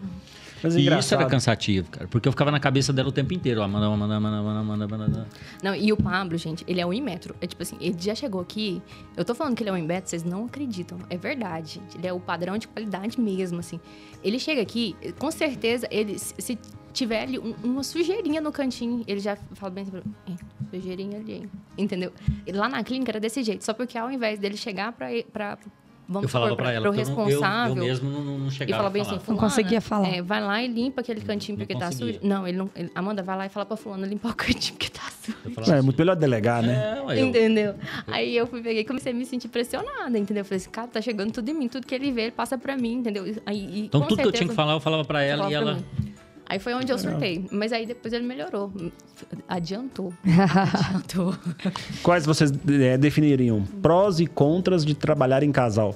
Mas 0.64 0.76
e 0.76 0.88
isso 1.00 1.14
era 1.14 1.26
cansativo, 1.26 1.90
cara. 1.90 2.08
Porque 2.08 2.28
eu 2.28 2.32
ficava 2.32 2.52
na 2.52 2.60
cabeça 2.60 2.92
dela 2.94 3.10
o 3.10 3.12
tempo 3.12 3.34
inteiro. 3.34 3.62
Ó, 3.62 3.68
manda, 3.68 3.90
manda, 3.90 4.20
manda, 4.20 4.42
manda, 4.42 4.64
manda, 4.64 4.98
manda. 4.98 5.28
Não, 5.64 5.74
e 5.76 5.92
o 5.94 5.98
Pablo, 5.98 6.38
gente, 6.38 6.64
ele 6.68 6.82
é 6.82 6.86
um 6.86 6.90
metro. 7.02 7.36
É 7.42 7.48
tipo 7.48 7.62
assim, 7.64 7.78
ele 7.80 7.96
já 8.00 8.14
chegou 8.16 8.42
aqui. 8.42 8.82
Eu 9.16 9.24
tô 9.26 9.34
falando 9.36 9.56
que 9.56 9.64
ele 9.64 9.70
é 9.70 9.74
um 9.74 9.82
metro, 9.86 10.10
vocês 10.10 10.24
não 10.24 10.46
acreditam. 10.46 10.98
É 11.10 11.18
verdade, 11.18 11.76
gente. 11.76 11.98
Ele 11.98 12.08
é 12.08 12.14
o 12.14 12.20
padrão 12.20 12.58
de 12.58 12.68
qualidade 12.68 13.20
mesmo, 13.20 13.60
assim. 13.60 13.80
Ele 14.24 14.38
chega 14.40 14.62
aqui, 14.62 14.96
com 15.18 15.32
certeza, 15.32 15.88
ele, 15.90 16.18
se 16.20 16.58
tiver 16.92 17.22
ali 17.24 17.40
um- 17.40 17.56
uma 17.64 17.84
sujeirinha 17.84 18.42
no 18.42 18.52
cantinho, 18.52 19.04
ele 19.08 19.20
já 19.20 19.36
fala 19.54 19.72
bem 19.72 19.84
assim, 19.84 20.02
"É, 20.28 20.76
sujeirinha 20.76 21.20
ali, 21.20 21.34
hein?" 21.34 21.50
entendeu? 21.78 22.12
E 22.46 22.52
lá 22.52 22.68
na 22.68 22.84
clínica 22.84 23.12
era 23.12 23.20
desse 23.20 23.42
jeito, 23.44 23.64
só 23.64 23.74
porque 23.74 23.98
ao 23.98 24.12
invés 24.12 24.40
dele 24.40 24.58
chegar 24.58 24.92
pra, 24.92 25.08
pra 25.32 25.58
vamos 26.10 26.24
eu 26.24 26.30
falava 26.30 26.56
pra 26.56 26.72
ela, 26.74 26.82
pro 26.82 26.92
porque 26.94 27.10
eu 27.10 27.14
não- 27.16 27.20
eu, 27.22 27.26
responsável, 27.28 27.76
eu 27.78 27.84
mesmo 27.84 28.10
não, 28.10 28.38
não 28.40 28.48
e 28.48 28.52
chegava 28.52 28.78
fala 28.78 28.90
a 28.90 28.92
bem 28.92 29.04
falar. 29.06 29.18
assim, 29.18 29.32
Não 29.32 29.38
conseguia 29.38 29.80
falar. 29.82 30.08
é, 30.10 30.22
vai 30.22 30.42
lá 30.42 30.62
e 30.64 30.68
limpa 30.68 31.02
aquele 31.02 31.22
cantinho 31.22 31.58
Não 31.58 31.66
porque 31.66 31.80
tá 31.80 31.86
conseguia. 31.86 32.14
sujo. 32.16 32.28
Não, 32.28 32.48
ele 32.48 32.58
não. 32.58 32.70
ele- 32.76 32.92
Amanda, 32.96 33.22
vai 33.24 33.38
lá 33.38 33.46
e 33.46 33.50
fala 33.50 33.66
pra 33.66 33.78
fulana 33.78 34.06
limpar 34.08 34.32
o 34.32 34.36
cantinho 34.36 34.76
porque 34.78 34.90
tá 34.90 35.04
sujo. 35.24 35.38
É, 35.46 35.50
falava 35.52 35.74
assim, 35.76 35.86
muito 35.86 35.98
melhor 35.98 36.16
delegar, 36.16 36.64
né? 36.64 36.98
É, 37.10 37.22
eu- 37.22 37.26
Entendeu? 37.28 37.76
Aí 38.08 38.36
eu 38.36 38.48
fui 38.48 38.62
peguei 38.62 38.82
e 38.82 38.86
comecei 38.86 39.12
a 39.12 39.16
me 39.16 39.26
sentir 39.26 39.48
pressionada, 39.48 40.18
entendeu? 40.18 40.42
Eu 40.42 40.46
falei 40.46 40.58
assim, 40.58 40.70
cara, 40.72 40.88
tá 40.88 41.00
chegando 41.02 41.32
tudo 41.32 41.48
em 41.50 41.54
mim, 41.54 41.68
tudo 41.68 41.86
que 41.86 41.94
ele 41.94 42.12
vê, 42.12 42.24
ele 42.24 42.32
passa 42.32 42.58
pra 42.58 42.76
mim, 42.76 42.94
entendeu? 42.96 43.24
Aí, 43.46 43.58
e, 43.60 43.80
Então 43.86 44.02
tudo 44.02 44.16
que 44.18 44.22
eu 44.22 44.32
tinha 44.32 44.40
certeza, 44.40 44.50
que 44.50 44.56
falar, 44.56 44.74
eu 44.74 44.80
falava 44.80 45.06
pra 45.06 45.22
ela 45.22 45.44
falava 45.44 45.52
e 45.52 45.56
ela. 45.56 45.74
mim. 45.76 45.86
Aí 46.50 46.58
foi 46.58 46.74
onde 46.74 46.92
eu 46.92 46.98
surtei. 46.98 47.46
Mas 47.52 47.72
aí 47.72 47.86
depois 47.86 48.12
ele 48.12 48.26
melhorou. 48.26 48.74
Adiantou. 49.48 50.12
Adiantou. 50.26 51.38
Quais 52.02 52.26
vocês 52.26 52.52
é, 52.68 52.98
definiriam 52.98 53.64
prós 53.64 54.20
e 54.20 54.26
contras 54.26 54.84
de 54.84 54.96
trabalhar 54.96 55.44
em 55.44 55.52
casal? 55.52 55.96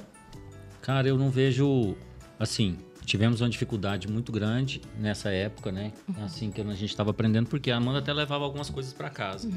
Cara, 0.83 1.07
eu 1.07 1.17
não 1.17 1.31
vejo. 1.31 1.95
Assim, 2.39 2.77
tivemos 3.03 3.41
uma 3.41 3.49
dificuldade 3.49 4.07
muito 4.07 4.31
grande 4.31 4.81
nessa 4.99 5.29
época, 5.31 5.71
né? 5.71 5.91
Assim 6.23 6.51
que 6.51 6.61
a 6.61 6.65
gente 6.65 6.85
estava 6.85 7.09
aprendendo, 7.09 7.47
porque 7.47 7.71
a 7.71 7.77
Amanda 7.77 7.99
até 7.99 8.13
levava 8.13 8.43
algumas 8.43 8.69
coisas 8.69 8.93
pra 8.93 9.09
casa. 9.09 9.49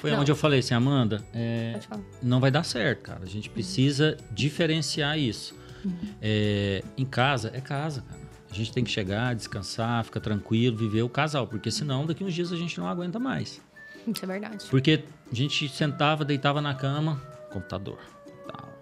Foi 0.00 0.12
Não. 0.12 0.20
onde 0.20 0.30
eu 0.30 0.36
falei 0.36 0.60
assim, 0.60 0.74
Amanda, 0.74 1.24
é, 1.32 1.80
não 2.22 2.38
vai 2.38 2.50
dar 2.50 2.62
certo, 2.62 3.02
cara. 3.02 3.20
A 3.22 3.26
gente 3.26 3.48
precisa 3.50 4.16
diferenciar 4.30 5.18
isso. 5.18 5.56
É, 6.20 6.82
em 6.96 7.04
casa, 7.04 7.50
é 7.54 7.60
casa, 7.60 8.02
cara. 8.02 8.23
A 8.54 8.56
gente 8.56 8.70
tem 8.70 8.84
que 8.84 8.90
chegar, 8.90 9.34
descansar, 9.34 10.04
ficar 10.04 10.20
tranquilo, 10.20 10.76
viver 10.76 11.02
o 11.02 11.08
casal, 11.08 11.44
porque 11.44 11.72
senão 11.72 12.06
daqui 12.06 12.22
uns 12.22 12.32
dias 12.32 12.52
a 12.52 12.56
gente 12.56 12.78
não 12.78 12.86
aguenta 12.86 13.18
mais. 13.18 13.60
Isso 14.06 14.24
é 14.24 14.28
verdade. 14.28 14.64
Porque 14.70 15.02
a 15.32 15.34
gente 15.34 15.68
sentava, 15.68 16.24
deitava 16.24 16.62
na 16.62 16.72
cama, 16.72 17.20
computador, 17.50 17.98
tal, 18.46 18.72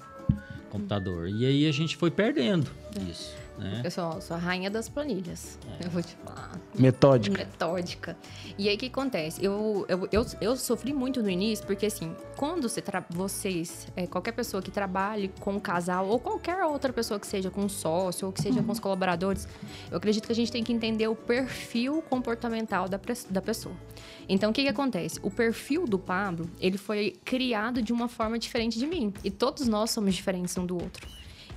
computador. 0.69 1.27
E 1.27 1.47
aí 1.47 1.67
a 1.67 1.73
gente 1.73 1.97
foi 1.97 2.11
perdendo 2.11 2.71
isso, 3.11 3.35
né? 3.63 3.83
Eu 3.85 3.91
sou, 3.91 4.21
sou 4.21 4.37
a 4.37 4.41
rainha 4.41 4.71
das 4.71 4.89
planilhas. 4.89 5.59
Eu 5.83 5.91
vou 5.91 6.03
te 6.03 6.17
falar. 6.25 6.53
Metódica. 6.79 7.39
metódica. 7.39 8.17
E 8.59 8.69
aí 8.69 8.75
o 8.77 8.79
que 8.79 8.87
acontece? 8.87 9.45
Eu, 9.45 9.85
eu, 9.89 10.09
eu, 10.11 10.27
eu 10.41 10.57
sofri 10.57 10.93
muito 10.93 11.23
no 11.23 11.31
início, 11.31 11.65
porque 11.67 11.87
assim, 11.87 12.15
quando 12.37 12.69
você 12.69 12.81
tra- 12.81 13.05
vocês, 13.11 13.87
é, 13.97 14.07
qualquer 14.07 14.33
pessoa 14.33 14.63
que 14.63 14.71
trabalhe 14.71 15.33
com 15.41 15.55
um 15.55 15.61
casal, 15.61 16.09
ou 16.09 16.19
qualquer 16.19 16.65
outra 16.65 16.93
pessoa 16.93 17.19
que 17.21 17.27
seja 17.27 17.51
com 17.51 17.63
um 17.63 17.69
sócio, 17.69 18.27
ou 18.27 18.33
que 18.33 18.43
seja 18.43 18.63
com 18.63 18.73
os 18.73 18.81
colaboradores, 18.81 19.47
eu 19.91 19.97
acredito 19.97 20.27
que 20.27 20.33
a 20.33 20.37
gente 20.37 20.51
tem 20.51 20.63
que 20.65 20.73
entender 20.73 21.07
o 21.09 21.15
perfil 21.15 22.03
comportamental 22.03 22.89
da, 22.89 22.99
da 23.31 23.41
pessoa. 23.43 23.75
Então, 24.29 24.51
o 24.51 24.53
que, 24.53 24.63
que 24.63 24.69
acontece? 24.69 25.19
O 25.23 25.31
perfil 25.31 25.87
do 25.87 25.99
Pablo, 25.99 26.49
ele 26.61 26.79
foi 26.79 27.17
criado 27.25 27.83
de 27.83 27.93
uma 27.93 28.09
forma 28.09 28.39
diferente 28.39 28.79
de 28.79 28.87
mim. 28.87 29.13
E 29.23 29.31
todos 29.31 29.67
nós 29.69 29.91
somos 29.91 30.15
diferentes 30.15 30.57
um 30.57 30.65
do 30.65 30.75
outro. 30.81 31.07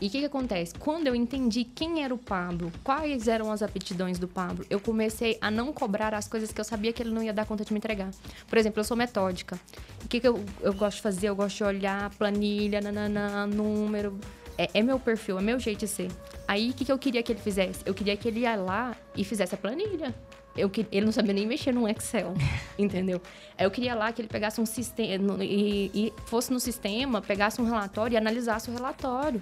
E 0.05 0.07
o 0.07 0.11
que, 0.11 0.19
que 0.19 0.25
acontece? 0.25 0.71
Quando 0.77 1.07
eu 1.07 1.15
entendi 1.15 1.63
quem 1.63 2.03
era 2.03 2.13
o 2.13 2.17
Pablo, 2.19 2.71
quais 2.83 3.27
eram 3.27 3.51
as 3.51 3.63
aptidões 3.63 4.19
do 4.19 4.27
Pablo, 4.27 4.63
eu 4.69 4.79
comecei 4.79 5.35
a 5.41 5.49
não 5.49 5.73
cobrar 5.73 6.13
as 6.13 6.27
coisas 6.27 6.51
que 6.51 6.61
eu 6.61 6.63
sabia 6.63 6.93
que 6.93 7.01
ele 7.01 7.09
não 7.09 7.23
ia 7.23 7.33
dar 7.33 7.43
conta 7.47 7.65
de 7.65 7.73
me 7.73 7.79
entregar. 7.79 8.11
Por 8.47 8.55
exemplo, 8.55 8.79
eu 8.79 8.83
sou 8.83 8.95
metódica. 8.95 9.59
O 10.03 10.07
que, 10.07 10.19
que 10.19 10.27
eu, 10.27 10.45
eu 10.61 10.75
gosto 10.75 10.97
de 10.97 11.01
fazer? 11.01 11.29
Eu 11.29 11.35
gosto 11.35 11.57
de 11.57 11.63
olhar 11.63 12.11
planilha, 12.11 12.81
nananã, 12.81 13.47
número. 13.47 14.19
É, 14.59 14.69
é 14.75 14.83
meu 14.83 14.99
perfil, 14.99 15.39
é 15.39 15.41
meu 15.41 15.59
jeito 15.59 15.79
de 15.79 15.87
ser. 15.87 16.11
Aí, 16.47 16.69
o 16.69 16.73
que, 16.75 16.85
que 16.85 16.91
eu 16.91 16.99
queria 16.99 17.23
que 17.23 17.31
ele 17.31 17.41
fizesse? 17.41 17.79
Eu 17.83 17.95
queria 17.95 18.15
que 18.15 18.27
ele 18.27 18.41
ia 18.41 18.55
lá 18.55 18.95
e 19.17 19.23
fizesse 19.23 19.55
a 19.55 19.57
planilha. 19.57 20.13
Eu, 20.55 20.69
que- 20.69 20.85
ele 20.91 21.03
não 21.07 21.11
sabia 21.11 21.33
nem 21.33 21.47
mexer 21.47 21.71
num 21.73 21.87
Excel, 21.87 22.31
entendeu? 22.77 23.19
Aí 23.57 23.65
eu 23.65 23.71
queria 23.71 23.95
lá 23.95 24.13
que 24.13 24.21
ele 24.21 24.29
pegasse 24.29 24.61
um 24.61 24.67
sistema 24.67 25.43
e, 25.43 25.89
e 25.95 26.13
fosse 26.27 26.53
no 26.53 26.59
sistema, 26.59 27.23
pegasse 27.23 27.59
um 27.59 27.65
relatório 27.65 28.13
e 28.13 28.17
analisasse 28.17 28.69
o 28.69 28.73
relatório. 28.73 29.41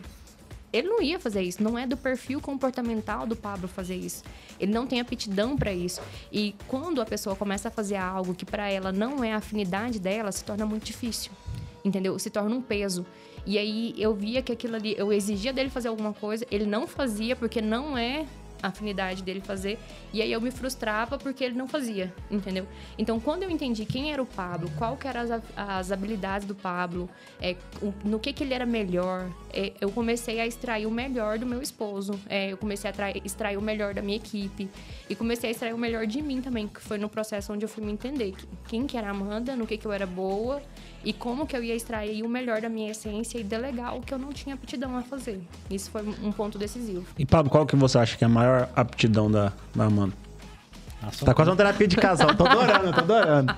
Ele 0.73 0.89
não 0.89 1.01
ia 1.01 1.19
fazer 1.19 1.43
isso. 1.43 1.63
Não 1.63 1.77
é 1.77 1.85
do 1.85 1.95
perfil 1.95 2.41
comportamental 2.41 3.27
do 3.27 3.35
Pablo 3.35 3.67
fazer 3.67 3.95
isso. 3.95 4.23
Ele 4.59 4.73
não 4.73 4.87
tem 4.87 4.99
aptidão 4.99 5.55
para 5.55 5.71
isso. 5.71 6.01
E 6.31 6.55
quando 6.67 6.99
a 6.99 7.05
pessoa 7.05 7.35
começa 7.35 7.67
a 7.67 7.71
fazer 7.71 7.95
algo 7.95 8.33
que 8.33 8.43
para 8.43 8.69
ela 8.69 8.91
não 8.91 9.23
é 9.23 9.33
a 9.33 9.37
afinidade 9.37 9.99
dela, 9.99 10.31
se 10.31 10.43
torna 10.43 10.65
muito 10.65 10.83
difícil. 10.83 11.31
Entendeu? 11.85 12.17
Se 12.17 12.29
torna 12.31 12.55
um 12.55 12.61
peso. 12.61 13.05
E 13.45 13.57
aí 13.57 13.93
eu 13.97 14.15
via 14.15 14.41
que 14.41 14.51
aquilo 14.51 14.75
ali, 14.75 14.95
eu 14.97 15.13
exigia 15.13 15.53
dele 15.53 15.69
fazer 15.69 15.89
alguma 15.89 16.13
coisa, 16.13 16.45
ele 16.49 16.65
não 16.65 16.87
fazia 16.87 17.35
porque 17.35 17.61
não 17.61 17.97
é 17.97 18.25
afinidade 18.63 19.21
dele 19.21 19.41
fazer. 19.41 19.77
E 20.13 20.21
aí 20.21 20.31
eu 20.31 20.39
me 20.39 20.49
frustrava 20.49 21.17
porque 21.17 21.43
ele 21.43 21.55
não 21.55 21.67
fazia, 21.67 22.13
entendeu? 22.31 22.65
Então, 22.97 23.19
quando 23.19 23.43
eu 23.43 23.49
entendi 23.49 23.85
quem 23.85 24.13
era 24.13 24.21
o 24.21 24.25
Pablo, 24.25 24.71
qual 24.77 24.95
que 24.95 25.07
eram 25.07 25.21
as, 25.21 25.43
as 25.55 25.91
habilidades 25.91 26.47
do 26.47 26.55
Pablo, 26.55 27.09
é, 27.41 27.55
no 28.03 28.19
que, 28.19 28.31
que 28.31 28.43
ele 28.43 28.53
era 28.53 28.65
melhor, 28.65 29.29
é, 29.51 29.73
eu 29.81 29.91
comecei 29.91 30.39
a 30.39 30.47
extrair 30.47 30.85
o 30.85 30.91
melhor 30.91 31.37
do 31.37 31.45
meu 31.45 31.61
esposo. 31.61 32.19
É, 32.29 32.51
eu 32.51 32.57
comecei 32.57 32.89
a 32.89 32.93
extrair 33.23 33.57
o 33.57 33.61
melhor 33.61 33.93
da 33.93 34.01
minha 34.01 34.17
equipe. 34.17 34.69
E 35.09 35.15
comecei 35.15 35.49
a 35.49 35.51
extrair 35.51 35.73
o 35.73 35.77
melhor 35.77 36.07
de 36.07 36.21
mim 36.21 36.41
também, 36.41 36.67
que 36.67 36.79
foi 36.79 36.97
no 36.97 37.09
processo 37.09 37.51
onde 37.51 37.65
eu 37.65 37.69
fui 37.69 37.83
me 37.83 37.91
entender. 37.91 38.33
Quem 38.67 38.87
que 38.87 38.97
era 38.97 39.07
a 39.07 39.11
Amanda, 39.11 39.55
no 39.55 39.67
que, 39.67 39.77
que 39.77 39.85
eu 39.85 39.91
era 39.91 40.05
boa 40.05 40.61
e 41.03 41.11
como 41.11 41.45
que 41.45 41.55
eu 41.55 41.63
ia 41.63 41.75
extrair 41.75 42.23
o 42.23 42.29
melhor 42.29 42.61
da 42.61 42.69
minha 42.69 42.91
essência 42.91 43.37
e 43.37 43.43
delegar 43.43 43.95
o 43.95 44.01
que 44.01 44.13
eu 44.13 44.17
não 44.17 44.31
tinha 44.31 44.55
aptidão 44.55 44.95
a 44.97 45.01
fazer. 45.01 45.41
Isso 45.69 45.91
foi 45.91 46.01
um 46.01 46.31
ponto 46.31 46.57
decisivo. 46.57 47.05
E 47.17 47.25
Pablo, 47.25 47.51
qual 47.51 47.65
que 47.65 47.75
você 47.75 47.97
acha 47.97 48.17
que 48.17 48.23
é 48.23 48.27
a 48.27 48.29
maior 48.29 48.69
aptidão 48.75 49.29
da, 49.29 49.51
da 49.75 49.85
Amanda? 49.85 50.13
Nossa, 51.01 51.25
tá 51.25 51.33
quase 51.33 51.51
uma 51.51 51.57
terapia 51.57 51.85
de 51.85 51.97
casal, 51.97 52.33
tô 52.33 52.45
adorando, 52.45 52.93
tô 52.93 53.01
adorando. 53.01 53.53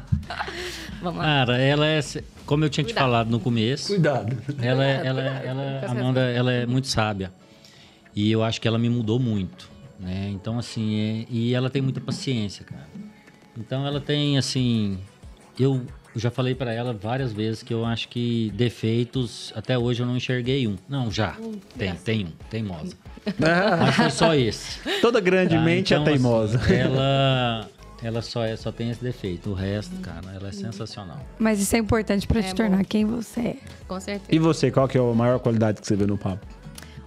Vamos 0.99 1.19
lá. 1.19 1.25
Cara, 1.25 1.57
ela 1.59 1.85
é, 1.85 1.99
como 2.43 2.65
eu 2.65 2.69
tinha 2.69 2.83
Cuidado. 2.83 3.03
te 3.03 3.05
falado 3.05 3.29
no 3.29 3.39
começo. 3.39 3.89
Cuidado. 3.89 4.35
Ela, 4.59 4.83
é, 4.83 5.05
ela, 5.05 5.21
é, 5.21 5.45
ela, 5.45 5.61
ela 5.63 5.91
Amanda, 5.91 6.21
ela 6.21 6.51
é 6.51 6.65
muito 6.65 6.87
sábia. 6.87 7.31
E 8.15 8.31
eu 8.31 8.43
acho 8.43 8.59
que 8.59 8.67
ela 8.67 8.79
me 8.79 8.89
mudou 8.89 9.19
muito, 9.19 9.69
né? 9.99 10.29
Então, 10.31 10.57
assim, 10.57 10.99
é, 10.99 11.25
e 11.29 11.53
ela 11.53 11.69
tem 11.69 11.83
muita 11.83 12.01
paciência, 12.01 12.65
cara. 12.65 12.87
Então, 13.55 13.85
ela 13.85 14.01
tem, 14.01 14.39
assim, 14.39 14.97
eu 15.59 15.85
eu 16.16 16.22
já 16.22 16.32
falei 16.32 16.55
para 16.55 16.72
ela 16.72 16.93
várias 16.93 17.34
vezes 17.34 17.61
que 17.61 17.74
eu 17.74 17.86
acho 17.86 18.07
que 18.07 18.49
defeitos, 18.55 19.51
até 19.53 19.78
hoje 19.78 20.01
eu 20.01 20.07
não 20.07 20.16
enxerguei 20.16 20.66
um. 20.66 20.78
Não, 20.88 21.11
já. 21.11 21.36
Hum, 21.38 21.59
tem, 21.78 21.93
tem 21.95 22.26
um. 22.26 22.32
Teimosa. 22.49 22.95
Mas 23.38 23.95
foi 23.95 24.09
só 24.09 24.34
esse. 24.34 24.80
Toda 25.01 25.20
grande 25.20 25.57
mente 25.57 25.89
tá? 25.89 25.99
então, 25.99 26.13
é 26.13 26.16
teimosa. 26.16 26.57
Assim, 26.57 26.74
ela, 26.74 27.70
ela 28.01 28.22
só, 28.22 28.45
é, 28.45 28.55
só 28.55 28.72
tem 28.72 28.91
esse 28.91 29.03
defeito. 29.03 29.49
O 29.49 29.53
resto, 29.53 29.93
cara, 29.97 30.32
ela 30.34 30.47
é 30.47 30.51
sensacional. 30.53 31.20
Mas 31.38 31.59
isso 31.59 31.76
é 31.76 31.80
importante 31.80 32.26
para 32.26 32.39
é 32.39 32.43
te 32.43 32.55
tornar 32.55 32.86
quem 32.86 33.03
você 33.03 33.41
é. 33.41 33.57
Com 33.86 33.99
certeza. 33.99 34.34
E 34.34 34.39
você, 34.39 34.72
qual 34.72 34.88
que 34.88 34.97
é 34.97 35.01
a 35.01 35.13
maior 35.13 35.39
qualidade 35.39 35.82
que 35.82 35.88
você 35.88 35.97
vê 35.97 36.05
no 36.05 36.18
Pablo? 36.18 36.39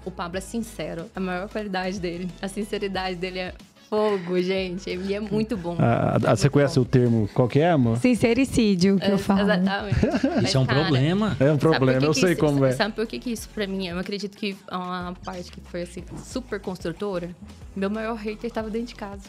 O 0.04 0.10
Pablo 0.10 0.36
é 0.36 0.42
sincero. 0.42 1.06
A 1.16 1.20
maior 1.20 1.48
qualidade 1.48 1.98
dele. 1.98 2.28
A 2.42 2.48
sinceridade 2.48 3.16
dele 3.16 3.38
é 3.38 3.54
fogo, 3.88 4.40
gente. 4.40 4.88
Ele 4.88 5.14
é 5.14 5.20
muito 5.20 5.56
bom. 5.56 5.76
Ah, 5.78 6.18
é 6.22 6.36
você 6.36 6.48
conhece 6.48 6.76
bom. 6.76 6.82
o 6.82 6.84
termo 6.84 7.28
qual 7.32 7.48
que 7.48 7.58
é, 7.58 7.70
amor? 7.70 7.96
Sincericídio, 7.98 8.98
que 8.98 9.06
é, 9.06 9.12
eu 9.12 9.18
falo. 9.18 9.40
Exatamente. 9.40 9.96
Isso 10.44 10.56
é 10.56 10.60
um 10.60 10.66
cara, 10.66 10.80
problema. 10.80 11.36
É 11.40 11.52
um 11.52 11.58
problema, 11.58 12.04
eu 12.04 12.14
sei 12.14 12.32
isso, 12.32 12.40
como 12.40 12.64
é. 12.64 12.72
Sabe 12.72 12.94
por 12.94 13.06
que, 13.06 13.18
que 13.18 13.30
isso 13.30 13.48
pra 13.48 13.66
mim? 13.66 13.86
Eu 13.88 13.98
acredito 13.98 14.36
que 14.36 14.56
uma 14.70 15.14
parte 15.24 15.50
que 15.50 15.60
foi 15.62 15.82
assim, 15.82 16.04
super 16.24 16.60
construtora, 16.60 17.30
meu 17.74 17.90
maior 17.90 18.16
hater 18.16 18.46
estava 18.48 18.68
dentro 18.70 18.88
de 18.88 18.94
casa. 18.94 19.24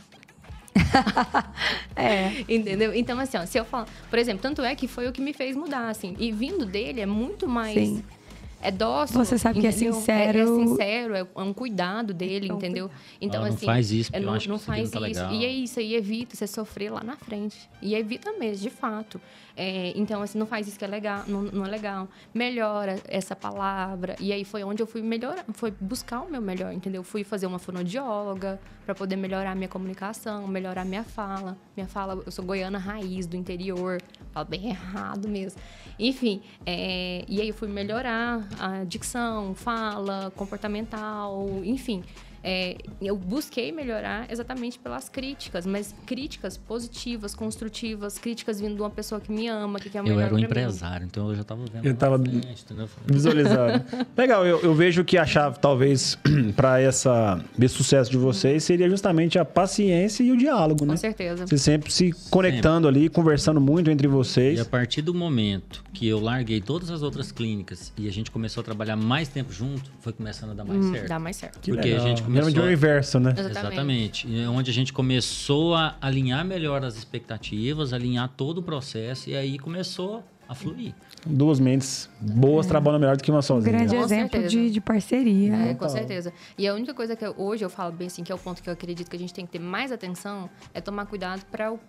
é. 1.95 2.43
Entendeu? 2.47 2.93
Então, 2.93 3.19
assim, 3.19 3.37
ó, 3.37 3.45
se 3.45 3.57
eu 3.57 3.65
falar. 3.65 3.87
Por 4.09 4.19
exemplo, 4.19 4.41
tanto 4.41 4.61
é 4.61 4.75
que 4.75 4.87
foi 4.87 5.07
o 5.07 5.11
que 5.11 5.21
me 5.21 5.33
fez 5.33 5.55
mudar, 5.55 5.89
assim. 5.89 6.15
E 6.19 6.31
vindo 6.31 6.65
dele 6.65 7.01
é 7.01 7.05
muito 7.05 7.47
mais. 7.47 7.73
Sim 7.73 8.03
é 8.61 8.71
dócil. 8.71 9.23
Você 9.23 9.37
sabe 9.37 9.59
entendeu? 9.59 9.77
que 9.77 9.87
é 9.87 9.91
sincero. 9.91 10.37
É, 10.37 10.41
é 10.41 10.45
sincero, 10.45 11.15
é, 11.15 11.27
um 11.35 11.53
cuidado 11.53 12.13
dele, 12.13 12.49
é 12.49 12.53
entendeu? 12.53 12.89
Então, 13.21 13.41
ah, 13.41 13.47
não 13.47 13.55
assim. 13.55 13.65
Faz 13.65 13.91
isso, 13.91 14.09
é, 14.13 14.19
não, 14.19 14.33
acho 14.33 14.49
não 14.49 14.59
faz 14.59 14.89
tá 14.89 15.07
isso. 15.07 15.23
E 15.31 15.45
é 15.45 15.49
isso, 15.49 15.79
e 15.79 15.95
evita 15.95 16.35
você 16.35 16.47
sofrer 16.47 16.91
lá 16.91 17.03
na 17.03 17.15
frente. 17.15 17.69
E 17.81 17.95
evita 17.95 18.31
mesmo, 18.33 18.63
de 18.63 18.69
fato. 18.69 19.21
É, 19.61 19.91
então, 19.93 20.21
assim, 20.21 20.39
não 20.39 20.45
faz 20.45 20.69
isso 20.69 20.79
que 20.79 20.85
é 20.85 20.87
legal, 20.87 21.25
não, 21.27 21.41
não, 21.41 21.65
é 21.65 21.69
legal. 21.69 22.07
Melhora 22.33 22.97
essa 23.05 23.35
palavra. 23.35 24.15
E 24.17 24.31
aí 24.31 24.45
foi 24.45 24.63
onde 24.63 24.81
eu 24.81 24.87
fui 24.87 25.01
melhorar, 25.01 25.43
foi 25.51 25.69
buscar 25.69 26.21
o 26.21 26.31
meu 26.31 26.41
melhor, 26.41 26.71
entendeu? 26.71 27.03
Fui 27.03 27.25
fazer 27.25 27.45
uma 27.45 27.59
fonoaudióloga 27.59 28.57
para 28.85 28.95
poder 28.95 29.17
melhorar 29.17 29.53
minha 29.57 29.67
comunicação, 29.67 30.47
melhorar 30.47 30.85
minha 30.85 31.03
fala. 31.03 31.57
Minha 31.75 31.89
fala, 31.89 32.23
eu 32.25 32.31
sou 32.31 32.45
goiana 32.45 32.77
raiz 32.77 33.27
do 33.27 33.35
interior, 33.35 34.01
falo 34.31 34.47
bem 34.47 34.69
errado 34.69 35.27
mesmo. 35.27 35.59
Enfim, 35.99 36.41
é, 36.65 37.25
e 37.27 37.41
aí 37.41 37.49
eu 37.49 37.53
fui 37.53 37.67
melhorar 37.67 38.47
a 38.57 38.85
dicção, 38.85 39.53
fala, 39.55 40.31
comportamental, 40.37 41.49
enfim. 41.65 42.01
É, 42.43 42.77
eu 43.01 43.15
busquei 43.17 43.71
melhorar 43.71 44.31
exatamente 44.31 44.79
pelas 44.79 45.09
críticas, 45.09 45.65
mas 45.65 45.93
críticas 46.05 46.57
positivas, 46.57 47.35
construtivas, 47.35 48.17
críticas 48.17 48.59
vindo 48.61 48.75
de 48.75 48.81
uma 48.81 48.89
pessoa 48.89 49.19
que 49.19 49.31
me 49.31 49.47
ama, 49.47 49.79
que 49.79 49.89
quer 49.89 50.01
melhorar. 50.01 50.21
Eu 50.21 50.25
era 50.27 50.35
um 50.35 50.39
empresário, 50.39 51.01
mim. 51.01 51.07
então 51.11 51.29
eu 51.29 51.35
já 51.35 51.41
estava 51.41 51.65
vendo. 51.65 51.85
Eu 51.85 51.93
estava 51.93 52.21
visualizando. 53.05 53.83
Legal, 54.17 54.45
eu, 54.45 54.59
eu, 54.61 54.73
vejo 54.73 55.03
que 55.03 55.17
a 55.17 55.25
chave, 55.25 55.59
talvez, 55.59 56.17
para 56.55 56.79
essa 56.79 57.43
esse 57.59 57.75
sucesso 57.75 58.09
de 58.09 58.17
vocês 58.17 58.63
seria 58.63 58.89
justamente 58.89 59.37
a 59.37 59.45
paciência 59.45 60.23
e 60.23 60.31
o 60.31 60.37
diálogo, 60.37 60.85
né? 60.85 60.93
Com 60.93 60.97
certeza. 60.97 61.45
Você 61.45 61.57
sempre 61.57 61.91
se 61.91 62.13
conectando 62.29 62.87
sempre. 62.87 63.01
ali, 63.01 63.09
conversando 63.09 63.59
muito 63.59 63.89
entre 63.91 64.07
vocês. 64.07 64.57
E 64.57 64.61
a 64.61 64.65
partir 64.65 65.01
do 65.01 65.13
momento 65.13 65.83
que 65.93 66.07
eu 66.07 66.19
larguei 66.19 66.61
todas 66.61 66.89
as 66.89 67.01
outras 67.01 67.31
clínicas 67.31 67.91
e 67.97 68.07
a 68.07 68.11
gente 68.11 68.31
começou 68.31 68.61
a 68.61 68.63
trabalhar 68.63 68.95
mais 68.95 69.27
tempo 69.27 69.51
junto, 69.51 69.91
foi 69.99 70.13
começando 70.13 70.51
a 70.51 70.53
dar 70.53 70.63
mais 70.63 70.85
hum, 70.85 70.91
certo. 70.93 71.07
Dá 71.09 71.19
mais 71.19 71.35
certo. 71.35 71.59
Porque 71.59 71.89
legal. 71.89 72.05
a 72.05 72.07
gente 72.07 72.23
começou... 72.29 72.51
de 72.51 72.59
um 72.61 72.71
inverso, 72.71 73.19
né? 73.19 73.31
Exatamente. 73.37 74.27
Exatamente. 74.27 74.47
Onde 74.47 74.71
a 74.71 74.73
gente 74.73 74.93
começou 74.93 75.75
a 75.75 75.95
alinhar 76.01 76.45
melhor 76.45 76.83
as 76.83 76.95
expectativas, 76.95 77.93
alinhar 77.93 78.29
todo 78.29 78.59
o 78.59 78.63
processo 78.63 79.29
e 79.29 79.35
aí 79.35 79.57
começou 79.57 80.23
a 80.47 80.55
fluir. 80.55 80.95
Duas 81.25 81.59
mentes 81.59 82.09
boas 82.19 82.65
é. 82.65 82.69
trabalham 82.69 82.99
melhor 82.99 83.15
do 83.15 83.23
que 83.23 83.29
uma 83.29 83.41
sozinha. 83.41 83.75
Um 83.75 83.77
grande 83.77 83.95
com 83.95 84.03
exemplo 84.03 84.47
de, 84.47 84.71
de, 84.71 84.81
parceria. 84.81 85.55
É, 85.55 85.73
com 85.75 85.87
certeza. 85.87 86.33
E 86.57 86.67
a 86.67 86.73
única 86.73 86.91
coisa 86.93 87.15
que 87.15 87.23
eu, 87.23 87.35
hoje 87.37 87.63
eu 87.63 87.69
falo 87.69 87.91
bem 87.91 88.07
assim, 88.07 88.23
que 88.23 88.31
é 88.31 88.35
o 88.35 88.37
ponto 88.39 88.63
que 88.63 88.67
eu 88.67 88.73
acredito 88.73 89.07
que 89.07 89.15
a 89.15 89.19
gente 89.19 89.33
tem 89.33 89.45
que 89.45 89.51
ter 89.51 89.59
mais 89.59 89.91
atenção, 89.91 90.49
é 90.73 90.81
tomar 90.81 91.05
cuidado 91.05 91.45
para 91.51 91.71
o 91.71 91.79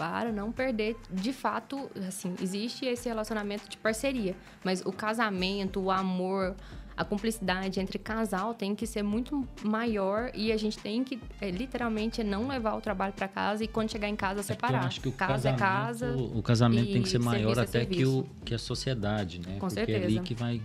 para 0.00 0.32
não 0.32 0.50
perder, 0.50 0.96
de 1.12 1.30
fato, 1.30 1.90
assim, 2.08 2.34
existe 2.40 2.86
esse 2.86 3.06
relacionamento 3.06 3.68
de 3.68 3.76
parceria, 3.76 4.34
mas 4.64 4.80
o 4.80 4.90
casamento, 4.90 5.78
o 5.78 5.90
amor, 5.90 6.56
a 7.00 7.04
cumplicidade 7.04 7.80
entre 7.80 7.98
casal 7.98 8.52
tem 8.52 8.74
que 8.74 8.86
ser 8.86 9.02
muito 9.02 9.48
maior 9.64 10.30
e 10.34 10.52
a 10.52 10.56
gente 10.58 10.78
tem 10.78 11.02
que 11.02 11.18
é, 11.40 11.50
literalmente 11.50 12.22
não 12.22 12.46
levar 12.46 12.74
o 12.74 12.80
trabalho 12.82 13.14
para 13.14 13.26
casa 13.26 13.64
e 13.64 13.68
quando 13.68 13.90
chegar 13.90 14.06
em 14.06 14.14
casa 14.14 14.40
é 14.40 14.42
separar. 14.42 14.82
É 14.82 14.86
acho 14.86 15.00
que 15.00 15.08
o 15.08 15.12
casa 15.12 15.48
é 15.48 15.52
casa. 15.54 16.14
O 16.14 16.42
casamento 16.42 16.92
tem 16.92 17.00
que 17.00 17.08
ser 17.08 17.18
maior 17.18 17.56
é 17.56 17.62
até 17.62 17.86
que, 17.86 18.04
o, 18.04 18.26
que 18.44 18.52
a 18.52 18.58
sociedade, 18.58 19.38
né? 19.38 19.54
Com 19.54 19.60
Porque 19.60 19.76
certeza. 19.76 19.98
é 19.98 20.04
ali 20.04 20.20
que 20.20 20.34
vai 20.34 20.60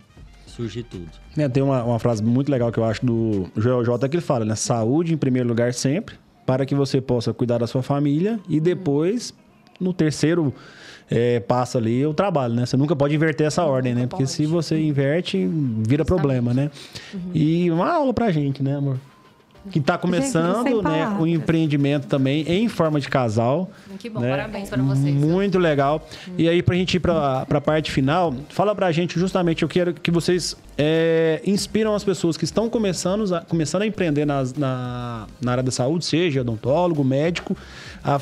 surgir 0.46 0.84
tudo. 0.84 1.10
É, 1.38 1.48
tem 1.48 1.64
uma, 1.64 1.82
uma 1.86 2.00
frase 2.00 2.22
muito 2.22 2.52
legal 2.52 2.70
que 2.70 2.80
eu 2.80 2.84
acho 2.84 3.06
do 3.06 3.50
Joel 3.56 3.86
J 3.86 4.10
que 4.10 4.18
ele 4.18 4.22
fala, 4.22 4.44
né? 4.44 4.56
Saúde 4.56 5.14
em 5.14 5.18
primeiro 5.18 5.48
lugar 5.48 5.74
sempre, 5.74 6.16
para 6.46 6.66
que 6.66 6.76
você 6.76 7.00
possa 7.00 7.34
cuidar 7.34 7.60
da 7.60 7.68
sua 7.68 7.82
família 7.82 8.42
e 8.50 8.60
depois, 8.60 9.34
no 9.80 9.94
terceiro 9.94 10.54
é, 11.10 11.40
passa 11.40 11.78
ali 11.78 12.06
o 12.06 12.14
trabalho, 12.14 12.54
né? 12.54 12.66
Você 12.66 12.78
nunca 12.78 12.96
pode 12.96 13.16
inverter 13.16 13.48
essa 13.48 13.64
ordem, 13.64 13.94
né? 13.94 14.08
Porque 14.08 14.26
se 14.26 14.46
você 14.46 14.80
inverte, 14.80 15.48
vira 15.88 16.04
problema, 16.04 16.54
né? 16.54 16.72
Uhum. 17.14 17.32
E 17.34 17.72
uma 17.72 17.92
aula 17.92 18.14
pra 18.14 18.32
gente, 18.32 18.64
né, 18.64 18.76
amor? 18.76 18.98
que 19.72 19.80
está 19.80 19.98
começando 19.98 20.82
né, 20.84 21.18
o 21.20 21.26
empreendimento 21.26 22.08
também 22.08 22.44
em 22.48 22.68
forma 22.68 23.00
de 23.00 23.10
casal. 23.10 23.70
Que 23.98 24.10
bom, 24.10 24.20
né? 24.20 24.30
parabéns 24.30 24.70
para 24.70 24.82
vocês. 24.82 25.16
Muito 25.16 25.58
legal. 25.58 26.08
Hum. 26.28 26.34
E 26.38 26.48
aí, 26.48 26.62
para 26.62 26.76
a 26.76 26.78
gente 26.78 26.96
ir 26.96 27.00
para 27.00 27.46
a 27.50 27.62
parte 27.62 27.92
final, 27.92 28.34
fala 28.50 28.76
para 28.76 28.88
a 28.88 28.92
gente 28.92 29.20
justamente, 29.20 29.64
eu 29.64 29.70
quero 29.70 29.94
que 29.94 30.12
vocês 30.12 30.56
é, 30.78 31.42
inspiram 31.46 31.96
as 31.96 32.04
pessoas 32.04 32.38
que 32.38 32.46
estão 32.46 32.70
começando 32.70 33.34
a, 33.34 33.42
começando 33.42 33.82
a 33.82 33.88
empreender 33.88 34.26
nas, 34.26 34.54
na, 34.54 35.26
na 35.42 35.52
área 35.52 35.64
da 35.64 35.72
saúde, 35.72 36.06
seja 36.06 36.42
odontólogo, 36.42 37.04
médico, 37.04 37.58
a 38.04 38.20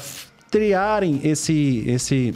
triarem 0.53 1.19
esse, 1.23 1.83
esse 1.87 2.35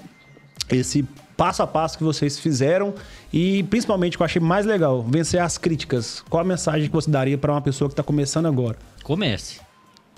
esse 0.71 1.03
passo 1.37 1.61
a 1.61 1.67
passo 1.67 1.99
que 1.99 2.03
vocês 2.03 2.39
fizeram 2.39 2.95
e 3.31 3.61
principalmente 3.65 4.15
o 4.15 4.17
que 4.17 4.23
eu 4.23 4.25
achei 4.25 4.41
mais 4.41 4.65
legal, 4.65 5.03
vencer 5.03 5.39
as 5.39 5.55
críticas. 5.55 6.23
Qual 6.27 6.41
a 6.41 6.43
mensagem 6.43 6.87
que 6.87 6.93
você 6.93 7.11
daria 7.11 7.37
para 7.37 7.51
uma 7.51 7.61
pessoa 7.61 7.87
que 7.87 7.93
está 7.93 8.01
começando 8.01 8.47
agora? 8.47 8.79
Comece, 9.03 9.61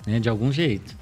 né, 0.06 0.18
de 0.18 0.30
algum 0.30 0.50
jeito. 0.50 0.96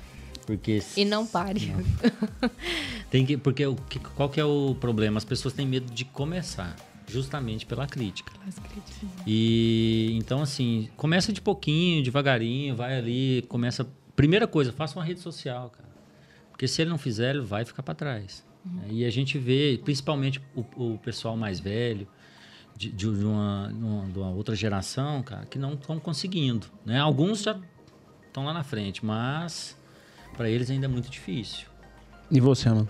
Porque 0.45 0.83
e 0.97 1.05
não 1.05 1.25
pare. 1.25 1.73
Não. 1.73 2.51
Tem 3.11 3.25
que, 3.25 3.37
porque 3.37 3.65
o, 3.65 3.77
qual 4.17 4.29
que 4.29 4.41
é 4.41 4.45
o 4.45 4.75
problema? 4.81 5.19
As 5.19 5.25
pessoas 5.25 5.55
têm 5.55 5.67
medo 5.67 5.93
de 5.93 6.05
começar, 6.05 6.75
justamente 7.07 7.65
pela 7.65 7.87
crítica. 7.87 8.33
críticas. 8.43 9.09
E 9.27 10.17
então 10.19 10.43
assim, 10.43 10.89
começa 10.97 11.33
de 11.33 11.41
pouquinho, 11.41 12.03
devagarinho, 12.03 12.75
vai 12.75 12.99
ali, 12.99 13.45
começa. 13.49 13.87
Primeira 14.17 14.47
coisa, 14.49 14.73
faça 14.73 14.99
uma 14.99 15.05
rede 15.05 15.21
social, 15.21 15.71
cara. 15.71 15.88
Porque 16.59 16.67
se 16.67 16.83
ele 16.83 16.91
não 16.91 16.99
fizer, 16.99 17.37
ele 17.37 17.45
vai 17.45 17.65
ficar 17.65 17.85
para 17.85 17.95
trás. 17.95 18.45
Uhum. 18.67 18.89
E 18.91 19.05
a 19.05 19.11
gente 19.11 19.39
vê, 19.39 19.81
principalmente 19.85 20.43
o, 20.57 20.95
o, 20.95 20.99
pessoal 20.99 21.37
mais 21.37 21.61
velho, 21.61 22.09
de, 22.77 22.91
de 22.91 23.07
uma, 23.07 23.73
de 24.13 24.19
uma 24.19 24.31
outra 24.31 24.57
geração, 24.57 25.23
cara, 25.23 25.47
que 25.47 25.57
não 25.57 25.75
estão 25.75 26.01
conseguindo. 26.01 26.67
Né? 26.85 26.99
Alguns 26.99 27.43
já 27.43 27.57
estão 28.27 28.45
lá 28.45 28.53
na 28.53 28.65
frente, 28.65 29.07
mas 29.07 29.79
para 30.37 30.51
eles 30.51 30.69
ainda 30.69 30.87
é 30.87 30.89
muito 30.89 31.09
difícil. 31.09 31.69
E 32.29 32.41
você, 32.41 32.69
Ana? 32.69 32.89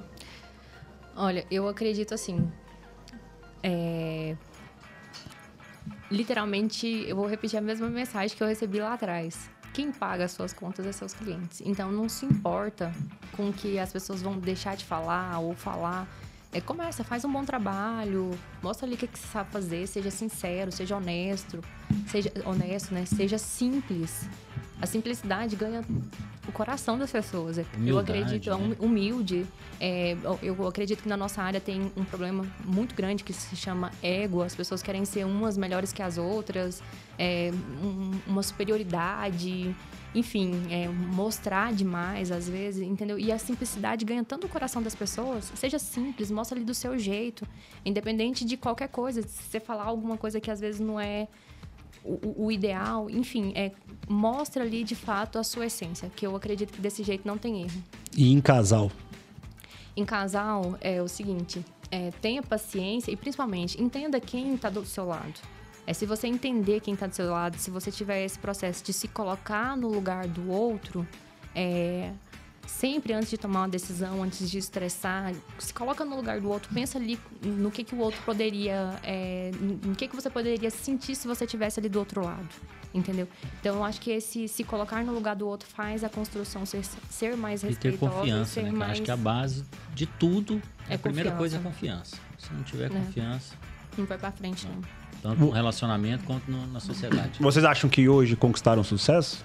Olha, 1.15 1.45
eu 1.51 1.69
acredito 1.69 2.15
assim. 2.15 2.51
É... 3.63 4.35
Literalmente, 6.11 6.87
eu 7.07 7.17
vou 7.17 7.27
repetir 7.27 7.59
a 7.59 7.61
mesma 7.61 7.91
mensagem 7.91 8.35
que 8.35 8.43
eu 8.43 8.49
recebi 8.49 8.81
lá 8.81 8.95
atrás. 8.95 9.51
Quem 9.79 9.93
paga 9.93 10.25
as 10.25 10.33
suas 10.33 10.53
contas 10.53 10.85
é 10.85 10.91
seus 10.91 11.15
clientes. 11.15 11.63
Então, 11.65 11.93
não 11.93 12.09
se 12.09 12.27
importa 12.27 12.93
com 13.37 13.53
que 13.53 13.79
as 13.79 13.93
pessoas 13.93 14.21
vão 14.21 14.37
deixar 14.37 14.77
de 14.77 14.85
falar 14.85 15.39
ou 15.39 15.55
falar. 15.55 16.05
É, 16.53 16.61
começa, 16.61 17.05
faz 17.05 17.25
um 17.25 17.31
bom 17.31 17.45
trabalho, 17.45 18.37
mostra 18.61 18.89
ali 18.89 18.97
o 18.97 18.99
que, 18.99 19.07
que 19.07 19.17
você 19.17 19.29
sabe 19.29 19.53
fazer, 19.53 19.87
seja 19.87 20.11
sincero, 20.11 20.73
seja 20.73 20.97
honesto, 20.97 21.63
seja 22.09 22.33
honesto, 22.45 22.93
né? 22.93 23.07
Seja 23.07 23.39
simples. 23.39 24.29
A 24.81 24.87
simplicidade 24.87 25.57
ganha 25.57 25.85
o 26.49 26.53
coração 26.53 26.97
das 26.99 27.11
pessoas. 27.11 27.59
Humildade, 27.59 27.89
eu 27.91 27.99
acredito, 27.99 28.57
né? 28.57 28.77
humilde. 28.79 29.47
É, 29.81 30.17
eu 30.43 30.67
acredito 30.67 31.03
que 31.03 31.09
na 31.09 31.17
nossa 31.17 31.43
área 31.43 31.61
tem 31.61 31.93
um 31.97 32.05
problema 32.05 32.47
muito 32.65 32.95
grande 32.95 33.23
que 33.23 33.33
se 33.33 33.55
chama 33.57 33.91
ego. 34.03 34.43
As 34.43 34.55
pessoas 34.55 34.83
querem 34.83 35.05
ser 35.05 35.25
umas 35.27 35.59
melhores 35.59 35.93
que 35.93 36.03
as 36.03 36.17
outras, 36.17 36.83
é, 37.19 37.51
um- 37.83 38.19
uma 38.27 38.43
superioridade, 38.43 39.75
enfim, 40.15 40.67
é, 40.71 40.89
mostrar 40.89 41.73
demais 41.73 42.31
às 42.33 42.49
vezes, 42.49 42.83
entendeu? 42.83 43.19
E 43.19 43.31
a 43.31 43.39
simplicidade 43.39 44.05
ganha 44.05 44.25
tanto 44.25 44.47
o 44.47 44.49
coração 44.49 44.83
das 44.83 44.95
pessoas. 44.95 45.53
Seja 45.55 45.79
simples, 45.79 46.31
mostra 46.31 46.57
ali 46.57 46.65
do 46.65 46.75
seu 46.75 46.99
jeito, 46.99 47.47
independente 47.85 48.45
de 48.45 48.57
qualquer 48.57 48.89
coisa. 48.89 49.23
Se 49.23 49.43
você 49.43 49.61
falar 49.61 49.85
alguma 49.85 50.17
coisa 50.17 50.41
que 50.41 50.51
às 50.51 50.61
vezes 50.61 50.81
não 50.81 50.99
é 50.99 51.29
o, 52.05 52.45
o- 52.47 52.53
ideal, 52.53 53.09
enfim, 53.11 53.53
é, 53.55 53.73
mostra 54.09 54.63
ali 54.65 54.83
de 54.85 54.95
fato 54.95 55.39
a 55.39 55.45
sua 55.45 55.67
essência, 55.67 56.11
que 56.15 56.27
eu 56.27 56.35
acredito 56.37 56.73
que 56.73 56.81
desse 56.81 57.03
jeito 57.03 57.27
não 57.27 57.37
tem 57.39 57.63
erro. 57.63 57.83
E 58.17 58.33
em 58.33 58.41
casal? 58.41 58.91
Em 59.97 60.05
casal, 60.05 60.77
é 60.81 61.03
o 61.03 61.09
seguinte: 61.09 61.65
é, 61.91 62.11
tenha 62.21 62.43
paciência 62.43 63.11
e 63.11 63.17
principalmente 63.17 63.83
entenda 63.83 64.21
quem 64.21 64.55
está 64.55 64.71
do 64.71 64.85
seu 64.85 65.07
lado. 65.07 65.35
É 65.87 65.93
se 65.95 66.05
você 66.05 66.27
entender 66.27 66.81
quem 66.81 66.95
está 66.95 67.07
do 67.07 67.15
seu 67.15 67.31
lado, 67.31 67.57
se 67.59 67.71
você 67.71 67.91
tiver 67.91 68.23
esse 68.25 68.39
processo 68.39 68.85
de 68.85 68.93
se 68.93 69.09
colocar 69.09 69.77
no 69.77 69.89
lugar 69.89 70.27
do 70.29 70.51
outro, 70.51 71.07
é, 71.55 72.13
sempre 72.69 73.13
antes 73.13 73.31
de 73.31 73.39
tomar 73.39 73.63
uma 73.63 73.69
decisão, 73.69 74.23
antes 74.23 74.49
de 74.51 74.59
estressar, 74.59 75.33
se 75.59 75.73
coloca 75.73 76.05
no 76.05 76.15
lugar 76.15 76.41
do 76.41 76.49
outro, 76.51 76.73
pensa 76.73 76.99
ali 76.99 77.19
no 77.43 77.71
que, 77.71 77.83
que 77.83 77.95
o 77.95 77.99
outro 77.99 78.21
poderia, 78.25 78.95
é, 79.03 79.51
no 79.61 79.95
que, 79.97 80.07
que 80.07 80.15
você 80.15 80.29
poderia 80.31 80.71
sentir 80.71 81.15
se 81.17 81.27
você 81.27 81.45
estivesse 81.45 81.81
ali 81.81 81.89
do 81.89 81.99
outro 81.99 82.23
lado, 82.23 82.47
entendeu? 82.95 83.27
Então 83.61 83.77
eu 83.77 83.85
acho 83.85 84.01
que 84.01 84.11
esse 84.11 84.47
se 84.47 84.63
colocar 84.65 85.03
no 85.03 85.13
lugar 85.13 85.35
do 85.35 85.47
outro 85.49 85.69
faz 85.69 86.05
a 86.05 86.09
construção 86.09 86.65
ser, 86.67 86.83
ser 87.11 87.37
mais 87.37 87.63
E 87.63 87.69
ter 87.75 87.91
respeitosa, 87.91 88.13
confiança, 88.13 88.51
ser 88.53 88.63
né? 88.65 88.71
mais 88.71 88.93
Acho 88.93 89.03
que 89.03 89.11
a 89.11 89.17
base 89.17 89.65
de 89.95 90.07
tudo, 90.07 90.63
É 90.89 90.95
a 90.95 90.99
primeira 90.99 91.31
confiança. 91.31 91.37
coisa 91.39 91.57
é 91.57 91.61
confiança. 91.61 92.17
Se 92.39 92.53
não 92.53 92.63
tiver 92.63 92.91
Né? 92.91 93.03
confiança, 93.05 93.55
não 93.97 94.05
vai 94.07 94.19
pra 94.19 94.31
frente 94.31 94.67
não. 94.69 94.81
tanto 95.23 95.41
no 95.41 95.51
relacionamento 95.51 96.23
quanto 96.25 96.49
no- 96.51 96.67
na 96.69 96.79
sociedade. 96.81 97.41
Vocês 97.41 97.65
acham 97.65 97.91
que 97.91 98.09
hoje 98.09 98.37
conquistaram 98.37 98.85
sucesso? 98.85 99.45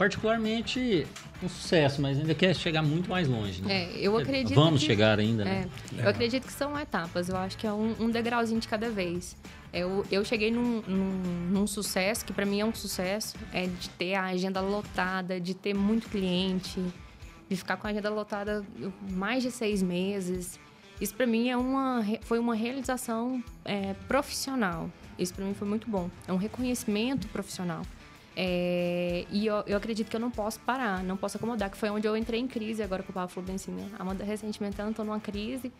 Particularmente 0.00 1.06
um 1.42 1.48
sucesso, 1.50 2.00
mas 2.00 2.18
ainda 2.18 2.34
quer 2.34 2.56
chegar 2.56 2.80
muito 2.80 3.10
mais 3.10 3.28
longe. 3.28 3.60
Né? 3.60 3.82
É, 3.82 3.98
eu 3.98 4.16
acredito 4.16 4.54
Vamos 4.54 4.80
que- 4.80 4.86
chegar 4.86 5.18
ainda, 5.18 5.44
né? 5.44 5.68
É, 5.94 6.04
eu 6.06 6.08
acredito 6.08 6.46
que 6.46 6.52
são 6.54 6.78
etapas. 6.78 7.28
Eu 7.28 7.36
acho 7.36 7.58
que 7.58 7.66
é 7.66 7.72
um, 7.72 7.94
um 8.00 8.08
degrauzinho 8.10 8.58
de 8.58 8.66
cada 8.66 8.88
vez. 8.88 9.36
Eu, 9.70 10.02
eu 10.10 10.24
cheguei 10.24 10.50
num, 10.50 10.80
num, 10.88 11.50
num 11.50 11.66
sucesso, 11.66 12.24
que 12.24 12.32
pra 12.32 12.46
mim 12.46 12.60
é 12.60 12.64
um 12.64 12.74
sucesso, 12.74 13.36
é 13.52 13.66
de 13.66 13.90
ter 13.90 14.14
a 14.14 14.24
agenda 14.24 14.62
lotada, 14.62 15.38
de 15.38 15.52
ter 15.52 15.74
muito 15.74 16.08
cliente, 16.08 16.82
de 17.46 17.54
ficar 17.54 17.76
com 17.76 17.86
a 17.86 17.90
agenda 17.90 18.08
lotada 18.08 18.64
mais 19.10 19.42
de 19.42 19.50
seis 19.50 19.82
meses. 19.82 20.58
Isso 20.98 21.14
pra 21.14 21.26
mim 21.26 21.50
é 21.50 21.58
uma, 21.58 22.02
foi 22.22 22.38
uma 22.38 22.54
realização 22.54 23.44
é, 23.66 23.92
profissional. 24.08 24.90
Isso 25.18 25.34
pra 25.34 25.44
mim 25.44 25.52
foi 25.52 25.68
muito 25.68 25.90
bom. 25.90 26.08
É 26.26 26.32
um 26.32 26.38
reconhecimento 26.38 27.28
profissional. 27.28 27.82
É, 28.36 29.24
e 29.30 29.46
eu, 29.46 29.62
eu 29.66 29.76
acredito 29.76 30.08
que 30.08 30.16
eu 30.16 30.20
não 30.20 30.30
posso 30.30 30.60
parar, 30.60 31.02
não 31.02 31.16
posso 31.16 31.36
acomodar, 31.36 31.70
que 31.70 31.76
foi 31.76 31.90
onde 31.90 32.06
eu 32.06 32.16
entrei 32.16 32.40
em 32.40 32.46
crise 32.46 32.82
agora 32.82 33.02
que 33.02 33.10
o 33.10 33.12
Pablo 33.12 33.28
falou 33.28 33.46
bem 33.46 33.56
assim, 33.56 33.72
né? 33.72 33.86
Amanda, 33.98 34.24
recentemente 34.24 34.78
eu 34.78 34.92
tô 34.94 35.04
numa 35.04 35.20
crise, 35.20 35.70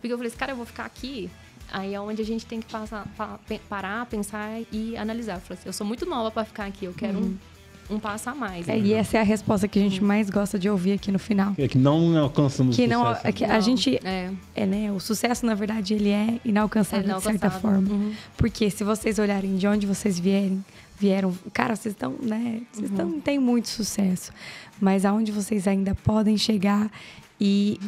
porque 0.00 0.12
eu 0.12 0.16
falei 0.16 0.28
assim, 0.28 0.38
cara, 0.38 0.52
eu 0.52 0.56
vou 0.56 0.66
ficar 0.66 0.84
aqui. 0.84 1.28
Aí 1.70 1.94
é 1.94 2.00
onde 2.00 2.22
a 2.22 2.24
gente 2.24 2.46
tem 2.46 2.60
que 2.60 2.70
passar, 2.70 3.06
pa- 3.16 3.40
parar, 3.68 4.06
pensar 4.06 4.50
e 4.72 4.96
analisar. 4.96 5.34
Eu 5.34 5.40
falei 5.40 5.58
assim, 5.58 5.68
eu 5.68 5.72
sou 5.72 5.86
muito 5.86 6.06
nova 6.06 6.30
para 6.30 6.44
ficar 6.44 6.66
aqui, 6.66 6.84
eu 6.84 6.94
quero 6.94 7.18
um, 7.18 7.36
um 7.90 7.98
passo 7.98 8.30
a 8.30 8.34
mais. 8.36 8.68
É, 8.68 8.78
e 8.78 8.92
essa 8.92 9.18
é 9.18 9.20
a 9.20 9.24
resposta 9.24 9.66
que 9.66 9.76
a 9.78 9.82
gente 9.82 10.02
mais 10.02 10.30
gosta 10.30 10.60
de 10.60 10.70
ouvir 10.70 10.92
aqui 10.92 11.10
no 11.10 11.18
final. 11.18 11.54
É 11.58 11.66
que 11.66 11.76
não 11.76 12.16
alcançamos 12.16 12.76
Que 12.76 12.86
não, 12.86 13.04
sucesso. 13.04 13.26
é 13.26 13.32
que 13.32 13.44
a 13.44 13.48
Não, 13.54 13.60
gente 13.60 13.96
É, 14.04 14.30
é, 14.54 14.64
né, 14.64 14.92
o 14.92 15.00
sucesso 15.00 15.44
na 15.44 15.54
verdade 15.54 15.92
ele 15.92 16.10
é 16.10 16.40
inalcançável, 16.44 17.10
é 17.10 17.16
de 17.16 17.22
certa 17.22 17.46
inalcançável. 17.48 17.60
forma. 17.60 17.92
Uhum. 17.92 18.14
Porque 18.36 18.70
se 18.70 18.84
vocês 18.84 19.18
olharem 19.18 19.56
de 19.56 19.66
onde 19.66 19.86
vocês 19.88 20.18
vierem, 20.20 20.64
vieram, 20.98 21.32
cara, 21.52 21.74
vocês 21.76 21.94
estão, 21.94 22.14
né, 22.22 22.62
vocês 22.72 22.90
Uhum. 22.90 22.96
estão 22.96 23.20
têm 23.20 23.38
muito 23.38 23.68
sucesso, 23.68 24.32
mas 24.80 25.04
aonde 25.04 25.30
vocês 25.32 25.66
ainda 25.68 25.94
podem 25.94 26.36
chegar 26.36 26.90
e 27.40 27.78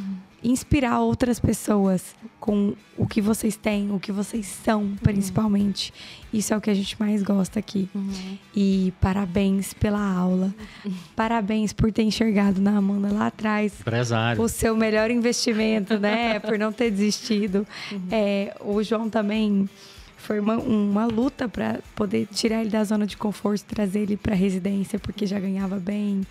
inspirar 0.44 1.00
outras 1.00 1.40
pessoas 1.40 2.14
com 2.38 2.74
o 2.96 3.06
que 3.08 3.20
vocês 3.20 3.56
têm, 3.56 3.90
o 3.90 3.98
que 3.98 4.12
vocês 4.12 4.46
são, 4.46 4.94
principalmente. 5.02 5.92
Isso 6.32 6.54
é 6.54 6.56
o 6.56 6.60
que 6.60 6.70
a 6.70 6.74
gente 6.74 6.98
mais 7.00 7.24
gosta 7.24 7.58
aqui. 7.58 7.88
Uhum. 7.92 8.38
E 8.54 8.92
parabéns 9.00 9.74
pela 9.74 10.00
aula. 10.00 10.54
Parabéns 11.16 11.72
por 11.72 11.90
ter 11.90 12.02
enxergado 12.04 12.60
na 12.60 12.76
Amanda 12.76 13.12
lá 13.12 13.26
atrás 13.26 13.72
Empresário. 13.80 14.40
o 14.40 14.48
seu 14.48 14.76
melhor 14.76 15.10
investimento, 15.10 15.98
né? 15.98 16.38
Por 16.38 16.56
não 16.56 16.70
ter 16.72 16.90
desistido. 16.92 17.66
É, 18.10 18.54
o 18.60 18.80
João 18.82 19.10
também 19.10 19.68
foi 20.18 20.38
uma, 20.40 20.56
uma 20.56 21.06
luta 21.06 21.48
para 21.48 21.80
poder 21.94 22.26
tirar 22.26 22.60
ele 22.60 22.70
da 22.70 22.84
zona 22.84 23.06
de 23.06 23.16
conforto, 23.16 23.64
trazer 23.64 24.00
ele 24.00 24.16
para 24.16 24.34
residência, 24.34 24.98
porque 24.98 25.26
já 25.26 25.38
ganhava 25.40 25.78
bem. 25.78 26.26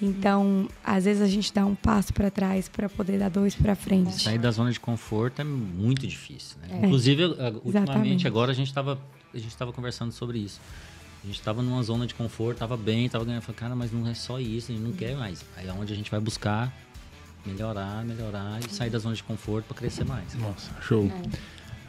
Então, 0.00 0.68
às 0.84 1.04
vezes 1.04 1.22
a 1.22 1.26
gente 1.26 1.52
dá 1.52 1.66
um 1.66 1.74
passo 1.74 2.12
para 2.14 2.30
trás 2.30 2.68
para 2.68 2.88
poder 2.88 3.18
dar 3.18 3.28
dois 3.28 3.54
para 3.54 3.74
frente. 3.74 4.22
Sair 4.22 4.38
da 4.38 4.50
zona 4.50 4.70
de 4.70 4.78
conforto 4.80 5.40
é 5.40 5.44
muito 5.44 6.06
difícil, 6.06 6.56
né? 6.62 6.80
É. 6.82 6.86
Inclusive, 6.86 7.22
eu- 7.22 7.28
ultimamente, 7.30 7.68
Exatamente. 7.68 8.26
agora 8.26 8.52
a 8.52 8.54
gente 8.54 8.68
estava 8.68 8.98
a 9.32 9.38
gente 9.38 9.56
tava 9.56 9.72
conversando 9.72 10.10
sobre 10.12 10.38
isso. 10.38 10.60
A 11.22 11.26
gente 11.26 11.38
estava 11.38 11.62
numa 11.62 11.82
zona 11.82 12.06
de 12.06 12.14
conforto, 12.14 12.56
estava 12.56 12.76
bem, 12.76 13.06
estava 13.06 13.24
ganhando. 13.24 13.40
Eu 13.40 13.42
Falei, 13.42 13.58
cara, 13.58 13.76
mas 13.76 13.92
não 13.92 14.08
é 14.08 14.14
só 14.14 14.40
isso, 14.40 14.72
a 14.72 14.74
gente 14.74 14.84
não 14.84 14.92
quer 14.92 15.14
mais. 15.16 15.44
Aí 15.56 15.68
é 15.68 15.72
onde 15.72 15.92
a 15.92 15.96
gente 15.96 16.10
vai 16.10 16.18
buscar 16.18 16.72
melhorar, 17.46 18.04
melhorar 18.04 18.58
e 18.60 18.72
sair 18.72 18.90
da 18.90 18.98
zona 18.98 19.14
de 19.14 19.22
conforto 19.22 19.66
para 19.66 19.76
crescer 19.76 20.04
mais. 20.04 20.34
Nossa, 20.34 20.70
show. 20.82 21.10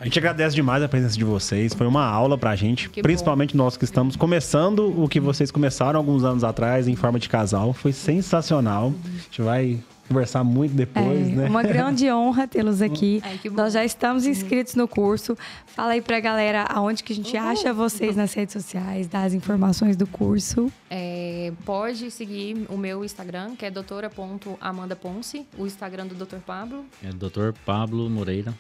A 0.01 0.05
gente 0.05 0.17
agradece 0.17 0.55
demais 0.55 0.81
a 0.81 0.89
presença 0.89 1.15
de 1.15 1.23
vocês. 1.23 1.75
Foi 1.75 1.85
uma 1.85 2.03
aula 2.03 2.35
pra 2.35 2.55
gente, 2.55 2.89
Que 2.89 3.03
principalmente 3.03 3.55
nós 3.55 3.77
que 3.77 3.83
estamos 3.85 4.15
começando 4.15 4.99
o 4.99 5.07
que 5.07 5.19
vocês 5.19 5.51
começaram 5.51 5.99
alguns 5.99 6.23
anos 6.23 6.43
atrás 6.43 6.87
em 6.87 6.95
forma 6.95 7.19
de 7.19 7.29
casal. 7.29 7.71
Foi 7.71 7.93
sensacional. 7.93 8.91
A 9.05 9.21
gente 9.25 9.41
vai 9.43 9.79
conversar 10.07 10.43
muito 10.43 10.73
depois, 10.73 11.29
É, 11.29 11.35
né? 11.35 11.47
Uma 11.47 11.61
grande 11.61 12.09
honra 12.11 12.47
tê-los 12.47 12.81
aqui. 12.81 13.21
Ai, 13.23 13.39
bom. 13.45 13.51
Nós 13.55 13.73
já 13.73 13.85
estamos 13.85 14.25
inscritos 14.25 14.73
no 14.73 14.87
curso. 14.87 15.37
Fala 15.67 15.91
aí 15.91 16.01
pra 16.01 16.19
galera 16.19 16.63
aonde 16.63 17.03
que 17.03 17.13
a 17.13 17.15
gente 17.15 17.37
acha 17.37 17.71
vocês 17.71 18.15
nas 18.15 18.33
redes 18.33 18.53
sociais, 18.53 19.07
dá 19.07 19.21
as 19.21 19.35
informações 19.35 19.95
do 19.95 20.07
curso. 20.07 20.71
É, 20.89 21.53
pode 21.63 22.09
seguir 22.09 22.65
o 22.69 22.75
meu 22.75 23.05
Instagram, 23.05 23.55
que 23.55 23.67
é 23.67 23.69
doutora.amandaponce, 23.69 25.45
o 25.55 25.67
Instagram 25.67 26.07
do 26.07 26.15
Dr. 26.15 26.37
Pablo. 26.43 26.85
É 27.03 27.09
Dr. 27.09 27.51
Pablo 27.63 28.09
Moreira. 28.09 28.51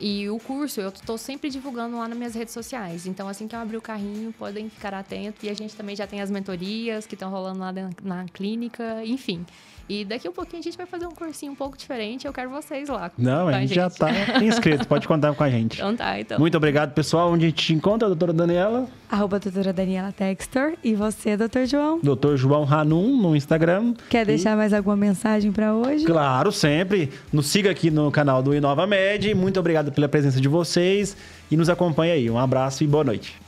E 0.00 0.28
o 0.30 0.38
curso 0.38 0.80
eu 0.80 0.92
tô 0.92 1.18
sempre 1.18 1.50
divulgando 1.50 1.96
lá 1.96 2.06
nas 2.06 2.16
minhas 2.16 2.34
redes 2.34 2.54
sociais. 2.54 3.06
Então, 3.06 3.28
assim 3.28 3.48
que 3.48 3.56
eu 3.56 3.60
abrir 3.60 3.76
o 3.76 3.82
carrinho, 3.82 4.32
podem 4.32 4.70
ficar 4.70 4.94
atentos. 4.94 5.42
E 5.42 5.48
a 5.48 5.54
gente 5.54 5.74
também 5.74 5.96
já 5.96 6.06
tem 6.06 6.20
as 6.20 6.30
mentorias 6.30 7.06
que 7.06 7.14
estão 7.14 7.30
rolando 7.30 7.58
lá 7.58 7.72
na, 7.72 7.90
na 8.02 8.24
clínica, 8.26 9.04
enfim. 9.04 9.44
E 9.88 10.04
daqui 10.04 10.26
a 10.26 10.30
um 10.30 10.34
pouquinho 10.34 10.60
a 10.60 10.62
gente 10.62 10.76
vai 10.76 10.86
fazer 10.86 11.06
um 11.06 11.12
cursinho 11.12 11.52
um 11.52 11.54
pouco 11.54 11.76
diferente. 11.76 12.26
Eu 12.26 12.32
quero 12.32 12.50
vocês 12.50 12.88
lá. 12.88 13.10
Não, 13.16 13.48
a 13.48 13.60
gente 13.60 13.74
já 13.74 13.88
tá 13.88 14.10
inscrito. 14.44 14.86
Pode 14.86 15.08
contar 15.08 15.32
com 15.34 15.42
a 15.42 15.50
gente. 15.50 15.76
Então 15.76 15.96
tá, 15.96 16.20
então. 16.20 16.38
Muito 16.38 16.56
obrigado, 16.56 16.92
pessoal. 16.92 17.32
Onde 17.32 17.46
a 17.46 17.48
gente 17.48 17.64
te 17.66 17.74
encontra, 17.74 18.06
doutora 18.08 18.32
Daniela? 18.32 18.86
Arroba 19.10 19.38
doutora 19.38 19.72
Daniela 19.72 20.12
Textor. 20.12 20.74
E 20.84 20.94
você, 20.94 21.36
doutor 21.36 21.66
João? 21.66 22.00
Doutor 22.02 22.36
João 22.36 22.70
Hanum 22.70 23.16
no 23.16 23.34
Instagram. 23.34 23.94
Quer 24.10 24.26
deixar 24.26 24.56
mais 24.56 24.72
alguma 24.72 24.96
mensagem 24.96 25.50
pra 25.50 25.74
hoje? 25.74 26.04
Claro, 26.04 26.52
sempre. 26.52 27.10
Nos 27.32 27.46
siga 27.46 27.70
aqui 27.70 27.90
no 27.90 28.10
canal 28.10 28.42
do 28.42 28.54
Inova 28.54 28.86
Med. 28.86 29.34
Muito 29.34 29.58
obrigado 29.58 29.90
pela 29.90 30.08
presença 30.08 30.40
de 30.40 30.48
vocês 30.48 31.16
e 31.50 31.56
nos 31.56 31.70
acompanhe 31.70 32.12
aí. 32.12 32.30
Um 32.30 32.38
abraço 32.38 32.84
e 32.84 32.86
boa 32.86 33.04
noite. 33.04 33.47